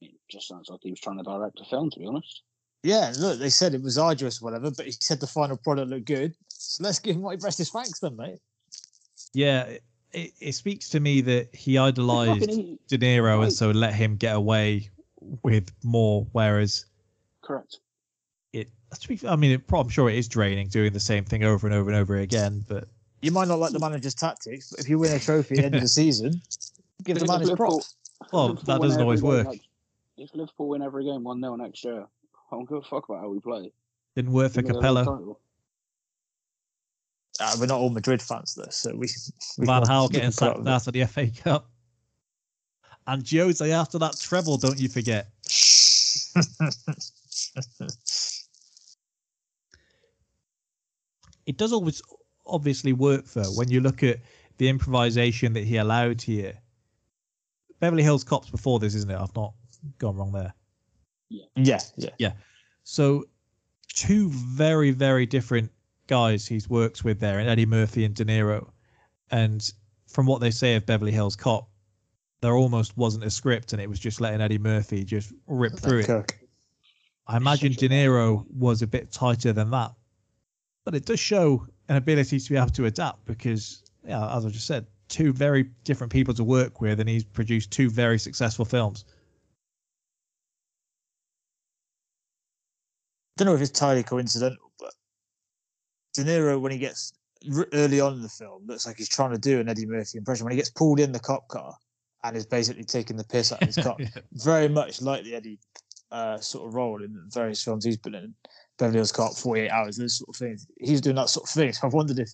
It 0.00 0.12
just 0.30 0.48
sounds 0.48 0.70
like 0.70 0.80
he 0.82 0.90
was 0.90 1.00
trying 1.00 1.18
to 1.18 1.24
direct 1.24 1.60
a 1.60 1.64
film, 1.64 1.90
to 1.90 1.98
be 1.98 2.06
honest. 2.06 2.42
Yeah, 2.82 3.12
look, 3.18 3.38
they 3.38 3.50
said 3.50 3.74
it 3.74 3.82
was 3.82 3.98
arduous, 3.98 4.40
or 4.40 4.46
whatever, 4.46 4.70
but 4.70 4.86
he 4.86 4.92
said 4.92 5.20
the 5.20 5.26
final 5.26 5.56
product 5.56 5.90
looked 5.90 6.06
good. 6.06 6.34
So 6.48 6.82
let's 6.84 6.98
give 6.98 7.16
him 7.16 7.22
what 7.22 7.32
he 7.32 7.36
pressed 7.38 7.58
his 7.58 7.70
thanks, 7.70 7.98
then, 8.00 8.16
mate. 8.16 8.38
Yeah, 9.32 9.64
it, 10.12 10.32
it 10.40 10.52
speaks 10.52 10.88
to 10.90 11.00
me 11.00 11.20
that 11.22 11.54
he 11.54 11.76
idolized 11.78 12.40
Fucking- 12.40 12.78
De 12.88 12.98
Niro 12.98 13.38
Right. 13.38 13.44
and 13.44 13.52
so 13.52 13.70
let 13.70 13.94
him 13.94 14.16
get 14.16 14.36
away 14.36 14.90
with 15.42 15.70
more. 15.82 16.26
Whereas 16.32 16.84
Correct. 17.42 17.78
it, 18.52 18.68
I 19.26 19.34
mean, 19.36 19.52
it, 19.52 19.62
I'm 19.72 19.88
sure 19.88 20.08
it 20.10 20.16
is 20.16 20.28
draining 20.28 20.68
doing 20.68 20.92
the 20.92 21.00
same 21.00 21.24
thing 21.24 21.42
over 21.42 21.66
and 21.66 21.74
over 21.74 21.90
and 21.90 21.98
over 21.98 22.16
again. 22.18 22.64
But 22.68 22.86
You 23.22 23.32
might 23.32 23.48
not 23.48 23.58
like 23.58 23.72
the 23.72 23.78
manager's 23.80 24.14
tactics, 24.14 24.70
but 24.70 24.80
if 24.80 24.88
you 24.90 24.98
win 24.98 25.12
a 25.12 25.18
trophy 25.18 25.54
at 25.54 25.60
the 25.60 25.64
end 25.64 25.74
of 25.74 25.80
the 25.80 25.88
season, 25.88 26.40
give 27.02 27.18
the 27.18 27.24
If 27.24 27.28
man 27.28 27.40
his 27.40 27.50
props. 27.52 27.94
Well, 28.32 28.48
Liverpool 28.48 28.64
that 28.66 28.80
doesn't 28.82 29.02
always 29.02 29.20
every 29.20 29.30
game 29.36 29.44
work. 29.44 29.54
next- 29.54 29.68
If 30.16 30.34
Liverpool 30.34 30.68
win 30.68 30.82
every 30.82 31.04
game 31.04 31.24
1 31.24 31.40
0 31.40 31.56
next 31.56 31.84
year, 31.84 32.02
I 32.02 32.06
don't 32.56 32.68
give 32.68 32.78
a 32.78 32.82
fuck 32.82 33.08
about 33.08 33.20
how 33.20 33.28
we 33.28 33.40
play. 33.40 33.72
didn't 34.16 34.32
work 34.32 34.52
for 34.52 34.62
Give 34.62 34.70
me 34.70 34.80
the 34.80 34.80
Capello. 34.80 35.36
Uh, 37.40 37.56
we're 37.58 37.66
not 37.66 37.80
all 37.80 37.90
Madrid 37.90 38.22
fans, 38.22 38.54
though, 38.54 38.64
so 38.70 38.92
we. 38.94 39.08
we 39.58 39.66
Van 39.66 39.82
can't- 39.82 39.88
Gaal 39.88 40.08
getting 40.10 40.22
can 40.26 40.32
sacked 40.32 40.58
with 40.58 40.68
it. 40.68 40.70
after 40.70 40.90
the 40.92 41.04
FA 41.06 41.26
Cup. 41.30 41.68
And 43.06 43.28
Jose 43.30 43.70
after 43.72 43.98
that 43.98 44.18
treble, 44.18 44.56
don't 44.56 44.78
you 44.80 44.88
forget. 44.88 45.28
It 51.46 51.56
does 51.58 51.72
always 51.72 52.00
obviously 52.46 52.92
work 52.92 53.26
though 53.26 53.50
when 53.54 53.70
you 53.70 53.80
look 53.80 54.02
at 54.02 54.20
the 54.58 54.68
improvisation 54.68 55.52
that 55.54 55.64
he 55.64 55.76
allowed 55.76 56.22
here. 56.22 56.54
Beverly 57.80 58.02
Hills 58.02 58.24
Cops 58.24 58.50
before 58.50 58.78
this, 58.78 58.94
isn't 58.94 59.10
it? 59.10 59.18
I've 59.18 59.34
not 59.34 59.52
gone 59.98 60.16
wrong 60.16 60.32
there. 60.32 60.54
yeah, 61.28 61.80
yeah. 61.96 62.10
Yeah. 62.18 62.32
So 62.84 63.24
two 63.88 64.30
very, 64.30 64.90
very 64.90 65.26
different 65.26 65.70
guys 66.06 66.46
he's 66.46 66.68
worked 66.68 67.04
with 67.04 67.20
there, 67.20 67.38
and 67.38 67.48
Eddie 67.48 67.66
Murphy 67.66 68.04
and 68.04 68.14
De 68.14 68.24
Niro. 68.24 68.70
And 69.30 69.68
from 70.06 70.26
what 70.26 70.40
they 70.40 70.50
say 70.50 70.74
of 70.76 70.86
Beverly 70.86 71.12
Hills 71.12 71.36
Cop, 71.36 71.68
there 72.40 72.54
almost 72.54 72.96
wasn't 72.96 73.24
a 73.24 73.30
script, 73.30 73.72
and 73.72 73.80
it 73.80 73.88
was 73.88 73.98
just 73.98 74.20
letting 74.20 74.40
Eddie 74.40 74.58
Murphy 74.58 75.04
just 75.04 75.32
rip 75.46 75.78
through 75.78 76.00
it. 76.00 76.06
Cook. 76.06 76.38
I 77.26 77.38
imagine 77.38 77.72
De 77.72 77.88
Niro 77.88 78.44
was 78.50 78.82
a 78.82 78.86
bit 78.86 79.10
tighter 79.10 79.52
than 79.52 79.70
that, 79.70 79.92
but 80.84 80.94
it 80.94 81.06
does 81.06 81.20
show 81.20 81.66
an 81.88 81.96
ability 81.96 82.38
to 82.38 82.50
be 82.50 82.56
able 82.56 82.68
to 82.68 82.84
adapt 82.84 83.24
because, 83.24 83.82
yeah, 84.06 84.36
as 84.36 84.44
I 84.44 84.50
just 84.50 84.66
said, 84.66 84.86
two 85.08 85.32
very 85.32 85.64
different 85.84 86.12
people 86.12 86.34
to 86.34 86.44
work 86.44 86.80
with, 86.80 87.00
and 87.00 87.08
he's 87.08 87.24
produced 87.24 87.70
two 87.70 87.90
very 87.90 88.18
successful 88.18 88.64
films. 88.64 89.04
I 93.36 93.44
don't 93.44 93.46
know 93.46 93.54
if 93.54 93.60
it's 93.60 93.70
entirely 93.70 94.02
coincidental, 94.02 94.70
but 94.78 94.92
De 96.14 96.22
Niro, 96.22 96.60
when 96.60 96.72
he 96.72 96.78
gets 96.78 97.12
early 97.72 98.00
on 98.00 98.14
in 98.14 98.22
the 98.22 98.28
film, 98.28 98.64
looks 98.66 98.86
like 98.86 98.96
he's 98.96 99.08
trying 99.08 99.32
to 99.32 99.38
do 99.38 99.60
an 99.60 99.68
Eddie 99.68 99.86
Murphy 99.86 100.18
impression. 100.18 100.44
When 100.44 100.52
he 100.52 100.56
gets 100.56 100.70
pulled 100.70 101.00
in 101.00 101.12
the 101.12 101.18
cop 101.18 101.48
car 101.48 101.74
and 102.22 102.36
is 102.36 102.46
basically 102.46 102.84
taking 102.84 103.16
the 103.16 103.24
piss 103.24 103.52
out 103.52 103.60
of 103.60 103.68
his 103.68 103.76
cop, 103.82 104.00
very 104.32 104.68
much 104.68 105.02
like 105.02 105.24
the 105.24 105.34
Eddie 105.34 105.58
uh, 106.12 106.38
sort 106.38 106.68
of 106.68 106.74
role 106.74 107.02
in 107.02 107.20
various 107.28 107.62
films 107.62 107.84
he's 107.84 107.96
been 107.96 108.14
in. 108.14 108.34
Beverly 108.78 108.98
Hills 108.98 109.12
Cop, 109.12 109.34
48 109.36 109.68
Hours, 109.68 109.96
those 109.96 110.18
sort 110.18 110.28
of 110.28 110.36
things. 110.36 110.66
He's 110.78 111.00
doing 111.00 111.16
that 111.16 111.28
sort 111.28 111.48
of 111.48 111.50
thing. 111.50 111.72
So 111.72 111.86
I 111.86 111.90
wondered 111.90 112.18
if 112.18 112.30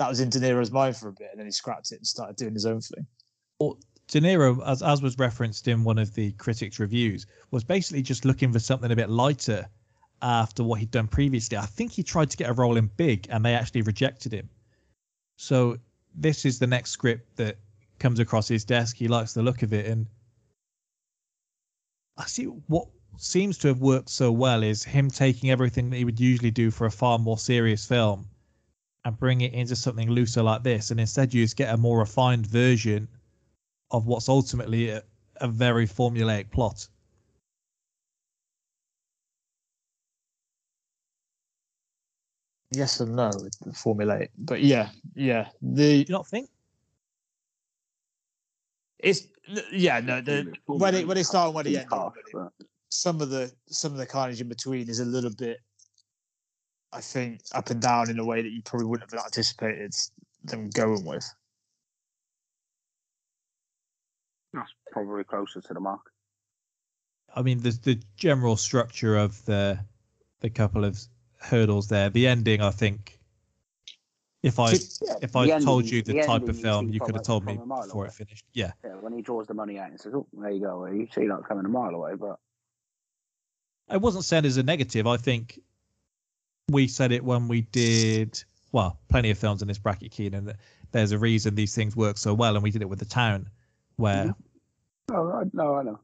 that 0.00 0.08
was 0.08 0.20
in 0.20 0.30
De 0.30 0.40
Niro's 0.40 0.72
mind 0.72 0.96
for 0.96 1.08
a 1.08 1.12
bit, 1.12 1.28
and 1.30 1.38
then 1.38 1.46
he 1.46 1.52
scrapped 1.52 1.92
it 1.92 1.96
and 1.96 2.06
started 2.06 2.34
doing 2.34 2.54
his 2.54 2.64
own 2.64 2.80
thing. 2.80 3.06
Well, 3.58 3.78
De 4.08 4.18
Niro, 4.18 4.66
as 4.66 4.82
as 4.82 5.02
was 5.02 5.18
referenced 5.18 5.68
in 5.68 5.84
one 5.84 5.98
of 5.98 6.14
the 6.14 6.32
critics' 6.32 6.80
reviews, 6.80 7.26
was 7.50 7.64
basically 7.64 8.00
just 8.00 8.24
looking 8.24 8.50
for 8.50 8.58
something 8.58 8.90
a 8.90 8.96
bit 8.96 9.10
lighter 9.10 9.68
after 10.22 10.64
what 10.64 10.80
he'd 10.80 10.90
done 10.90 11.06
previously. 11.06 11.58
I 11.58 11.66
think 11.66 11.92
he 11.92 12.02
tried 12.02 12.30
to 12.30 12.38
get 12.38 12.48
a 12.48 12.54
role 12.54 12.78
in 12.78 12.86
Big, 12.96 13.26
and 13.28 13.44
they 13.44 13.52
actually 13.52 13.82
rejected 13.82 14.32
him. 14.32 14.48
So 15.36 15.76
this 16.14 16.46
is 16.46 16.58
the 16.58 16.66
next 16.66 16.92
script 16.92 17.36
that 17.36 17.58
comes 17.98 18.20
across 18.20 18.48
his 18.48 18.64
desk. 18.64 18.96
He 18.96 19.06
likes 19.06 19.34
the 19.34 19.42
look 19.42 19.62
of 19.62 19.74
it, 19.74 19.84
and 19.84 20.06
I 22.16 22.24
see 22.24 22.44
what 22.44 22.88
seems 23.18 23.58
to 23.58 23.68
have 23.68 23.80
worked 23.80 24.08
so 24.08 24.32
well 24.32 24.62
is 24.62 24.82
him 24.82 25.10
taking 25.10 25.50
everything 25.50 25.90
that 25.90 25.98
he 25.98 26.06
would 26.06 26.18
usually 26.18 26.50
do 26.50 26.70
for 26.70 26.86
a 26.86 26.90
far 26.90 27.18
more 27.18 27.36
serious 27.36 27.84
film 27.84 28.30
and 29.04 29.18
bring 29.18 29.40
it 29.40 29.52
into 29.52 29.74
something 29.76 30.10
looser 30.10 30.42
like 30.42 30.62
this, 30.62 30.90
and 30.90 31.00
instead 31.00 31.32
you 31.32 31.42
just 31.44 31.56
get 31.56 31.72
a 31.72 31.76
more 31.76 31.98
refined 31.98 32.46
version 32.46 33.08
of 33.90 34.06
what's 34.06 34.28
ultimately 34.28 34.90
a, 34.90 35.02
a 35.36 35.48
very 35.48 35.86
formulaic 35.86 36.50
plot. 36.50 36.86
Yes 42.72 43.00
and 43.00 43.16
no, 43.16 43.30
with 43.42 43.58
formulaic. 43.74 44.28
But 44.38 44.62
yeah, 44.62 44.90
yeah. 45.14 45.48
The 45.60 45.96
you 45.96 46.04
not 46.08 46.26
think? 46.28 46.48
It's 49.00 49.26
yeah, 49.72 50.00
no. 50.00 50.20
The 50.20 50.54
when 50.66 50.94
it 50.94 51.06
when 51.08 51.16
it 51.16 51.24
started, 51.24 51.52
when 51.52 51.66
it 51.66 51.74
ended, 51.74 51.88
Harsh, 51.88 52.14
but 52.32 52.40
it- 52.40 52.52
but 52.58 52.66
some 52.90 53.20
of 53.20 53.30
the 53.30 53.52
some 53.68 53.92
of 53.92 53.98
the 53.98 54.06
carnage 54.06 54.40
in 54.40 54.48
between 54.48 54.88
is 54.88 55.00
a 55.00 55.04
little 55.04 55.30
bit, 55.34 55.58
I 56.92 57.00
think, 57.00 57.40
up 57.54 57.70
and 57.70 57.80
down 57.80 58.10
in 58.10 58.18
a 58.18 58.24
way 58.24 58.42
that 58.42 58.50
you 58.50 58.62
probably 58.62 58.86
wouldn't 58.86 59.10
have 59.12 59.24
anticipated 59.24 59.94
them 60.44 60.70
going 60.70 61.04
with. 61.04 61.24
That's 64.52 64.72
probably 64.90 65.24
closer 65.24 65.60
to 65.60 65.74
the 65.74 65.80
mark. 65.80 66.00
I 67.34 67.42
mean, 67.42 67.60
the 67.60 67.70
the 67.70 68.00
general 68.16 68.56
structure 68.56 69.16
of 69.16 69.44
the 69.44 69.78
the 70.40 70.50
couple 70.50 70.84
of 70.84 70.98
hurdles 71.38 71.88
there. 71.88 72.10
The 72.10 72.26
ending, 72.26 72.60
I 72.60 72.70
think. 72.70 73.18
If 74.42 74.58
I 74.58 74.72
Yeah, 74.72 74.78
if 75.22 75.36
I 75.36 75.42
ending- 75.44 75.60
told 75.64 75.84
you 75.84 76.02
the, 76.02 76.14
the 76.14 76.22
type 76.22 76.48
of 76.48 76.58
film, 76.58 76.88
see 76.88 76.94
you 76.94 77.00
could 77.00 77.14
have 77.14 77.24
told 77.24 77.44
me 77.44 77.56
before 77.56 78.04
away. 78.04 78.06
it 78.08 78.14
finished. 78.14 78.44
Yeah. 78.52 78.72
Yeah, 78.82 78.94
when 78.96 79.12
he 79.12 79.22
draws 79.22 79.46
the 79.46 79.54
money 79.54 79.78
out 79.78 79.90
and 79.90 80.00
says, 80.00 80.14
"Oh, 80.14 80.26
there 80.32 80.50
you 80.50 80.60
go," 80.60 80.86
you 80.86 81.06
see 81.14 81.26
that 81.28 81.44
coming 81.46 81.64
a 81.66 81.68
mile 81.68 81.94
away. 81.94 82.14
But 82.16 82.40
It 83.92 84.00
wasn't 84.00 84.24
said 84.24 84.44
as 84.46 84.56
a 84.56 84.62
negative. 84.62 85.06
I 85.06 85.16
think 85.18 85.60
we 86.70 86.86
said 86.86 87.12
it 87.12 87.24
when 87.24 87.48
we 87.48 87.62
did 87.62 88.42
well, 88.72 88.98
plenty 89.08 89.30
of 89.30 89.38
films 89.38 89.62
in 89.62 89.68
this 89.68 89.78
bracket, 89.78 90.12
Keenan. 90.12 90.44
That 90.44 90.56
there's 90.92 91.12
a 91.12 91.18
reason 91.18 91.54
these 91.54 91.74
things 91.74 91.96
work 91.96 92.18
so 92.18 92.34
well, 92.34 92.54
and 92.54 92.62
we 92.62 92.70
did 92.70 92.82
it 92.82 92.88
with 92.88 92.98
the 92.98 93.04
town, 93.04 93.48
where 93.96 94.34
oh, 95.12 95.32
I, 95.32 95.42
no, 95.52 95.74
I 95.76 95.82
know. 95.82 96.00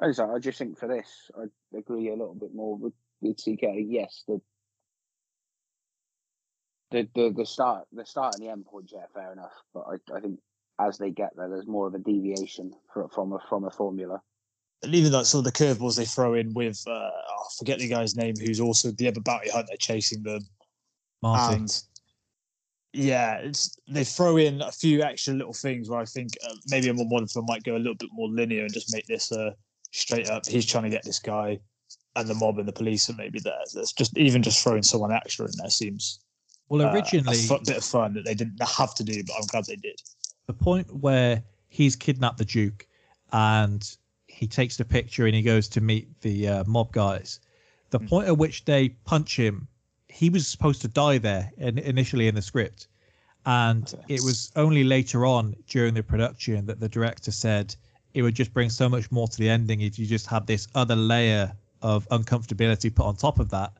I 0.00 0.08
just, 0.08 0.20
I 0.20 0.38
just 0.38 0.58
think 0.58 0.78
for 0.78 0.88
this, 0.88 1.30
I 1.38 1.44
agree 1.76 2.08
a 2.08 2.12
little 2.12 2.34
bit 2.34 2.54
more 2.54 2.76
with, 2.76 2.94
with 3.20 3.36
CK. 3.36 3.62
Yes, 3.86 4.24
the 4.26 4.40
the 6.90 7.08
the 7.14 7.34
the 7.36 7.46
start 7.46 7.86
the 7.92 8.04
start 8.04 8.34
and 8.34 8.46
the 8.46 8.50
end 8.50 8.66
point, 8.66 8.90
yeah, 8.92 9.04
fair 9.14 9.32
enough. 9.32 9.52
But 9.72 9.84
I, 9.88 10.16
I 10.16 10.20
think 10.20 10.40
as 10.80 10.98
they 10.98 11.10
get 11.10 11.30
there, 11.36 11.48
there's 11.48 11.66
more 11.66 11.86
of 11.86 11.94
a 11.94 11.98
deviation 11.98 12.72
from 12.92 13.08
from 13.10 13.32
a 13.32 13.38
from 13.48 13.64
a 13.64 13.70
formula. 13.70 14.22
Even 14.84 15.12
like 15.12 15.26
some 15.26 15.38
of 15.38 15.44
the 15.44 15.52
curveballs 15.52 15.96
they 15.96 16.06
throw 16.06 16.34
in 16.34 16.54
with, 16.54 16.82
uh, 16.86 16.90
oh, 16.90 17.10
I 17.10 17.48
forget 17.58 17.78
the 17.78 17.88
guy's 17.88 18.16
name, 18.16 18.34
who's 18.38 18.60
also 18.60 18.90
the 18.92 19.08
other 19.08 19.20
bounty 19.20 19.50
hunter 19.50 19.76
chasing 19.78 20.22
them. 20.22 20.40
Marty. 21.22 21.56
And 21.56 21.82
yeah, 22.92 23.36
it's 23.38 23.76
they 23.88 24.04
throw 24.04 24.36
in 24.38 24.62
a 24.62 24.72
few 24.72 25.02
extra 25.02 25.34
little 25.34 25.52
things 25.52 25.88
where 25.88 26.00
I 26.00 26.04
think 26.06 26.30
uh, 26.48 26.54
maybe 26.68 26.88
a 26.88 26.94
more 26.94 27.06
modern 27.08 27.28
film 27.28 27.46
might 27.46 27.62
go 27.62 27.76
a 27.76 27.78
little 27.78 27.94
bit 27.94 28.08
more 28.12 28.28
linear 28.28 28.62
and 28.62 28.72
just 28.72 28.92
make 28.92 29.06
this 29.06 29.30
uh, 29.30 29.50
straight 29.92 30.30
up. 30.30 30.46
He's 30.48 30.66
trying 30.66 30.84
to 30.84 30.90
get 30.90 31.04
this 31.04 31.18
guy, 31.18 31.60
and 32.16 32.26
the 32.26 32.34
mob 32.34 32.58
and 32.58 32.66
the 32.66 32.72
police 32.72 33.08
are 33.10 33.14
maybe 33.14 33.38
there. 33.38 33.52
There's 33.74 33.92
just 33.92 34.16
even 34.16 34.42
just 34.42 34.62
throwing 34.62 34.82
someone 34.82 35.12
extra 35.12 35.44
in 35.44 35.52
there 35.58 35.70
seems 35.70 36.20
well, 36.70 36.88
uh, 36.88 36.94
originally 36.94 37.36
a 37.36 37.42
fu- 37.42 37.58
bit 37.64 37.76
of 37.76 37.84
fun 37.84 38.14
that 38.14 38.24
they 38.24 38.34
didn't 38.34 38.60
have 38.62 38.94
to 38.94 39.04
do, 39.04 39.22
but 39.24 39.34
I'm 39.38 39.46
glad 39.46 39.66
they 39.66 39.76
did. 39.76 40.00
the 40.46 40.54
point 40.54 40.92
where 40.92 41.42
he's 41.68 41.94
kidnapped 41.94 42.38
the 42.38 42.44
Duke 42.44 42.88
and 43.32 43.96
he 44.40 44.46
takes 44.46 44.78
the 44.78 44.84
picture 44.86 45.26
and 45.26 45.34
he 45.34 45.42
goes 45.42 45.68
to 45.68 45.82
meet 45.82 46.08
the 46.22 46.48
uh, 46.48 46.64
mob 46.66 46.90
guys. 46.92 47.40
The 47.90 48.00
point 48.00 48.26
at 48.26 48.38
which 48.38 48.64
they 48.64 48.88
punch 49.04 49.38
him, 49.38 49.68
he 50.08 50.30
was 50.30 50.48
supposed 50.48 50.80
to 50.80 50.88
die 50.88 51.18
there 51.18 51.52
in, 51.58 51.76
initially 51.76 52.26
in 52.26 52.34
the 52.34 52.40
script. 52.40 52.88
And 53.44 53.94
it 54.08 54.22
was 54.24 54.50
only 54.56 54.82
later 54.82 55.26
on 55.26 55.54
during 55.68 55.92
the 55.92 56.02
production 56.02 56.64
that 56.64 56.80
the 56.80 56.88
director 56.88 57.30
said 57.30 57.76
it 58.14 58.22
would 58.22 58.34
just 58.34 58.54
bring 58.54 58.70
so 58.70 58.88
much 58.88 59.12
more 59.12 59.28
to 59.28 59.36
the 59.36 59.50
ending 59.50 59.82
if 59.82 59.98
you 59.98 60.06
just 60.06 60.26
had 60.26 60.46
this 60.46 60.68
other 60.74 60.96
layer 60.96 61.52
of 61.82 62.08
uncomfortability 62.08 62.94
put 62.94 63.04
on 63.04 63.16
top 63.16 63.40
of 63.40 63.50
that. 63.50 63.74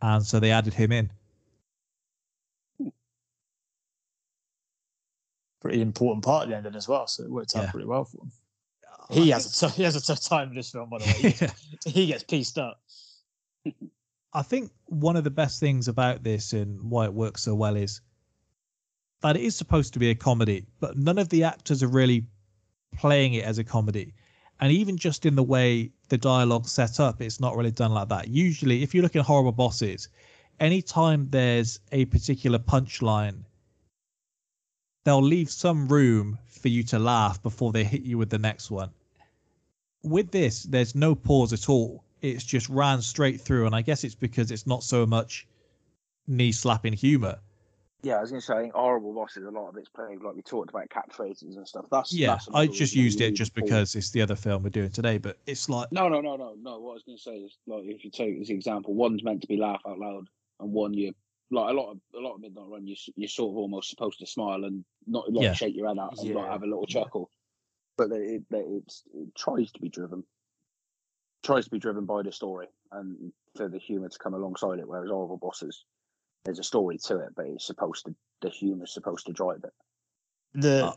And 0.00 0.24
so 0.24 0.38
they 0.38 0.52
added 0.52 0.74
him 0.74 0.92
in. 0.92 1.10
Pretty 5.60 5.80
important 5.80 6.24
part 6.24 6.44
of 6.44 6.50
the 6.50 6.56
ending 6.56 6.76
as 6.76 6.86
well, 6.86 7.08
so 7.08 7.24
it 7.24 7.30
worked 7.30 7.56
out 7.56 7.64
Yeah. 7.64 7.70
pretty 7.72 7.86
well 7.88 8.04
for 8.04 8.18
him. 8.18 8.30
He 9.12 9.30
has 9.30 9.46
a 9.46 9.60
tough, 9.60 9.76
he 9.76 9.82
has 9.82 9.96
a 9.96 10.00
tough 10.00 10.20
time 10.20 10.50
in 10.50 10.54
this 10.54 10.70
film, 10.70 10.90
by 10.90 10.98
the 10.98 11.04
way. 11.04 11.12
He 11.12 11.32
gets, 11.32 11.66
he 11.84 12.06
gets 12.06 12.24
pieced 12.24 12.58
up. 12.58 12.80
I 14.32 14.42
think 14.42 14.70
one 14.86 15.16
of 15.16 15.24
the 15.24 15.30
best 15.30 15.60
things 15.60 15.88
about 15.88 16.22
this 16.22 16.52
and 16.52 16.90
why 16.90 17.04
it 17.04 17.12
works 17.12 17.42
so 17.42 17.54
well 17.54 17.76
is 17.76 18.00
that 19.20 19.36
it 19.36 19.42
is 19.42 19.54
supposed 19.54 19.92
to 19.92 19.98
be 19.98 20.10
a 20.10 20.14
comedy, 20.14 20.66
but 20.80 20.96
none 20.96 21.18
of 21.18 21.28
the 21.28 21.44
actors 21.44 21.82
are 21.82 21.88
really 21.88 22.26
playing 22.96 23.34
it 23.34 23.44
as 23.44 23.58
a 23.58 23.64
comedy. 23.64 24.14
And 24.60 24.72
even 24.72 24.96
just 24.96 25.26
in 25.26 25.34
the 25.34 25.42
way 25.42 25.90
the 26.08 26.18
dialogue 26.18 26.66
set 26.66 27.00
up, 27.00 27.20
it's 27.20 27.40
not 27.40 27.56
really 27.56 27.70
done 27.70 27.92
like 27.92 28.08
that. 28.08 28.28
Usually, 28.28 28.82
if 28.82 28.94
you 28.94 29.02
look 29.02 29.16
at 29.16 29.22
horrible 29.22 29.52
bosses, 29.52 30.08
anytime 30.60 31.28
there's 31.30 31.80
a 31.90 32.04
particular 32.06 32.58
punchline, 32.58 33.44
they'll 35.04 35.22
leave 35.22 35.50
some 35.50 35.88
room 35.88 36.38
for 36.46 36.68
you 36.68 36.82
to 36.84 36.98
laugh 36.98 37.42
before 37.42 37.72
they 37.72 37.84
hit 37.84 38.02
you 38.02 38.18
with 38.18 38.30
the 38.30 38.38
next 38.38 38.70
one. 38.70 38.90
With 40.02 40.30
this, 40.30 40.64
there's 40.64 40.94
no 40.94 41.14
pause 41.14 41.52
at 41.52 41.68
all. 41.68 42.04
It's 42.22 42.44
just 42.44 42.68
ran 42.68 43.02
straight 43.02 43.40
through, 43.40 43.66
and 43.66 43.74
I 43.74 43.82
guess 43.82 44.04
it's 44.04 44.14
because 44.14 44.50
it's 44.50 44.66
not 44.66 44.82
so 44.82 45.06
much 45.06 45.46
knee 46.26 46.52
slapping 46.52 46.92
humor. 46.92 47.38
Yeah, 48.04 48.16
I 48.16 48.20
was 48.20 48.30
going 48.30 48.40
to 48.40 48.46
say, 48.46 48.54
I 48.54 48.60
think 48.62 48.74
horrible 48.74 49.14
bosses. 49.14 49.44
A 49.44 49.50
lot 49.50 49.68
of 49.68 49.76
it's 49.76 49.88
played 49.88 50.20
like 50.22 50.34
we 50.34 50.42
talked 50.42 50.70
about 50.70 50.88
catchphrases 50.88 51.56
and 51.56 51.66
stuff. 51.66 51.84
That's 51.90 52.12
Yeah, 52.12 52.32
that's 52.32 52.48
I 52.52 52.66
just 52.66 52.96
used 52.96 53.20
it 53.20 53.32
just 53.32 53.54
because 53.54 53.94
it's 53.94 54.10
the 54.10 54.20
other 54.22 54.34
film 54.34 54.64
we're 54.64 54.70
doing 54.70 54.90
today, 54.90 55.18
but 55.18 55.38
it's 55.46 55.68
like 55.68 55.92
No, 55.92 56.08
no, 56.08 56.20
no, 56.20 56.34
no, 56.36 56.54
no. 56.60 56.80
What 56.80 56.90
I 56.90 56.94
was 56.94 57.02
going 57.04 57.16
to 57.18 57.22
say 57.22 57.36
is, 57.36 57.56
like, 57.68 57.84
if 57.84 58.04
you 58.04 58.10
take 58.10 58.38
this 58.40 58.50
example, 58.50 58.94
one's 58.94 59.22
meant 59.22 59.40
to 59.42 59.46
be 59.46 59.56
laugh 59.56 59.82
out 59.86 60.00
loud, 60.00 60.26
and 60.58 60.72
one 60.72 60.94
you 60.94 61.14
like 61.52 61.70
a 61.70 61.72
lot 61.74 61.92
of 61.92 61.98
a 62.16 62.20
lot 62.20 62.34
of 62.34 62.40
Midnight 62.40 62.64
Run. 62.68 62.86
You 62.86 62.96
you're 63.14 63.28
sort 63.28 63.52
of 63.52 63.56
almost 63.58 63.90
supposed 63.90 64.18
to 64.18 64.26
smile 64.26 64.64
and 64.64 64.84
not 65.06 65.32
like 65.32 65.44
Yeah. 65.44 65.52
shake 65.52 65.76
your 65.76 65.86
head 65.86 65.98
out 65.98 66.18
and 66.18 66.34
like, 66.34 66.44
Yeah. 66.44 66.52
have 66.52 66.62
a 66.62 66.66
little 66.66 66.86
chuckle. 66.86 67.30
But 67.96 68.10
it, 68.12 68.42
it, 68.42 68.44
it's, 68.50 69.02
it 69.14 69.34
tries 69.36 69.70
to 69.72 69.80
be 69.80 69.88
driven, 69.88 70.24
tries 71.42 71.64
to 71.64 71.70
be 71.70 71.78
driven 71.78 72.06
by 72.06 72.22
the 72.22 72.32
story 72.32 72.68
and 72.92 73.32
for 73.56 73.68
the 73.68 73.78
humour 73.78 74.08
to 74.08 74.18
come 74.18 74.34
alongside 74.34 74.78
it. 74.78 74.88
Whereas 74.88 75.10
horrible 75.10 75.36
bosses, 75.36 75.84
there's 76.44 76.58
a 76.58 76.64
story 76.64 76.98
to 77.04 77.18
it, 77.18 77.30
but 77.36 77.46
it's 77.46 77.66
supposed 77.66 78.06
to 78.06 78.14
the 78.40 78.50
humour's 78.50 78.92
supposed 78.92 79.26
to 79.26 79.32
drive 79.32 79.62
it. 79.64 79.72
The 80.54 80.86
Uh, 80.86 80.92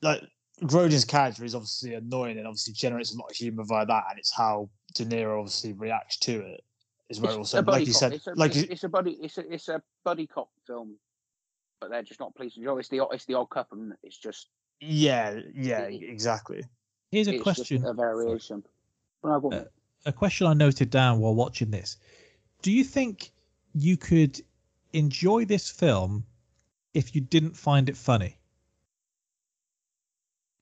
like 0.00 0.22
Grodin's 0.62 1.04
character 1.04 1.44
is 1.44 1.54
obviously 1.54 1.94
annoying 1.94 2.38
and 2.38 2.46
obviously 2.46 2.72
generates 2.72 3.14
a 3.14 3.18
lot 3.18 3.30
of 3.30 3.36
humor 3.36 3.64
via 3.64 3.86
that, 3.86 4.04
and 4.10 4.18
it's 4.18 4.32
how 4.32 4.70
De 4.94 5.04
Niro 5.04 5.38
obviously 5.38 5.72
reacts 5.72 6.18
to 6.18 6.40
it. 6.40 6.64
Is 7.10 7.20
where 7.20 7.30
It's 7.30 7.38
also, 7.38 7.58
a 7.58 7.62
buddy 7.62 7.78
like 7.78 7.86
you 7.86 7.92
cop. 7.94 8.00
said, 8.00 8.12
it's 8.12 8.26
a, 8.26 8.34
like 8.34 8.56
it's, 8.56 8.70
it's 8.70 8.84
a 8.84 8.88
buddy. 8.88 9.12
It's 9.12 9.38
a 9.38 9.52
it's 9.52 9.68
a 9.68 9.82
buddy 10.04 10.26
cop 10.26 10.50
film, 10.66 10.96
but 11.80 11.90
they're 11.90 12.02
just 12.02 12.20
not 12.20 12.34
police 12.34 12.56
and 12.56 12.64
Joe. 12.64 12.78
It's 12.78 12.88
the 12.88 13.06
it's 13.12 13.24
the 13.24 13.34
odd 13.34 13.50
couple. 13.50 13.78
And 13.78 13.94
it's 14.02 14.18
just 14.18 14.48
yeah, 14.80 15.40
yeah, 15.54 15.82
exactly. 15.82 16.64
here's 17.10 17.28
a 17.28 17.34
it's 17.34 17.42
question. 17.42 17.78
just 17.78 17.90
a 17.90 17.94
variation. 17.94 18.62
No, 19.24 19.40
go 19.40 19.48
on. 19.48 19.54
Uh, 19.54 19.64
a 20.06 20.12
question 20.12 20.46
I 20.46 20.54
noted 20.54 20.90
down 20.90 21.18
while 21.18 21.34
watching 21.34 21.70
this. 21.70 21.96
Do 22.62 22.72
you 22.72 22.84
think 22.84 23.32
you 23.74 23.96
could 23.96 24.40
enjoy 24.92 25.44
this 25.44 25.70
film 25.70 26.24
if 26.94 27.14
you 27.14 27.20
didn't 27.20 27.56
find 27.56 27.88
it 27.88 27.96
funny? 27.96 28.36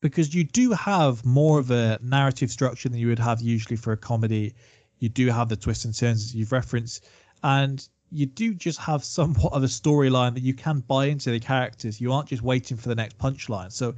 Because 0.00 0.34
you 0.34 0.44
do 0.44 0.72
have 0.72 1.24
more 1.24 1.58
of 1.58 1.70
a 1.70 1.98
narrative 2.02 2.50
structure 2.50 2.88
than 2.88 2.98
you 2.98 3.08
would 3.08 3.18
have 3.18 3.40
usually 3.40 3.76
for 3.76 3.92
a 3.92 3.96
comedy. 3.96 4.54
You 4.98 5.08
do 5.08 5.28
have 5.28 5.48
the 5.48 5.56
twists 5.56 5.84
and 5.84 5.94
turns 5.94 6.24
as 6.24 6.34
you've 6.34 6.52
referenced, 6.52 7.04
and 7.42 7.86
you 8.10 8.26
do 8.26 8.54
just 8.54 8.78
have 8.78 9.04
somewhat 9.04 9.52
of 9.52 9.62
a 9.62 9.66
storyline 9.66 10.34
that 10.34 10.42
you 10.42 10.54
can 10.54 10.80
buy 10.80 11.06
into 11.06 11.30
the 11.30 11.40
characters. 11.40 12.00
You 12.00 12.12
aren't 12.12 12.28
just 12.28 12.42
waiting 12.42 12.76
for 12.76 12.88
the 12.88 12.94
next 12.94 13.18
punchline. 13.18 13.72
So, 13.72 13.94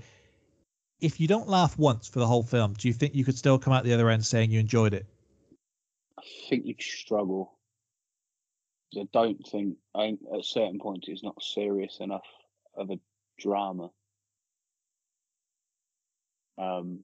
if 1.01 1.21
you 1.21 1.29
don't 1.29 1.49
laugh 1.49 1.79
once 1.79 2.09
for 2.09 2.19
the 2.19 2.27
whole 2.27 2.43
film, 2.43 2.75
do 2.75 2.89
you 2.89 2.95
think 2.95 3.15
you 3.15 3.25
could 3.25 3.39
still 3.39 3.59
come 3.59 3.73
out 3.73 3.85
the 3.85 3.93
other 3.93 4.11
end 4.11 4.25
saying 4.25 4.51
you 4.51 4.59
enjoyed 4.59 4.95
it? 4.95 5.07
I 6.19 6.23
think 6.49 6.67
you'd 6.67 6.83
struggle. 6.83 7.53
I 8.97 9.07
don't 9.13 9.47
think 9.47 9.77
I 9.95 10.17
at 10.33 10.41
a 10.41 10.43
certain 10.43 10.81
points 10.81 11.09
it's 11.09 11.23
not 11.23 11.41
serious 11.43 11.99
enough 12.01 12.27
of 12.75 12.91
a 12.91 12.99
drama. 13.39 13.91
Um, 16.57 17.01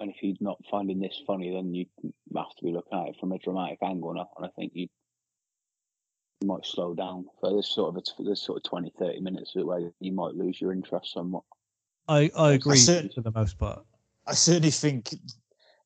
and 0.00 0.10
if 0.10 0.16
you're 0.22 0.36
not 0.40 0.58
finding 0.70 1.00
this 1.00 1.20
funny, 1.26 1.52
then 1.52 1.74
you 1.74 1.86
have 2.36 2.54
to 2.56 2.64
be 2.64 2.72
looking 2.72 2.98
at 2.98 3.08
it 3.08 3.16
from 3.20 3.32
a 3.32 3.38
dramatic 3.38 3.78
angle 3.82 4.14
now. 4.14 4.30
And 4.36 4.46
I 4.46 4.50
think 4.56 4.72
you 4.74 4.88
you 6.40 6.46
might 6.48 6.64
slow 6.64 6.94
down 6.94 7.26
for 7.40 7.54
this 7.54 7.68
sort 7.68 7.96
of 7.96 8.02
for 8.16 8.22
this 8.22 8.42
sort 8.42 8.58
of 8.58 8.62
20, 8.64 8.92
30 8.98 9.20
minutes 9.20 9.54
of 9.56 9.60
it 9.60 9.66
where 9.66 9.90
you 10.00 10.12
might 10.12 10.34
lose 10.34 10.60
your 10.60 10.72
interest 10.72 11.12
somewhat. 11.12 11.42
I, 12.06 12.30
I 12.36 12.52
agree 12.52 12.76
cer- 12.76 13.08
for 13.14 13.22
the 13.22 13.32
most 13.32 13.58
part. 13.58 13.84
I 14.26 14.34
certainly 14.34 14.70
think, 14.70 15.14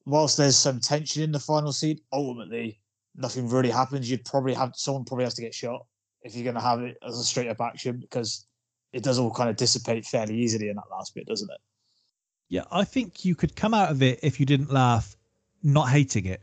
whilst 0.05 0.37
there's 0.37 0.57
some 0.57 0.81
tension 0.81 1.23
in 1.23 1.33
the 1.33 1.41
final 1.41 1.73
scene, 1.73 1.99
ultimately 2.13 2.81
nothing 3.17 3.49
really 3.49 3.71
happens. 3.71 4.11
You'd 4.11 4.25
probably 4.25 4.55
have 4.55 4.73
someone 4.75 5.05
probably 5.05 5.25
has 5.25 5.35
to 5.35 5.43
get 5.43 5.55
shot 5.55 5.87
if 6.23 6.35
you're 6.35 6.45
going 6.45 6.55
to 6.55 6.61
have 6.61 6.81
it 6.81 6.97
as 7.07 7.19
a 7.19 7.25
straight 7.25 7.49
up 7.49 7.61
action 7.61 7.99
because 7.99 8.47
it 8.93 9.03
does 9.03 9.19
all 9.19 9.33
kind 9.33 9.49
of 9.49 9.57
dissipate 9.57 10.05
fairly 10.05 10.37
easily 10.37 10.69
in 10.69 10.77
that 10.77 10.85
last 10.91 11.15
bit, 11.15 11.27
doesn't 11.27 11.51
it? 11.51 11.61
Yeah, 12.49 12.65
I 12.71 12.85
think 12.85 13.25
you 13.25 13.35
could 13.35 13.57
come 13.57 13.73
out 13.73 13.91
of 13.91 14.03
it 14.03 14.21
if 14.23 14.39
you 14.39 14.45
didn't 14.45 14.71
laugh, 14.71 15.17
not 15.63 15.89
hating 15.89 16.27
it. 16.27 16.43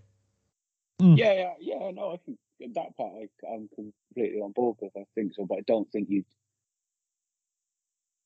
Hmm. 0.99 1.13
Yeah, 1.15 1.33
yeah, 1.33 1.53
yeah. 1.59 1.91
No, 1.91 2.13
I 2.13 2.17
think 2.25 2.39
that 2.59 2.95
part 2.97 3.13
I, 3.13 3.47
I'm 3.53 3.69
completely 3.73 4.41
on 4.41 4.51
board 4.51 4.77
with. 4.81 4.91
I 4.97 5.05
think 5.15 5.33
so, 5.33 5.45
but 5.45 5.59
I 5.59 5.61
don't 5.67 5.89
think 5.91 6.09
you'd. 6.09 6.25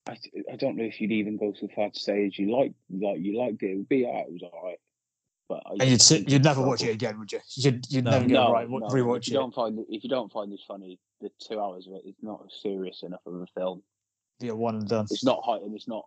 I, 0.08 0.18
I 0.52 0.56
don't 0.58 0.76
know 0.76 0.84
if 0.84 1.00
you'd 1.00 1.12
even 1.12 1.38
go 1.38 1.54
so 1.54 1.68
far 1.74 1.90
to 1.90 2.00
say 2.00 2.26
as 2.26 2.38
you 2.38 2.56
like 2.56 2.74
like 2.90 3.20
you 3.20 3.40
liked 3.40 3.64
it. 3.64 3.72
It 3.72 3.78
would 3.78 3.90
be 3.90 4.06
alright. 4.06 4.28
It 4.28 4.34
was 4.34 4.44
alright. 4.44 4.80
But 5.48 5.62
I 5.66 5.72
And 5.72 5.84
you'd 5.84 5.98
just 5.98 6.08
sit, 6.08 6.30
you'd 6.30 6.44
never 6.44 6.62
watch 6.62 6.84
it 6.84 6.92
again, 6.92 7.20
would 7.20 7.32
you? 7.32 7.40
You'd 7.56 7.86
you'd 7.90 8.06
No. 8.06 8.12
never 8.12 8.26
get 8.26 8.34
no, 8.34 8.52
right 8.52 8.70
no, 8.70 8.80
rewatch 8.80 9.28
if 9.28 9.28
you 9.30 9.34
it. 9.38 9.40
don't 9.40 9.54
find 9.54 9.80
it, 9.80 9.86
if 9.90 10.04
you 10.04 10.10
don't 10.10 10.32
find 10.32 10.52
this 10.52 10.64
funny, 10.68 11.00
the 11.22 11.30
two 11.40 11.60
hours 11.60 11.88
of 11.88 11.94
it 11.94 12.08
is 12.08 12.16
not 12.22 12.42
serious 12.62 13.04
enough 13.04 13.22
of 13.26 13.36
a 13.36 13.46
film. 13.56 13.84
Be 14.40 14.50
a 14.50 14.56
one 14.56 14.76
and 14.76 14.88
done. 14.88 15.06
It's 15.10 15.24
not 15.24 15.42
high, 15.46 15.58
and 15.58 15.76
it's 15.76 15.88
not 15.88 16.06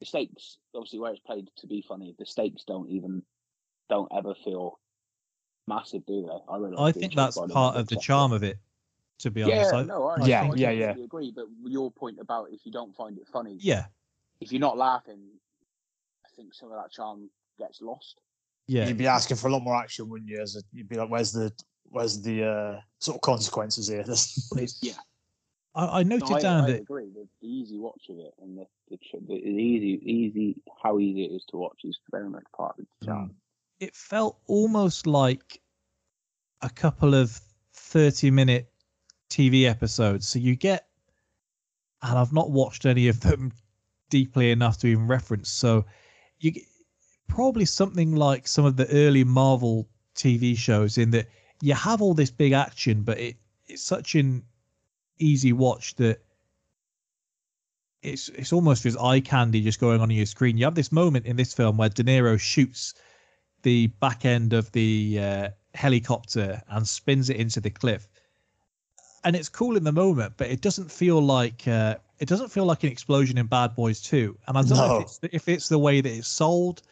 the 0.00 0.06
stakes. 0.06 0.58
Obviously, 0.74 0.98
where 0.98 1.12
it's 1.12 1.20
played 1.20 1.48
to 1.56 1.66
be 1.66 1.84
funny, 1.86 2.14
the 2.18 2.26
stakes 2.26 2.64
don't 2.64 2.88
even 2.90 3.22
don't 3.88 4.10
ever 4.16 4.34
feel 4.44 4.78
massive, 5.66 6.04
do 6.06 6.22
they? 6.26 6.52
I 6.52 6.56
really. 6.56 6.76
I 6.78 6.92
think 6.92 7.14
that's 7.14 7.38
part 7.38 7.76
of 7.76 7.88
the 7.88 7.96
charm 7.96 8.32
of 8.32 8.42
it, 8.42 8.58
to 9.20 9.30
be 9.30 9.40
Yeah, 9.42 9.46
honest. 9.46 9.74
I, 9.74 9.82
no, 9.84 10.06
I, 10.06 10.26
Yeah, 10.26 10.42
I, 10.42 10.46
I 10.48 10.54
yeah, 10.54 10.70
yeah. 10.70 10.94
agree. 11.04 11.32
But 11.34 11.46
your 11.64 11.90
point 11.90 12.18
about 12.20 12.48
if 12.52 12.60
you 12.64 12.72
don't 12.72 12.94
find 12.94 13.18
it 13.18 13.26
funny, 13.32 13.56
yeah, 13.60 13.86
if 14.40 14.52
you're 14.52 14.60
not 14.60 14.76
laughing, 14.76 15.20
I 16.24 16.28
think 16.36 16.54
some 16.54 16.70
of 16.72 16.82
that 16.82 16.90
charm 16.90 17.30
gets 17.58 17.80
lost. 17.82 18.20
yeah. 18.66 18.86
You'd 18.88 18.96
be 18.98 19.06
asking 19.06 19.36
for 19.36 19.48
a 19.48 19.52
lot 19.52 19.62
more 19.62 19.76
action, 19.76 20.08
wouldn't 20.08 20.30
you? 20.30 20.40
As 20.40 20.56
a, 20.56 20.62
you'd 20.72 20.88
be 20.88 20.96
like, 20.96 21.10
"Where's 21.10 21.32
the 21.32 21.52
where's 21.84 22.20
the 22.22 22.44
uh, 22.44 22.80
sort 23.00 23.16
of 23.16 23.20
consequences 23.22 23.88
here?" 23.88 24.02
There's- 24.04 24.78
Yeah. 24.82 24.92
I, 25.74 26.00
I 26.00 26.02
noted 26.02 26.28
No, 26.28 26.36
I, 26.36 26.40
down 26.40 26.64
I 26.64 26.72
that 26.72 26.80
agree. 26.82 27.08
The, 27.14 27.26
the 27.40 27.48
easy 27.48 27.78
watch 27.78 28.02
of 28.10 28.18
it 28.18 28.34
and 28.42 28.58
the 28.58 28.66
the, 28.90 28.98
the, 29.26 29.40
the 29.40 29.48
easy 29.48 30.00
easy 30.04 30.56
how 30.82 30.98
easy 30.98 31.24
it 31.24 31.28
is 31.34 31.44
to 31.48 31.56
watch 31.56 31.78
is 31.84 31.98
very 32.10 32.28
much 32.28 32.44
part 32.54 32.78
of 32.78 32.84
the 33.00 33.06
charm. 33.06 33.34
It 33.82 33.96
felt 33.96 34.38
almost 34.46 35.08
like 35.08 35.60
a 36.60 36.70
couple 36.70 37.16
of 37.16 37.40
30 37.74 38.30
minute 38.30 38.70
TV 39.28 39.68
episodes. 39.68 40.28
So 40.28 40.38
you 40.38 40.54
get, 40.54 40.86
and 42.00 42.16
I've 42.16 42.32
not 42.32 42.52
watched 42.52 42.86
any 42.86 43.08
of 43.08 43.18
them 43.18 43.50
deeply 44.08 44.52
enough 44.52 44.78
to 44.78 44.86
even 44.86 45.08
reference. 45.08 45.50
So 45.50 45.84
you 46.38 46.52
get 46.52 46.62
probably 47.26 47.64
something 47.64 48.14
like 48.14 48.46
some 48.46 48.64
of 48.64 48.76
the 48.76 48.88
early 48.90 49.24
Marvel 49.24 49.88
TV 50.14 50.56
shows 50.56 50.96
in 50.96 51.10
that 51.10 51.26
you 51.60 51.74
have 51.74 52.00
all 52.00 52.14
this 52.14 52.30
big 52.30 52.52
action, 52.52 53.02
but 53.02 53.18
it 53.18 53.36
it's 53.66 53.82
such 53.82 54.14
an 54.14 54.44
easy 55.18 55.52
watch 55.52 55.96
that 55.96 56.22
it's 58.00 58.28
it's 58.28 58.52
almost 58.52 58.84
just 58.84 58.98
eye 59.00 59.20
candy 59.20 59.60
just 59.60 59.80
going 59.80 60.00
on 60.00 60.10
your 60.10 60.26
screen. 60.26 60.56
You 60.56 60.66
have 60.66 60.76
this 60.76 60.92
moment 60.92 61.26
in 61.26 61.34
this 61.34 61.52
film 61.52 61.78
where 61.78 61.88
De 61.88 62.04
Niro 62.04 62.38
shoots 62.38 62.94
the 63.62 63.88
back 64.00 64.24
end 64.24 64.52
of 64.52 64.70
the 64.72 65.18
uh, 65.20 65.48
helicopter 65.74 66.62
and 66.68 66.86
spins 66.86 67.30
it 67.30 67.36
into 67.36 67.60
the 67.60 67.70
cliff. 67.70 68.08
And 69.24 69.36
it's 69.36 69.48
cool 69.48 69.76
in 69.76 69.84
the 69.84 69.92
moment, 69.92 70.34
but 70.36 70.48
it 70.48 70.60
doesn't 70.60 70.90
feel 70.90 71.20
like 71.20 71.66
uh, 71.68 71.96
it 72.18 72.28
doesn't 72.28 72.48
feel 72.48 72.64
like 72.64 72.82
an 72.82 72.90
explosion 72.90 73.38
in 73.38 73.46
Bad 73.46 73.74
Boys 73.74 74.00
2. 74.00 74.36
And 74.48 74.58
I 74.58 74.62
don't 74.62 74.78
know 74.78 74.96
if 74.98 75.02
it's, 75.02 75.20
if 75.22 75.48
it's 75.48 75.68
the 75.68 75.78
way 75.78 76.00
that 76.00 76.10
it's 76.10 76.28
sold. 76.28 76.82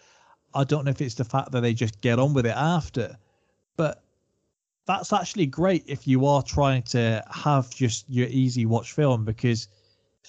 I 0.55 0.65
don't 0.65 0.85
know 0.85 0.91
if 0.91 1.01
it's 1.01 1.15
the 1.15 1.25
fact 1.25 1.53
that 1.53 1.61
they 1.61 1.75
just 1.75 2.01
get 2.01 2.19
on 2.19 2.35
with 2.35 2.47
it 2.47 2.57
after. 2.57 3.17
But 3.77 4.03
that's 4.87 5.13
actually 5.13 5.47
great 5.47 5.85
if 5.87 6.07
you 6.07 6.27
are 6.27 6.43
trying 6.43 6.83
to 6.83 7.23
have 7.31 7.71
just 7.71 8.05
your 8.09 8.27
easy 8.29 8.67
watch 8.67 8.93
film 8.93 9.25
because 9.25 9.69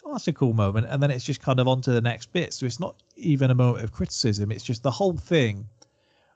oh, 0.05 0.13
that's 0.13 0.27
a 0.27 0.33
cool 0.33 0.53
moment, 0.53 0.87
and 0.89 1.01
then 1.01 1.11
it's 1.11 1.25
just 1.25 1.41
kind 1.41 1.59
of 1.59 1.67
on 1.67 1.81
to 1.81 1.91
the 1.91 2.01
next 2.01 2.31
bit. 2.31 2.53
So 2.53 2.65
it's 2.65 2.79
not 2.79 2.95
even 3.15 3.51
a 3.51 3.55
moment 3.55 3.83
of 3.83 3.91
criticism. 3.91 4.51
It's 4.51 4.63
just 4.63 4.83
the 4.83 4.91
whole 4.91 5.17
thing. 5.17 5.67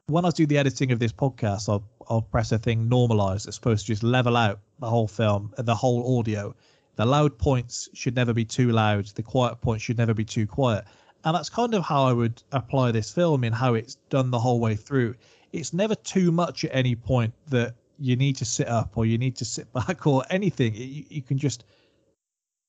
When 0.07 0.23
I 0.23 0.29
do 0.29 0.45
the 0.45 0.59
editing 0.59 0.91
of 0.91 0.99
this 0.99 1.11
podcast, 1.11 1.67
I'll 1.67 1.83
I'll 2.07 2.21
press 2.21 2.51
a 2.51 2.59
thing 2.59 2.87
normalize. 2.87 3.47
It's 3.47 3.55
supposed 3.55 3.85
to 3.85 3.91
just 3.93 4.03
level 4.03 4.37
out 4.37 4.59
the 4.79 4.89
whole 4.89 5.07
film, 5.07 5.51
the 5.57 5.73
whole 5.73 6.19
audio. 6.19 6.55
The 6.95 7.05
loud 7.05 7.37
points 7.39 7.89
should 7.93 8.15
never 8.15 8.33
be 8.33 8.45
too 8.45 8.71
loud. 8.71 9.07
The 9.07 9.23
quiet 9.23 9.61
points 9.61 9.83
should 9.83 9.97
never 9.97 10.13
be 10.13 10.23
too 10.23 10.45
quiet. 10.45 10.85
And 11.23 11.35
that's 11.35 11.49
kind 11.49 11.73
of 11.73 11.83
how 11.83 12.03
I 12.03 12.13
would 12.13 12.43
apply 12.51 12.91
this 12.91 13.11
film 13.11 13.43
in 13.43 13.51
how 13.51 13.73
it's 13.73 13.95
done 14.09 14.29
the 14.29 14.39
whole 14.39 14.59
way 14.59 14.75
through. 14.75 15.15
It's 15.51 15.73
never 15.73 15.95
too 15.95 16.31
much 16.31 16.63
at 16.63 16.75
any 16.75 16.95
point 16.95 17.33
that 17.47 17.73
you 17.97 18.15
need 18.15 18.35
to 18.37 18.45
sit 18.45 18.67
up 18.67 18.97
or 18.97 19.07
you 19.07 19.17
need 19.17 19.35
to 19.37 19.45
sit 19.45 19.73
back 19.87 20.05
or 20.05 20.23
anything. 20.29 20.75
You, 20.75 21.05
you 21.09 21.21
can 21.23 21.39
just 21.39 21.65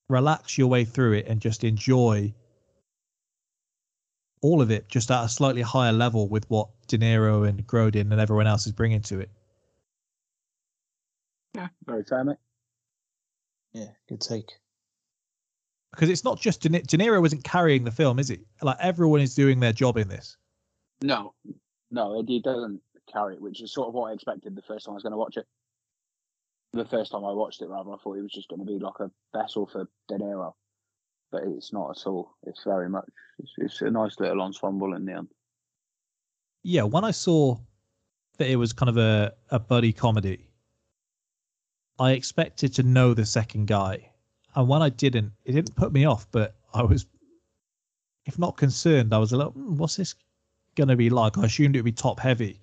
relax 0.08 0.56
your 0.56 0.68
way 0.68 0.86
through 0.86 1.12
it 1.12 1.26
and 1.26 1.40
just 1.40 1.64
enjoy 1.64 2.32
all 4.40 4.62
of 4.62 4.70
it 4.70 4.88
just 4.88 5.10
at 5.10 5.24
a 5.24 5.28
slightly 5.28 5.62
higher 5.62 5.92
level 5.92 6.28
with 6.28 6.48
what 6.48 6.68
De 6.86 6.98
Niro 6.98 7.48
and 7.48 7.66
Grodin 7.66 8.12
and 8.12 8.20
everyone 8.20 8.46
else 8.46 8.66
is 8.66 8.72
bringing 8.72 9.00
to 9.02 9.20
it. 9.20 9.30
Yeah, 11.54 11.68
very 11.86 12.04
fair, 12.04 12.24
mate. 12.24 12.36
Yeah, 13.72 13.88
good 14.08 14.20
take. 14.20 14.52
Because 15.92 16.10
it's 16.10 16.24
not 16.24 16.40
just 16.40 16.60
De, 16.60 16.68
Ni- 16.68 16.82
De 16.82 16.98
Niro 16.98 17.24
isn't 17.24 17.44
carrying 17.44 17.84
the 17.84 17.90
film, 17.90 18.18
is 18.18 18.30
it? 18.30 18.40
Like 18.62 18.76
everyone 18.80 19.20
is 19.20 19.34
doing 19.34 19.60
their 19.60 19.72
job 19.72 19.96
in 19.96 20.08
this. 20.08 20.36
No, 21.02 21.34
no, 21.90 22.20
it, 22.20 22.30
it 22.30 22.42
doesn't 22.42 22.80
carry 23.10 23.34
it, 23.34 23.40
which 23.40 23.62
is 23.62 23.72
sort 23.72 23.88
of 23.88 23.94
what 23.94 24.10
I 24.10 24.14
expected 24.14 24.54
the 24.54 24.62
first 24.62 24.84
time 24.84 24.92
I 24.92 24.94
was 24.96 25.02
going 25.02 25.12
to 25.12 25.18
watch 25.18 25.36
it. 25.36 25.46
The 26.72 26.84
first 26.84 27.12
time 27.12 27.24
I 27.24 27.32
watched 27.32 27.62
it, 27.62 27.68
rather, 27.68 27.92
I 27.92 27.96
thought 27.96 28.18
it 28.18 28.22
was 28.22 28.32
just 28.32 28.48
going 28.48 28.60
to 28.60 28.66
be 28.66 28.78
like 28.78 29.00
a 29.00 29.10
vessel 29.34 29.66
for 29.66 29.88
De 30.08 30.18
Niro, 30.18 30.52
but 31.32 31.44
it's 31.44 31.72
not 31.72 31.96
at 31.98 32.06
all. 32.06 32.34
It's 32.42 32.64
very 32.64 32.90
much. 32.90 33.06
It's, 33.38 33.52
it's 33.56 33.80
a 33.82 33.90
nice 33.90 34.18
little 34.18 34.42
ensemble 34.42 34.94
in 34.94 35.06
the 35.06 35.12
end. 35.14 35.28
Yeah, 36.68 36.82
when 36.82 37.05
I 37.05 37.12
saw 37.12 37.56
that 38.38 38.51
it 38.51 38.56
was 38.56 38.72
kind 38.72 38.88
of 38.88 38.97
a, 38.97 39.32
a 39.51 39.59
buddy 39.60 39.93
comedy, 39.93 40.48
I 42.01 42.10
expected 42.10 42.74
to 42.74 42.82
know 42.82 43.14
the 43.14 43.24
second 43.24 43.68
guy. 43.68 44.10
And 44.56 44.66
when 44.66 44.82
I 44.82 44.88
didn't, 44.88 45.30
it 45.44 45.52
didn't 45.52 45.76
put 45.76 45.93
me 45.93 46.06
off, 46.06 46.26
but 46.32 46.56
I 46.74 46.82
was, 46.82 47.06
if 48.24 48.36
not 48.36 48.56
concerned, 48.56 49.14
I 49.14 49.18
was 49.18 49.30
a 49.30 49.36
little, 49.36 49.52
"Hmm, 49.52 49.76
what's 49.76 49.94
this 49.94 50.16
going 50.74 50.88
to 50.88 50.97
be 50.97 51.09
like? 51.09 51.38
I 51.38 51.44
assumed 51.44 51.76
it 51.76 51.78
would 51.78 51.84
be 51.84 51.93
top 51.93 52.18
heavy. 52.18 52.59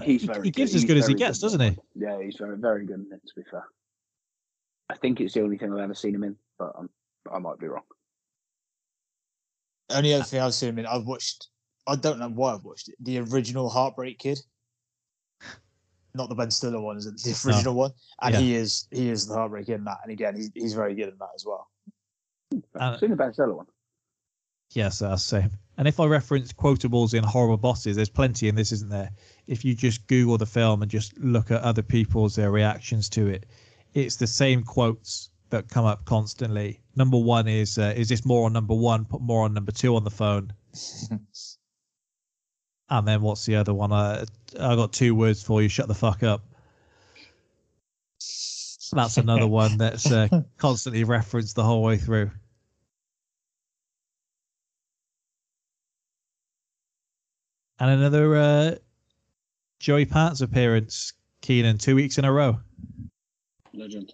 He's 0.00 0.20
He- 0.20 0.26
very. 0.28 0.42
he 0.44 0.50
gives 0.52 0.70
good. 0.70 0.76
as 0.76 0.82
He's 0.82 0.84
good 0.88 0.96
as 0.98 1.06
he 1.08 1.14
gets, 1.14 1.38
good 1.40 1.46
doesn't 1.46 1.60
he? 1.60 1.78
Yeah, 1.96 2.22
he's 2.22 2.36
very, 2.36 2.56
very 2.56 2.86
good 2.86 3.00
in 3.00 3.12
it. 3.12 3.20
To 3.26 3.34
be 3.34 3.42
fair, 3.50 3.64
I 4.90 4.94
think 4.96 5.20
it's 5.20 5.34
the 5.34 5.42
only 5.42 5.58
thing 5.58 5.72
I've 5.72 5.80
ever 5.80 5.94
seen 5.94 6.14
him 6.14 6.22
in, 6.22 6.36
but 6.56 6.72
I'm, 6.78 6.88
I 7.34 7.40
might 7.40 7.58
be 7.58 7.66
wrong. 7.66 7.82
Only 9.92 10.14
other 10.14 10.24
thing 10.24 10.40
I've 10.40 10.54
seen 10.54 10.70
him 10.70 10.78
in, 10.80 10.86
I've 10.86 11.04
watched. 11.06 11.48
I 11.86 11.96
don't 11.96 12.18
know 12.18 12.28
why 12.28 12.54
I've 12.54 12.64
watched 12.64 12.88
it. 12.88 12.94
The 13.00 13.18
original 13.18 13.68
Heartbreak 13.68 14.18
Kid, 14.18 14.40
not 16.14 16.28
the 16.28 16.34
Ben 16.34 16.50
Stiller 16.50 16.80
one, 16.80 16.96
is 16.96 17.06
it? 17.06 17.16
The 17.22 17.30
No. 17.48 17.54
original 17.54 17.74
one, 17.74 17.92
and 18.20 18.34
Yeah. 18.34 18.40
he 18.40 18.54
is 18.54 18.86
he 18.90 19.08
is 19.08 19.26
the 19.26 19.34
Heartbreak 19.34 19.66
Kid 19.66 19.74
in 19.76 19.84
that. 19.84 19.98
And 20.02 20.12
again, 20.12 20.36
he's 20.36 20.50
he's 20.54 20.74
very 20.74 20.94
good 20.94 21.08
in 21.08 21.18
that 21.18 21.30
as 21.34 21.44
well. 21.44 21.68
Uh, 22.52 22.58
I've 22.78 23.00
seen 23.00 23.10
the 23.10 23.16
Ben 23.16 23.32
Stiller 23.32 23.54
one. 23.54 23.66
Yes, 24.70 25.00
that's 25.00 25.22
same. 25.22 25.50
And 25.76 25.88
if 25.88 26.00
I 26.00 26.06
reference 26.06 26.52
quotables 26.52 27.14
in 27.14 27.24
horrible 27.24 27.56
bosses, 27.56 27.96
there's 27.96 28.08
plenty 28.08 28.48
in 28.48 28.54
this, 28.54 28.72
isn't 28.72 28.90
there? 28.90 29.10
If 29.46 29.64
you 29.64 29.74
just 29.74 30.06
Google 30.06 30.38
the 30.38 30.46
film 30.46 30.82
and 30.82 30.90
just 30.90 31.16
look 31.18 31.50
at 31.50 31.60
other 31.62 31.82
people's 31.82 32.36
their 32.36 32.50
reactions 32.50 33.08
to 33.10 33.26
it, 33.26 33.46
it's 33.94 34.16
the 34.16 34.26
same 34.26 34.62
quotes 34.62 35.30
that 35.52 35.68
come 35.68 35.84
up 35.84 36.04
constantly. 36.04 36.80
Number 36.96 37.16
one 37.16 37.46
is, 37.46 37.78
uh, 37.78 37.94
"Is 37.96 38.08
this 38.08 38.24
more 38.24 38.46
on 38.46 38.52
number 38.52 38.74
one? 38.74 39.04
Put 39.04 39.22
more 39.22 39.44
on 39.44 39.54
number 39.54 39.72
two 39.72 39.94
on 39.94 40.04
the 40.04 40.10
phone." 40.10 40.52
and 42.90 43.08
then 43.08 43.22
what's 43.22 43.46
the 43.46 43.56
other 43.56 43.72
one? 43.72 43.92
Uh, 43.92 44.26
I 44.58 44.74
got 44.74 44.92
two 44.92 45.14
words 45.14 45.42
for 45.42 45.62
you. 45.62 45.68
Shut 45.68 45.88
the 45.88 45.94
fuck 45.94 46.22
up. 46.22 46.44
That's 48.92 49.16
another 49.16 49.46
one 49.62 49.78
that's 49.78 50.10
uh, 50.10 50.28
constantly 50.58 51.04
referenced 51.04 51.56
the 51.56 51.64
whole 51.64 51.82
way 51.82 51.96
through. 51.96 52.30
And 57.78 57.90
another 57.90 58.36
uh, 58.36 58.74
Joey 59.80 60.04
Pants 60.04 60.40
appearance, 60.40 61.14
Keenan, 61.40 61.78
two 61.78 61.96
weeks 61.96 62.18
in 62.18 62.24
a 62.24 62.32
row. 62.32 62.60
Legend. 63.72 64.12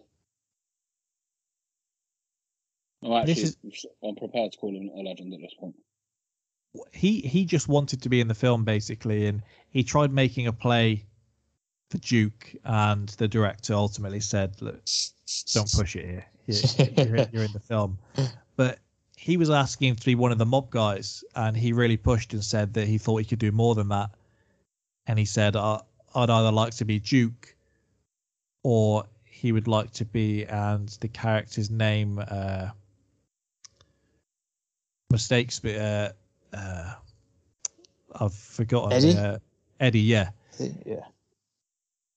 I'm 3.02 3.12
actually, 3.12 3.34
This 3.62 3.86
I'm 4.02 4.16
prepared 4.16 4.52
to 4.52 4.58
call 4.58 4.74
him 4.74 4.90
a 4.94 5.02
legend 5.02 5.32
at 5.32 5.40
this 5.40 5.54
point. 5.58 5.76
He 6.92 7.20
he 7.20 7.44
just 7.44 7.68
wanted 7.68 8.02
to 8.02 8.08
be 8.08 8.20
in 8.20 8.28
the 8.28 8.34
film 8.34 8.64
basically, 8.64 9.26
and 9.26 9.42
he 9.70 9.82
tried 9.82 10.12
making 10.12 10.46
a 10.46 10.52
play 10.52 11.04
for 11.90 11.98
Duke, 11.98 12.54
and 12.64 13.08
the 13.10 13.28
director 13.28 13.74
ultimately 13.74 14.20
said, 14.20 14.60
"Look, 14.60 14.80
don't 15.54 15.72
push 15.72 15.96
it 15.96 16.04
here. 16.04 16.26
You're, 16.46 17.06
you're, 17.06 17.26
you're 17.32 17.44
in 17.44 17.52
the 17.52 17.60
film." 17.60 17.98
But 18.56 18.80
he 19.16 19.36
was 19.36 19.50
asking 19.50 19.94
to 19.96 20.04
be 20.04 20.16
one 20.16 20.32
of 20.32 20.38
the 20.38 20.44
mob 20.46 20.68
guys, 20.70 21.22
and 21.36 21.56
he 21.56 21.72
really 21.72 21.96
pushed 21.96 22.32
and 22.32 22.42
said 22.42 22.74
that 22.74 22.88
he 22.88 22.98
thought 22.98 23.18
he 23.18 23.24
could 23.24 23.38
do 23.38 23.52
more 23.52 23.76
than 23.76 23.88
that. 23.90 24.10
And 25.06 25.16
he 25.18 25.24
said, 25.24 25.54
"I- 25.54 25.80
"I'd 26.14 26.28
either 26.28 26.50
like 26.50 26.74
to 26.74 26.84
be 26.84 26.98
Duke, 26.98 27.54
or 28.64 29.04
he 29.24 29.52
would 29.52 29.68
like 29.68 29.92
to 29.92 30.04
be." 30.04 30.44
And 30.46 30.88
the 31.00 31.08
character's 31.08 31.70
name 31.70 32.18
uh, 32.28 32.70
mistakes, 35.10 35.58
but 35.60 35.76
uh, 35.76 36.12
uh, 36.52 36.94
I've 38.20 38.34
forgotten. 38.34 38.92
Eddie? 38.92 39.16
Uh, 39.16 39.38
Eddie, 39.80 40.00
yeah. 40.00 40.30
Yeah. 40.58 41.04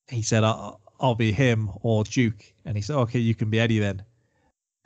He 0.10 0.22
said, 0.22 0.44
I'll, 0.44 0.82
"I'll 1.00 1.16
be 1.16 1.32
him 1.32 1.70
or 1.82 2.04
Duke," 2.04 2.54
and 2.66 2.76
he 2.76 2.82
said, 2.82 2.96
"Okay, 2.98 3.20
you 3.20 3.36
can 3.36 3.50
be 3.50 3.60
Eddie 3.60 3.80
then." 3.80 4.04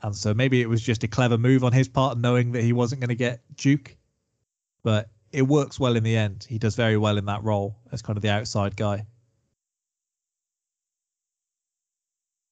And 0.02 0.14
so 0.14 0.34
maybe 0.34 0.60
it 0.60 0.68
was 0.68 0.82
just 0.82 1.04
a 1.04 1.08
clever 1.08 1.38
move 1.38 1.64
on 1.64 1.72
his 1.72 1.88
part, 1.88 2.18
knowing 2.18 2.52
that 2.52 2.62
he 2.62 2.72
wasn't 2.72 3.00
going 3.00 3.08
to 3.08 3.16
get 3.16 3.40
Duke, 3.56 3.96
but 4.82 5.08
it 5.32 5.42
works 5.42 5.80
well 5.80 5.96
in 5.96 6.04
the 6.04 6.16
end. 6.16 6.46
He 6.48 6.58
does 6.58 6.76
very 6.76 6.96
well 6.96 7.18
in 7.18 7.24
that 7.24 7.42
role 7.42 7.76
as 7.92 8.02
kind 8.02 8.16
of 8.16 8.22
the 8.22 8.30
outside 8.30 8.76
guy. 8.76 9.04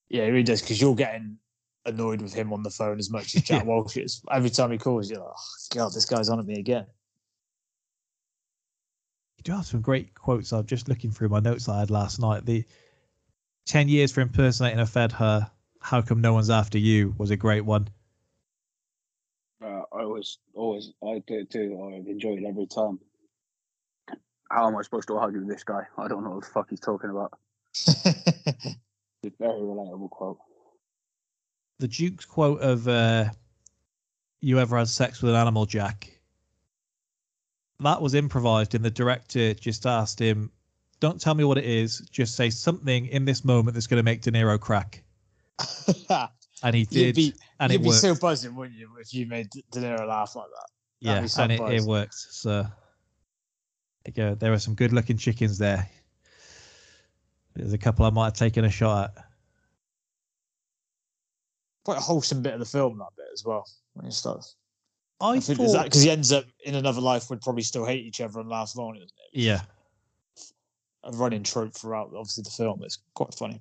Yeah, 0.09 0.25
he 0.25 0.31
really 0.31 0.43
does 0.43 0.63
because 0.63 0.81
you're 0.81 0.95
getting 0.95 1.39
annoyed 1.87 2.23
with 2.23 2.33
him 2.33 2.53
on 2.53 2.63
the 2.63 2.71
phone 2.71 2.99
as 2.99 3.11
much 3.11 3.35
as 3.35 3.43
Jack 3.45 3.65
Walsh 3.65 3.97
is. 3.97 4.23
Every 4.31 4.51
time 4.51 4.71
he 4.71 4.79
calls, 4.79 5.11
you're 5.11 5.21
like, 5.21 5.29
oh, 5.31 5.75
God, 5.75 5.93
this 5.93 6.05
guy's 6.05 6.29
on 6.29 6.39
at 6.39 6.47
me 6.47 6.59
again. 6.59 6.87
You 9.39 9.45
do 9.45 9.53
have 9.53 9.67
some 9.67 9.81
great 9.81 10.15
quotes. 10.15 10.53
I'm 10.53 10.67
just 10.67 10.89
looking 10.89 11.11
through 11.11 11.29
my 11.29 11.41
notes 11.41 11.69
I 11.69 11.81
had 11.81 11.91
last 11.91 12.19
night. 12.19 12.47
The 12.47 12.65
10 13.67 13.89
years 13.89 14.13
for 14.13 14.21
impersonating 14.21 14.81
a 14.81 14.87
Fed 14.87 15.13
her. 15.13 15.51
How 15.81 16.01
come 16.01 16.21
no 16.21 16.33
one's 16.33 16.51
after 16.51 16.79
you 16.79 17.15
was 17.19 17.31
a 17.31 17.37
great 17.37 17.65
one. 17.65 17.89
Uh, 19.63 19.83
I 19.93 20.03
always, 20.03 20.39
always, 20.55 20.91
I 21.07 21.23
do 21.27 21.45
too. 21.45 21.79
I 21.83 22.11
enjoy 22.11 22.37
it 22.37 22.45
every 22.47 22.67
time. 22.67 22.99
How 24.51 24.69
am 24.69 24.77
I 24.77 24.83
supposed 24.83 25.09
to 25.09 25.17
argue 25.17 25.41
with 25.41 25.49
this 25.49 25.65
guy? 25.65 25.83
I 25.99 26.09
don't 26.09 26.25
know 26.25 26.31
what 26.31 26.45
the 26.45 26.51
fuck 26.51 26.71
he's 26.71 26.81
talking 26.81 27.11
about. 27.11 27.39
it's 27.73 28.07
a 28.07 29.31
very 29.39 29.61
relatable 29.61 30.11
quote. 30.11 30.39
The 31.85 31.89
Duke's 31.89 32.25
quote 32.25 32.63
of 32.63 32.89
uh, 32.89 33.27
"You 34.41 34.59
ever 34.59 34.79
had 34.79 34.89
sex 34.89 35.21
with 35.21 35.35
an 35.35 35.37
animal, 35.37 35.67
Jack?" 35.67 36.19
That 37.81 38.01
was 38.01 38.15
improvised, 38.15 38.75
and 38.75 38.83
the 38.83 38.91
director 38.91 39.53
just 39.53 39.85
asked 39.85 40.19
him, 40.19 40.51
"Don't 41.01 41.21
tell 41.21 41.35
me 41.35 41.45
what 41.45 41.59
it 41.59 41.67
is. 41.67 41.99
Just 42.11 42.37
say 42.37 42.49
something 42.49 43.05
in 43.09 43.27
this 43.27 43.45
moment 43.45 43.75
that's 43.75 43.87
going 43.87 43.99
to 43.99 44.03
make 44.03 44.23
De 44.23 44.33
Niro 44.33 44.59
crack." 44.59 45.05
And 46.63 46.75
he 46.75 46.87
You'd 46.89 46.89
did, 46.89 47.15
be, 47.17 47.35
and 47.61 47.71
you'd 47.71 47.81
it 47.81 47.83
be 47.83 47.89
worked. 47.89 48.01
so 48.01 48.15
buzzing, 48.15 48.55
wouldn't 48.55 48.79
you, 48.79 48.89
if 48.99 49.13
you 49.13 49.27
made 49.27 49.51
De 49.51 49.81
Niro 49.81 50.09
laugh 50.09 50.35
like 50.35 50.47
that? 50.47 50.71
That'd 51.03 51.23
yeah, 51.25 51.27
so 51.27 51.43
and 51.43 51.53
it, 51.53 51.61
it 51.61 51.83
worked. 51.83 52.15
So 52.15 52.63
there 52.63 52.71
you 54.07 54.13
go. 54.15 54.35
There 54.35 54.55
are 54.55 54.59
some 54.59 54.75
good-looking 54.75 55.19
chickens 55.19 55.59
there. 55.59 55.87
There's 57.55 57.75
a 57.75 57.79
couple 57.79 58.07
I 58.07 58.11
might 58.11 58.25
have 58.25 58.33
taken 58.33 58.65
a 58.65 58.71
shot 58.71 59.13
at. 59.19 59.25
Quite 61.85 61.99
a 61.99 62.01
wholesome 62.01 62.43
bit 62.43 62.55
of 62.55 62.61
the 62.61 62.67
film, 62.67 62.99
that 62.99 63.09
bit 63.17 63.27
as 63.33 63.45
well. 63.45 63.67
When 63.95 64.07
it 64.07 64.13
starts. 64.13 64.57
I, 65.21 65.35
I 65.35 65.41
think 65.41 65.59
thought, 65.59 65.85
because 65.85 66.03
he 66.03 66.11
ends 66.11 66.33
up 66.33 66.45
in 66.65 66.75
another 66.75 67.01
life 67.01 67.31
would 67.31 67.41
probably 67.41 67.63
still 67.63 67.85
hate 67.85 68.05
each 68.05 68.21
other 68.21 68.41
and 68.41 68.49
last 68.49 68.77
long, 68.77 68.97
isn't 68.97 69.05
it? 69.05 69.39
yeah, 69.39 69.61
A 71.05 71.13
running 71.13 71.43
trope 71.43 71.73
throughout, 71.73 72.09
obviously, 72.09 72.43
the 72.43 72.51
film. 72.51 72.83
It's 72.83 72.99
quite 73.15 73.33
funny. 73.35 73.61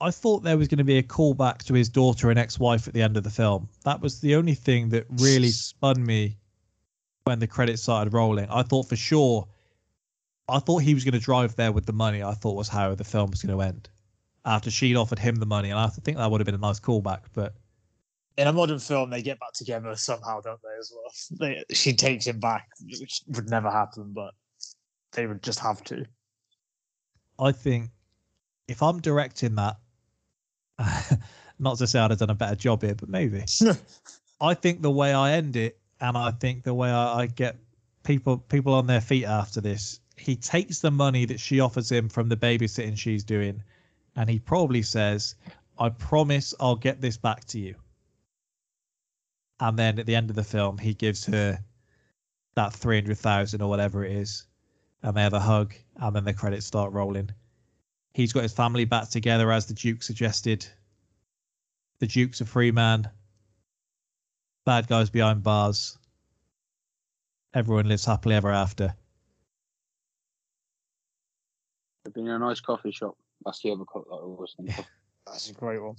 I 0.00 0.10
thought 0.10 0.42
there 0.42 0.58
was 0.58 0.68
going 0.68 0.78
to 0.78 0.84
be 0.84 0.98
a 0.98 1.02
callback 1.02 1.58
to 1.64 1.74
his 1.74 1.88
daughter 1.88 2.30
and 2.30 2.38
ex-wife 2.38 2.88
at 2.88 2.94
the 2.94 3.02
end 3.02 3.16
of 3.16 3.22
the 3.22 3.30
film. 3.30 3.68
That 3.84 4.00
was 4.00 4.20
the 4.20 4.34
only 4.34 4.54
thing 4.54 4.88
that 4.90 5.06
really 5.08 5.48
spun 5.50 6.04
me 6.04 6.36
when 7.24 7.38
the 7.38 7.46
credits 7.46 7.82
started 7.82 8.12
rolling. 8.12 8.48
I 8.50 8.62
thought 8.62 8.88
for 8.88 8.96
sure, 8.96 9.46
I 10.48 10.58
thought 10.58 10.78
he 10.78 10.94
was 10.94 11.04
going 11.04 11.12
to 11.14 11.20
drive 11.20 11.54
there 11.56 11.72
with 11.72 11.86
the 11.86 11.92
money. 11.92 12.22
I 12.22 12.34
thought 12.34 12.56
was 12.56 12.68
how 12.68 12.94
the 12.94 13.04
film 13.04 13.30
was 13.30 13.42
going 13.42 13.56
to 13.56 13.62
end 13.62 13.88
after 14.44 14.70
she'd 14.70 14.96
offered 14.96 15.18
him 15.18 15.36
the 15.36 15.46
money, 15.46 15.70
and 15.70 15.78
I 15.78 15.86
think 15.88 16.16
that 16.16 16.30
would 16.30 16.40
have 16.40 16.46
been 16.46 16.54
a 16.54 16.58
nice 16.58 16.80
callback. 16.80 17.20
But 17.32 17.54
In 18.36 18.48
a 18.48 18.52
modern 18.52 18.78
film, 18.78 19.10
they 19.10 19.22
get 19.22 19.38
back 19.38 19.52
together 19.52 19.94
somehow, 19.96 20.40
don't 20.40 20.60
they? 20.62 20.78
As 20.78 20.92
well, 20.94 21.38
they, 21.40 21.64
she 21.74 21.92
takes 21.92 22.26
him 22.26 22.40
back, 22.40 22.68
which 22.80 23.22
would 23.28 23.48
never 23.48 23.70
happen, 23.70 24.12
but 24.12 24.34
they 25.12 25.26
would 25.26 25.42
just 25.42 25.60
have 25.60 25.82
to. 25.84 26.04
I 27.38 27.52
think 27.52 27.90
if 28.68 28.82
I'm 28.82 29.00
directing 29.00 29.54
that, 29.56 29.76
not 31.58 31.78
to 31.78 31.86
say 31.86 31.98
I'd 31.98 32.10
have 32.10 32.18
done 32.18 32.30
a 32.30 32.34
better 32.34 32.56
job 32.56 32.82
here, 32.82 32.94
but 32.94 33.08
maybe. 33.08 33.44
I 34.40 34.54
think 34.54 34.82
the 34.82 34.90
way 34.90 35.12
I 35.12 35.32
end 35.32 35.56
it, 35.56 35.78
and 36.00 36.16
I 36.16 36.32
think 36.32 36.64
the 36.64 36.74
way 36.74 36.90
I, 36.90 37.20
I 37.20 37.26
get 37.26 37.56
people 38.02 38.38
people 38.38 38.74
on 38.74 38.86
their 38.86 39.00
feet 39.00 39.24
after 39.24 39.60
this, 39.60 40.00
he 40.16 40.34
takes 40.34 40.80
the 40.80 40.90
money 40.90 41.24
that 41.26 41.38
she 41.38 41.60
offers 41.60 41.90
him 41.90 42.08
from 42.08 42.28
the 42.28 42.36
babysitting 42.36 42.98
she's 42.98 43.22
doing, 43.22 43.62
and 44.16 44.28
he 44.28 44.38
probably 44.38 44.82
says, 44.82 45.34
"I 45.78 45.88
promise 45.88 46.54
I'll 46.60 46.76
get 46.76 47.00
this 47.00 47.16
back 47.16 47.44
to 47.46 47.58
you." 47.58 47.74
and 49.62 49.78
then 49.78 49.96
at 50.00 50.06
the 50.06 50.16
end 50.16 50.28
of 50.28 50.34
the 50.34 50.42
film, 50.42 50.76
he 50.76 50.92
gives 50.92 51.24
her 51.26 51.56
that 52.56 52.72
three 52.72 53.00
hundred 53.00 53.16
thousand 53.18 53.62
or 53.62 53.68
whatever 53.68 54.04
it 54.04 54.10
is, 54.10 54.44
and 55.04 55.16
they 55.16 55.22
have 55.22 55.34
a 55.34 55.40
hug, 55.40 55.72
and 55.96 56.16
then 56.16 56.24
the 56.24 56.34
credits 56.34 56.66
start 56.66 56.92
rolling. 56.92 57.30
He's 58.12 58.32
got 58.32 58.42
his 58.42 58.52
family 58.52 58.84
back 58.84 59.08
together, 59.08 59.52
as 59.52 59.66
the 59.66 59.74
Duke 59.74 60.02
suggested. 60.02 60.66
The 62.00 62.08
Duke's 62.08 62.40
a 62.40 62.44
free 62.44 62.72
man. 62.72 63.08
Bad 64.66 64.88
guys 64.88 65.10
behind 65.10 65.44
bars. 65.44 65.96
Everyone 67.54 67.86
lives 67.86 68.04
happily 68.04 68.34
ever 68.34 68.50
after. 68.50 68.96
It'd 72.04 72.14
been 72.14 72.26
in 72.26 72.32
a 72.32 72.38
nice 72.40 72.60
coffee 72.60 72.90
shop. 72.90 73.16
That's 73.44 73.60
the 73.62 73.70
other 73.72 73.84
quote 73.84 74.06
that 74.08 74.14
I 74.14 74.24
was 74.24 74.54
thinking. 74.56 74.74
of. 74.78 74.86
That's 75.26 75.50
a 75.50 75.54
great 75.54 75.82
one. 75.82 75.96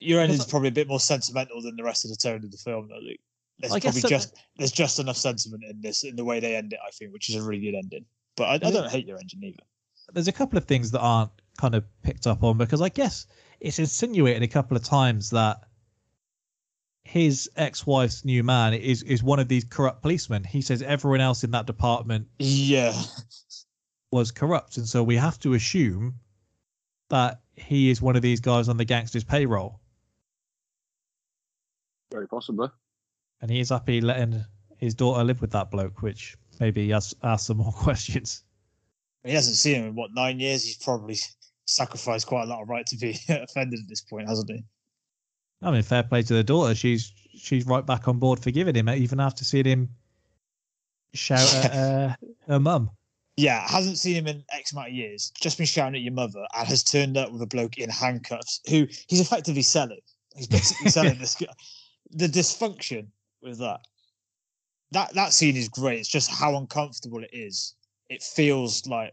Your 0.00 0.20
ending's 0.20 0.46
probably 0.46 0.68
a 0.68 0.72
bit 0.72 0.88
more 0.88 1.00
sentimental 1.00 1.62
than 1.62 1.76
the 1.76 1.84
rest 1.84 2.04
of 2.04 2.10
the 2.10 2.16
tone 2.16 2.44
of 2.44 2.50
the 2.50 2.56
film, 2.58 2.88
though, 2.88 2.98
Luke. 3.00 3.18
There's 3.60 3.72
I 3.72 3.80
probably 3.80 4.00
so- 4.00 4.08
just 4.08 4.34
there's 4.58 4.72
just 4.72 4.98
enough 4.98 5.16
sentiment 5.16 5.62
in 5.68 5.80
this 5.80 6.02
in 6.04 6.16
the 6.16 6.24
way 6.24 6.40
they 6.40 6.56
end 6.56 6.72
it, 6.72 6.80
I 6.86 6.90
think, 6.90 7.12
which 7.12 7.30
is 7.30 7.36
a 7.36 7.42
really 7.42 7.60
good 7.70 7.76
ending. 7.76 8.04
But 8.36 8.44
I, 8.64 8.68
I 8.68 8.70
don't 8.72 8.90
hate 8.90 9.06
your 9.06 9.18
engine 9.18 9.44
either. 9.44 9.62
there's 10.12 10.26
a 10.28 10.32
couple 10.32 10.58
of 10.58 10.64
things 10.64 10.90
that 10.90 11.00
aren't 11.00 11.30
kind 11.56 11.74
of 11.76 11.84
picked 12.02 12.26
up 12.26 12.42
on 12.42 12.58
because 12.58 12.82
I 12.82 12.88
guess 12.88 13.26
it's 13.60 13.78
insinuated 13.78 14.42
a 14.42 14.48
couple 14.48 14.76
of 14.76 14.82
times 14.82 15.30
that 15.30 15.60
his 17.04 17.48
ex-wife's 17.56 18.24
new 18.24 18.42
man 18.42 18.74
is 18.74 19.02
is 19.04 19.22
one 19.22 19.38
of 19.38 19.46
these 19.48 19.64
corrupt 19.64 20.02
policemen. 20.02 20.42
He 20.44 20.60
says 20.62 20.82
everyone 20.82 21.20
else 21.20 21.44
in 21.44 21.50
that 21.52 21.66
department 21.66 22.26
Yeah. 22.38 22.92
was 24.10 24.30
corrupt, 24.32 24.78
and 24.78 24.88
so 24.88 25.02
we 25.04 25.16
have 25.16 25.38
to 25.40 25.54
assume 25.54 26.14
that 27.14 27.42
he 27.54 27.90
is 27.90 28.02
one 28.02 28.16
of 28.16 28.22
these 28.22 28.40
guys 28.40 28.68
on 28.68 28.76
the 28.76 28.84
gangster's 28.84 29.22
payroll, 29.22 29.78
Very 32.10 32.26
possibly. 32.26 32.66
and 33.40 33.48
he 33.52 33.60
is 33.60 33.68
happy 33.68 34.00
letting 34.00 34.44
his 34.78 34.96
daughter 34.96 35.22
live 35.22 35.40
with 35.40 35.52
that 35.52 35.70
bloke, 35.70 36.02
which 36.02 36.36
maybe 36.58 36.82
he 36.82 36.90
has 36.90 37.14
asked 37.22 37.46
some 37.46 37.58
more 37.58 37.70
questions. 37.86 38.42
He 39.22 39.30
hasn't 39.32 39.54
seen 39.54 39.76
him 39.76 39.86
in 39.90 39.94
what 39.94 40.10
nine 40.12 40.40
years. 40.40 40.64
He's 40.64 40.76
probably 40.76 41.16
sacrificed 41.66 42.26
quite 42.26 42.42
a 42.42 42.46
lot 42.46 42.62
of 42.62 42.68
right 42.68 42.84
to 42.86 42.96
be 42.96 43.10
offended 43.28 43.78
at 43.78 43.88
this 43.88 44.00
point, 44.00 44.28
hasn't 44.28 44.50
he? 44.50 44.64
I 45.62 45.70
mean, 45.70 45.82
fair 45.82 46.02
play 46.02 46.22
to 46.22 46.34
the 46.34 46.42
daughter. 46.42 46.74
She's 46.74 47.12
she's 47.32 47.64
right 47.64 47.86
back 47.86 48.08
on 48.08 48.18
board 48.18 48.40
forgiving 48.40 48.74
him, 48.74 48.88
even 48.88 49.20
after 49.20 49.44
seeing 49.44 49.66
him 49.66 49.88
shout 51.12 51.54
at 51.64 51.70
uh, 51.72 52.16
her 52.48 52.58
mum. 52.58 52.90
Yeah, 53.36 53.66
hasn't 53.68 53.98
seen 53.98 54.14
him 54.16 54.26
in 54.28 54.44
X 54.52 54.72
amount 54.72 54.88
of 54.88 54.94
years. 54.94 55.32
Just 55.40 55.58
been 55.58 55.66
shouting 55.66 55.96
at 55.96 56.02
your 56.02 56.12
mother, 56.12 56.44
and 56.56 56.68
has 56.68 56.84
turned 56.84 57.16
up 57.16 57.32
with 57.32 57.42
a 57.42 57.46
bloke 57.46 57.78
in 57.78 57.90
handcuffs 57.90 58.60
who 58.68 58.86
he's 59.08 59.20
effectively 59.20 59.62
selling. 59.62 60.00
He's 60.36 60.46
basically 60.46 60.90
selling 60.90 61.18
this 61.18 61.34
guy. 61.34 61.46
The 62.10 62.28
dysfunction 62.28 63.08
with 63.42 63.58
that. 63.58 63.80
That 64.92 65.14
that 65.14 65.32
scene 65.32 65.56
is 65.56 65.68
great. 65.68 65.98
It's 65.98 66.08
just 66.08 66.30
how 66.30 66.56
uncomfortable 66.56 67.24
it 67.24 67.30
is. 67.32 67.74
It 68.08 68.22
feels 68.22 68.86
like 68.86 69.12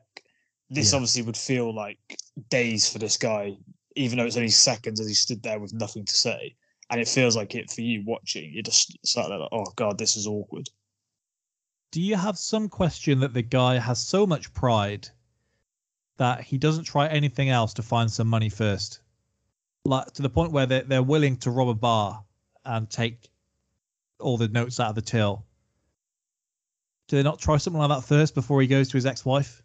this 0.69 0.91
Yeah. 0.91 0.97
obviously 0.97 1.23
would 1.23 1.37
feel 1.37 1.73
like 1.73 1.97
days 2.49 2.87
for 2.87 2.99
this 2.99 3.17
guy, 3.17 3.57
even 3.95 4.17
though 4.19 4.25
it's 4.25 4.37
only 4.37 4.49
seconds 4.49 4.99
as 4.99 5.07
he 5.07 5.13
stood 5.15 5.41
there 5.41 5.59
with 5.59 5.73
nothing 5.73 6.05
to 6.05 6.15
say. 6.15 6.55
And 6.91 7.01
it 7.01 7.07
feels 7.07 7.35
like 7.35 7.55
it 7.55 7.71
for 7.71 7.81
you 7.81 8.03
watching. 8.05 8.51
You're 8.53 8.63
just 8.63 8.95
sort 9.05 9.31
of 9.31 9.39
like, 9.39 9.49
oh 9.51 9.65
god, 9.75 9.97
this 9.97 10.15
is 10.15 10.27
awkward. 10.27 10.69
Do 11.91 12.01
you 12.01 12.15
have 12.15 12.37
some 12.37 12.69
question 12.69 13.19
that 13.19 13.33
the 13.33 13.41
guy 13.41 13.77
has 13.77 13.99
so 13.99 14.25
much 14.25 14.53
pride 14.53 15.09
that 16.17 16.41
he 16.41 16.57
doesn't 16.57 16.85
try 16.85 17.07
anything 17.07 17.49
else 17.49 17.73
to 17.73 17.83
find 17.83 18.09
some 18.09 18.27
money 18.27 18.49
first? 18.49 19.01
Like 19.83 20.11
to 20.13 20.21
the 20.21 20.29
point 20.29 20.51
where 20.51 20.65
they're, 20.65 20.83
they're 20.83 21.03
willing 21.03 21.37
to 21.37 21.51
rob 21.51 21.69
a 21.69 21.73
bar 21.73 22.23
and 22.63 22.89
take 22.89 23.29
all 24.19 24.37
the 24.37 24.47
notes 24.47 24.79
out 24.79 24.89
of 24.89 24.95
the 24.95 25.01
till. 25.01 25.45
Do 27.07 27.17
they 27.17 27.23
not 27.23 27.39
try 27.39 27.57
something 27.57 27.79
like 27.79 27.89
that 27.89 28.07
first 28.07 28.35
before 28.35 28.61
he 28.61 28.67
goes 28.67 28.87
to 28.89 28.97
his 28.97 29.05
ex-wife? 29.05 29.61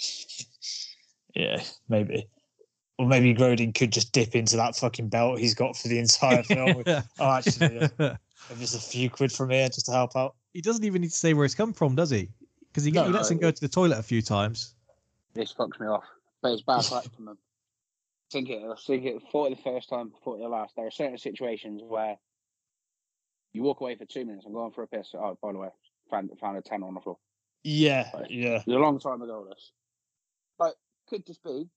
Yeah, 1.34 1.62
maybe. 1.88 2.28
Or 2.98 3.06
maybe 3.06 3.34
Grodin 3.34 3.72
could 3.72 3.92
just 3.92 4.12
dip 4.12 4.34
into 4.34 4.56
that 4.56 4.76
fucking 4.76 5.08
belt 5.08 5.38
he's 5.38 5.54
got 5.54 5.76
for 5.76 5.86
the 5.86 5.98
entire 5.98 6.42
film. 6.42 6.82
oh, 6.86 7.02
actually, 7.20 7.88
uh, 7.98 8.16
just 8.58 8.74
a 8.74 8.78
few 8.78 9.10
quid 9.10 9.32
from 9.32 9.50
here 9.50 9.68
just 9.68 9.86
to 9.86 9.92
help 9.92 10.16
out. 10.16 10.34
he 10.52 10.60
doesn't 10.60 10.84
even 10.84 11.02
need 11.02 11.10
to 11.10 11.16
say 11.16 11.34
where 11.34 11.44
it's 11.44 11.54
come 11.54 11.72
from, 11.72 11.94
does 11.94 12.10
he? 12.10 12.28
Because 12.68 12.84
he, 12.84 12.90
No, 12.90 13.04
he 13.04 13.10
lets 13.10 13.30
no, 13.30 13.34
him 13.34 13.40
go 13.40 13.50
to 13.50 13.60
the 13.60 13.68
toilet 13.68 13.98
a 13.98 14.02
few 14.02 14.22
times. 14.22 14.74
This 15.34 15.52
fucks 15.52 15.78
me 15.80 15.86
off. 15.86 16.04
But 16.42 16.52
it's 16.52 16.62
bad 16.62 16.90
luck 16.90 17.04
from 17.14 17.26
them. 17.26 17.38
Think 18.32 18.48
it, 18.48 18.62
I 18.62 18.74
think 18.86 19.04
it, 19.04 19.22
thought 19.30 19.50
it 19.50 19.56
the 19.56 19.62
first 19.62 19.88
time, 19.88 20.12
thought 20.24 20.36
it 20.36 20.42
the 20.42 20.48
last. 20.48 20.74
There 20.76 20.86
are 20.86 20.90
certain 20.90 21.18
situations 21.18 21.82
where 21.84 22.16
you 23.52 23.62
walk 23.62 23.80
away 23.80 23.96
for 23.96 24.04
two 24.04 24.24
minutes, 24.24 24.44
I'm 24.46 24.52
going 24.52 24.70
for 24.72 24.84
a 24.84 24.86
piss. 24.86 25.10
Oh, 25.14 25.36
by 25.42 25.52
the 25.52 25.58
way, 25.58 25.68
found, 26.10 26.30
found 26.40 26.56
a 26.56 26.62
tenner 26.62 26.86
on 26.86 26.94
the 26.94 27.00
floor. 27.00 27.18
Yeah, 27.64 28.08
yeah. 28.28 28.56
It 28.58 28.66
was 28.66 28.76
a 28.76 28.78
long 28.78 29.00
time 29.00 29.20
ago, 29.22 29.46
this. 29.48 29.72
But 30.58 30.76
could 31.08 31.26
just 31.26 31.42
be 31.42 31.68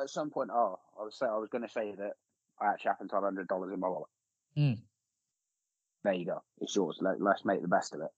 at 0.00 0.10
some 0.10 0.30
point, 0.30 0.50
oh, 0.52 0.78
I 1.00 1.04
was 1.04 1.18
say 1.18 1.26
I 1.26 1.36
was 1.36 1.48
going 1.48 1.62
to 1.62 1.72
say 1.72 1.94
that 1.96 2.12
I 2.60 2.68
actually 2.68 2.90
happen 2.90 3.08
to 3.08 3.14
have 3.14 3.24
hundred 3.24 3.48
dollars 3.48 3.72
in 3.72 3.80
my 3.80 3.88
wallet. 3.88 4.08
Hmm. 4.56 4.72
There 6.04 6.12
you 6.14 6.24
go. 6.26 6.42
It's 6.60 6.74
yours. 6.74 6.98
Let, 7.00 7.20
let's 7.20 7.44
make 7.44 7.62
the 7.62 7.68
best 7.68 7.94
of 7.94 8.00
it. 8.00 8.10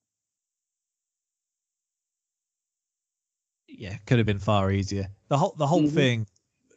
yeah, 3.69 3.97
could 4.07 4.19
have 4.19 4.27
been 4.27 4.39
far 4.39 4.71
easier. 4.71 5.09
The 5.29 5.37
whole 5.39 5.55
the 5.59 5.67
whole 5.67 5.83
Mhm. 5.83 5.95
thing, 5.95 6.27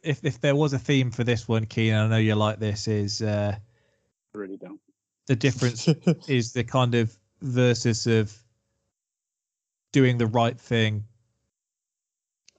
if 0.02 0.24
if 0.24 0.40
there 0.40 0.56
was 0.56 0.72
a 0.72 0.78
theme 0.78 1.10
for 1.10 1.24
this 1.24 1.46
one, 1.46 1.66
Keenan, 1.66 2.06
I 2.06 2.08
know 2.08 2.16
you 2.16 2.34
like 2.34 2.58
this, 2.58 2.88
is 2.88 3.22
uh, 3.22 3.56
I 4.34 4.38
really 4.38 4.56
don't. 4.56 4.80
the 5.26 5.36
difference 5.36 5.86
is 6.28 6.52
the 6.52 6.64
kind 6.64 6.94
of 6.94 7.16
versus 7.40 8.06
of 8.06 8.36
doing 9.92 10.18
the 10.18 10.26
right 10.26 10.58
thing 10.58 11.04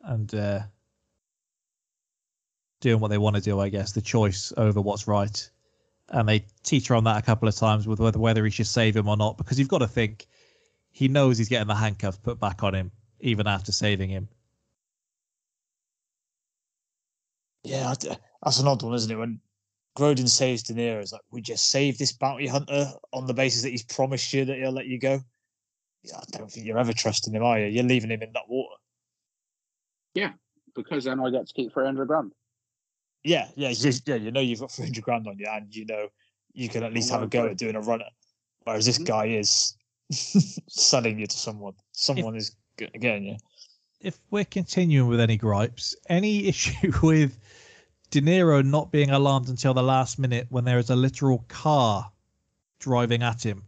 and 0.03 0.33
uh, 0.33 0.61
doing 2.79 2.99
what 3.01 3.09
they 3.09 3.17
want 3.17 3.35
to 3.35 3.41
do. 3.41 3.59
I 3.59 3.69
guess 3.69 3.91
the 3.91 4.01
choice 4.01 4.53
over 4.55 4.79
what's 4.81 5.07
right, 5.07 5.49
and 6.11 6.27
they 6.27 6.45
teach 6.63 6.87
her 6.87 6.95
on 6.95 7.03
that 7.05 7.17
a 7.17 7.21
couple 7.21 7.47
of 7.47 7.55
times 7.55 7.87
with 7.87 7.99
whether 7.99 8.19
whether 8.19 8.43
he 8.45 8.51
should 8.51 8.67
save 8.67 8.95
him 8.95 9.07
or 9.07 9.17
not, 9.17 9.37
because 9.37 9.59
you've 9.59 9.67
got 9.67 9.79
to 9.79 9.87
think 9.87 10.27
he 10.91 11.07
knows 11.07 11.37
he's 11.37 11.49
getting 11.49 11.67
the 11.67 11.75
handcuffs 11.75 12.17
put 12.17 12.39
back 12.39 12.63
on 12.63 12.73
him 12.73 12.91
even 13.19 13.47
after 13.47 13.71
saving 13.71 14.09
him. 14.09 14.27
Yeah, 17.63 17.93
that's 18.43 18.59
an 18.59 18.67
odd 18.67 18.81
one, 18.81 18.93
isn't 18.93 19.11
it? 19.11 19.15
When 19.17 19.39
Grodin 19.97 20.29
saves 20.29 20.63
De 20.63 20.73
Niro, 20.73 21.01
it's 21.01 21.11
like, 21.11 21.21
we 21.29 21.41
just 21.41 21.69
save 21.69 21.97
this 21.97 22.13
bounty 22.13 22.47
hunter 22.47 22.87
on 23.11 23.27
the 23.27 23.33
basis 23.33 23.63
that 23.63 23.69
he's 23.69 23.83
promised 23.83 24.31
you 24.31 24.45
that 24.45 24.57
he'll 24.57 24.71
let 24.71 24.85
you 24.85 24.97
go. 24.97 25.19
Yeah, 26.03 26.17
I 26.17 26.37
don't 26.37 26.49
think 26.49 26.65
you're 26.65 26.79
ever 26.79 26.93
trusting 26.93 27.33
him, 27.33 27.43
are 27.43 27.59
you? 27.59 27.65
You're 27.65 27.83
leaving 27.83 28.09
him 28.09 28.21
in 28.21 28.31
that 28.33 28.47
water. 28.47 28.75
Yeah, 30.13 30.31
because 30.73 31.03
then 31.03 31.19
I 31.19 31.29
get 31.29 31.47
to 31.47 31.53
keep 31.53 31.73
three 31.73 31.85
hundred 31.85 32.05
grand. 32.07 32.31
Yeah, 33.23 33.47
yeah, 33.55 33.69
you, 33.69 33.91
yeah. 34.05 34.15
You 34.15 34.31
know 34.31 34.39
you've 34.39 34.59
got 34.59 34.71
300 34.71 35.03
grand 35.03 35.27
on 35.27 35.37
you, 35.37 35.47
and 35.49 35.73
you 35.75 35.85
know 35.85 36.07
you 36.53 36.69
can 36.69 36.83
at 36.83 36.93
least 36.93 37.11
have 37.11 37.23
a 37.23 37.27
go 37.27 37.47
at 37.47 37.57
doing 37.57 37.75
a 37.75 37.81
runner. 37.81 38.09
Whereas 38.63 38.85
this 38.85 38.97
mm-hmm. 38.97 39.05
guy 39.05 39.25
is 39.27 39.75
selling 40.69 41.19
you 41.19 41.27
to 41.27 41.37
someone. 41.37 41.73
Someone 41.91 42.35
is 42.35 42.55
g- 42.77 42.89
getting 42.99 43.25
you. 43.25 43.37
if 44.01 44.17
we're 44.31 44.45
continuing 44.45 45.09
with 45.09 45.19
any 45.19 45.37
gripes, 45.37 45.95
any 46.09 46.47
issue 46.53 46.91
with 47.03 47.37
De 48.11 48.21
Niro 48.21 48.65
not 48.65 48.91
being 48.91 49.11
alarmed 49.11 49.49
until 49.49 49.73
the 49.73 49.83
last 49.83 50.17
minute 50.19 50.47
when 50.49 50.65
there 50.65 50.79
is 50.79 50.89
a 50.89 50.95
literal 50.95 51.45
car 51.47 52.11
driving 52.79 53.21
at 53.21 53.45
him. 53.45 53.63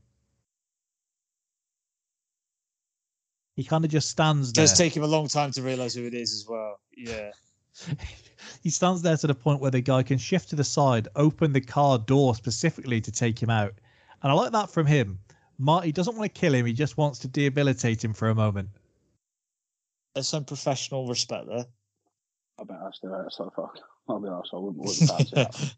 He 3.56 3.64
kind 3.64 3.84
of 3.86 3.92
just 3.92 4.10
stands 4.10 4.52
there. 4.54 4.64
Does 4.64 4.78
take 4.78 4.96
him 4.96 5.04
a 5.04 5.08
long 5.08 5.28
time 5.28 5.52
to 5.52 5.62
realize 5.62 5.94
who 5.94 6.06
it 6.06 6.14
is 6.14 6.34
as 6.34 6.46
well. 6.48 6.80
Yeah. 6.96 7.32
He 8.62 8.70
stands 8.70 9.02
there 9.02 9.18
to 9.18 9.28
the 9.28 9.36
point 9.36 9.60
where 9.60 9.72
the 9.72 9.82
guy 9.82 10.04
can 10.04 10.18
shift 10.18 10.50
to 10.50 10.56
the 10.56 10.64
side, 10.64 11.08
open 11.16 11.54
the 11.54 11.62
car 11.62 11.98
door 12.00 12.36
specifically 12.36 13.02
to 13.02 13.12
take 13.12 13.42
him 13.42 13.50
out. 13.50 13.74
And 14.24 14.32
I 14.32 14.36
like 14.36 14.52
that 14.52 14.70
from 14.70 14.86
him. 14.86 15.20
Marty 15.58 15.92
doesn't 15.92 16.18
want 16.18 16.34
to 16.34 16.40
kill 16.40 16.54
him, 16.54 16.66
he 16.66 16.74
just 16.74 16.98
wants 16.98 17.20
to 17.20 17.28
debilitate 17.28 18.04
him 18.04 18.14
for 18.14 18.30
a 18.30 18.36
moment. 18.36 18.70
There's 20.14 20.28
some 20.28 20.44
professional 20.44 21.08
respect 21.08 21.48
there. 21.48 21.66
I 22.60 22.64
bet 22.64 22.78
I 22.78 22.92
still 22.92 23.12
hurt 23.12 23.34
so 23.34 23.52
fuck. 23.56 23.78
I'll 24.10 24.20
be 24.20 24.28
honest, 24.28 24.54
I 24.54 24.58
wouldn't 24.58 24.86
wouldn't 24.86 25.10
fancy 25.10 25.36
that. 25.36 25.76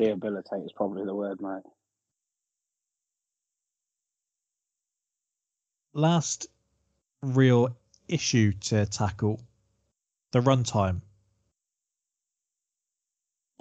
Rehabilitate 0.00 0.62
is 0.64 0.72
probably 0.76 1.04
the 1.04 1.14
word, 1.14 1.40
mate. 1.40 1.62
Last 5.92 6.48
real 7.22 7.76
issue 8.08 8.52
to 8.52 8.86
tackle 8.86 9.40
the 10.32 10.40
runtime. 10.40 11.00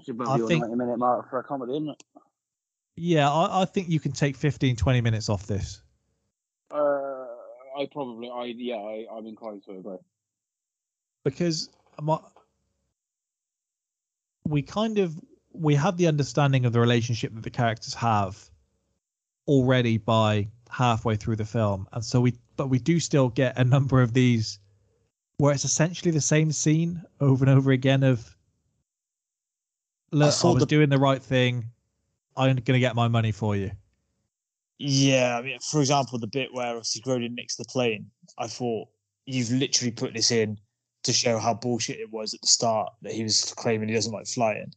It's 0.05 0.11
above 0.11 0.27
I 0.27 0.37
your 0.37 0.47
think- 0.47 0.61
90 0.61 0.75
minute 0.75 0.99
mark 0.99 1.31
for 1.31 1.39
a 1.39 1.43
comedy, 1.43 1.73
isn't 1.73 1.89
it? 1.89 2.03
Yeah, 2.95 3.29
I, 3.31 3.63
I 3.63 3.65
think 3.65 3.89
you 3.89 3.99
can 3.99 4.11
take 4.11 4.35
15, 4.37 4.75
20 4.75 5.01
minutes 5.01 5.29
off 5.29 5.47
this. 5.47 5.81
Uh, 6.71 6.77
I 7.77 7.87
probably, 7.91 8.29
I 8.29 8.53
yeah, 8.55 8.75
I, 8.75 9.05
I'm 9.11 9.25
inclined 9.25 9.63
to 9.65 9.71
agree. 9.71 9.97
because 11.23 11.69
my, 12.01 12.19
we 14.47 14.61
kind 14.61 14.99
of 14.99 15.19
we 15.53 15.73
had 15.73 15.97
the 15.97 16.07
understanding 16.07 16.65
of 16.65 16.71
the 16.73 16.79
relationship 16.79 17.33
that 17.33 17.43
the 17.43 17.49
characters 17.49 17.95
have 17.95 18.49
already 19.47 19.97
by 19.97 20.47
halfway 20.69 21.15
through 21.15 21.35
the 21.37 21.45
film, 21.45 21.87
and 21.93 22.05
so 22.05 22.21
we 22.21 22.35
but 22.57 22.67
we 22.67 22.77
do 22.79 22.99
still 22.99 23.29
get 23.29 23.57
a 23.57 23.63
number 23.63 24.01
of 24.01 24.13
these 24.13 24.59
where 25.37 25.53
it's 25.53 25.65
essentially 25.65 26.11
the 26.11 26.21
same 26.21 26.51
scene 26.51 27.01
over 27.19 27.43
and 27.43 27.57
over 27.57 27.71
again 27.71 28.03
of 28.03 28.34
look, 30.15 30.27
I, 30.29 30.31
thought 30.31 30.53
was 30.55 30.61
the- 30.61 30.67
doing 30.67 30.89
the 30.89 30.97
right 30.97 31.21
thing. 31.21 31.65
I'm 32.37 32.55
gonna 32.57 32.79
get 32.79 32.95
my 32.95 33.07
money 33.07 33.31
for 33.31 33.55
you. 33.55 33.71
Yeah, 34.77 35.37
I 35.37 35.41
mean, 35.41 35.57
for 35.59 35.79
example, 35.79 36.19
the 36.19 36.27
bit 36.27 36.53
where 36.53 36.75
obviously 36.75 37.01
Grodin 37.01 37.33
nicks 37.33 37.55
the 37.55 37.63
plane, 37.65 38.07
I 38.37 38.47
thought 38.47 38.89
you've 39.25 39.51
literally 39.51 39.91
put 39.91 40.13
this 40.13 40.31
in 40.31 40.57
to 41.03 41.13
show 41.13 41.37
how 41.37 41.53
bullshit 41.53 41.99
it 41.99 42.11
was 42.11 42.33
at 42.33 42.41
the 42.41 42.47
start 42.47 42.91
that 43.03 43.13
he 43.13 43.23
was 43.23 43.53
claiming 43.55 43.87
he 43.87 43.95
doesn't 43.95 44.11
like 44.11 44.27
flying. 44.27 44.73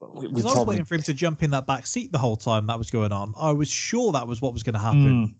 But 0.00 0.14
we, 0.14 0.28
we 0.28 0.42
I 0.42 0.44
was 0.44 0.52
probably 0.54 0.74
waiting 0.74 0.84
for 0.84 0.94
him 0.94 1.02
to 1.02 1.14
jump 1.14 1.42
in 1.42 1.50
that 1.50 1.66
back 1.66 1.86
seat 1.86 2.12
the 2.12 2.18
whole 2.18 2.36
time 2.36 2.66
that 2.68 2.78
was 2.78 2.90
going 2.90 3.12
on. 3.12 3.34
I 3.38 3.52
was 3.52 3.68
sure 3.68 4.12
that 4.12 4.26
was 4.26 4.40
what 4.40 4.52
was 4.52 4.62
going 4.62 4.74
to 4.74 4.80
happen. 4.80 5.28
Mm. 5.28 5.34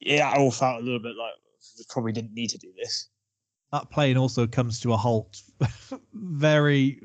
yeah, 0.00 0.30
I 0.30 0.38
all 0.38 0.50
felt 0.50 0.80
a 0.80 0.84
little 0.84 1.00
bit 1.00 1.16
like 1.16 1.32
we 1.78 1.84
probably 1.90 2.12
didn't 2.12 2.34
need 2.34 2.50
to 2.50 2.58
do 2.58 2.72
this. 2.76 3.08
That 3.72 3.90
plane 3.90 4.16
also 4.16 4.46
comes 4.46 4.80
to 4.80 4.92
a 4.92 4.96
halt 4.96 5.40
very, 6.12 7.00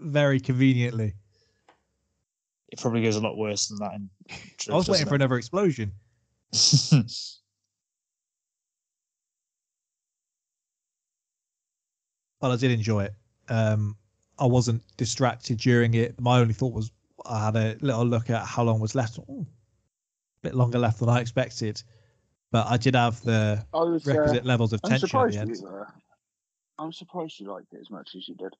very 0.00 0.40
conveniently. 0.40 1.14
It 2.70 2.80
probably 2.80 3.02
goes 3.02 3.16
a 3.16 3.20
lot 3.20 3.36
worse 3.36 3.68
than 3.68 3.78
that. 3.78 3.94
In 3.94 4.10
I 4.70 4.76
was 4.76 4.88
waiting 4.88 5.06
for 5.06 5.14
another 5.14 5.36
explosion. 5.36 5.92
but 12.40 12.50
I 12.50 12.56
did 12.56 12.70
enjoy 12.70 13.04
it. 13.04 13.14
Um, 13.48 13.96
I 14.38 14.46
wasn't 14.46 14.82
distracted 14.96 15.58
during 15.58 15.94
it. 15.94 16.20
My 16.20 16.38
only 16.38 16.54
thought 16.54 16.72
was 16.72 16.90
I 17.26 17.46
had 17.46 17.56
a 17.56 17.76
little 17.80 18.06
look 18.06 18.30
at 18.30 18.44
how 18.44 18.62
long 18.62 18.80
was 18.80 18.94
left. 18.94 19.18
Ooh, 19.18 19.46
a 20.42 20.42
bit 20.42 20.54
longer 20.54 20.78
left 20.78 21.00
than 21.00 21.08
I 21.08 21.20
expected, 21.20 21.82
but 22.52 22.66
I 22.66 22.76
did 22.76 22.94
have 22.94 23.20
the 23.22 23.64
I 23.74 23.78
was 23.78 24.06
uh, 24.06 24.12
requisite 24.12 24.44
levels 24.44 24.72
of 24.72 24.80
I'm 24.84 24.90
tension 24.90 25.18
at 25.18 25.30
the 25.32 25.38
end. 25.38 25.56
you. 25.56 25.66
Uh, 25.66 25.84
I'm 26.78 26.92
surprised 26.92 27.40
you 27.40 27.50
liked 27.50 27.72
it 27.72 27.80
as 27.80 27.90
much 27.90 28.10
as 28.16 28.28
you 28.28 28.36
did. 28.36 28.54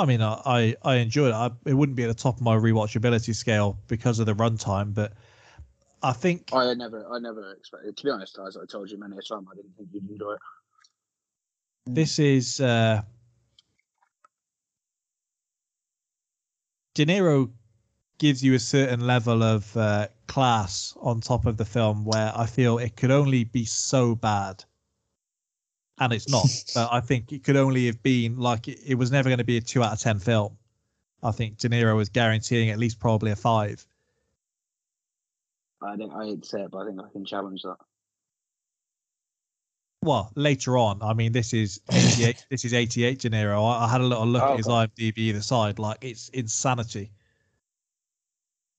I 0.00 0.06
mean, 0.06 0.22
I 0.22 0.40
I, 0.46 0.76
I 0.82 0.94
enjoyed 0.96 1.30
it. 1.30 1.34
I, 1.34 1.50
it 1.66 1.74
wouldn't 1.74 1.96
be 1.96 2.04
at 2.04 2.08
the 2.08 2.14
top 2.14 2.36
of 2.36 2.42
my 2.42 2.56
rewatchability 2.56 3.34
scale 3.34 3.78
because 3.86 4.18
of 4.18 4.26
the 4.26 4.34
runtime, 4.34 4.94
but 4.94 5.12
I 6.02 6.12
think 6.12 6.48
I 6.52 6.72
never, 6.74 7.06
I 7.12 7.18
never 7.18 7.52
expected. 7.52 7.96
To 7.96 8.04
be 8.04 8.10
honest, 8.10 8.38
as 8.46 8.56
I 8.56 8.64
told 8.64 8.90
you 8.90 8.98
many 8.98 9.16
a 9.16 9.22
time, 9.22 9.46
I 9.52 9.56
didn't 9.56 9.76
think 9.76 9.90
you'd 9.92 10.10
enjoy 10.10 10.32
it. 10.32 10.38
this 11.86 12.18
is 12.18 12.60
uh, 12.60 13.02
De 16.94 17.06
Niro 17.06 17.50
gives 18.18 18.44
you 18.44 18.54
a 18.54 18.58
certain 18.58 19.06
level 19.06 19.42
of 19.42 19.76
uh, 19.76 20.08
class 20.26 20.94
on 21.00 21.20
top 21.20 21.46
of 21.46 21.56
the 21.56 21.64
film 21.64 22.04
where 22.04 22.32
I 22.36 22.46
feel 22.46 22.78
it 22.78 22.96
could 22.96 23.10
only 23.10 23.44
be 23.44 23.64
so 23.64 24.14
bad. 24.14 24.64
And 26.00 26.12
it's 26.12 26.28
not. 26.28 26.46
but 26.74 26.88
I 26.92 27.00
think 27.00 27.32
it 27.32 27.44
could 27.44 27.56
only 27.56 27.86
have 27.86 28.02
been 28.02 28.38
like 28.38 28.68
it, 28.68 28.78
it 28.86 28.94
was 28.96 29.10
never 29.12 29.28
going 29.28 29.38
to 29.38 29.44
be 29.44 29.58
a 29.58 29.60
two 29.60 29.82
out 29.82 29.92
of 29.92 30.00
10 30.00 30.18
film. 30.18 30.56
I 31.22 31.30
think 31.30 31.58
De 31.58 31.68
Niro 31.68 31.94
was 31.96 32.08
guaranteeing 32.08 32.70
at 32.70 32.78
least 32.78 32.98
probably 32.98 33.30
a 33.30 33.36
five. 33.36 33.84
I 35.82 35.96
don't, 35.96 36.10
I 36.12 36.24
hate 36.26 36.42
to 36.42 36.48
say 36.48 36.60
it, 36.62 36.70
but 36.70 36.78
I 36.78 36.86
think 36.86 37.00
I 37.00 37.08
can 37.12 37.24
challenge 37.24 37.62
that. 37.62 37.76
Well, 40.02 40.30
later 40.34 40.78
on, 40.78 41.02
I 41.02 41.12
mean, 41.12 41.32
this 41.32 41.52
is 41.52 41.80
88. 41.90 42.46
this 42.48 42.64
is 42.64 42.72
88 42.72 43.18
De 43.18 43.30
Niro. 43.30 43.62
I, 43.70 43.84
I 43.84 43.88
had 43.88 44.00
a 44.00 44.04
little 44.04 44.26
look 44.26 44.42
Oh, 44.42 44.52
at 44.52 44.56
his 44.56 44.66
okay. 44.66 44.88
IMDb 45.12 45.18
either 45.18 45.42
side. 45.42 45.78
Like, 45.78 45.98
it's 46.00 46.30
insanity. 46.30 47.10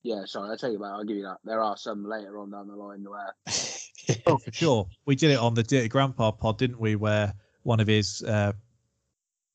Yeah, 0.02 0.24
sorry, 0.24 0.50
I'll 0.50 0.56
tell 0.56 0.70
you 0.70 0.76
about. 0.78 0.94
I'll 0.94 1.04
give 1.04 1.16
you 1.16 1.22
that. 1.24 1.38
There 1.44 1.62
are 1.62 1.76
some 1.76 2.04
later 2.04 2.38
on 2.38 2.50
down 2.50 2.66
the 2.66 2.74
line 2.74 3.04
where 3.04 3.34
Oh, 4.26 4.36
for 4.38 4.52
sure. 4.52 4.88
We 5.06 5.14
did 5.14 5.30
it 5.30 5.38
on 5.38 5.54
the 5.54 5.62
Dirty 5.62 5.88
Grandpa 5.88 6.32
pod, 6.32 6.58
didn't 6.58 6.80
we? 6.80 6.96
Where 6.96 7.32
one 7.62 7.78
of 7.78 7.86
his 7.86 8.22
uh, 8.22 8.52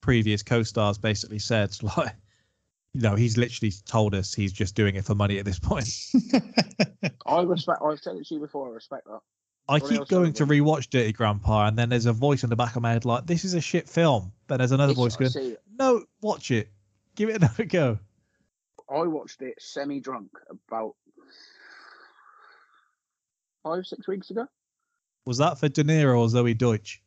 previous 0.02 0.44
co-stars 0.44 0.98
basically 0.98 1.40
said, 1.40 1.76
like, 1.98 2.16
you 2.94 3.02
know, 3.02 3.16
he's 3.16 3.38
literally 3.38 3.74
told 3.86 4.16
us 4.16 4.34
he's 4.34 4.54
just 4.54 4.74
doing 4.76 4.96
it 4.96 5.04
for 5.06 5.16
money 5.16 5.38
at 5.38 5.46
this 5.46 5.60
point. 5.60 5.90
I 7.26 7.42
respect. 7.42 7.80
I've 7.86 8.00
said 8.00 8.16
it 8.16 8.26
to 8.28 8.36
you 8.36 8.40
before. 8.40 8.70
I 8.70 8.72
respect 8.72 9.06
that. 9.06 9.20
I 9.70 9.80
What 9.80 9.90
keep 9.90 10.08
going 10.08 10.32
to 10.34 10.46
rewatch 10.46 10.90
Dirty 10.90 11.12
Grandpa, 11.12 11.68
and 11.68 11.78
then 11.78 11.90
there's 11.90 12.06
a 12.06 12.14
voice 12.14 12.46
in 12.46 12.50
the 12.50 12.56
back 12.56 12.78
of 12.78 12.82
my 12.82 12.94
head 12.94 13.04
like, 13.04 13.26
"This 13.28 13.44
is 13.44 13.54
a 13.54 13.60
shit 13.60 13.90
film." 13.90 14.32
Then 14.48 14.60
there's 14.60 14.72
another 14.72 14.94
It's- 14.94 15.16
voice 15.18 15.34
going, 15.34 15.58
"No, 15.78 16.06
watch 16.22 16.52
it. 16.52 16.70
Give 17.16 17.28
it 17.28 17.36
another 17.36 17.66
go." 17.66 18.00
I 18.90 19.04
watched 19.04 19.42
it 19.42 19.56
semi-drunk 19.60 20.30
about 20.50 20.96
five, 23.64 23.86
six 23.86 24.08
weeks 24.08 24.30
ago. 24.30 24.48
Was 25.26 25.38
that 25.40 25.60
for 25.60 25.68
De 25.68 25.84
Niro 25.84 26.20
or 26.20 26.28
Zoey 26.28 26.58
Deutch? 26.58 27.02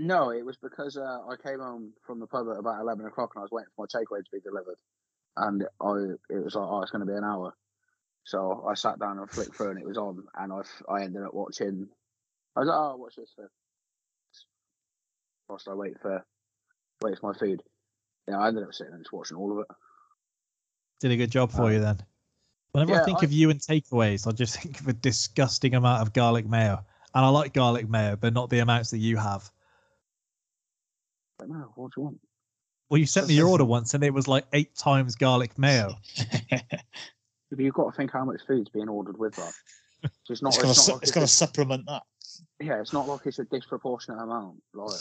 No, 0.00 0.30
it 0.30 0.44
was 0.44 0.56
because 0.56 0.96
uh, 0.96 1.20
I 1.28 1.34
came 1.44 1.60
home 1.60 1.92
from 2.06 2.20
the 2.20 2.26
pub 2.26 2.46
at 2.50 2.58
about 2.58 2.80
eleven 2.80 3.06
o'clock 3.06 3.32
and 3.34 3.40
I 3.40 3.42
was 3.42 3.50
waiting 3.50 3.70
for 3.74 3.86
my 3.86 4.00
takeaway 4.00 4.24
to 4.24 4.30
be 4.32 4.40
delivered, 4.40 4.78
and 5.36 5.64
I 5.80 6.34
it 6.34 6.44
was 6.44 6.54
like, 6.54 6.68
oh, 6.68 6.82
it's 6.82 6.90
going 6.90 7.06
to 7.06 7.12
be 7.12 7.16
an 7.16 7.24
hour. 7.24 7.54
So 8.24 8.64
I 8.68 8.74
sat 8.74 8.98
down 8.98 9.18
and 9.18 9.30
flicked 9.30 9.56
through 9.56 9.70
and 9.70 9.80
it 9.80 9.86
was 9.86 9.96
on, 9.96 10.24
and 10.36 10.52
I, 10.52 10.60
I 10.92 11.02
ended 11.02 11.22
up 11.22 11.34
watching. 11.34 11.88
I 12.54 12.60
was 12.60 12.68
like, 12.68 12.78
oh, 12.78 12.96
what's 12.96 13.16
this 13.16 13.32
for? 13.34 13.50
Whilst 15.48 15.68
I 15.68 15.74
wait 15.74 16.00
for 16.00 16.24
wait 17.02 17.18
for 17.18 17.32
my 17.32 17.38
food. 17.38 17.62
Yeah, 18.28 18.38
I 18.38 18.48
ended 18.48 18.64
up 18.64 18.74
sitting 18.74 18.92
and 18.92 19.02
just 19.02 19.12
watching 19.12 19.36
all 19.36 19.52
of 19.52 19.58
it. 19.58 19.66
Did 21.00 21.12
a 21.12 21.16
good 21.16 21.30
job 21.30 21.50
for 21.52 21.72
you 21.72 21.78
then. 21.80 21.98
Whenever 22.72 22.94
I 22.94 22.98
Uh, 23.00 23.04
think 23.04 23.22
I- 23.22 23.24
of 23.26 23.32
you 23.32 23.50
and 23.50 23.60
takeaways, 23.60 24.26
I 24.26 24.32
just 24.32 24.56
think 24.60 24.80
of 24.80 24.88
a 24.88 24.92
disgusting 24.92 25.74
amount 25.74 26.02
of 26.02 26.12
garlic 26.12 26.46
mayo. 26.46 26.84
And 27.14 27.24
I 27.24 27.28
like 27.28 27.52
garlic 27.54 27.88
mayo, 27.88 28.16
but 28.16 28.32
not 28.34 28.50
the 28.50 28.58
amounts 28.58 28.90
that 28.90 28.98
you 28.98 29.16
have. 29.16 29.50
But 31.38 31.48
no, 31.48 31.72
what 31.76 31.92
do 31.94 32.00
you 32.00 32.04
want? 32.04 32.20
Well, 32.90 32.98
you 32.98 33.06
sent 33.06 33.28
me 33.28 33.34
your 33.34 33.48
order 33.48 33.64
once, 33.76 33.94
and 33.94 34.02
it 34.02 34.12
was 34.12 34.26
like 34.28 34.46
eight 34.52 34.74
times 34.76 35.14
garlic 35.16 35.56
mayo. 35.58 35.94
But 37.50 37.60
you've 37.60 37.72
got 37.72 37.90
to 37.90 37.96
think 37.96 38.12
how 38.12 38.26
much 38.26 38.42
food's 38.46 38.68
being 38.68 38.90
ordered 38.90 39.16
with 39.16 39.34
that. 39.36 39.54
So 40.24 40.32
it's 40.32 40.42
not. 40.42 40.50
it's 40.52 40.58
got 40.58 40.64
to 40.64 40.68
it's 40.72 40.84
su- 40.84 40.92
like 40.92 41.02
it's 41.02 41.10
got 41.12 41.20
to 41.22 41.26
supplement 41.26 41.86
that. 41.86 42.02
Yeah, 42.60 42.78
it's 42.78 42.92
not 42.92 43.08
like 43.08 43.20
it's 43.24 43.38
a 43.38 43.44
disproportionate 43.44 44.20
amount. 44.20 44.62
Like, 44.74 45.00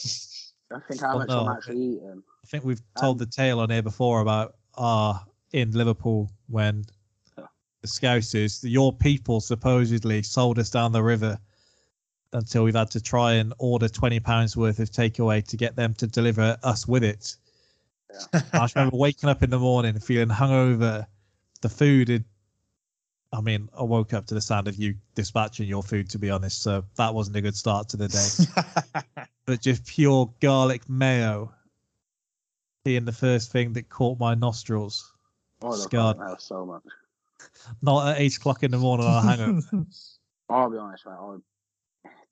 I 0.73 0.79
think 0.87 1.01
how 1.01 1.09
Well, 1.09 1.19
much 1.19 1.27
no, 1.27 1.41
I'm 1.45 1.57
actually 1.57 1.75
eating. 1.83 2.23
I 2.45 2.47
think 2.47 2.63
we've 2.63 2.81
told 2.97 3.19
the 3.19 3.25
tale 3.25 3.59
on 3.59 3.69
here 3.69 3.81
before 3.81 4.21
about 4.21 4.55
uh 4.77 5.19
in 5.53 5.71
Liverpool 5.71 6.29
when 6.47 6.85
the 7.35 7.87
Scousers, 7.87 8.59
your 8.63 8.91
people 8.93 9.39
supposedly 9.39 10.23
sold 10.23 10.59
us 10.59 10.69
down 10.69 10.91
the 10.91 11.03
river 11.03 11.37
until 12.33 12.63
we've 12.63 12.75
had 12.75 12.91
to 12.91 13.01
try 13.01 13.33
and 13.33 13.53
order 13.57 13.87
twenty 13.87 14.19
pounds 14.19 14.57
worth 14.57 14.79
of 14.79 14.89
takeaway 14.89 15.45
to 15.47 15.57
get 15.57 15.75
them 15.75 15.93
to 15.95 16.07
deliver 16.07 16.57
us 16.63 16.87
with 16.87 17.03
it. 17.03 17.35
I 18.33 18.59
just 18.59 18.75
remember 18.75 18.97
waking 18.97 19.29
up 19.29 19.43
in 19.43 19.49
the 19.49 19.59
morning 19.59 19.99
feeling 19.99 20.29
hungover. 20.29 21.05
The 21.61 21.69
food 21.69 22.09
had 22.09 22.23
I 23.33 23.41
mean, 23.41 23.69
I 23.77 23.83
woke 23.83 24.13
up 24.13 24.25
to 24.27 24.33
the 24.33 24.41
sound 24.41 24.67
of 24.67 24.77
you 24.77 24.95
dispatching 25.13 25.67
your 25.67 25.83
food 25.83 26.09
to 26.11 26.19
be 26.19 26.29
honest, 26.29 26.61
so 26.61 26.85
that 26.95 27.13
wasn't 27.13 27.37
a 27.37 27.41
good 27.41 27.55
start 27.55 27.89
to 27.89 27.97
the 27.97 28.07
day. 28.07 29.03
but 29.45 29.61
just 29.61 29.85
pure 29.85 30.33
garlic 30.39 30.87
mayo 30.89 31.53
being 32.85 33.05
the 33.05 33.11
first 33.11 33.51
thing 33.51 33.73
that 33.73 33.89
caught 33.89 34.17
my 34.17 34.33
nostrils. 34.33 35.13
I 35.61 35.65
love 35.67 35.79
Scarred. 35.79 36.17
garlic 36.17 36.41
so 36.41 36.65
much. 36.65 36.83
Not 37.81 38.09
at 38.15 38.21
eight 38.21 38.35
o'clock 38.37 38.63
in 38.63 38.71
the 38.71 38.77
morning 38.77 39.05
on 39.07 39.13
a 39.13 39.21
hangover. 39.21 39.85
I'll 40.49 40.71
be 40.71 40.77
honest, 40.77 41.05
mate. 41.05 41.13
I, 41.19 41.35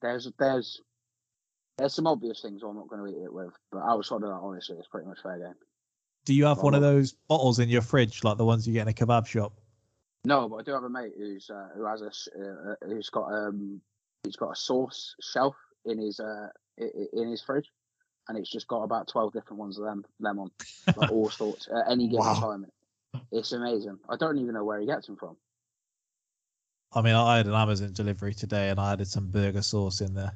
there's 0.02 0.32
there's 0.40 0.82
there's 1.78 1.94
some 1.94 2.08
obvious 2.08 2.42
things 2.42 2.62
I'm 2.64 2.76
not 2.76 2.88
going 2.88 3.02
to 3.12 3.20
eat 3.20 3.24
it 3.24 3.34
with, 3.34 3.52
but 3.72 3.80
outside 3.80 4.16
of 4.18 4.22
that, 4.22 4.40
honestly, 4.42 4.78
it's 4.78 4.88
pretty 4.88 5.08
much 5.08 5.20
fair 5.22 5.38
game. 5.38 5.54
Do 6.26 6.34
you 6.34 6.46
have 6.46 6.60
one 6.60 6.74
of 6.74 6.82
those 6.82 7.14
bottles 7.28 7.60
in 7.60 7.70
your 7.70 7.82
fridge, 7.82 8.24
like 8.24 8.38
the 8.38 8.46
ones 8.46 8.66
you 8.68 8.74
get 8.74 8.84
in 8.84 8.88
a 8.88 8.94
kebab 8.94 9.28
shop? 9.28 9.54
No, 10.24 10.50
but 10.50 10.56
I 10.58 10.64
do 10.64 10.72
have 10.72 10.84
a 10.84 10.90
mate 10.90 11.14
who's 11.18 11.50
uh, 11.50 11.68
who 11.76 11.86
has 11.86 12.02
a 12.02 12.08
s- 12.08 12.28
uh, 12.36 12.72
uh, 12.72 12.76
who's 12.88 13.10
got 13.10 13.32
um 13.32 13.80
he's 14.24 14.36
got 14.36 14.52
a 14.52 14.56
sauce 14.56 15.16
shelf 15.22 15.56
in 15.86 16.00
his 16.00 16.20
uh 16.20 16.48
i- 16.80 16.84
i- 16.84 17.08
in 17.22 17.30
his 17.30 17.44
fridge, 17.44 17.70
and 18.28 18.38
it's 18.38 18.50
just 18.52 18.68
got 18.68 18.82
about 18.82 19.08
twelve 19.08 19.34
different 19.34 19.60
ones 19.60 19.78
of 19.78 19.86
them 19.86 20.04
them 20.20 20.40
on, 20.40 20.50
like 20.96 21.12
all 21.12 21.30
sorts 21.38 21.68
at 21.68 21.92
any 21.92 22.08
given 22.08 22.26
Wow. 22.26 22.40
time. 22.40 22.66
It's 23.32 23.52
amazing. 23.52 24.00
I 24.10 24.18
don't 24.18 24.38
even 24.38 24.54
know 24.54 24.64
where 24.64 24.80
he 24.80 24.86
gets 24.86 25.08
them 25.08 25.18
from. 25.18 25.38
I 26.94 27.02
mean, 27.02 27.16
I 27.16 27.38
had 27.38 27.48
an 27.48 27.54
Amazon 27.54 27.92
delivery 27.94 28.34
today, 28.34 28.70
and 28.70 28.80
I 28.80 28.94
added 28.94 29.08
some 29.08 29.28
burger 29.28 29.62
sauce 29.62 30.02
in 30.02 30.14
there 30.14 30.32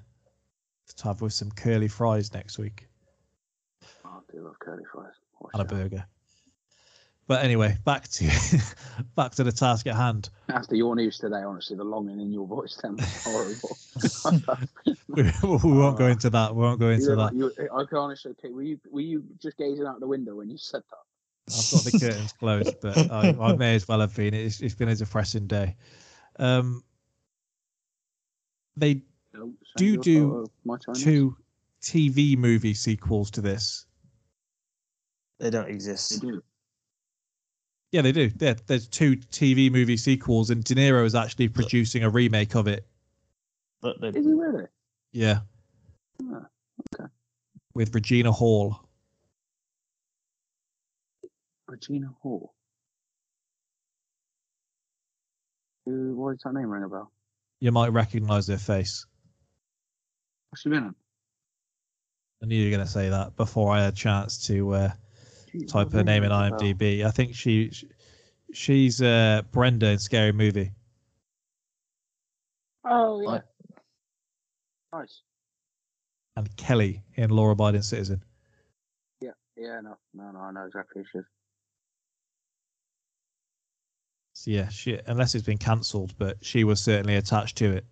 to 0.98 1.04
have 1.06 1.22
with 1.22 1.34
some 1.34 1.52
curly 1.52 1.88
fries 1.88 2.34
next 2.34 2.58
week 2.58 2.90
Oh, 4.06 4.10
I 4.10 4.32
do 4.32 4.42
love 4.42 4.60
curly 4.60 4.84
fries. 4.92 5.14
Watch 5.40 5.52
and 5.54 5.62
a 5.62 5.66
burger. 5.66 6.06
But 7.28 7.44
anyway, 7.44 7.78
back 7.86 8.08
to 8.08 8.26
back 9.16 9.34
to 9.34 9.44
the 9.44 9.52
task 9.52 9.88
at 9.88 9.96
hand. 9.96 10.30
After 10.50 10.76
your 10.76 10.96
news 10.96 11.20
today, 11.20 11.44
honestly, 11.44 11.78
the 11.78 11.84
longing 11.84 12.20
in 12.20 12.34
your 12.34 12.48
voice 12.48 12.80
then 12.82 12.96
was 12.98 13.24
horrible. 13.24 13.78
We, 15.16 15.24
we 15.24 15.78
won't 15.78 15.98
go 15.98 16.06
into 16.06 16.30
that. 16.30 16.56
We 16.56 16.62
won't 16.62 16.80
go 16.80 16.90
You 16.90 16.94
into 16.94 17.16
look 17.16 17.32
that. 17.32 17.36
you, 17.36 17.70
I 17.74 17.84
can 17.86 17.98
honestly, 17.98 18.34
were 18.44 18.62
you 18.62 18.80
were 18.92 19.02
you 19.02 19.24
just 19.42 19.58
gazing 19.58 19.86
out 19.86 20.00
the 20.00 20.08
window 20.08 20.36
when 20.36 20.50
you 20.50 20.58
said 20.58 20.82
that? 20.90 21.09
I've 21.58 21.72
got 21.72 21.84
the 21.84 21.92
curtains 21.92 22.34
closed, 22.34 22.76
but 22.82 22.98
I, 23.12 23.30
I 23.40 23.56
may 23.56 23.76
as 23.76 23.88
well 23.88 24.00
have 24.02 24.16
been. 24.16 24.34
It's, 24.34 24.62
it's 24.62 24.76
been 24.76 24.90
a 24.90 24.96
depressing 24.96 25.48
day. 25.48 25.76
Um, 26.38 26.84
they 28.78 29.02
Don't 29.34 29.56
do 29.78 29.98
do 29.98 30.30
photo 30.30 30.44
of 30.44 30.50
my 30.64 30.78
Chinese. 30.78 31.04
two 31.04 31.38
TV 31.82 32.38
movie 32.38 32.74
sequels 32.74 33.32
to 33.32 33.42
this. 33.42 33.86
They 35.40 35.50
don't 35.50 35.70
exist. 35.70 36.22
They 36.22 36.28
do. 36.28 36.42
Yeah, 37.92 38.02
they 38.04 38.12
do. 38.12 38.30
There, 38.30 38.56
there's 38.68 38.88
two 38.88 39.16
TV 39.18 39.72
movie 39.72 39.98
sequels, 39.98 40.52
and 40.52 40.64
De 40.64 40.76
Niro 40.76 41.06
is 41.06 41.16
actually 41.16 41.48
producing 41.48 42.04
a 42.04 42.10
remake 42.10 42.56
of 42.56 42.68
it. 42.68 42.86
But 43.82 44.00
they, 44.02 44.10
Is 44.10 44.26
he 44.26 44.34
really? 44.34 44.66
Yeah, 45.12 45.40
Ah, 46.32 46.46
okay. 46.94 47.10
with 47.74 47.96
Regina 47.96 48.32
Hall. 48.32 48.89
Regina 51.70 52.08
Hall. 52.22 52.54
Who? 55.86 56.16
Why 56.16 56.32
does 56.32 56.42
that 56.44 56.54
name 56.54 56.70
ring 56.70 56.84
a 56.84 56.90
bell? 56.90 57.12
You 57.60 57.72
might 57.72 57.94
recognise 57.94 58.48
their 58.48 58.58
face. 58.58 59.06
What's 60.50 60.62
she 60.62 60.70
been 60.70 60.84
in? 60.84 60.96
I 62.42 62.46
knew 62.46 62.56
you 62.56 62.70
were 62.70 62.76
going 62.76 62.86
to 62.86 62.92
say 62.92 63.10
that 63.10 63.36
before 63.36 63.74
I 63.74 63.84
had 63.84 63.94
a 63.94 63.96
chance 63.96 64.48
to 64.48 64.74
uh, 64.74 64.92
Jeez, 65.54 65.68
type 65.68 65.92
her 65.92 66.04
name 66.04 66.24
in 66.24 66.32
rings 66.32 66.52
bell? 66.52 66.60
IMDb. 66.60 67.06
I 67.06 67.12
think 67.12 67.36
she, 67.36 67.70
she 67.72 67.90
she's 68.54 69.02
uh, 69.02 69.42
Brenda 69.52 69.90
in 69.90 70.00
Scary 70.00 70.32
Movie. 70.32 70.72
Oh 72.86 73.22
yeah. 73.22 73.40
Nice. 74.94 75.22
and 76.36 76.56
Kelly 76.56 77.04
in 77.16 77.30
Law 77.30 77.52
Abiding 77.52 77.84
Citizen. 77.84 78.24
Yeah. 79.22 79.32
Yeah. 79.58 79.82
No. 79.84 79.98
No. 80.14 80.32
No. 80.32 80.40
I 80.40 80.52
know 80.52 80.66
exactly 80.66 81.02
who 81.02 81.06
she 81.12 81.18
is. 81.20 81.26
So 84.40 84.52
yeah, 84.52 84.70
she, 84.70 84.98
unless 85.06 85.36
it's 85.36 85.46
been 85.46 85.58
cancelled, 85.58 86.14
but 86.18 86.38
she 86.40 86.64
was 86.64 86.80
certainly 86.80 87.16
attached 87.16 87.58
to 87.58 87.74
it 87.74 87.86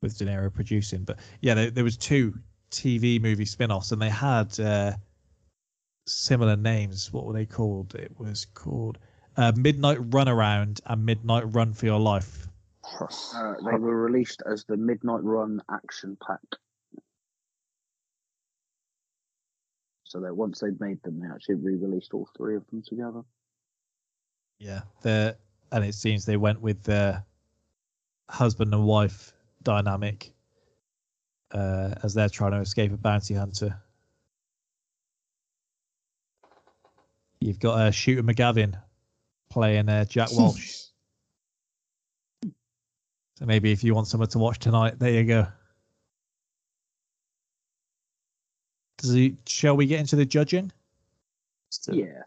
with 0.00 0.16
De 0.16 0.24
Niro 0.24 0.54
producing. 0.54 1.02
But 1.02 1.18
yeah, 1.40 1.54
there, 1.54 1.70
there 1.72 1.82
was 1.82 1.96
two 1.96 2.32
TV 2.70 3.20
movie 3.20 3.44
spin-offs, 3.44 3.90
and 3.90 4.00
they 4.00 4.08
had 4.08 4.58
uh, 4.60 4.92
similar 6.06 6.54
names. 6.54 7.12
What 7.12 7.26
were 7.26 7.32
they 7.32 7.44
called? 7.44 7.96
It 7.96 8.12
was 8.20 8.44
called 8.44 8.98
uh, 9.36 9.50
Midnight 9.56 9.98
Runaround 10.10 10.80
and 10.86 11.04
Midnight 11.04 11.52
Run 11.52 11.72
for 11.72 11.86
Your 11.86 11.98
Life. 11.98 12.46
Uh, 13.34 13.54
they 13.64 13.78
were 13.78 14.00
released 14.00 14.44
as 14.48 14.64
the 14.68 14.76
Midnight 14.76 15.24
Run 15.24 15.60
Action 15.72 16.16
Pack. 16.24 16.38
So 20.12 20.20
that 20.20 20.36
once 20.36 20.60
they'd 20.60 20.78
made 20.78 21.02
them, 21.04 21.20
they 21.20 21.34
actually 21.34 21.54
re-released 21.54 22.12
all 22.12 22.28
three 22.36 22.54
of 22.54 22.66
them 22.66 22.82
together. 22.86 23.22
Yeah, 24.58 24.82
the 25.00 25.38
and 25.72 25.82
it 25.82 25.94
seems 25.94 26.26
they 26.26 26.36
went 26.36 26.60
with 26.60 26.82
the 26.82 27.24
husband 28.28 28.74
and 28.74 28.84
wife 28.84 29.32
dynamic 29.62 30.34
uh, 31.52 31.94
as 32.02 32.12
they're 32.12 32.28
trying 32.28 32.50
to 32.50 32.58
escape 32.58 32.92
a 32.92 32.98
bounty 32.98 33.32
hunter. 33.32 33.74
You've 37.40 37.58
got 37.58 37.80
uh, 37.80 37.90
Shooter 37.90 38.22
McGavin 38.22 38.78
playing 39.48 39.88
uh, 39.88 40.04
Jack 40.04 40.28
Walsh. 40.32 40.74
so 42.42 43.46
maybe 43.46 43.72
if 43.72 43.82
you 43.82 43.94
want 43.94 44.08
someone 44.08 44.28
to 44.28 44.38
watch 44.38 44.58
tonight, 44.58 44.98
there 44.98 45.10
you 45.10 45.24
go. 45.24 45.46
He, 49.10 49.36
shall 49.46 49.76
we 49.76 49.86
get 49.86 50.00
into 50.00 50.16
the 50.16 50.24
judging? 50.26 50.70
Still, 51.70 51.96
Yeah. 51.96 52.22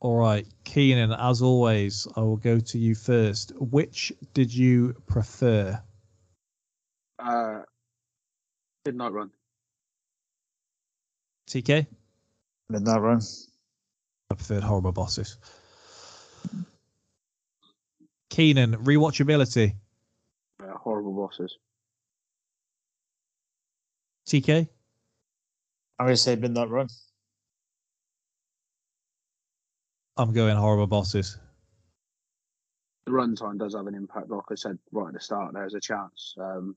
All 0.00 0.16
right, 0.16 0.46
Keenan, 0.64 1.10
as 1.12 1.42
always, 1.42 2.06
I 2.16 2.20
will 2.20 2.36
go 2.36 2.60
to 2.60 2.78
you 2.78 2.94
first. 2.94 3.52
Which 3.56 4.12
did 4.34 4.54
you 4.54 4.94
prefer? 5.06 5.82
Uh, 7.18 7.62
Midnight 8.84 9.12
Run. 9.12 9.30
TK? 11.48 11.86
Midnight 12.68 13.00
Run. 13.00 13.20
I 14.30 14.34
preferred 14.34 14.64
Horrible 14.64 14.92
Bosses. 14.92 15.36
Keenan, 18.28 18.74
rewatchability. 18.84 19.74
Uh, 20.62 20.76
horrible 20.76 21.14
bosses. 21.14 21.56
TK? 24.26 24.68
I'm 25.98 26.06
gonna 26.06 26.16
say 26.16 26.36
Midnight 26.36 26.68
Run. 26.68 26.88
I'm 30.16 30.32
going 30.32 30.56
Horrible 30.56 30.86
Bosses. 30.86 31.38
The 33.06 33.12
runtime 33.12 33.58
does 33.58 33.74
have 33.74 33.86
an 33.86 33.94
impact. 33.94 34.28
Like 34.28 34.42
I 34.50 34.54
said 34.56 34.78
right 34.90 35.08
at 35.08 35.14
the 35.14 35.20
start, 35.20 35.54
there's 35.54 35.74
a 35.74 35.80
chance 35.80 36.34
um, 36.38 36.76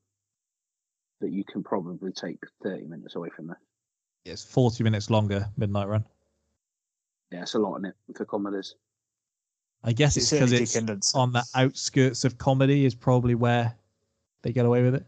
that 1.22 1.32
you 1.32 1.44
can 1.44 1.64
probably 1.64 2.12
take 2.12 2.38
30 2.64 2.86
minutes 2.86 3.16
away 3.16 3.30
from 3.36 3.48
this. 3.48 3.58
It's 4.26 4.44
40 4.44 4.84
minutes 4.84 5.10
longer, 5.10 5.48
Midnight 5.58 5.88
Run. 5.88 6.06
Yeah, 7.32 7.44
it's 7.44 7.54
a 7.54 7.60
lot 7.60 7.78
in 7.78 7.86
it 7.86 7.96
for 8.16 8.26
comedies. 8.26 8.76
I 9.84 9.94
guess 9.94 10.18
It's 10.18 10.32
it's 10.32 10.42
because 10.42 10.72
certainly 10.72 10.94
it's 10.94 11.16
on 11.16 11.32
the 11.32 11.44
outskirts 11.56 12.26
of 12.26 12.38
comedy, 12.38 12.86
is 12.86 12.96
probably 12.96 13.36
where 13.36 13.74
they 14.42 14.52
get 14.52 14.66
away 14.66 14.84
with 14.84 14.96
it. 14.96 15.06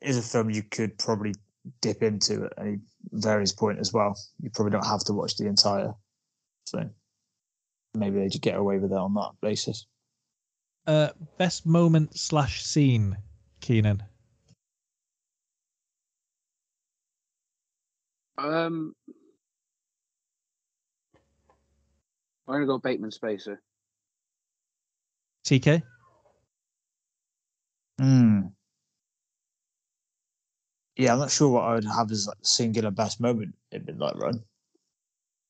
It 0.00 0.08
is 0.08 0.18
a 0.18 0.22
film 0.22 0.50
you 0.50 0.62
could 0.62 0.98
probably 0.98 1.34
dip 1.80 2.02
into 2.02 2.44
at 2.44 2.52
any 2.58 2.78
various 3.12 3.52
point 3.52 3.78
as 3.78 3.92
well. 3.92 4.18
You 4.40 4.50
probably 4.50 4.72
don't 4.72 4.86
have 4.86 5.04
to 5.04 5.12
watch 5.12 5.36
the 5.36 5.46
entire 5.46 5.92
thing. 6.68 6.90
Maybe 7.94 8.18
they 8.18 8.28
just 8.28 8.42
get 8.42 8.56
away 8.56 8.78
with 8.78 8.92
it 8.92 8.96
on 8.96 9.14
that 9.14 9.32
basis. 9.42 9.86
Uh, 10.86 11.10
best 11.38 11.66
moment 11.66 12.18
slash 12.18 12.64
scene, 12.64 13.16
Keenan. 13.60 14.02
Um, 18.38 18.96
I'm 22.46 22.54
gonna 22.54 22.66
go 22.66 22.78
Bateman 22.78 23.10
Spacey. 23.10 23.56
TK? 25.46 25.82
Hmm. 27.98 28.40
Yeah, 30.96 31.12
I'm 31.12 31.18
not 31.18 31.30
sure 31.30 31.48
what 31.48 31.64
I 31.64 31.74
would 31.74 31.84
have 31.84 32.10
as 32.10 32.26
like 32.26 32.38
the 32.38 32.46
singular 32.46 32.90
best 32.90 33.20
moment 33.20 33.54
in 33.70 33.84
Midnight 33.84 34.16
Run. 34.16 34.42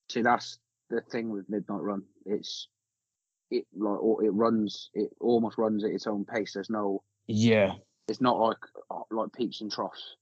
See, 0.09 0.23
that's 0.23 0.59
the 0.89 1.01
thing 1.11 1.31
with 1.31 1.49
Midnight 1.49 1.81
Run. 1.83 2.03
It's 2.27 2.69
it 3.51 3.67
like 3.75 4.01
or 4.01 4.23
it 4.25 4.31
runs. 4.31 4.91
It 4.95 5.11
almost 5.21 5.59
runs 5.59 5.85
at 5.85 5.91
its 5.91 6.07
own 6.07 6.25
pace. 6.25 6.53
There's 6.55 6.71
no. 6.71 7.03
Yeah, 7.27 7.75
It's 8.09 8.21
not 8.21 8.39
like 8.39 8.59
uh, 8.91 9.01
like 9.11 9.33
peaks 9.33 9.61
and 9.61 9.71
troughs. 9.71 10.17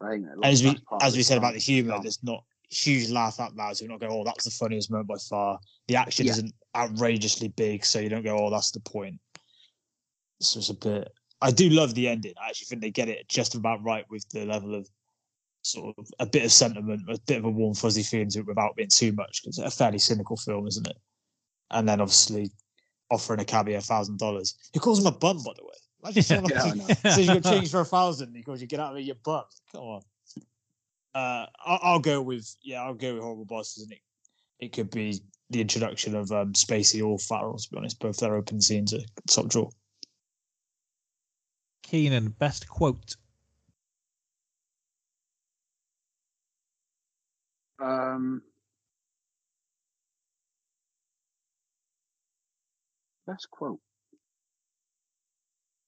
I 0.00 0.10
think 0.10 0.26
as 0.42 0.62
we 0.62 0.70
that's 0.70 0.80
part 0.80 1.02
of 1.02 1.06
as 1.06 1.16
we 1.16 1.22
said 1.22 1.38
about 1.38 1.54
the 1.54 1.60
humour, 1.60 1.98
there's 2.02 2.22
not 2.22 2.44
huge 2.74 3.10
laugh 3.10 3.40
out 3.40 3.54
loud, 3.56 3.76
so 3.76 3.84
you're 3.84 3.92
not 3.92 4.00
going, 4.00 4.12
"Oh, 4.12 4.24
that's 4.24 4.44
the 4.44 4.50
funniest 4.50 4.90
moment 4.90 5.08
by 5.08 5.16
far." 5.28 5.58
The 5.88 5.96
action 5.96 6.26
Yeah. 6.26 6.32
isn't 6.32 6.54
outrageously 6.74 7.48
big, 7.48 7.84
so 7.84 7.98
you 8.00 8.08
don't 8.08 8.22
go, 8.24 8.36
"Oh, 8.38 8.50
that's 8.50 8.70
the 8.70 8.80
point." 8.80 9.20
This 10.40 10.56
was 10.56 10.70
a 10.70 10.74
bit. 10.74 11.12
I 11.40 11.50
do 11.50 11.68
love 11.68 11.94
the 11.94 12.08
ending. 12.08 12.34
I 12.40 12.48
actually 12.48 12.66
think 12.66 12.82
they 12.82 12.90
get 12.90 13.08
it 13.08 13.28
just 13.28 13.54
about 13.54 13.82
right 13.82 14.04
with 14.10 14.28
the 14.30 14.44
level 14.44 14.74
of 14.74 14.88
sort 15.62 15.96
of 15.98 16.06
a 16.18 16.26
bit 16.26 16.44
of 16.44 16.52
sentiment, 16.52 17.02
a 17.08 17.18
bit 17.26 17.38
of 17.38 17.44
a 17.44 17.50
warm 17.50 17.74
fuzzy 17.74 18.02
feeling 18.02 18.30
to 18.30 18.40
it 18.40 18.46
without 18.46 18.76
being 18.76 18.88
too 18.88 19.12
much 19.12 19.42
because 19.42 19.58
it's 19.58 19.74
a 19.74 19.76
fairly 19.76 19.98
cynical 19.98 20.36
film, 20.36 20.66
isn't 20.66 20.86
it? 20.86 20.96
And 21.70 21.88
then 21.88 22.00
obviously 22.00 22.50
offering 23.10 23.40
a 23.40 23.44
cabbie 23.44 23.74
a 23.74 23.80
thousand 23.80 24.18
dollars. 24.18 24.56
He 24.72 24.78
calls 24.78 25.00
him 25.00 25.06
a 25.06 25.12
bum, 25.12 25.42
by 25.42 25.52
the 25.56 25.64
way. 25.64 26.20
Someone 26.22 26.50
Yeah, 26.52 27.12
so 27.14 27.20
you 27.20 27.40
got 27.40 27.44
change 27.52 27.70
for 27.70 27.80
a 27.80 27.84
thousand. 27.84 28.34
He 28.34 28.42
goes, 28.42 28.60
"You 28.60 28.66
get 28.66 28.80
out 28.80 28.92
of 28.92 28.98
here, 28.98 29.06
you 29.06 29.14
bum." 29.14 29.44
Come 29.72 29.82
on. 29.82 30.02
Uh, 31.14 31.46
I'll, 31.64 31.78
I'll 31.82 32.00
go 32.00 32.20
with 32.20 32.56
yeah. 32.62 32.82
I'll 32.82 32.94
go 32.94 33.14
with 33.14 33.22
horrible 33.22 33.44
bosses, 33.44 33.84
and 33.84 33.92
it 33.92 34.00
it 34.58 34.72
could 34.72 34.90
be 34.90 35.20
the 35.50 35.60
introduction 35.60 36.14
of 36.16 36.32
um, 36.32 36.52
Spacey 36.54 37.04
or 37.04 37.18
Farrell. 37.18 37.56
To 37.56 37.70
be 37.70 37.76
honest, 37.76 38.00
both 38.00 38.18
their 38.18 38.34
open 38.34 38.60
scenes 38.60 38.92
are 38.92 39.00
top 39.28 39.48
draw. 39.48 39.70
Keenan, 41.84 42.30
best 42.30 42.68
quote. 42.68 43.16
Um, 47.80 48.42
best 53.26 53.50
quote. 53.50 53.80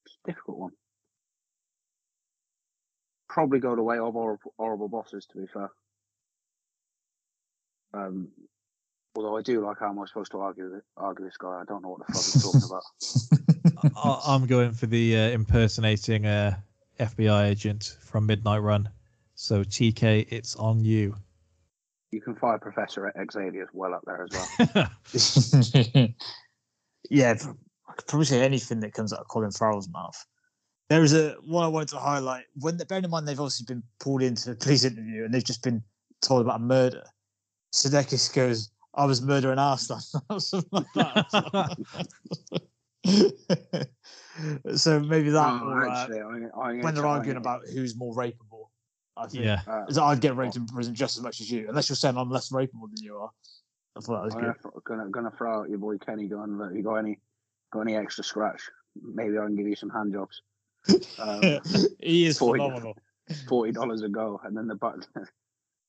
It's 0.05 0.19
a 0.24 0.31
difficult 0.31 0.59
one. 0.59 0.73
Probably 3.37 3.59
go 3.59 3.77
the 3.77 3.83
way 3.83 3.99
of 3.99 4.15
horrible, 4.15 4.55
horrible 4.57 4.89
bosses. 4.89 5.27
To 5.27 5.37
be 5.39 5.47
fair, 5.47 5.71
um, 7.93 8.29
Although 9.15 9.37
I 9.37 9.43
do 9.43 9.61
like 9.63 9.79
how 9.79 9.91
am 9.91 9.99
I 9.99 10.07
supposed 10.07 10.31
to 10.33 10.41
argue 10.41 10.71
with, 10.71 10.83
argue 10.97 11.27
this 11.27 11.37
guy? 11.37 11.61
I 11.61 11.65
don't 11.69 11.83
know 11.83 11.91
what 11.91 12.07
the 12.07 12.13
fuck 12.15 12.25
he's 12.25 12.43
talking 12.43 13.83
about. 13.83 13.93
I- 13.97 14.35
I'm 14.35 14.47
going 14.47 14.73
for 14.73 14.87
the 14.87 15.17
uh, 15.19 15.29
impersonating 15.29 16.25
uh, 16.25 16.57
FBI 16.99 17.45
agent 17.51 17.99
from 18.01 18.25
Midnight 18.25 18.63
Run. 18.63 18.89
So 19.35 19.63
TK, 19.65 20.29
it's 20.31 20.57
on 20.57 20.83
you. 20.83 21.15
You 22.13 22.23
can 22.23 22.37
fire 22.37 22.59
Professor 22.59 23.13
Xavier 23.31 23.69
well 23.75 23.93
up 23.93 24.03
there 24.07 24.27
as 24.31 24.49
well. 24.75 24.91
yeah, 27.11 27.35
I 27.87 27.93
could 27.93 28.07
probably 28.07 28.25
say 28.25 28.41
anything 28.41 28.81
that 28.81 28.95
comes 28.95 29.13
out 29.13 29.21
of 29.21 29.29
Colin 29.29 29.51
Farrell's 29.51 29.91
mouth. 29.91 30.25
There 30.89 31.03
is 31.03 31.15
a 31.15 31.33
one 31.45 31.65
I 31.65 31.69
wanted 31.69 31.89
to 31.89 31.99
highlight. 31.99 32.45
When 32.61 32.77
bearing 32.77 33.05
in 33.05 33.11
mind 33.11 33.27
they've 33.27 33.41
obviously 33.41 33.65
been 33.67 33.83
pulled 33.99 34.23
into 34.23 34.53
a 34.53 34.55
police 34.55 34.85
interview 34.85 35.25
and 35.25 35.35
they've 35.35 35.43
just 35.45 35.63
been 35.63 35.83
told 36.23 36.43
about 36.43 36.61
a 36.61 36.63
murder. 36.63 37.03
Sudeikis 37.75 38.33
goes, 38.33 38.71
"I 38.95 39.05
was 39.05 39.21
murdering 39.21 39.59
Arslan," 39.59 40.01
or 40.31 40.41
something 40.41 40.71
like 40.73 40.87
that. 40.95 41.77
so 44.77 45.01
maybe 45.01 45.31
that, 45.31 45.61
Oh, 45.63 45.67
or, 45.69 45.89
uh, 45.89 46.03
actually, 46.03 46.21
I, 46.21 46.49
I, 46.61 46.73
when 46.83 46.95
they're 46.95 47.07
I- 47.07 47.17
arguing 47.17 47.37
about 47.37 47.63
who's 47.67 47.97
more 47.97 48.15
rapeable. 48.15 48.69
I 49.17 49.27
think 49.29 49.45
Yeah. 49.45 49.63
Uh, 49.67 49.87
is 49.89 49.97
that 49.97 50.03
I'd 50.03 50.21
get 50.21 50.37
raped 50.37 50.57
in 50.57 50.67
prison 50.67 50.95
just 50.95 51.17
as 51.17 51.23
much 51.23 51.41
as 51.41 51.51
you, 51.51 51.67
unless 51.71 51.89
you're 51.89 51.97
saying 51.97 52.19
I'm 52.19 52.31
less 52.31 52.51
rapeable 52.51 52.89
than 52.95 53.03
you 53.03 53.17
are. 53.17 53.31
I 53.97 54.01
thought 54.01 54.17
that 54.17 54.25
was 54.25 54.35
I'm 54.35 54.41
good. 54.43 54.55
gonna, 54.63 54.81
gonna 54.85 55.11
gonna 55.11 55.31
throw 55.31 55.61
out 55.61 55.71
your 55.71 55.79
boy 55.79 55.97
Kenny 55.97 56.29
going, 56.29 56.59
look, 56.59 56.75
you 56.75 56.83
got 56.83 56.97
any 56.97 57.19
got 57.73 57.81
any 57.81 57.97
extra 57.97 58.23
scratch? 58.23 58.61
Maybe 59.03 59.39
I 59.39 59.45
can 59.45 59.57
give 59.57 59.67
you 59.67 59.75
some 59.75 59.89
hand 59.89 60.13
jobs. 60.13 60.43
Um, 61.19 61.61
he 62.01 62.27
is 62.27 62.39
40 62.39 62.63
phenomenal. 62.63 62.97
Forty 63.49 63.73
dollars 63.73 64.03
a 64.03 64.09
go, 64.09 64.41
and 64.45 64.57
then 64.57 64.69
the 64.69 64.77
bar, 64.77 64.97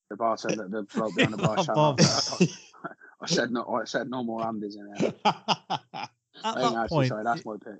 the 0.09 0.15
bar 0.15 0.37
said 0.37 0.57
that 0.57 0.71
the 0.71 0.83
bloke 0.83 1.15
behind 1.15 1.33
the 1.33 1.37
bar 1.37 1.57
shut 1.63 1.77
up. 1.77 1.99
I 3.21 3.25
said 3.27 3.51
no. 3.51 3.63
I 3.67 3.85
said 3.85 4.09
no 4.09 4.23
more 4.23 4.43
Andes 4.45 4.75
in 4.75 4.91
there. 4.97 5.13
At 5.23 6.09
that 6.43 6.85
point, 6.89 7.09
sorry, 7.09 7.23
that's 7.23 7.45
my 7.45 7.55
pick. 7.63 7.79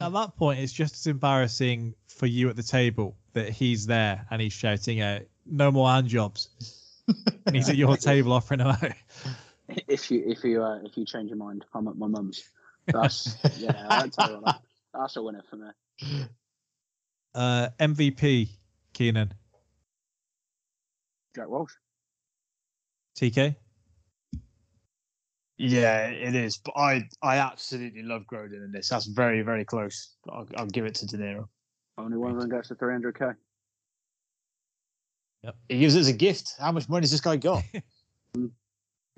at 0.00 0.12
that 0.12 0.36
point, 0.36 0.58
it's 0.60 0.72
just 0.72 0.94
as 0.94 1.06
embarrassing 1.06 1.94
for 2.08 2.26
you 2.26 2.48
at 2.48 2.56
the 2.56 2.62
table 2.62 3.16
that 3.32 3.50
he's 3.50 3.86
there 3.86 4.26
and 4.30 4.42
he's 4.42 4.52
shouting 4.52 5.00
out, 5.00 5.22
"No 5.44 5.70
more 5.70 5.88
hand 5.88 6.08
jobs," 6.08 6.48
and 7.46 7.54
he's 7.54 7.68
at 7.68 7.76
your 7.76 7.96
table 7.96 8.32
offering 8.32 8.58
them 8.58 8.68
out. 8.68 8.92
If 9.68 10.10
you 10.10 10.22
if 10.26 10.42
you 10.44 10.62
uh, 10.64 10.80
if 10.84 10.96
you 10.96 11.04
change 11.04 11.28
your 11.28 11.38
mind, 11.38 11.64
I'm 11.74 11.86
at 11.88 11.96
my 11.96 12.06
mum's. 12.08 12.42
That's 12.86 13.36
yeah. 13.58 13.86
I'll 13.88 14.08
tell 14.08 14.30
you 14.30 14.40
what, 14.40 14.60
that's 14.94 15.16
a 15.16 15.22
winner 15.22 15.42
for 15.48 15.56
me. 15.56 15.68
Uh, 17.36 17.68
MVP, 17.78 18.48
Keenan, 18.94 19.32
Jack 21.34 21.48
Walsh. 21.48 21.72
TK. 23.20 23.54
Yeah, 25.58 26.06
it 26.06 26.34
is. 26.34 26.56
But 26.56 26.72
I, 26.76 27.08
I 27.22 27.36
absolutely 27.36 28.02
love 28.02 28.22
Grodin 28.26 28.64
in 28.64 28.72
this. 28.72 28.88
That's 28.88 29.04
very, 29.04 29.42
very 29.42 29.66
close. 29.66 30.16
I'll, 30.30 30.48
I'll 30.56 30.66
give 30.66 30.86
it 30.86 30.94
to 30.96 31.06
De 31.06 31.18
Niro. 31.18 31.46
Only 31.98 32.16
one 32.16 32.30
of 32.32 32.40
them 32.40 32.48
gets 32.48 32.70
the 32.70 32.74
300k. 32.74 33.34
Yep. 35.42 35.56
He 35.68 35.78
gives 35.80 35.94
it 35.94 36.00
as 36.00 36.08
a 36.08 36.14
gift. 36.14 36.54
How 36.58 36.72
much 36.72 36.88
money 36.88 37.04
has 37.04 37.10
this 37.10 37.20
guy 37.20 37.36
got? 37.36 37.62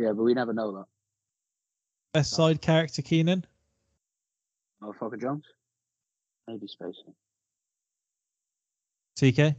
Yeah, 0.00 0.12
but 0.12 0.22
we 0.22 0.32
never 0.32 0.52
know 0.52 0.76
that. 0.76 0.84
Best 2.14 2.30
side 2.30 2.62
character, 2.62 3.02
Keenan. 3.02 3.44
Motherfucker 4.80 5.20
Jones. 5.20 5.42
Maybe 6.46 6.68
Spacey. 6.68 7.12
TK. 9.18 9.54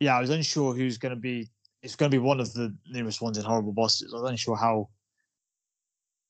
yeah, 0.00 0.16
I 0.16 0.20
was 0.20 0.30
unsure 0.30 0.74
who's 0.74 0.98
going 0.98 1.14
to 1.14 1.20
be. 1.20 1.48
It's 1.82 1.96
going 1.96 2.10
to 2.10 2.14
be 2.14 2.18
one 2.18 2.40
of 2.40 2.52
the 2.54 2.74
newest 2.90 3.20
ones 3.20 3.36
in 3.38 3.44
Horrible 3.44 3.72
Bosses. 3.72 4.12
I 4.12 4.20
was 4.20 4.30
unsure 4.30 4.56
how 4.56 4.88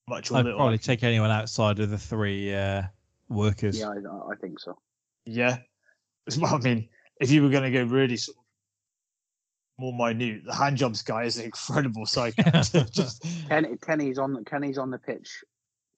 much 0.08 0.30
I'd 0.32 0.44
little. 0.44 0.58
probably 0.58 0.74
I- 0.74 0.78
take 0.78 1.02
anyone 1.02 1.30
outside 1.30 1.78
of 1.78 1.90
the 1.90 1.98
three 1.98 2.52
uh, 2.54 2.82
workers. 3.28 3.78
Yeah, 3.78 3.90
I, 3.90 4.32
I 4.32 4.36
think 4.40 4.60
so. 4.60 4.78
Yeah. 5.24 5.58
Well, 6.38 6.54
I 6.54 6.58
mean, 6.58 6.88
if 7.20 7.30
you 7.30 7.42
were 7.42 7.50
going 7.50 7.64
to 7.64 7.70
go 7.70 7.84
really 7.84 8.16
sort 8.16 8.38
of 8.38 8.44
more 9.78 9.92
minute, 9.92 10.42
the 10.46 10.54
hand 10.54 10.78
jobs 10.78 11.02
guy 11.02 11.24
is 11.24 11.36
an 11.36 11.44
incredible 11.44 12.06
side. 12.06 12.32
Just 12.92 13.22
Kenny, 13.46 13.76
Kenny's 13.82 14.16
on 14.18 14.42
Kenny's 14.46 14.78
on 14.78 14.90
the 14.90 14.96
pitch. 14.96 15.44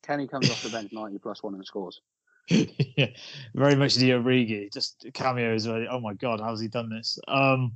Kenny 0.02 0.26
comes 0.26 0.50
off 0.50 0.64
the 0.64 0.70
bench 0.70 0.90
90 0.92 1.18
plus 1.18 1.44
one 1.44 1.54
and 1.54 1.64
scores. 1.64 2.00
yeah, 2.96 3.06
very 3.54 3.74
much 3.74 3.96
the 3.96 4.10
Origi, 4.10 4.72
just 4.72 5.06
cameos. 5.14 5.66
Where, 5.66 5.86
oh 5.90 6.00
my 6.00 6.14
god, 6.14 6.40
how's 6.40 6.60
he 6.60 6.68
done 6.68 6.88
this? 6.88 7.18
Um, 7.28 7.72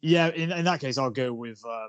yeah, 0.00 0.28
in, 0.28 0.52
in 0.52 0.64
that 0.64 0.80
case, 0.80 0.98
I'll 0.98 1.10
go 1.10 1.32
with 1.32 1.60
um, 1.64 1.88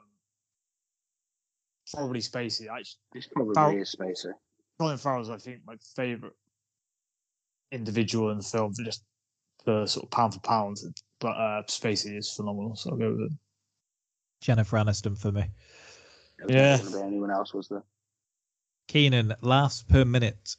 probably 1.94 2.22
Spacey. 2.22 2.68
Actually, 2.70 3.00
It's 3.16 3.28
probably 3.28 3.54
Farrell- 3.54 3.82
is 3.82 3.96
Spacey. 4.00 4.32
Colin 4.80 4.98
Farrell's, 4.98 5.30
I 5.30 5.38
think, 5.38 5.60
my 5.68 5.76
favorite 5.96 6.36
individual 7.72 8.32
in 8.32 8.38
the 8.38 8.44
film, 8.44 8.74
for 8.74 8.84
just 8.84 9.04
the 9.66 9.86
sort 9.86 10.06
of 10.06 10.12
pound 10.12 10.34
for 10.34 10.40
pound. 10.40 10.78
But 11.20 11.32
uh, 11.36 11.64
Spacey 11.68 12.18
is 12.18 12.32
phenomenal, 12.32 12.76
so 12.78 12.92
I'll 12.92 12.98
go 12.98 13.12
with 13.12 13.32
it. 13.32 13.38
Jennifer 14.42 14.78
Aniston 14.78 15.18
for 15.18 15.34
me. 15.34 15.44
Yeah. 16.48 16.78
never 16.78 16.84
gonna 16.92 16.96
be 17.02 17.08
anyone 17.08 17.32
else 17.32 17.54
was 17.54 17.68
there. 17.68 17.84
Keenan, 18.88 19.34
last 19.42 19.90
per 19.90 20.06
minute. 20.06 20.56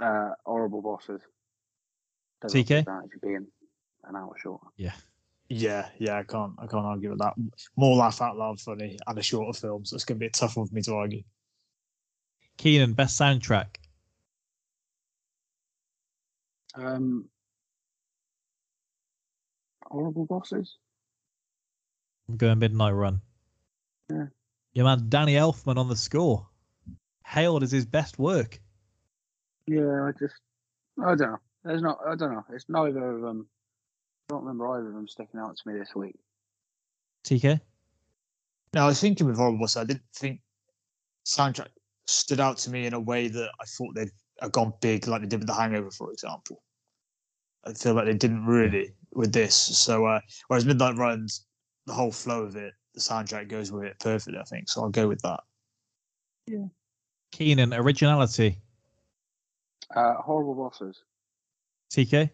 Uh, 0.00 0.30
horrible 0.44 0.82
bosses. 0.82 1.20
Does 2.40 2.54
TK? 2.54 2.68
have 2.68 2.78
advantage 2.78 3.14
of 3.14 3.20
being 3.20 3.46
an 4.04 4.16
hour 4.16 4.34
short. 4.40 4.60
Yeah. 4.76 4.92
Yeah, 5.50 5.88
yeah, 5.98 6.18
I 6.18 6.24
can't, 6.24 6.52
I 6.58 6.66
can't 6.66 6.84
argue 6.84 7.10
with 7.10 7.20
that. 7.20 7.32
More 7.74 7.96
laugh 7.96 8.20
out 8.20 8.36
loud 8.36 8.60
funny 8.60 8.98
and 9.06 9.18
a 9.18 9.22
shorter 9.22 9.58
film, 9.58 9.84
so 9.84 9.96
it's 9.96 10.04
going 10.04 10.18
to 10.18 10.20
be 10.20 10.26
a 10.26 10.30
tough 10.30 10.58
one 10.58 10.66
for 10.66 10.74
me 10.74 10.82
to 10.82 10.94
argue. 10.94 11.22
Keenan, 12.58 12.92
best 12.92 13.18
soundtrack. 13.18 13.76
Um, 16.74 17.24
horrible 19.86 20.26
bosses. 20.26 20.76
I'm 22.28 22.36
going 22.36 22.58
Midnight 22.58 22.92
Run. 22.92 23.22
Yeah. 24.10 24.26
Your 24.74 24.84
man 24.84 25.06
Danny 25.08 25.34
Elfman 25.34 25.78
on 25.78 25.88
the 25.88 25.96
score. 25.96 26.46
Hailed 27.24 27.62
as 27.62 27.72
his 27.72 27.86
best 27.86 28.18
work. 28.18 28.60
Yeah, 29.68 30.04
I 30.04 30.12
just 30.18 30.34
I 31.00 31.14
don't 31.14 31.32
know. 31.32 31.38
There's 31.64 31.82
not 31.82 31.98
I 32.06 32.16
don't 32.16 32.32
know. 32.32 32.44
It's 32.50 32.64
neither 32.68 33.10
of 33.10 33.20
them. 33.20 33.46
I 34.28 34.34
don't 34.34 34.42
remember 34.42 34.68
either 34.68 34.88
of 34.88 34.94
them 34.94 35.08
sticking 35.08 35.40
out 35.40 35.56
to 35.56 35.68
me 35.70 35.78
this 35.78 35.94
week. 35.94 36.16
TK? 37.24 37.60
Now, 38.74 38.84
I 38.84 38.88
was 38.88 39.00
thinking 39.00 39.26
with 39.26 39.36
Horrible 39.36 39.58
Bosses, 39.58 39.76
I 39.76 39.84
didn't 39.84 40.02
think 40.14 40.40
soundtrack 41.26 41.68
stood 42.06 42.40
out 42.40 42.58
to 42.58 42.70
me 42.70 42.86
in 42.86 42.94
a 42.94 43.00
way 43.00 43.28
that 43.28 43.50
I 43.60 43.64
thought 43.64 43.94
they'd 43.94 44.10
have 44.40 44.52
gone 44.52 44.72
big, 44.80 45.06
like 45.06 45.22
they 45.22 45.28
did 45.28 45.40
with 45.40 45.46
The 45.46 45.54
Hangover, 45.54 45.90
for 45.90 46.12
example. 46.12 46.62
I 47.64 47.72
feel 47.72 47.94
like 47.94 48.06
they 48.06 48.14
didn't 48.14 48.46
really 48.46 48.92
with 49.12 49.32
this. 49.32 49.54
So, 49.54 50.06
uh, 50.06 50.20
whereas 50.48 50.64
Midnight 50.64 50.96
Runs, 50.96 51.46
the 51.86 51.92
whole 51.92 52.12
flow 52.12 52.42
of 52.42 52.56
it, 52.56 52.72
the 52.94 53.00
soundtrack 53.00 53.48
goes 53.48 53.72
with 53.72 53.84
it 53.84 53.98
perfectly, 54.00 54.38
I 54.38 54.44
think. 54.44 54.68
So 54.68 54.82
I'll 54.82 54.90
go 54.90 55.08
with 55.08 55.20
that. 55.22 55.40
Yeah. 56.46 56.66
Keenan, 57.32 57.74
originality. 57.74 58.58
Uh, 59.94 60.14
horrible 60.14 60.54
bosses. 60.54 61.02
TK? 61.90 62.30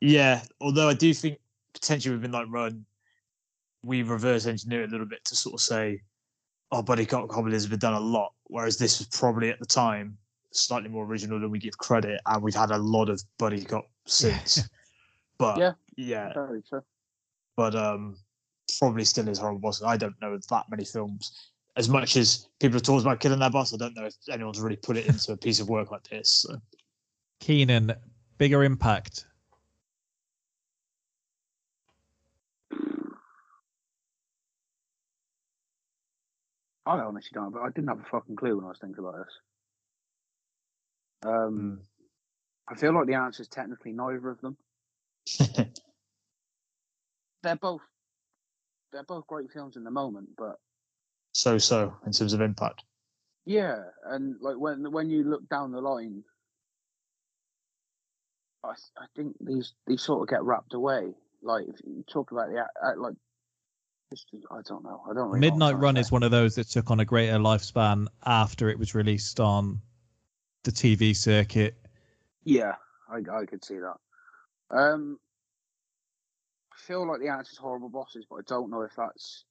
Yeah, 0.00 0.42
although 0.60 0.88
I 0.88 0.94
do 0.94 1.12
think 1.14 1.38
potentially 1.74 2.14
with 2.14 2.22
Midnight 2.22 2.48
Run, 2.48 2.84
we 3.84 4.02
reverse 4.02 4.46
engineer 4.46 4.82
it 4.82 4.88
a 4.88 4.92
little 4.92 5.06
bit 5.06 5.24
to 5.26 5.36
sort 5.36 5.54
of 5.54 5.60
say, 5.60 6.00
oh, 6.70 6.82
Buddy 6.82 7.06
Cop 7.06 7.28
comedies 7.28 7.62
have 7.62 7.70
been 7.70 7.78
done 7.78 7.94
a 7.94 8.00
lot, 8.00 8.32
whereas 8.44 8.78
this 8.78 8.98
was 8.98 9.08
probably 9.08 9.50
at 9.50 9.58
the 9.58 9.66
time 9.66 10.16
slightly 10.52 10.88
more 10.88 11.04
original 11.04 11.38
than 11.40 11.50
we 11.50 11.58
give 11.58 11.76
credit, 11.78 12.20
and 12.26 12.42
we've 12.42 12.54
had 12.54 12.70
a 12.70 12.78
lot 12.78 13.08
of 13.08 13.22
Buddy 13.38 13.64
Cop 13.64 13.88
since. 14.06 14.68
but 15.38 15.58
Yeah. 15.58 15.72
yeah, 15.96 16.32
Very 16.32 16.62
true. 16.62 16.82
but 17.56 17.74
um, 17.74 18.16
probably 18.78 19.04
still 19.04 19.28
is 19.28 19.38
horrible 19.38 19.60
boss. 19.60 19.82
I 19.82 19.96
don't 19.96 20.20
know 20.20 20.36
that 20.50 20.64
many 20.70 20.84
films. 20.84 21.51
As 21.76 21.88
much 21.88 22.16
as 22.16 22.48
people 22.60 22.74
have 22.74 22.82
talked 22.82 23.02
about 23.02 23.20
killing 23.20 23.38
their 23.38 23.50
boss, 23.50 23.72
I 23.72 23.78
don't 23.78 23.96
know 23.96 24.04
if 24.04 24.14
anyone's 24.30 24.60
really 24.60 24.76
put 24.76 24.96
it 24.96 25.06
into 25.06 25.32
a 25.32 25.36
piece 25.36 25.58
of 25.58 25.68
work 25.68 25.90
like 25.90 26.06
this. 26.08 26.44
So. 26.46 26.56
Keenan, 27.40 27.94
bigger 28.38 28.62
impact. 28.62 29.26
I 36.84 36.98
honestly 36.98 37.30
don't, 37.32 37.52
but 37.52 37.62
I 37.62 37.68
didn't 37.68 37.88
have 37.88 38.00
a 38.00 38.10
fucking 38.10 38.36
clue 38.36 38.56
when 38.56 38.64
I 38.64 38.68
was 38.68 38.78
thinking 38.80 38.98
about 38.98 39.16
this. 39.16 39.38
Um, 41.24 41.80
I 42.68 42.74
feel 42.74 42.92
like 42.94 43.06
the 43.06 43.14
answer 43.14 43.42
is 43.42 43.48
technically 43.48 43.92
neither 43.92 44.30
of 44.30 44.40
them. 44.40 44.56
they're 47.42 47.56
both 47.56 47.80
they're 48.92 49.04
both 49.04 49.26
great 49.26 49.50
films 49.52 49.76
in 49.76 49.84
the 49.84 49.90
moment, 49.90 50.30
but 50.36 50.56
so 51.32 51.58
so 51.58 51.94
in 52.06 52.12
terms 52.12 52.32
of 52.32 52.40
impact. 52.40 52.82
yeah, 53.44 53.82
and 54.04 54.36
like 54.40 54.56
when 54.56 54.90
when 54.92 55.10
you 55.10 55.24
look 55.24 55.48
down 55.48 55.72
the 55.72 55.80
line, 55.80 56.22
I 58.64 58.70
I 58.98 59.06
think 59.16 59.36
these 59.40 59.74
these 59.86 60.02
sort 60.02 60.22
of 60.22 60.28
get 60.28 60.42
wrapped 60.44 60.74
away. 60.74 61.14
Like 61.42 61.66
if 61.68 61.76
you 61.84 62.04
talk 62.10 62.30
about 62.32 62.50
the 62.50 62.58
act- 62.58 62.78
act- 62.86 62.98
like 62.98 63.14
Just, 64.10 64.28
I 64.50 64.60
don't 64.68 64.84
know. 64.84 65.02
I 65.10 65.14
don't 65.14 65.30
really 65.30 65.40
know 65.40 65.52
Midnight 65.52 65.70
trying 65.70 65.82
Run 65.82 65.96
is 65.96 66.12
one 66.12 66.22
of 66.22 66.30
those 66.30 66.54
that 66.56 66.68
took 66.68 66.90
on 66.90 67.00
a 67.00 67.04
greater 67.04 67.38
lifespan 67.38 68.06
after 68.26 68.68
it 68.68 68.78
was 68.78 68.94
released 68.94 69.40
on 69.40 69.80
the 70.64 70.70
TV 70.70 71.16
circuit. 71.16 71.74
Yeah, 72.44 72.74
I, 73.10 73.16
I 73.16 73.46
could 73.46 73.64
see 73.64 73.78
that. 73.78 73.96
Um, 74.70 75.18
I 76.72 76.76
feel 76.86 77.08
like 77.08 77.20
the 77.20 77.28
answer 77.28 77.52
is 77.52 77.58
horrible 77.58 77.88
bosses, 77.88 78.26
but 78.28 78.36
I 78.36 78.42
don't 78.46 78.70
know 78.70 78.82
if 78.82 78.92
that's. 78.96 79.44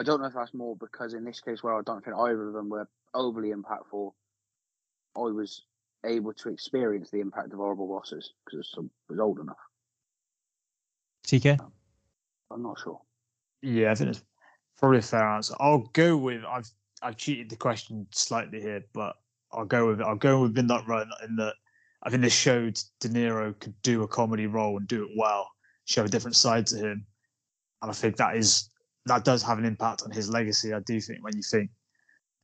I 0.00 0.02
don't 0.02 0.22
know 0.22 0.28
if 0.28 0.32
that's 0.32 0.54
more 0.54 0.76
because 0.76 1.12
in 1.12 1.24
this 1.24 1.42
case 1.42 1.62
where 1.62 1.74
I 1.74 1.82
don't 1.84 2.02
think 2.02 2.16
either 2.16 2.48
of 2.48 2.54
them 2.54 2.70
were 2.70 2.88
overly 3.12 3.50
impactful, 3.50 4.12
I 5.14 5.20
was 5.20 5.66
able 6.06 6.32
to 6.32 6.48
experience 6.48 7.10
the 7.10 7.20
impact 7.20 7.52
of 7.52 7.58
horrible 7.58 7.86
bosses 7.86 8.32
because 8.46 8.74
I 8.78 8.80
was 9.10 9.20
old 9.20 9.40
enough. 9.40 9.58
TK? 11.26 11.58
I'm 12.50 12.62
not 12.62 12.78
sure. 12.82 12.98
Yeah, 13.60 13.92
I 13.92 13.94
think 13.94 14.10
it's 14.10 14.24
probably 14.78 15.00
a 15.00 15.02
fair 15.02 15.28
answer. 15.28 15.54
I'll 15.60 15.90
go 15.92 16.16
with 16.16 16.44
I've 16.48 16.70
I've 17.02 17.18
cheated 17.18 17.50
the 17.50 17.56
question 17.56 18.06
slightly 18.10 18.62
here, 18.62 18.82
but 18.94 19.16
I'll 19.52 19.66
go 19.66 19.88
with 19.88 20.00
I'll 20.00 20.16
go 20.16 20.40
with 20.40 20.56
Midnight 20.56 20.88
Run 20.88 21.10
in 21.28 21.36
that 21.36 21.56
I 22.04 22.08
think 22.08 22.22
this 22.22 22.32
showed 22.32 22.80
De 23.00 23.08
Niro 23.10 23.58
could 23.60 23.74
do 23.82 24.02
a 24.02 24.08
comedy 24.08 24.46
role 24.46 24.78
and 24.78 24.88
do 24.88 25.04
it 25.04 25.10
well, 25.14 25.50
show 25.84 26.04
a 26.04 26.08
different 26.08 26.36
side 26.36 26.66
to 26.68 26.78
him, 26.78 27.04
and 27.82 27.90
I 27.90 27.92
think 27.92 28.16
that 28.16 28.36
is 28.36 28.70
that 29.06 29.24
does 29.24 29.42
have 29.42 29.58
an 29.58 29.64
impact 29.64 30.02
on 30.02 30.10
his 30.10 30.28
legacy. 30.28 30.72
I 30.72 30.80
do 30.80 31.00
think 31.00 31.22
when 31.22 31.36
you 31.36 31.42
think 31.42 31.70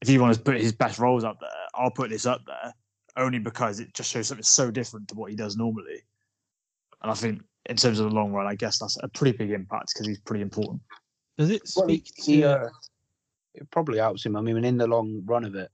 if 0.01 0.09
you 0.09 0.21
want 0.21 0.35
to 0.35 0.41
put 0.41 0.61
his 0.61 0.73
best 0.73 0.99
roles 0.99 1.25
up 1.25 1.39
there, 1.41 1.51
I'll 1.75 1.91
put 1.91 2.11
this 2.11 2.27
up 2.27 2.43
there 2.47 2.75
only 3.17 3.39
because 3.39 3.81
it 3.81 3.95
just 3.95 4.11
shows 4.11 4.29
something 4.29 4.45
so 4.45 4.71
different 4.71 5.09
to 5.09 5.15
what 5.15 5.31
he 5.31 5.37
does 5.37 5.57
normally, 5.57 6.03
and 7.03 7.11
I 7.11 7.15
think 7.15 7.43
in 7.69 7.77
terms 7.77 7.99
of 7.99 8.09
the 8.09 8.15
long 8.15 8.33
run, 8.33 8.47
I 8.47 8.55
guess 8.55 8.79
that's 8.79 8.97
a 9.03 9.09
pretty 9.09 9.37
big 9.37 9.51
impact 9.51 9.93
because 9.93 10.07
he's 10.07 10.21
pretty 10.21 10.43
important. 10.43 10.81
Does 11.39 11.51
it 11.51 11.63
Well, 11.77 11.87
speak 11.87 12.11
he, 12.15 12.41
to 12.43 12.51
uh, 12.51 12.69
it 13.55 13.71
probably 13.71 13.99
helps 13.99 14.25
him. 14.25 14.37
I 14.37 14.41
mean, 14.41 14.65
in 14.65 14.77
the 14.77 14.87
long 14.87 15.23
run 15.25 15.45
of 15.45 15.55
it, 15.55 15.71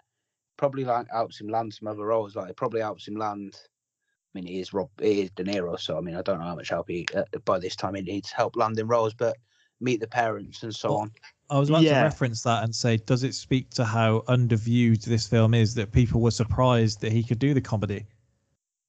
probably 0.56 0.84
like 0.84 1.06
helps 1.10 1.40
him 1.40 1.48
land 1.48 1.74
some 1.74 1.88
other 1.88 2.06
roles. 2.06 2.36
Like 2.36 2.50
it 2.50 2.56
probably 2.56 2.80
helps 2.80 3.06
him 3.06 3.16
land. 3.16 3.54
I 3.54 4.38
mean, 4.38 4.46
he 4.46 4.60
is 4.60 4.72
Rob, 4.72 4.88
he 5.00 5.22
is 5.22 5.30
De 5.32 5.44
Niro, 5.44 5.78
so 5.78 5.98
I 5.98 6.00
mean, 6.00 6.14
I 6.14 6.22
don't 6.22 6.38
know 6.38 6.46
how 6.46 6.54
much 6.54 6.70
help 6.70 6.88
he 6.88 7.06
uh, 7.14 7.24
by 7.44 7.58
this 7.58 7.76
time 7.76 7.94
he 7.94 8.02
needs 8.02 8.32
help 8.32 8.56
landing 8.56 8.86
roles, 8.86 9.12
but 9.12 9.36
meet 9.82 10.00
the 10.00 10.06
parents 10.06 10.62
and 10.62 10.74
so 10.74 10.90
Well, 10.90 10.98
on. 11.00 11.12
I 11.50 11.58
was 11.58 11.68
about 11.68 11.82
Yeah. 11.82 11.98
to 11.98 12.04
reference 12.04 12.42
that 12.42 12.64
and 12.64 12.74
say, 12.74 12.96
does 12.96 13.24
it 13.24 13.34
speak 13.34 13.70
to 13.70 13.84
how 13.84 14.20
underviewed 14.28 15.04
this 15.04 15.26
film 15.26 15.52
is 15.52 15.74
that 15.74 15.92
people 15.92 16.20
were 16.20 16.30
surprised 16.30 17.00
that 17.00 17.12
he 17.12 17.22
could 17.22 17.38
do 17.38 17.52
the 17.52 17.60
comedy? 17.60 18.06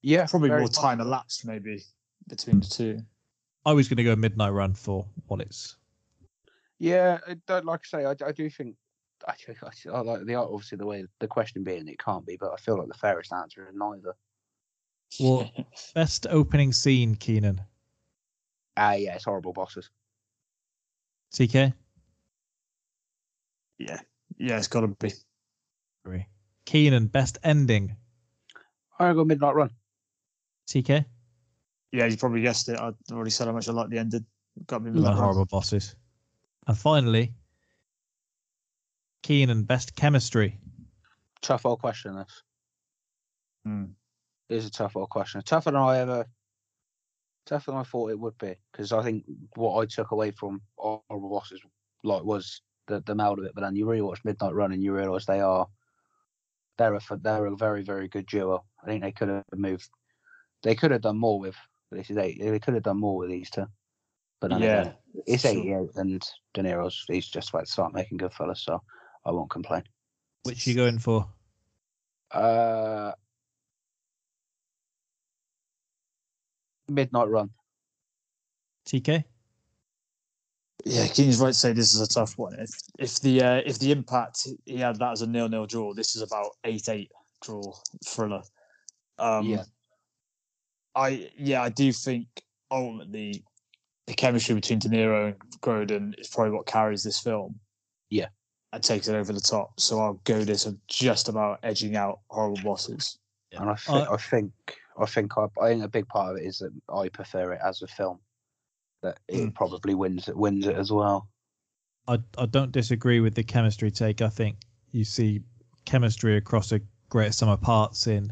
Yeah, 0.01 0.27
Probably 0.27 0.49
more 0.49 0.61
much 0.61 0.73
time 0.73 1.01
elapsed 1.01 1.45
maybe 1.45 1.83
between 2.27 2.59
the 2.59 2.67
two. 2.67 3.01
I 3.65 3.73
was 3.73 3.87
going 3.87 3.97
to 3.97 4.03
go 4.03 4.15
Midnight 4.15 4.51
Run 4.51 4.73
for 4.73 5.05
what 5.27 5.41
it's. 5.41 5.77
Yeah, 6.79 7.19
I 7.27 7.35
don't, 7.47 7.65
like 7.65 7.81
I 7.93 7.97
say, 7.99 8.05
I, 8.05 8.15
I 8.27 8.31
do 8.31 8.49
think. 8.49 8.75
I, 9.25 9.31
I, 9.31 9.89
I 9.93 10.01
like 10.01 10.25
the 10.25 10.35
obviously 10.35 10.77
the 10.77 10.85
way 10.85 11.05
the 11.19 11.27
question 11.27 11.63
being 11.63 11.87
it 11.87 11.97
can't 11.97 12.25
be, 12.25 12.35
but 12.35 12.51
I 12.51 12.57
feel 12.57 12.77
like 12.77 12.89
the 12.89 12.93
fairest 12.93 13.31
answer 13.31 13.65
is 13.69 13.73
neither. 13.73 14.15
Well, 15.19 15.49
best 15.95 16.27
opening 16.29 16.73
scene, 16.73 17.15
Keenan. 17.15 17.61
Ah, 18.75 18.93
yeah, 18.93 19.15
it's 19.15 19.23
horrible 19.23 19.53
bosses. 19.53 19.89
TK? 21.33 21.73
Yeah, 23.79 23.99
yeah, 24.37 24.57
it's 24.57 24.67
got 24.67 24.81
to 24.81 24.87
be. 24.87 25.11
Agree. 26.05 26.27
Keenan, 26.65 27.07
best 27.07 27.39
ending. 27.43 27.95
I 28.99 29.13
go 29.13 29.25
Midnight 29.25 29.55
Run. 29.55 29.71
TK? 30.69 31.05
Yeah, 31.91 32.05
you 32.05 32.17
probably 32.17 32.41
guessed 32.41 32.69
it. 32.69 32.79
I 32.79 32.91
already 33.11 33.31
said 33.31 33.47
how 33.47 33.53
much 33.53 33.67
I 33.67 33.71
liked 33.71 33.89
the 33.89 33.97
ending. 33.97 34.25
Got 34.67 34.83
me. 34.83 34.89
And 34.89 34.95
Midnight 34.95 35.15
Run. 35.15 35.23
horrible 35.23 35.45
bosses. 35.45 35.95
And 36.67 36.77
finally, 36.77 37.33
Keenan, 39.23 39.63
best 39.63 39.95
chemistry. 39.95 40.57
Tough 41.41 41.65
old 41.65 41.79
question. 41.79 42.15
This. 42.15 42.43
Hmm. 43.65 43.85
It 44.49 44.57
is 44.57 44.67
a 44.67 44.71
tough 44.71 44.95
old 44.95 45.09
question. 45.09 45.41
Tougher 45.41 45.71
than 45.71 45.81
I 45.81 45.99
ever, 45.99 46.25
tougher 47.45 47.71
than 47.71 47.79
I 47.79 47.83
thought 47.83 48.11
it 48.11 48.19
would 48.19 48.37
be. 48.37 48.55
Because 48.71 48.91
I 48.91 49.03
think 49.03 49.25
what 49.55 49.81
I 49.81 49.85
took 49.85 50.11
away 50.11 50.31
from 50.31 50.61
Horrible 50.77 51.29
Bosses 51.29 51.61
like 52.03 52.23
was 52.23 52.61
the 52.87 53.01
the 53.05 53.15
meld 53.15 53.39
of 53.39 53.45
it. 53.45 53.53
But 53.55 53.61
then 53.61 53.75
you 53.75 53.85
rewatch 53.85 54.23
Midnight 54.23 54.53
Run 54.53 54.71
and 54.71 54.83
you 54.83 54.93
realise 54.93 55.25
they 55.25 55.41
are, 55.41 55.67
they're 56.77 56.93
a 56.93 56.97
f- 56.97 57.19
they're 57.21 57.45
a 57.45 57.55
very 57.55 57.83
very 57.83 58.07
good 58.07 58.27
duo. 58.27 58.63
I 58.83 58.87
think 58.87 59.03
they 59.03 59.11
could 59.11 59.29
have 59.29 59.43
moved, 59.53 59.89
they 60.63 60.75
could 60.75 60.91
have 60.91 61.01
done 61.01 61.17
more 61.17 61.39
with. 61.39 61.55
This 61.91 62.09
is 62.09 62.17
eight. 62.17 62.39
They 62.41 62.59
could 62.59 62.73
have 62.73 62.83
done 62.83 62.99
more 62.99 63.17
with 63.17 63.29
these 63.29 63.49
two. 63.49 63.67
But 64.41 64.49
then 64.49 64.61
Yeah, 64.61 64.81
again, 64.81 64.93
it's 65.27 65.43
sure. 65.43 65.51
88 65.51 65.89
and 65.95 66.21
De 66.53 66.63
Niro's 66.63 67.05
he's 67.07 67.27
just 67.27 67.49
about 67.49 67.65
to 67.65 67.71
start 67.71 67.93
making 67.93 68.17
good 68.17 68.31
Goodfellas, 68.31 68.57
so 68.57 68.81
I 69.25 69.31
won't 69.31 69.49
complain. 69.49 69.83
Which 70.43 70.65
are 70.65 70.69
you 70.71 70.75
going 70.75 70.99
for? 70.99 71.27
Uh, 72.31 73.11
Midnight 76.93 77.29
Run. 77.29 77.49
TK? 78.87 79.23
Yeah, 80.85 81.07
Keenan's 81.07 81.39
right 81.39 81.49
to 81.49 81.53
say 81.53 81.71
this 81.71 81.93
is 81.93 82.01
a 82.01 82.07
tough 82.07 82.37
one. 82.37 82.55
If 82.59 82.69
if 82.99 83.19
the 83.21 83.41
uh, 83.41 83.61
if 83.65 83.79
the 83.79 83.91
impact 83.91 84.47
he 84.65 84.77
had 84.77 84.97
that 84.99 85.13
as 85.13 85.21
a 85.21 85.27
nil 85.27 85.47
nil 85.47 85.65
draw, 85.65 85.93
this 85.93 86.15
is 86.15 86.21
about 86.21 86.51
eight 86.65 86.89
eight 86.89 87.11
draw 87.41 87.61
thriller. 88.05 88.41
Um, 89.17 89.45
Yeah. 89.47 89.63
I 90.95 91.29
yeah 91.37 91.61
I 91.61 91.69
do 91.69 91.91
think 91.93 92.27
ultimately 92.69 93.43
the 94.07 94.13
chemistry 94.13 94.55
between 94.55 94.79
De 94.79 94.89
Niro 94.89 95.27
and 95.27 95.35
Grodin 95.61 96.19
is 96.19 96.27
probably 96.27 96.51
what 96.51 96.65
carries 96.65 97.03
this 97.03 97.19
film. 97.19 97.59
Yeah. 98.09 98.27
and 98.73 98.83
takes 98.83 99.07
it 99.07 99.15
over 99.15 99.31
the 99.31 99.39
top. 99.39 99.79
So 99.79 99.99
I'll 99.99 100.19
go 100.25 100.43
this 100.43 100.65
of 100.65 100.75
just 100.87 101.29
about 101.29 101.59
edging 101.63 101.95
out 101.95 102.19
horrible 102.29 102.61
bosses. 102.63 103.17
And 103.53 103.69
I 103.69 103.75
think, 103.75 104.09
I 104.09 104.17
think, 104.17 104.51
I 104.97 105.05
think, 105.05 105.37
I, 105.37 105.47
I 105.61 105.69
think 105.69 105.83
a 105.83 105.87
big 105.87 106.07
part 106.07 106.31
of 106.31 106.41
it 106.41 106.45
is 106.45 106.59
that 106.59 106.71
I 106.93 107.09
prefer 107.09 107.53
it 107.53 107.59
as 107.65 107.81
a 107.81 107.87
film. 107.87 108.19
That 109.01 109.19
it 109.27 109.43
hmm. 109.43 109.49
probably 109.49 109.95
wins 109.95 110.27
it, 110.27 110.37
wins 110.37 110.65
it 110.65 110.75
as 110.75 110.91
well. 110.91 111.27
I, 112.07 112.19
I 112.37 112.45
don't 112.45 112.71
disagree 112.71 113.19
with 113.19 113.35
the 113.35 113.43
chemistry 113.43 113.91
take. 113.91 114.21
I 114.21 114.29
think 114.29 114.57
you 114.91 115.03
see 115.03 115.41
chemistry 115.85 116.37
across 116.37 116.71
a 116.71 116.81
great 117.09 117.33
sum 117.33 117.49
of 117.49 117.61
parts 117.61 118.07
in 118.07 118.31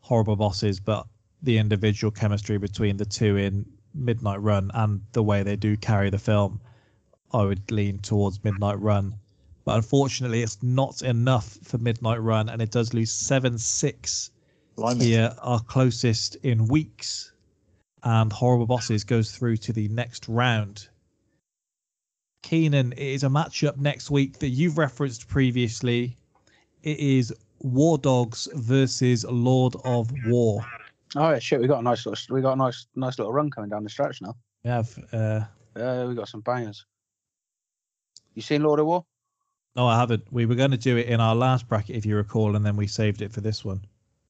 horrible 0.00 0.36
bosses, 0.36 0.80
but 0.80 1.06
the 1.42 1.58
individual 1.58 2.10
chemistry 2.10 2.58
between 2.58 2.96
the 2.96 3.04
two 3.04 3.36
in 3.36 3.66
Midnight 3.94 4.40
Run 4.40 4.70
and 4.74 5.02
the 5.12 5.22
way 5.22 5.42
they 5.42 5.56
do 5.56 5.76
carry 5.76 6.10
the 6.10 6.18
film, 6.18 6.60
I 7.32 7.44
would 7.44 7.70
lean 7.70 7.98
towards 7.98 8.42
Midnight 8.42 8.80
Run. 8.80 9.14
But 9.64 9.76
unfortunately, 9.76 10.42
it's 10.42 10.62
not 10.62 11.02
enough 11.02 11.58
for 11.62 11.78
Midnight 11.78 12.22
Run, 12.22 12.48
and 12.48 12.62
it 12.62 12.70
does 12.70 12.94
lose 12.94 13.12
7 13.12 13.58
6 13.58 14.30
Blimey. 14.78 15.04
here, 15.06 15.34
our 15.40 15.60
closest 15.60 16.36
in 16.36 16.68
weeks. 16.68 17.32
And 18.04 18.32
Horrible 18.32 18.66
Bosses 18.66 19.02
goes 19.02 19.32
through 19.32 19.56
to 19.58 19.72
the 19.72 19.88
next 19.88 20.28
round. 20.28 20.88
Keenan, 22.44 22.92
it 22.92 22.98
is 22.98 23.24
a 23.24 23.28
matchup 23.28 23.76
next 23.76 24.08
week 24.08 24.38
that 24.38 24.50
you've 24.50 24.78
referenced 24.78 25.28
previously. 25.28 26.16
It 26.84 27.00
is 27.00 27.34
War 27.60 27.98
Dogs 27.98 28.48
versus 28.54 29.24
Lord 29.24 29.74
of 29.84 30.12
War. 30.26 30.64
Oh 31.16 31.30
yeah, 31.30 31.40
shit! 31.40 31.60
We 31.60 31.66
got 31.66 31.80
a 31.80 31.82
nice 31.82 32.06
little, 32.06 32.34
we 32.34 32.40
got 32.40 32.52
a 32.52 32.56
nice, 32.56 32.86
nice 32.94 33.18
little 33.18 33.32
run 33.32 33.50
coming 33.50 33.70
down 33.70 33.82
the 33.82 33.90
stretch 33.90 34.22
now. 34.22 34.36
We 34.62 34.70
have. 34.70 34.96
Uh, 35.12 35.40
Uh, 35.74 36.06
we 36.08 36.14
got 36.14 36.28
some 36.28 36.40
bangers. 36.42 36.86
You 38.34 38.42
seen 38.42 38.62
Lord 38.62 38.78
of 38.78 38.86
War? 38.86 39.04
no, 39.74 39.88
I 39.88 39.98
haven't. 39.98 40.24
We 40.32 40.46
were 40.46 40.54
going 40.54 40.70
to 40.70 40.76
do 40.76 40.96
it 40.96 41.08
in 41.08 41.20
our 41.20 41.34
last 41.34 41.68
bracket, 41.68 41.96
if 41.96 42.06
you 42.06 42.14
recall, 42.14 42.54
and 42.54 42.64
then 42.64 42.76
we 42.76 42.86
saved 42.86 43.22
it 43.22 43.32
for 43.32 43.40
this 43.40 43.64
one. 43.64 43.80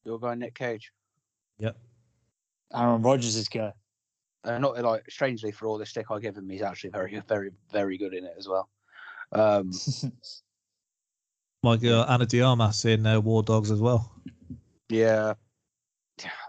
You're 0.09 0.19
going 0.19 0.39
Nick 0.39 0.55
Cage. 0.55 0.91
Yep. 1.59 1.77
Aaron 2.75 3.03
Rodgers 3.03 3.37
is 3.37 3.47
good. 3.47 3.75
Uh, 4.43 4.57
not 4.57 4.83
like 4.83 5.05
strangely 5.11 5.53
for 5.53 5.67
all 5.67 5.77
the 5.77 5.85
stick 5.85 6.07
I 6.11 6.19
give 6.19 6.35
him, 6.35 6.49
he's 6.49 6.63
actually 6.63 6.91
very, 6.91 7.23
very, 7.29 7.51
very 7.71 7.99
good 7.99 8.15
in 8.15 8.25
it 8.25 8.33
as 8.39 8.49
well. 8.49 8.71
Um, 9.33 9.71
My 11.63 11.77
girl 11.77 12.07
Ana 12.09 12.25
de 12.25 12.41
Armas 12.41 12.87
in 12.87 13.07
uh, 13.07 13.21
War 13.21 13.43
Dogs 13.43 13.71
as 13.71 13.81
well. 13.83 14.11
yeah, 14.89 15.35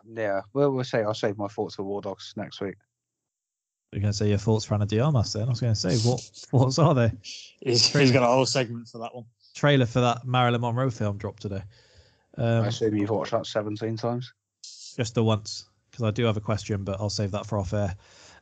yeah. 0.07 0.41
Well, 0.53 0.71
we'll 0.71 0.85
say 0.85 1.03
I'll 1.03 1.13
save 1.13 1.37
my 1.37 1.47
thoughts 1.47 1.75
for 1.75 1.83
War 1.83 2.01
Dogs 2.01 2.33
next 2.37 2.61
week. 2.61 2.75
You're 3.91 4.01
going 4.01 4.13
to 4.13 4.17
say 4.17 4.29
your 4.29 4.37
thoughts 4.37 4.63
for 4.63 4.75
Ana 4.75 4.85
de 4.85 5.01
Armas 5.01 5.33
then? 5.33 5.47
I 5.47 5.49
was 5.49 5.59
going 5.59 5.73
to 5.73 5.79
say, 5.79 5.97
what 6.07 6.21
thoughts 6.21 6.79
are 6.79 6.93
they? 6.93 7.11
He's, 7.59 7.91
he's 7.91 8.11
got 8.11 8.23
a 8.23 8.27
whole 8.27 8.45
segment 8.45 8.87
for 8.87 8.99
that 8.99 9.13
one. 9.13 9.25
Trailer 9.53 9.87
for 9.87 9.99
that 9.99 10.25
Marilyn 10.25 10.61
Monroe 10.61 10.91
film 10.91 11.17
dropped 11.17 11.41
today. 11.41 11.63
Um, 12.39 12.63
I 12.63 12.67
assume 12.67 12.95
you've 12.95 13.09
watched 13.09 13.31
that 13.31 13.45
17 13.45 13.97
times. 13.97 14.31
just 14.95 15.13
the 15.15 15.23
once, 15.23 15.65
because 15.91 16.03
I 16.03 16.11
do 16.11 16.25
have 16.25 16.37
a 16.37 16.41
question, 16.41 16.83
but 16.83 16.99
I'll 16.99 17.09
save 17.09 17.31
that 17.31 17.45
for 17.45 17.57
off 17.59 17.73
air. 17.73 17.95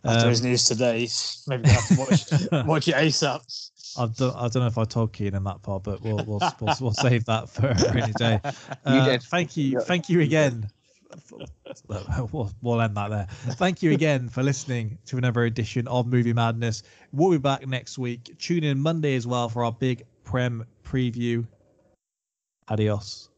After 0.04 0.26
Um, 0.26 0.30
his 0.30 0.44
news 0.44 0.64
today, 0.66 1.08
maybe 1.48 1.64
we 1.64 1.70
have 1.72 1.88
to 1.88 1.96
watch 1.98 2.66
watch 2.68 2.88
it 2.88 2.96
ASAP. 2.96 3.42
I 3.98 4.06
don't, 4.06 4.36
I 4.36 4.42
don't 4.48 4.56
know 4.62 4.68
if 4.68 4.78
I 4.78 4.86
told 4.86 5.12
Keenan 5.14 5.44
that 5.46 5.64
part, 5.64 5.84
but 5.84 6.02
we'll 6.04 6.18
we'll, 6.18 6.40
we'll, 6.62 6.76
we'll 6.80 6.94
save 6.94 7.26
that 7.26 7.50
for 7.50 7.68
a 7.70 7.94
rainy 7.94 8.14
day. 8.14 8.40
You 8.46 8.52
Uh, 8.86 9.06
did. 9.06 9.24
Thank 9.24 9.58
you, 9.58 9.64
Yeah. 9.74 9.80
thank 9.80 10.08
you 10.10 10.22
again 10.22 10.70
we'll, 11.88 12.52
we'll 12.62 12.82
end 12.82 12.96
that 12.98 13.10
there. 13.10 13.28
Thank 13.56 13.82
you 13.82 13.92
again 13.94 14.30
for 14.30 14.44
listening 14.44 14.98
to 15.08 15.18
another 15.18 15.46
edition 15.46 15.88
of 15.88 16.06
Movie 16.06 16.34
Madness. 16.34 16.84
We'll 17.12 17.32
be 17.32 17.38
back 17.38 17.66
next 17.66 17.98
week. 17.98 18.38
Tune 18.38 18.64
in 18.64 18.78
Monday 18.80 19.16
as 19.16 19.26
well 19.26 19.50
for 19.50 19.64
our 19.64 19.72
big 19.72 20.04
Prem 20.26 20.66
preview. 20.84 21.48
Adios. 22.68 23.30